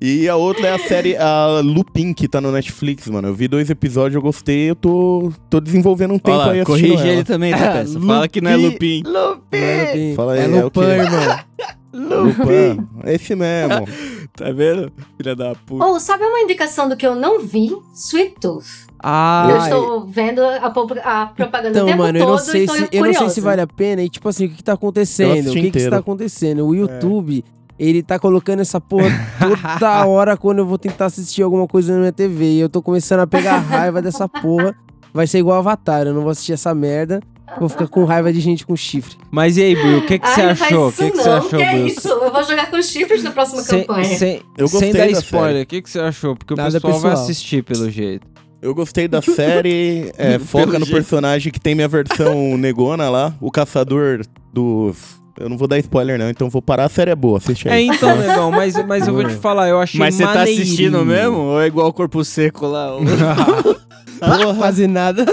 Aí, 0.00 0.22
e 0.22 0.28
a 0.28 0.36
outra 0.36 0.68
é 0.68 0.74
a 0.74 0.78
série 0.78 1.16
a 1.16 1.60
Lupin, 1.62 2.12
que 2.12 2.28
tá 2.28 2.40
no 2.40 2.52
Netflix, 2.52 3.08
mano. 3.08 3.28
Eu 3.28 3.34
vi 3.34 3.48
dois 3.48 3.70
episódios, 3.70 4.14
eu 4.14 4.22
gostei, 4.22 4.70
eu 4.70 4.74
tô, 4.74 5.32
tô 5.50 5.60
desenvolvendo 5.60 6.14
um 6.14 6.18
tempo 6.18 6.36
Olha 6.38 6.52
aí 6.52 6.60
assistindo 6.60 6.88
corrige 6.88 7.02
ela. 7.02 7.12
ele 7.12 7.24
também, 7.24 7.52
tá, 7.52 7.72
peça. 7.72 8.00
Fala 8.06 8.28
que 8.28 8.40
não 8.40 8.50
é 8.50 8.56
Lupin. 8.56 9.02
Não 9.04 9.40
é 9.52 9.92
Lupin. 9.92 10.14
Fala 10.14 10.32
aí, 10.34 10.40
é 10.40 10.44
é 10.44 10.48
o 10.48 10.64
Lupin, 10.64 10.80
irmão. 10.80 11.38
Lupin. 11.96 12.86
Esse 13.04 13.34
mesmo. 13.34 13.86
Tá 14.36 14.52
vendo? 14.52 14.92
Filha 15.16 15.34
da 15.34 15.54
puta. 15.54 15.82
Ou 15.82 15.98
sabe 15.98 16.22
uma 16.24 16.40
indicação 16.40 16.90
do 16.90 16.94
que 16.96 17.06
eu 17.06 17.14
não 17.14 17.40
vi? 17.40 17.74
Sweet 17.94 18.34
Tooth. 18.38 18.86
Ah, 19.02 19.48
eu 19.50 19.56
estou 19.58 20.06
vendo 20.06 20.42
a, 20.42 20.56
a 20.56 21.26
propaganda 21.26 21.70
Então, 21.70 21.84
o 21.84 21.86
tempo 21.86 22.02
mano, 22.02 22.18
eu 22.18 22.26
não 22.26 22.38
sei 22.38 22.64
e 22.64 22.68
se 22.68 22.88
eu 22.92 23.04
não 23.04 23.14
sei 23.14 23.30
se 23.30 23.40
vale 23.40 23.62
a 23.62 23.66
pena 23.66 24.02
e 24.02 24.10
tipo 24.10 24.28
assim, 24.28 24.44
o 24.44 24.48
que, 24.50 24.56
que 24.56 24.64
tá 24.64 24.74
acontecendo? 24.74 25.50
O 25.50 25.54
que 25.54 25.70
que 25.70 25.78
está 25.78 25.96
acontecendo? 25.96 26.66
O 26.66 26.74
YouTube, 26.74 27.42
ele 27.78 28.02
tá 28.02 28.18
colocando 28.18 28.60
essa 28.60 28.78
porra 28.78 29.08
toda 29.78 30.04
hora 30.06 30.36
quando 30.36 30.58
eu 30.58 30.66
vou 30.66 30.76
tentar 30.76 31.06
assistir 31.06 31.42
alguma 31.42 31.66
coisa 31.66 31.94
na 31.94 32.00
minha 32.00 32.12
TV 32.12 32.44
e 32.44 32.60
eu 32.60 32.68
tô 32.68 32.82
começando 32.82 33.20
a 33.20 33.26
pegar 33.26 33.58
raiva 33.58 34.02
dessa 34.02 34.28
porra. 34.28 34.74
Vai 35.14 35.26
ser 35.26 35.38
igual 35.38 35.58
Avatar, 35.58 36.06
eu 36.06 36.12
não 36.12 36.20
vou 36.20 36.30
assistir 36.30 36.52
essa 36.52 36.74
merda. 36.74 37.20
Vou 37.58 37.68
ficar 37.68 37.86
com 37.88 38.04
raiva 38.04 38.32
de 38.32 38.40
gente 38.40 38.66
com 38.66 38.76
chifre. 38.76 39.16
Mas 39.30 39.56
e 39.56 39.62
aí, 39.62 39.74
Buiu, 39.76 39.98
o 39.98 40.06
que, 40.06 40.18
que 40.18 40.26
Ai, 40.26 40.34
você 40.34 40.42
não 40.46 40.56
faz 40.56 40.72
achou? 40.72 40.86
O 40.86 40.88
isso 40.90 40.96
que, 41.04 41.10
que 41.10 41.16
você 41.16 41.28
não. 41.28 41.36
achou, 41.36 41.50
que 41.50 41.62
é 41.64 41.78
isso? 41.78 42.08
Eu 42.08 42.32
vou 42.32 42.42
jogar 42.44 42.70
com 42.70 42.82
chifres 42.82 43.22
na 43.22 43.30
próxima 43.30 43.62
Sem, 43.62 43.80
campanha. 43.84 44.18
sem, 44.18 44.42
Eu 44.58 44.68
sem 44.68 44.80
gostei 44.80 44.92
dar 44.92 45.12
da 45.14 45.20
spoiler, 45.20 45.50
série. 45.52 45.62
o 45.62 45.66
que, 45.66 45.82
que 45.82 45.90
você 45.90 46.00
achou? 46.00 46.36
Porque 46.36 46.52
o 46.52 46.56
Nada 46.56 46.72
pessoal 46.72 46.92
vai 47.00 47.10
pessoal. 47.12 47.24
assistir 47.24 47.62
pelo 47.64 47.90
jeito. 47.90 48.26
Eu 48.60 48.74
gostei 48.74 49.06
da 49.06 49.22
série. 49.22 50.10
é, 50.18 50.38
foca 50.38 50.78
no 50.78 50.84
jeito. 50.84 50.92
personagem 50.92 51.52
que 51.52 51.60
tem 51.60 51.74
minha 51.74 51.88
versão 51.88 52.58
negona 52.58 53.08
lá, 53.08 53.34
o 53.40 53.50
caçador 53.50 54.22
dos. 54.52 54.96
Eu 55.38 55.48
não 55.50 55.56
vou 55.58 55.68
dar 55.68 55.78
spoiler, 55.78 56.18
não, 56.18 56.30
então 56.30 56.48
vou 56.48 56.62
parar. 56.62 56.84
A 56.84 56.88
série 56.88 57.10
é 57.10 57.14
boa, 57.14 57.38
assiste 57.38 57.68
É, 57.68 57.72
aí. 57.72 57.86
então, 57.88 58.16
negão, 58.16 58.50
mas, 58.50 58.74
mas 58.86 59.06
eu 59.06 59.12
vou 59.14 59.24
te 59.24 59.34
falar, 59.34 59.68
eu 59.68 59.78
achei 59.80 59.98
Mas 60.00 60.14
você 60.14 60.22
tá 60.22 60.30
maneirinho. 60.34 60.62
assistindo 60.62 61.04
mesmo? 61.04 61.36
Ou 61.36 61.60
é 61.60 61.66
igual 61.66 61.88
o 61.88 61.92
Corpo 61.92 62.24
Seco 62.24 62.66
lá? 62.66 62.88
Porra, 64.18 64.54
Quase 64.54 64.86
nada. 64.86 65.26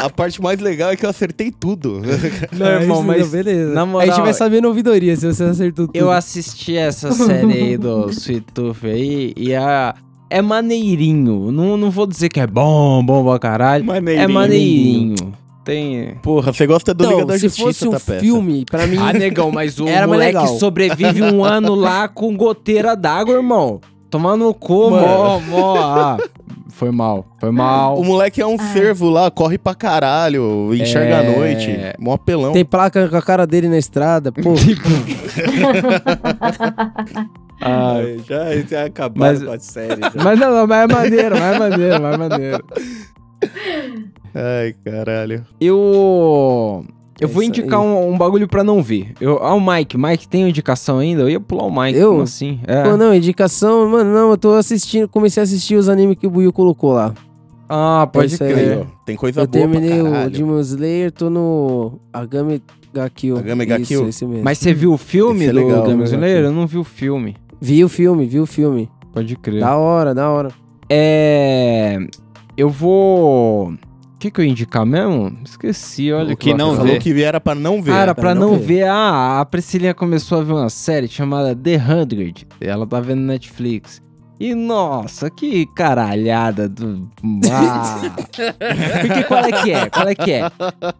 a 0.00 0.10
parte 0.10 0.42
mais 0.42 0.60
legal 0.60 0.90
é 0.90 0.96
que 0.96 1.06
eu 1.06 1.08
acertei 1.08 1.50
tudo. 1.50 2.02
Não, 2.52 2.66
Ah, 2.66 2.82
irmão, 2.82 3.02
mas 3.02 3.30
beleza. 3.30 3.72
na 3.72 3.82
a 3.82 3.84
gente 3.86 3.92
moral, 4.10 4.22
vai 4.22 4.34
saber 4.34 4.60
na 4.60 4.68
ouvidoria 4.68 5.16
se 5.16 5.26
você 5.32 5.44
acertou 5.44 5.86
tudo. 5.86 5.96
eu 5.96 6.10
assisti 6.10 6.76
essa 6.76 7.10
série 7.12 7.52
aí 7.54 7.76
do 7.78 8.08
Sweet 8.12 8.44
Tooth 8.52 8.84
aí 8.86 9.32
e 9.34 9.54
a... 9.54 9.94
É 10.30 10.42
maneirinho. 10.42 11.50
Não, 11.50 11.78
não 11.78 11.90
vou 11.90 12.06
dizer 12.06 12.28
que 12.28 12.38
é 12.38 12.46
bom, 12.46 13.02
bom 13.02 13.24
pra 13.24 13.38
caralho. 13.38 13.82
Maneirinho. 13.86 14.24
É 14.24 14.28
maneirinho. 14.28 15.14
Tem... 15.68 16.14
Porra, 16.22 16.50
você 16.50 16.66
gosta 16.66 16.94
do 16.94 17.04
Liga 17.04 17.14
Então, 17.16 17.26
da 17.26 17.34
se 17.34 17.40
Justiça, 17.40 17.66
fosse 17.66 17.86
um 17.88 17.90
tá 17.90 18.00
peça? 18.00 18.20
filme, 18.20 18.64
pra 18.64 18.86
mim... 18.86 18.96
Ah, 18.98 19.12
negão, 19.12 19.50
mas 19.52 19.78
o 19.78 19.84
Era 19.86 20.06
moleque 20.06 20.38
legal. 20.38 20.46
sobrevive 20.58 21.22
um 21.22 21.44
ano 21.44 21.74
lá 21.74 22.08
com 22.08 22.34
goteira 22.34 22.96
d'água, 22.96 23.34
irmão. 23.34 23.78
Tomando 24.08 24.46
no 24.46 24.54
cu, 24.54 24.92
Mano. 24.92 25.06
mó, 25.06 25.40
mó. 25.46 25.76
Ah, 25.76 26.16
foi 26.70 26.90
mal, 26.90 27.26
foi 27.38 27.50
mal. 27.50 27.98
O 28.00 28.02
moleque 28.04 28.40
é 28.40 28.46
um 28.46 28.58
servo 28.58 29.10
lá, 29.10 29.30
corre 29.30 29.58
pra 29.58 29.74
caralho, 29.74 30.72
enxerga 30.74 31.16
É. 31.16 31.18
à 31.18 31.36
noite. 31.38 31.78
Mó 31.98 32.14
apelão. 32.14 32.52
Tem 32.54 32.64
placa 32.64 33.06
com 33.06 33.16
a 33.16 33.20
cara 33.20 33.46
dele 33.46 33.68
na 33.68 33.76
estrada, 33.76 34.32
pô. 34.32 34.54
Ah, 37.60 37.96
já, 38.24 38.56
já 38.68 38.84
acabaram 38.84 39.32
Mas- 39.32 39.42
com 39.42 39.50
a 39.50 39.58
série. 39.58 40.00
já. 40.00 40.12
mas 40.22 40.38
não, 40.38 40.50
não, 40.54 40.66
mas 40.66 40.88
é 40.88 40.94
maneiro, 40.94 41.36
mas 41.36 41.54
é 41.54 41.58
maneiro, 41.58 42.00
mas 42.02 42.14
é 42.14 42.16
maneiro. 42.16 42.64
Ai, 44.34 44.74
caralho. 44.84 45.44
Eu. 45.60 46.84
Eu 47.20 47.28
É 47.28 47.30
vou 47.30 47.42
indicar 47.42 47.80
um, 47.80 48.12
um 48.12 48.16
bagulho 48.16 48.46
pra 48.46 48.62
não 48.62 48.80
ver. 48.80 49.12
Eu, 49.20 49.42
ah, 49.42 49.52
o 49.54 49.60
Mike. 49.60 49.98
Mike, 49.98 50.28
tem 50.28 50.48
indicação 50.48 50.98
ainda? 50.98 51.22
Eu 51.22 51.28
ia 51.30 51.40
pular 51.40 51.64
o 51.64 51.82
Mike. 51.82 51.98
Eu? 51.98 52.10
Como 52.10 52.22
assim? 52.22 52.60
É. 52.64 52.84
Pô, 52.84 52.96
não, 52.96 53.12
indicação, 53.12 53.88
mano, 53.88 54.12
não, 54.12 54.30
eu 54.30 54.38
tô 54.38 54.54
assistindo, 54.54 55.08
comecei 55.08 55.40
a 55.40 55.44
assistir 55.44 55.74
os 55.74 55.88
animes 55.88 56.16
que 56.16 56.26
o 56.28 56.30
Buiu 56.30 56.52
colocou 56.52 56.92
lá. 56.92 57.12
Ah, 57.68 58.08
pode 58.12 58.32
aí. 58.34 58.38
crer. 58.38 58.78
Aí, 58.78 58.86
tem 59.04 59.16
coisa 59.16 59.40
eu 59.40 59.46
boa 59.46 59.68
terminei 59.68 60.00
pra 60.00 60.26
o. 60.26 60.30
Demon 60.30 60.60
Slayer, 60.60 61.10
tô 61.12 61.28
no 61.28 61.98
Agame 62.12 62.62
ga 62.94 63.10
Kill. 63.10 63.36
Agame 63.36 63.66
ga 63.66 63.78
Isso, 63.78 64.04
esse 64.04 64.24
mesmo. 64.24 64.44
Mas 64.44 64.58
você 64.58 64.72
viu 64.72 64.92
o 64.92 64.98
filme 64.98 65.40
Esse 65.40 65.50
é 65.50 65.52
do 65.52 65.66
legal, 65.66 65.86
Demon 65.86 66.04
Slayer? 66.04 66.44
Eu 66.44 66.52
não 66.52 66.66
vi 66.66 66.78
o 66.78 66.84
filme. 66.84 67.36
Vi 67.60 67.84
o 67.84 67.88
filme, 67.88 68.26
vi 68.26 68.38
o 68.38 68.46
filme. 68.46 68.88
Pode 69.12 69.34
crer. 69.36 69.60
Da 69.60 69.76
hora, 69.76 70.14
da 70.14 70.30
hora. 70.30 70.50
É. 70.88 71.98
Eu 72.56 72.70
vou. 72.70 73.74
O 74.18 74.20
que, 74.20 74.32
que 74.32 74.40
eu 74.40 74.44
ia 74.44 74.50
indicar 74.50 74.84
mesmo? 74.84 75.32
Esqueci, 75.44 76.12
olha 76.12 76.34
O 76.34 76.36
que 76.36 76.52
não 76.52 76.70
lasca. 76.70 76.82
vê. 76.82 76.88
Falou 76.88 77.02
que 77.02 77.22
era 77.22 77.40
pra 77.40 77.54
não 77.54 77.80
ver. 77.80 77.92
Ah, 77.92 77.98
era 78.00 78.14
pra 78.16 78.34
não, 78.34 78.50
não 78.52 78.58
ver. 78.58 78.82
Ah, 78.88 79.38
a 79.40 79.44
Priscilinha 79.44 79.94
começou 79.94 80.40
a 80.40 80.42
ver 80.42 80.54
uma 80.54 80.68
série 80.70 81.06
chamada 81.06 81.54
The 81.54 81.76
Hundred. 81.76 82.44
Ela 82.60 82.84
tá 82.84 82.98
vendo 82.98 83.20
Netflix. 83.20 84.02
E 84.40 84.54
nossa, 84.56 85.30
que 85.30 85.66
caralhada 85.74 86.68
do. 86.68 87.08
Ah. 87.50 88.00
Porque 89.02 89.22
qual 89.24 89.44
é 89.44 89.52
que 89.52 89.72
é? 89.72 89.88
Qual 89.90 90.08
é 90.08 90.14
que 90.16 90.32
é? 90.32 90.42
A, 90.42 90.50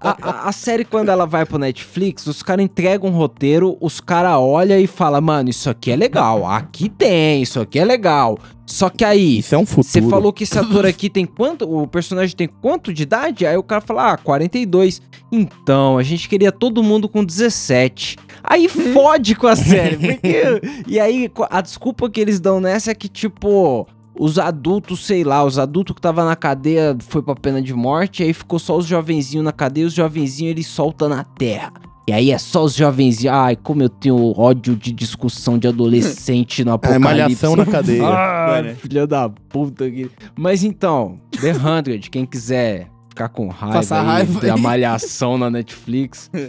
a- 0.01 0.49
a 0.49 0.53
série, 0.53 0.85
quando 0.85 1.09
ela 1.09 1.27
vai 1.27 1.45
pro 1.45 1.59
Netflix, 1.59 2.25
os 2.27 2.41
caras 2.43 2.65
entregam 2.65 3.11
um 3.11 3.15
roteiro, 3.15 3.77
os 3.81 4.01
caras 4.01 4.37
olham 4.39 4.79
e 4.79 4.87
falam, 4.87 5.21
mano, 5.21 5.49
isso 5.51 5.69
aqui 5.71 5.91
é 5.91 5.97
legal, 5.97 6.47
aqui 6.49 6.89
tem, 6.89 7.43
isso 7.43 7.61
aqui 7.61 7.79
é 7.79 7.85
legal. 7.85 8.39
Só 8.69 8.91
que 8.91 9.03
aí, 9.03 9.39
Isso 9.39 9.55
é 9.55 9.59
um 9.59 9.65
futuro. 9.65 9.89
você 9.89 10.03
falou 10.03 10.31
que 10.31 10.45
esse 10.45 10.59
ator 10.59 10.85
aqui 10.85 11.09
tem 11.09 11.25
quanto? 11.25 11.65
O 11.65 11.87
personagem 11.87 12.37
tem 12.37 12.47
quanto 12.47 12.93
de 12.93 13.03
idade? 13.03 13.47
Aí 13.47 13.57
o 13.57 13.63
cara 13.63 13.81
fala, 13.81 14.13
ah, 14.13 14.17
42. 14.19 15.01
Então, 15.33 15.97
a 15.97 16.03
gente 16.03 16.29
queria 16.29 16.53
todo 16.53 16.83
mundo 16.83 17.09
com 17.09 17.25
17. 17.25 18.19
Aí 18.45 18.69
fode 18.93 19.35
com 19.35 19.47
a 19.47 19.57
série. 19.57 19.97
Porque... 19.97 20.43
e 20.87 21.01
aí, 21.01 21.31
a 21.49 21.63
desculpa 21.63 22.11
que 22.11 22.21
eles 22.21 22.39
dão 22.41 22.61
nessa 22.61 22.91
é 22.91 22.95
que, 22.95 23.09
tipo, 23.09 23.87
os 24.19 24.39
adultos, 24.39 25.07
sei 25.07 25.25
lá, 25.25 25.43
os 25.43 25.59
adultos 25.59 25.95
que 25.95 26.03
tava 26.03 26.23
na 26.23 26.37
cadeia 26.37 26.95
foi 27.09 27.23
pra 27.23 27.35
pena 27.35 27.63
de 27.63 27.73
morte, 27.73 28.23
aí 28.23 28.35
ficou 28.35 28.59
só 28.59 28.77
os 28.77 28.85
jovenzinhos 28.85 29.45
na 29.45 29.53
cadeia 29.53 29.85
e 29.85 29.87
os 29.87 29.95
jovenzinhos 29.95 30.51
eles 30.51 30.67
soltam 30.67 31.09
na 31.09 31.25
terra. 31.25 31.73
E 32.09 32.13
aí 32.13 32.31
é 32.31 32.39
só 32.39 32.65
os 32.65 32.75
jovenzinhos. 32.75 33.35
Ai, 33.35 33.55
como 33.55 33.83
eu 33.83 33.89
tenho 33.91 34.33
ódio 34.41 34.75
de 34.75 34.93
discussão 34.93 35.59
de 35.59 35.69
adolescente 35.69 36.65
no 36.65 36.71
É 36.73 36.75
apocalipse. 36.75 37.05
malhação 37.05 37.55
na 37.55 37.67
cadeia. 37.67 38.03
Ah, 38.09 38.63
filha 38.81 39.07
da 39.07 39.29
puta. 39.29 39.91
que- 39.91 40.11
Mas 40.35 40.65
então, 40.65 41.21
The 41.41 41.53
Hundred, 41.53 42.09
quem 42.09 42.25
quiser 42.25 42.89
ficar 43.11 43.29
com 43.29 43.49
raiva, 43.49 43.77
Passar 43.77 44.01
aí, 44.01 44.07
raiva 44.07 44.53
a 44.53 44.57
malhação 44.57 45.37
na 45.37 45.51
Netflix. 45.51 46.31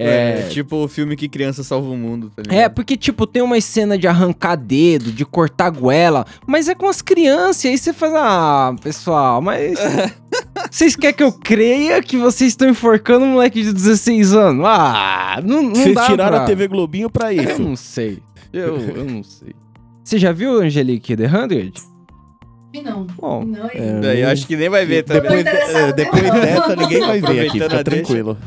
É, 0.00 0.42
É, 0.46 0.48
tipo 0.50 0.76
o 0.76 0.86
filme 0.86 1.16
que 1.16 1.28
criança 1.28 1.64
salva 1.64 1.88
o 1.88 1.96
mundo, 1.96 2.30
tá 2.30 2.42
ligado? 2.42 2.56
é, 2.56 2.68
porque, 2.68 2.96
tipo, 2.96 3.26
tem 3.26 3.42
uma 3.42 3.60
cena 3.60 3.98
de 3.98 4.06
arrancar 4.06 4.54
dedo, 4.54 5.10
de 5.10 5.24
cortar 5.24 5.70
goela, 5.70 6.24
mas 6.46 6.68
é 6.68 6.74
com 6.74 6.86
as 6.86 7.02
crianças, 7.02 7.64
e 7.64 7.68
aí 7.68 7.78
você 7.78 7.92
faz, 7.92 8.12
ah, 8.14 8.76
pessoal, 8.80 9.42
mas... 9.42 9.76
Vocês 10.70 10.94
querem 10.96 11.16
que 11.16 11.22
eu 11.22 11.32
creia 11.32 12.02
que 12.02 12.16
vocês 12.16 12.50
estão 12.52 12.68
enforcando 12.68 13.24
um 13.24 13.32
moleque 13.32 13.62
de 13.62 13.72
16 13.72 14.34
anos? 14.34 14.64
Ah, 14.66 15.40
não, 15.44 15.62
não 15.62 15.74
Vocês 15.74 15.98
tiraram 16.06 16.36
pra... 16.36 16.42
a 16.42 16.46
TV 16.46 16.68
Globinho 16.68 17.10
pra 17.10 17.32
isso. 17.32 17.48
Eu 17.50 17.58
não 17.58 17.76
sei. 17.76 18.18
Eu, 18.52 18.76
eu 18.78 19.04
não 19.04 19.22
sei. 19.22 19.54
Você 20.04 20.18
já 20.18 20.32
viu 20.32 20.60
Angelique 20.60 21.16
The 21.16 21.28
100? 21.28 21.72
Não. 22.82 23.04
Bom, 23.04 23.44
Não, 23.44 23.66
É. 23.66 24.00
Daí 24.00 24.24
acho 24.24 24.46
que 24.46 24.56
nem 24.56 24.68
vai 24.68 24.84
ver 24.86 25.02
também. 25.04 25.22
Depois- 25.22 25.44
Depois, 25.44 25.74
é, 25.74 25.92
depois 25.92 26.22
dessa, 26.22 26.76
ninguém 26.76 27.00
vai 27.00 27.20
ver 27.20 27.40
aqui, 27.48 27.60
fica 27.60 27.84
tranquilo. 27.84 28.38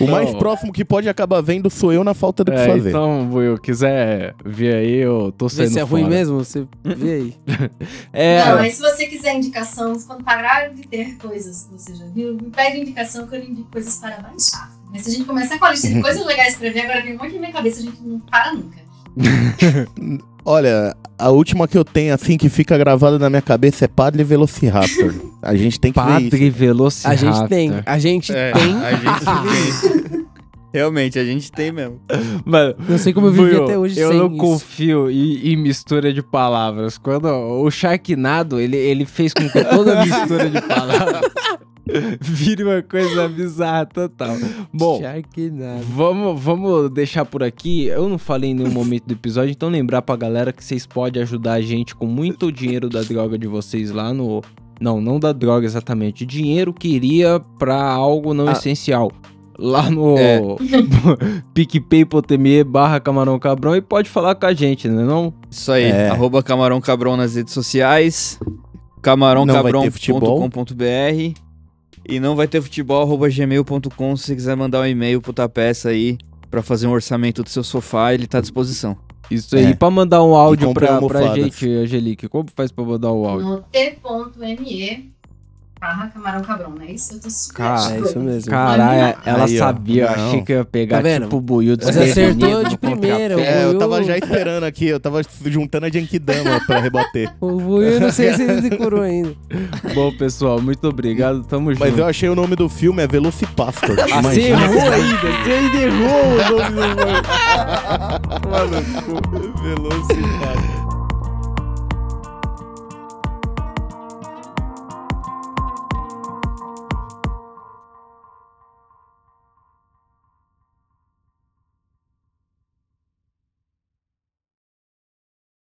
O 0.00 0.06
mais 0.06 0.28
Então- 0.28 0.38
próximo 0.38 0.72
que 0.72 0.84
pode 0.84 1.08
acabar 1.08 1.40
vendo 1.40 1.68
sou 1.70 1.92
eu 1.92 2.02
na 2.04 2.14
falta 2.14 2.42
do 2.44 2.52
que 2.52 2.58
É, 2.58 2.66
fazer. 2.66 2.88
então, 2.90 3.30
Will, 3.32 3.58
quiser 3.58 4.34
ver 4.44 4.74
aí, 4.74 4.94
eu 4.96 5.32
tô 5.36 5.48
Vê 5.48 5.54
saindo 5.56 5.72
se 5.72 5.78
é 5.78 5.82
ruim 5.82 6.04
mesmo, 6.08 6.38
você 6.38 6.66
vê 6.84 7.12
aí. 7.12 7.34
É, 8.12 8.44
Não, 8.44 8.56
mas 8.56 8.74
se 8.74 8.80
você 8.80 9.06
quiser 9.06 9.34
indicação, 9.34 9.96
quando 10.06 10.24
parar 10.24 10.70
de 10.70 10.86
ter 10.86 11.16
coisas 11.16 11.64
que 11.64 11.72
você 11.80 11.94
já 11.94 12.04
viu, 12.06 12.34
me 12.34 12.50
pede 12.50 12.80
indicação 12.80 13.26
que 13.26 13.36
eu 13.36 13.42
indico 13.42 13.68
coisas 13.70 13.96
para 13.98 14.16
baixar. 14.18 14.70
Mas 14.90 15.02
se 15.02 15.10
a 15.10 15.12
gente 15.12 15.24
começar 15.24 15.58
com 15.58 15.64
a 15.64 15.70
lista 15.72 15.88
de 15.88 16.00
coisas 16.00 16.24
legais 16.24 16.56
pra 16.56 16.70
ver, 16.70 16.80
agora 16.80 17.02
vem 17.02 17.14
um 17.14 17.18
monte 17.18 17.34
na 17.34 17.40
minha 17.40 17.52
cabeça, 17.52 17.80
a 17.80 17.82
gente 17.82 18.00
não 18.02 18.20
para 18.20 18.52
nunca. 18.54 18.85
Olha, 20.44 20.94
a 21.18 21.30
última 21.30 21.66
que 21.66 21.76
eu 21.76 21.84
tenho, 21.84 22.14
assim, 22.14 22.36
que 22.36 22.48
fica 22.48 22.78
gravada 22.78 23.18
na 23.18 23.28
minha 23.28 23.42
cabeça 23.42 23.84
é 23.84 23.88
Padre 23.88 24.22
Velociraptor. 24.22 25.12
A 25.42 25.56
gente 25.56 25.80
tem 25.80 25.92
que 25.92 25.98
ver 26.00 26.06
isso. 26.20 26.30
Padre 26.30 26.50
Velociraptor. 26.50 27.28
A 27.28 27.32
gente 27.38 27.48
tem, 27.48 27.72
a 27.84 27.98
gente 27.98 28.32
É, 28.32 28.52
tem. 28.52 28.76
a 28.76 28.92
gente 28.92 29.24
tem. 30.10 30.26
Realmente, 30.72 31.18
a 31.18 31.24
gente 31.24 31.50
tem 31.50 31.72
mesmo. 31.72 31.98
Mano, 32.44 32.74
Não 32.88 32.98
sei 32.98 33.12
como 33.12 33.28
eu 33.28 33.32
vivi 33.32 33.56
até 33.56 33.78
hoje 33.78 33.98
eu 33.98 34.10
sem 34.10 34.18
não 34.18 34.26
isso. 34.28 34.36
confio 34.36 35.10
em, 35.10 35.52
em 35.52 35.56
mistura 35.56 36.12
de 36.12 36.22
palavras. 36.22 36.98
Quando 36.98 37.26
o 37.26 37.70
Sharknado, 37.70 38.60
ele, 38.60 38.76
ele 38.76 39.06
fez 39.06 39.32
com 39.32 39.48
que 39.48 39.64
toda 39.64 40.04
mistura 40.04 40.50
de 40.50 40.60
palavras 40.68 41.22
vire 42.20 42.64
uma 42.64 42.82
coisa 42.82 43.28
bizarra 43.28 43.86
total. 43.86 44.36
Bom, 44.72 45.00
Sharknado. 45.00 45.82
Vamos, 45.94 46.40
vamos 46.42 46.90
deixar 46.90 47.24
por 47.24 47.42
aqui. 47.42 47.86
Eu 47.86 48.08
não 48.08 48.18
falei 48.18 48.50
em 48.50 48.54
nenhum 48.54 48.70
momento 48.72 49.06
do 49.06 49.14
episódio, 49.14 49.52
então 49.52 49.68
lembrar 49.68 50.02
pra 50.02 50.16
galera 50.16 50.52
que 50.52 50.64
vocês 50.64 50.86
podem 50.86 51.22
ajudar 51.22 51.54
a 51.54 51.60
gente 51.60 51.94
com 51.94 52.06
muito 52.06 52.50
dinheiro 52.50 52.88
da 52.88 53.02
droga 53.02 53.38
de 53.38 53.46
vocês 53.46 53.90
lá 53.90 54.12
no. 54.12 54.42
Não, 54.80 55.00
não 55.00 55.18
da 55.18 55.32
droga 55.32 55.64
exatamente. 55.64 56.26
Dinheiro 56.26 56.72
que 56.74 56.88
iria 56.88 57.40
pra 57.58 57.82
algo 57.82 58.34
não 58.34 58.48
Ah. 58.48 58.52
essencial. 58.52 59.10
Lá 59.58 59.90
no 59.90 60.18
É. 60.18 60.38
PicPay.me 61.54 62.62
barra 62.62 63.00
Camarão 63.00 63.38
Cabrão 63.38 63.74
e 63.74 63.80
pode 63.80 64.10
falar 64.10 64.34
com 64.34 64.44
a 64.44 64.52
gente, 64.52 64.86
né 64.86 65.02
não? 65.02 65.32
Isso 65.50 65.72
aí, 65.72 65.84
É. 65.84 66.10
arroba 66.10 66.42
Camarão 66.42 66.78
Cabrão 66.78 67.16
nas 67.16 67.36
redes 67.36 67.54
sociais, 67.54 68.38
camarãocabrão.com.br 69.00 71.45
e 72.08 72.20
não 72.20 72.34
vai 72.36 72.46
ter 72.48 72.60
futebol, 72.62 73.02
arroba 73.02 73.28
gmail.com 73.28 74.16
se 74.16 74.24
você 74.24 74.34
quiser 74.34 74.56
mandar 74.56 74.80
um 74.80 74.86
e-mail 74.86 75.20
pro 75.20 75.32
Tapeça 75.32 75.90
aí 75.90 76.18
pra 76.50 76.62
fazer 76.62 76.86
um 76.86 76.92
orçamento 76.92 77.42
do 77.42 77.48
seu 77.48 77.64
sofá, 77.64 78.14
ele 78.14 78.26
tá 78.26 78.38
à 78.38 78.40
disposição. 78.40 78.96
Isso 79.30 79.56
aí, 79.56 79.64
É. 79.66 79.74
pra 79.74 79.90
mandar 79.90 80.22
um 80.22 80.36
áudio 80.36 80.72
pra, 80.72 81.00
pra 81.02 81.34
gente, 81.34 81.68
Angelique. 81.68 82.28
Como 82.28 82.48
faz 82.54 82.70
pra 82.70 82.84
mandar 82.84 83.10
o 83.10 83.26
áudio? 83.26 83.48
No 83.48 83.62
t.me 83.72 85.12
barra 85.78 86.08
camarão 86.08 86.40
cabrão, 86.42 86.70
não 86.70 86.82
é 86.82 86.90
isso? 86.92 87.14
Eu 87.14 87.20
tô 87.20 87.28
super 87.30 87.56
Cara, 87.58 87.94
É 87.94 88.00
isso 88.00 88.18
mesmo. 88.18 88.50
Caralho, 88.50 89.18
ela 89.24 89.44
Aí, 89.44 89.54
ó. 89.56 89.58
sabia, 89.58 90.04
eu 90.04 90.16
Não. 90.16 90.26
achei 90.28 90.42
que 90.42 90.52
eu 90.52 90.56
ia 90.58 90.64
pegar 90.64 90.96
Tá 90.96 91.02
vendo? 91.02 91.22
tipo 91.24 91.36
o 91.36 91.40
buiu 91.40 91.76
Você 91.76 92.00
acertou 92.02 92.64
de 92.64 92.78
primeira. 92.78 93.40
É, 93.40 93.64
eu 93.64 93.78
tava 93.78 94.02
já 94.02 94.16
esperando 94.16 94.64
aqui, 94.64 94.86
eu 94.86 94.98
tava 94.98 95.20
juntando 95.44 95.86
a 95.86 95.90
Genkidama 95.90 96.60
pra 96.66 96.80
rebater. 96.80 97.30
O 97.40 97.82
eu 97.82 98.00
não 98.00 98.10
sei 98.10 98.32
se 98.34 98.42
ele 98.42 98.62
decorou 98.68 99.02
ainda. 99.02 99.34
Bom, 99.94 100.10
pessoal, 100.16 100.60
muito 100.60 100.86
obrigado, 100.88 101.44
tamo 101.44 101.70
junto. 101.72 101.80
Mas 101.80 101.96
eu 101.98 102.06
achei 102.06 102.28
o 102.28 102.34
nome 102.34 102.56
do 102.56 102.68
filme 102.68 103.02
é 103.02 103.06
Velocipastor. 103.06 103.96
Ah, 104.16 104.22
você 104.22 104.48
Imagina. 104.48 104.62
errou 104.62 104.92
ainda, 104.92 105.16
você 105.16 105.52
ainda 105.52 105.76
errou 105.76 106.24
o 106.24 106.36
nome 106.52 106.70
do 106.70 106.86
Velocipastor. 109.62 109.62
Velocipastor. 109.62 110.75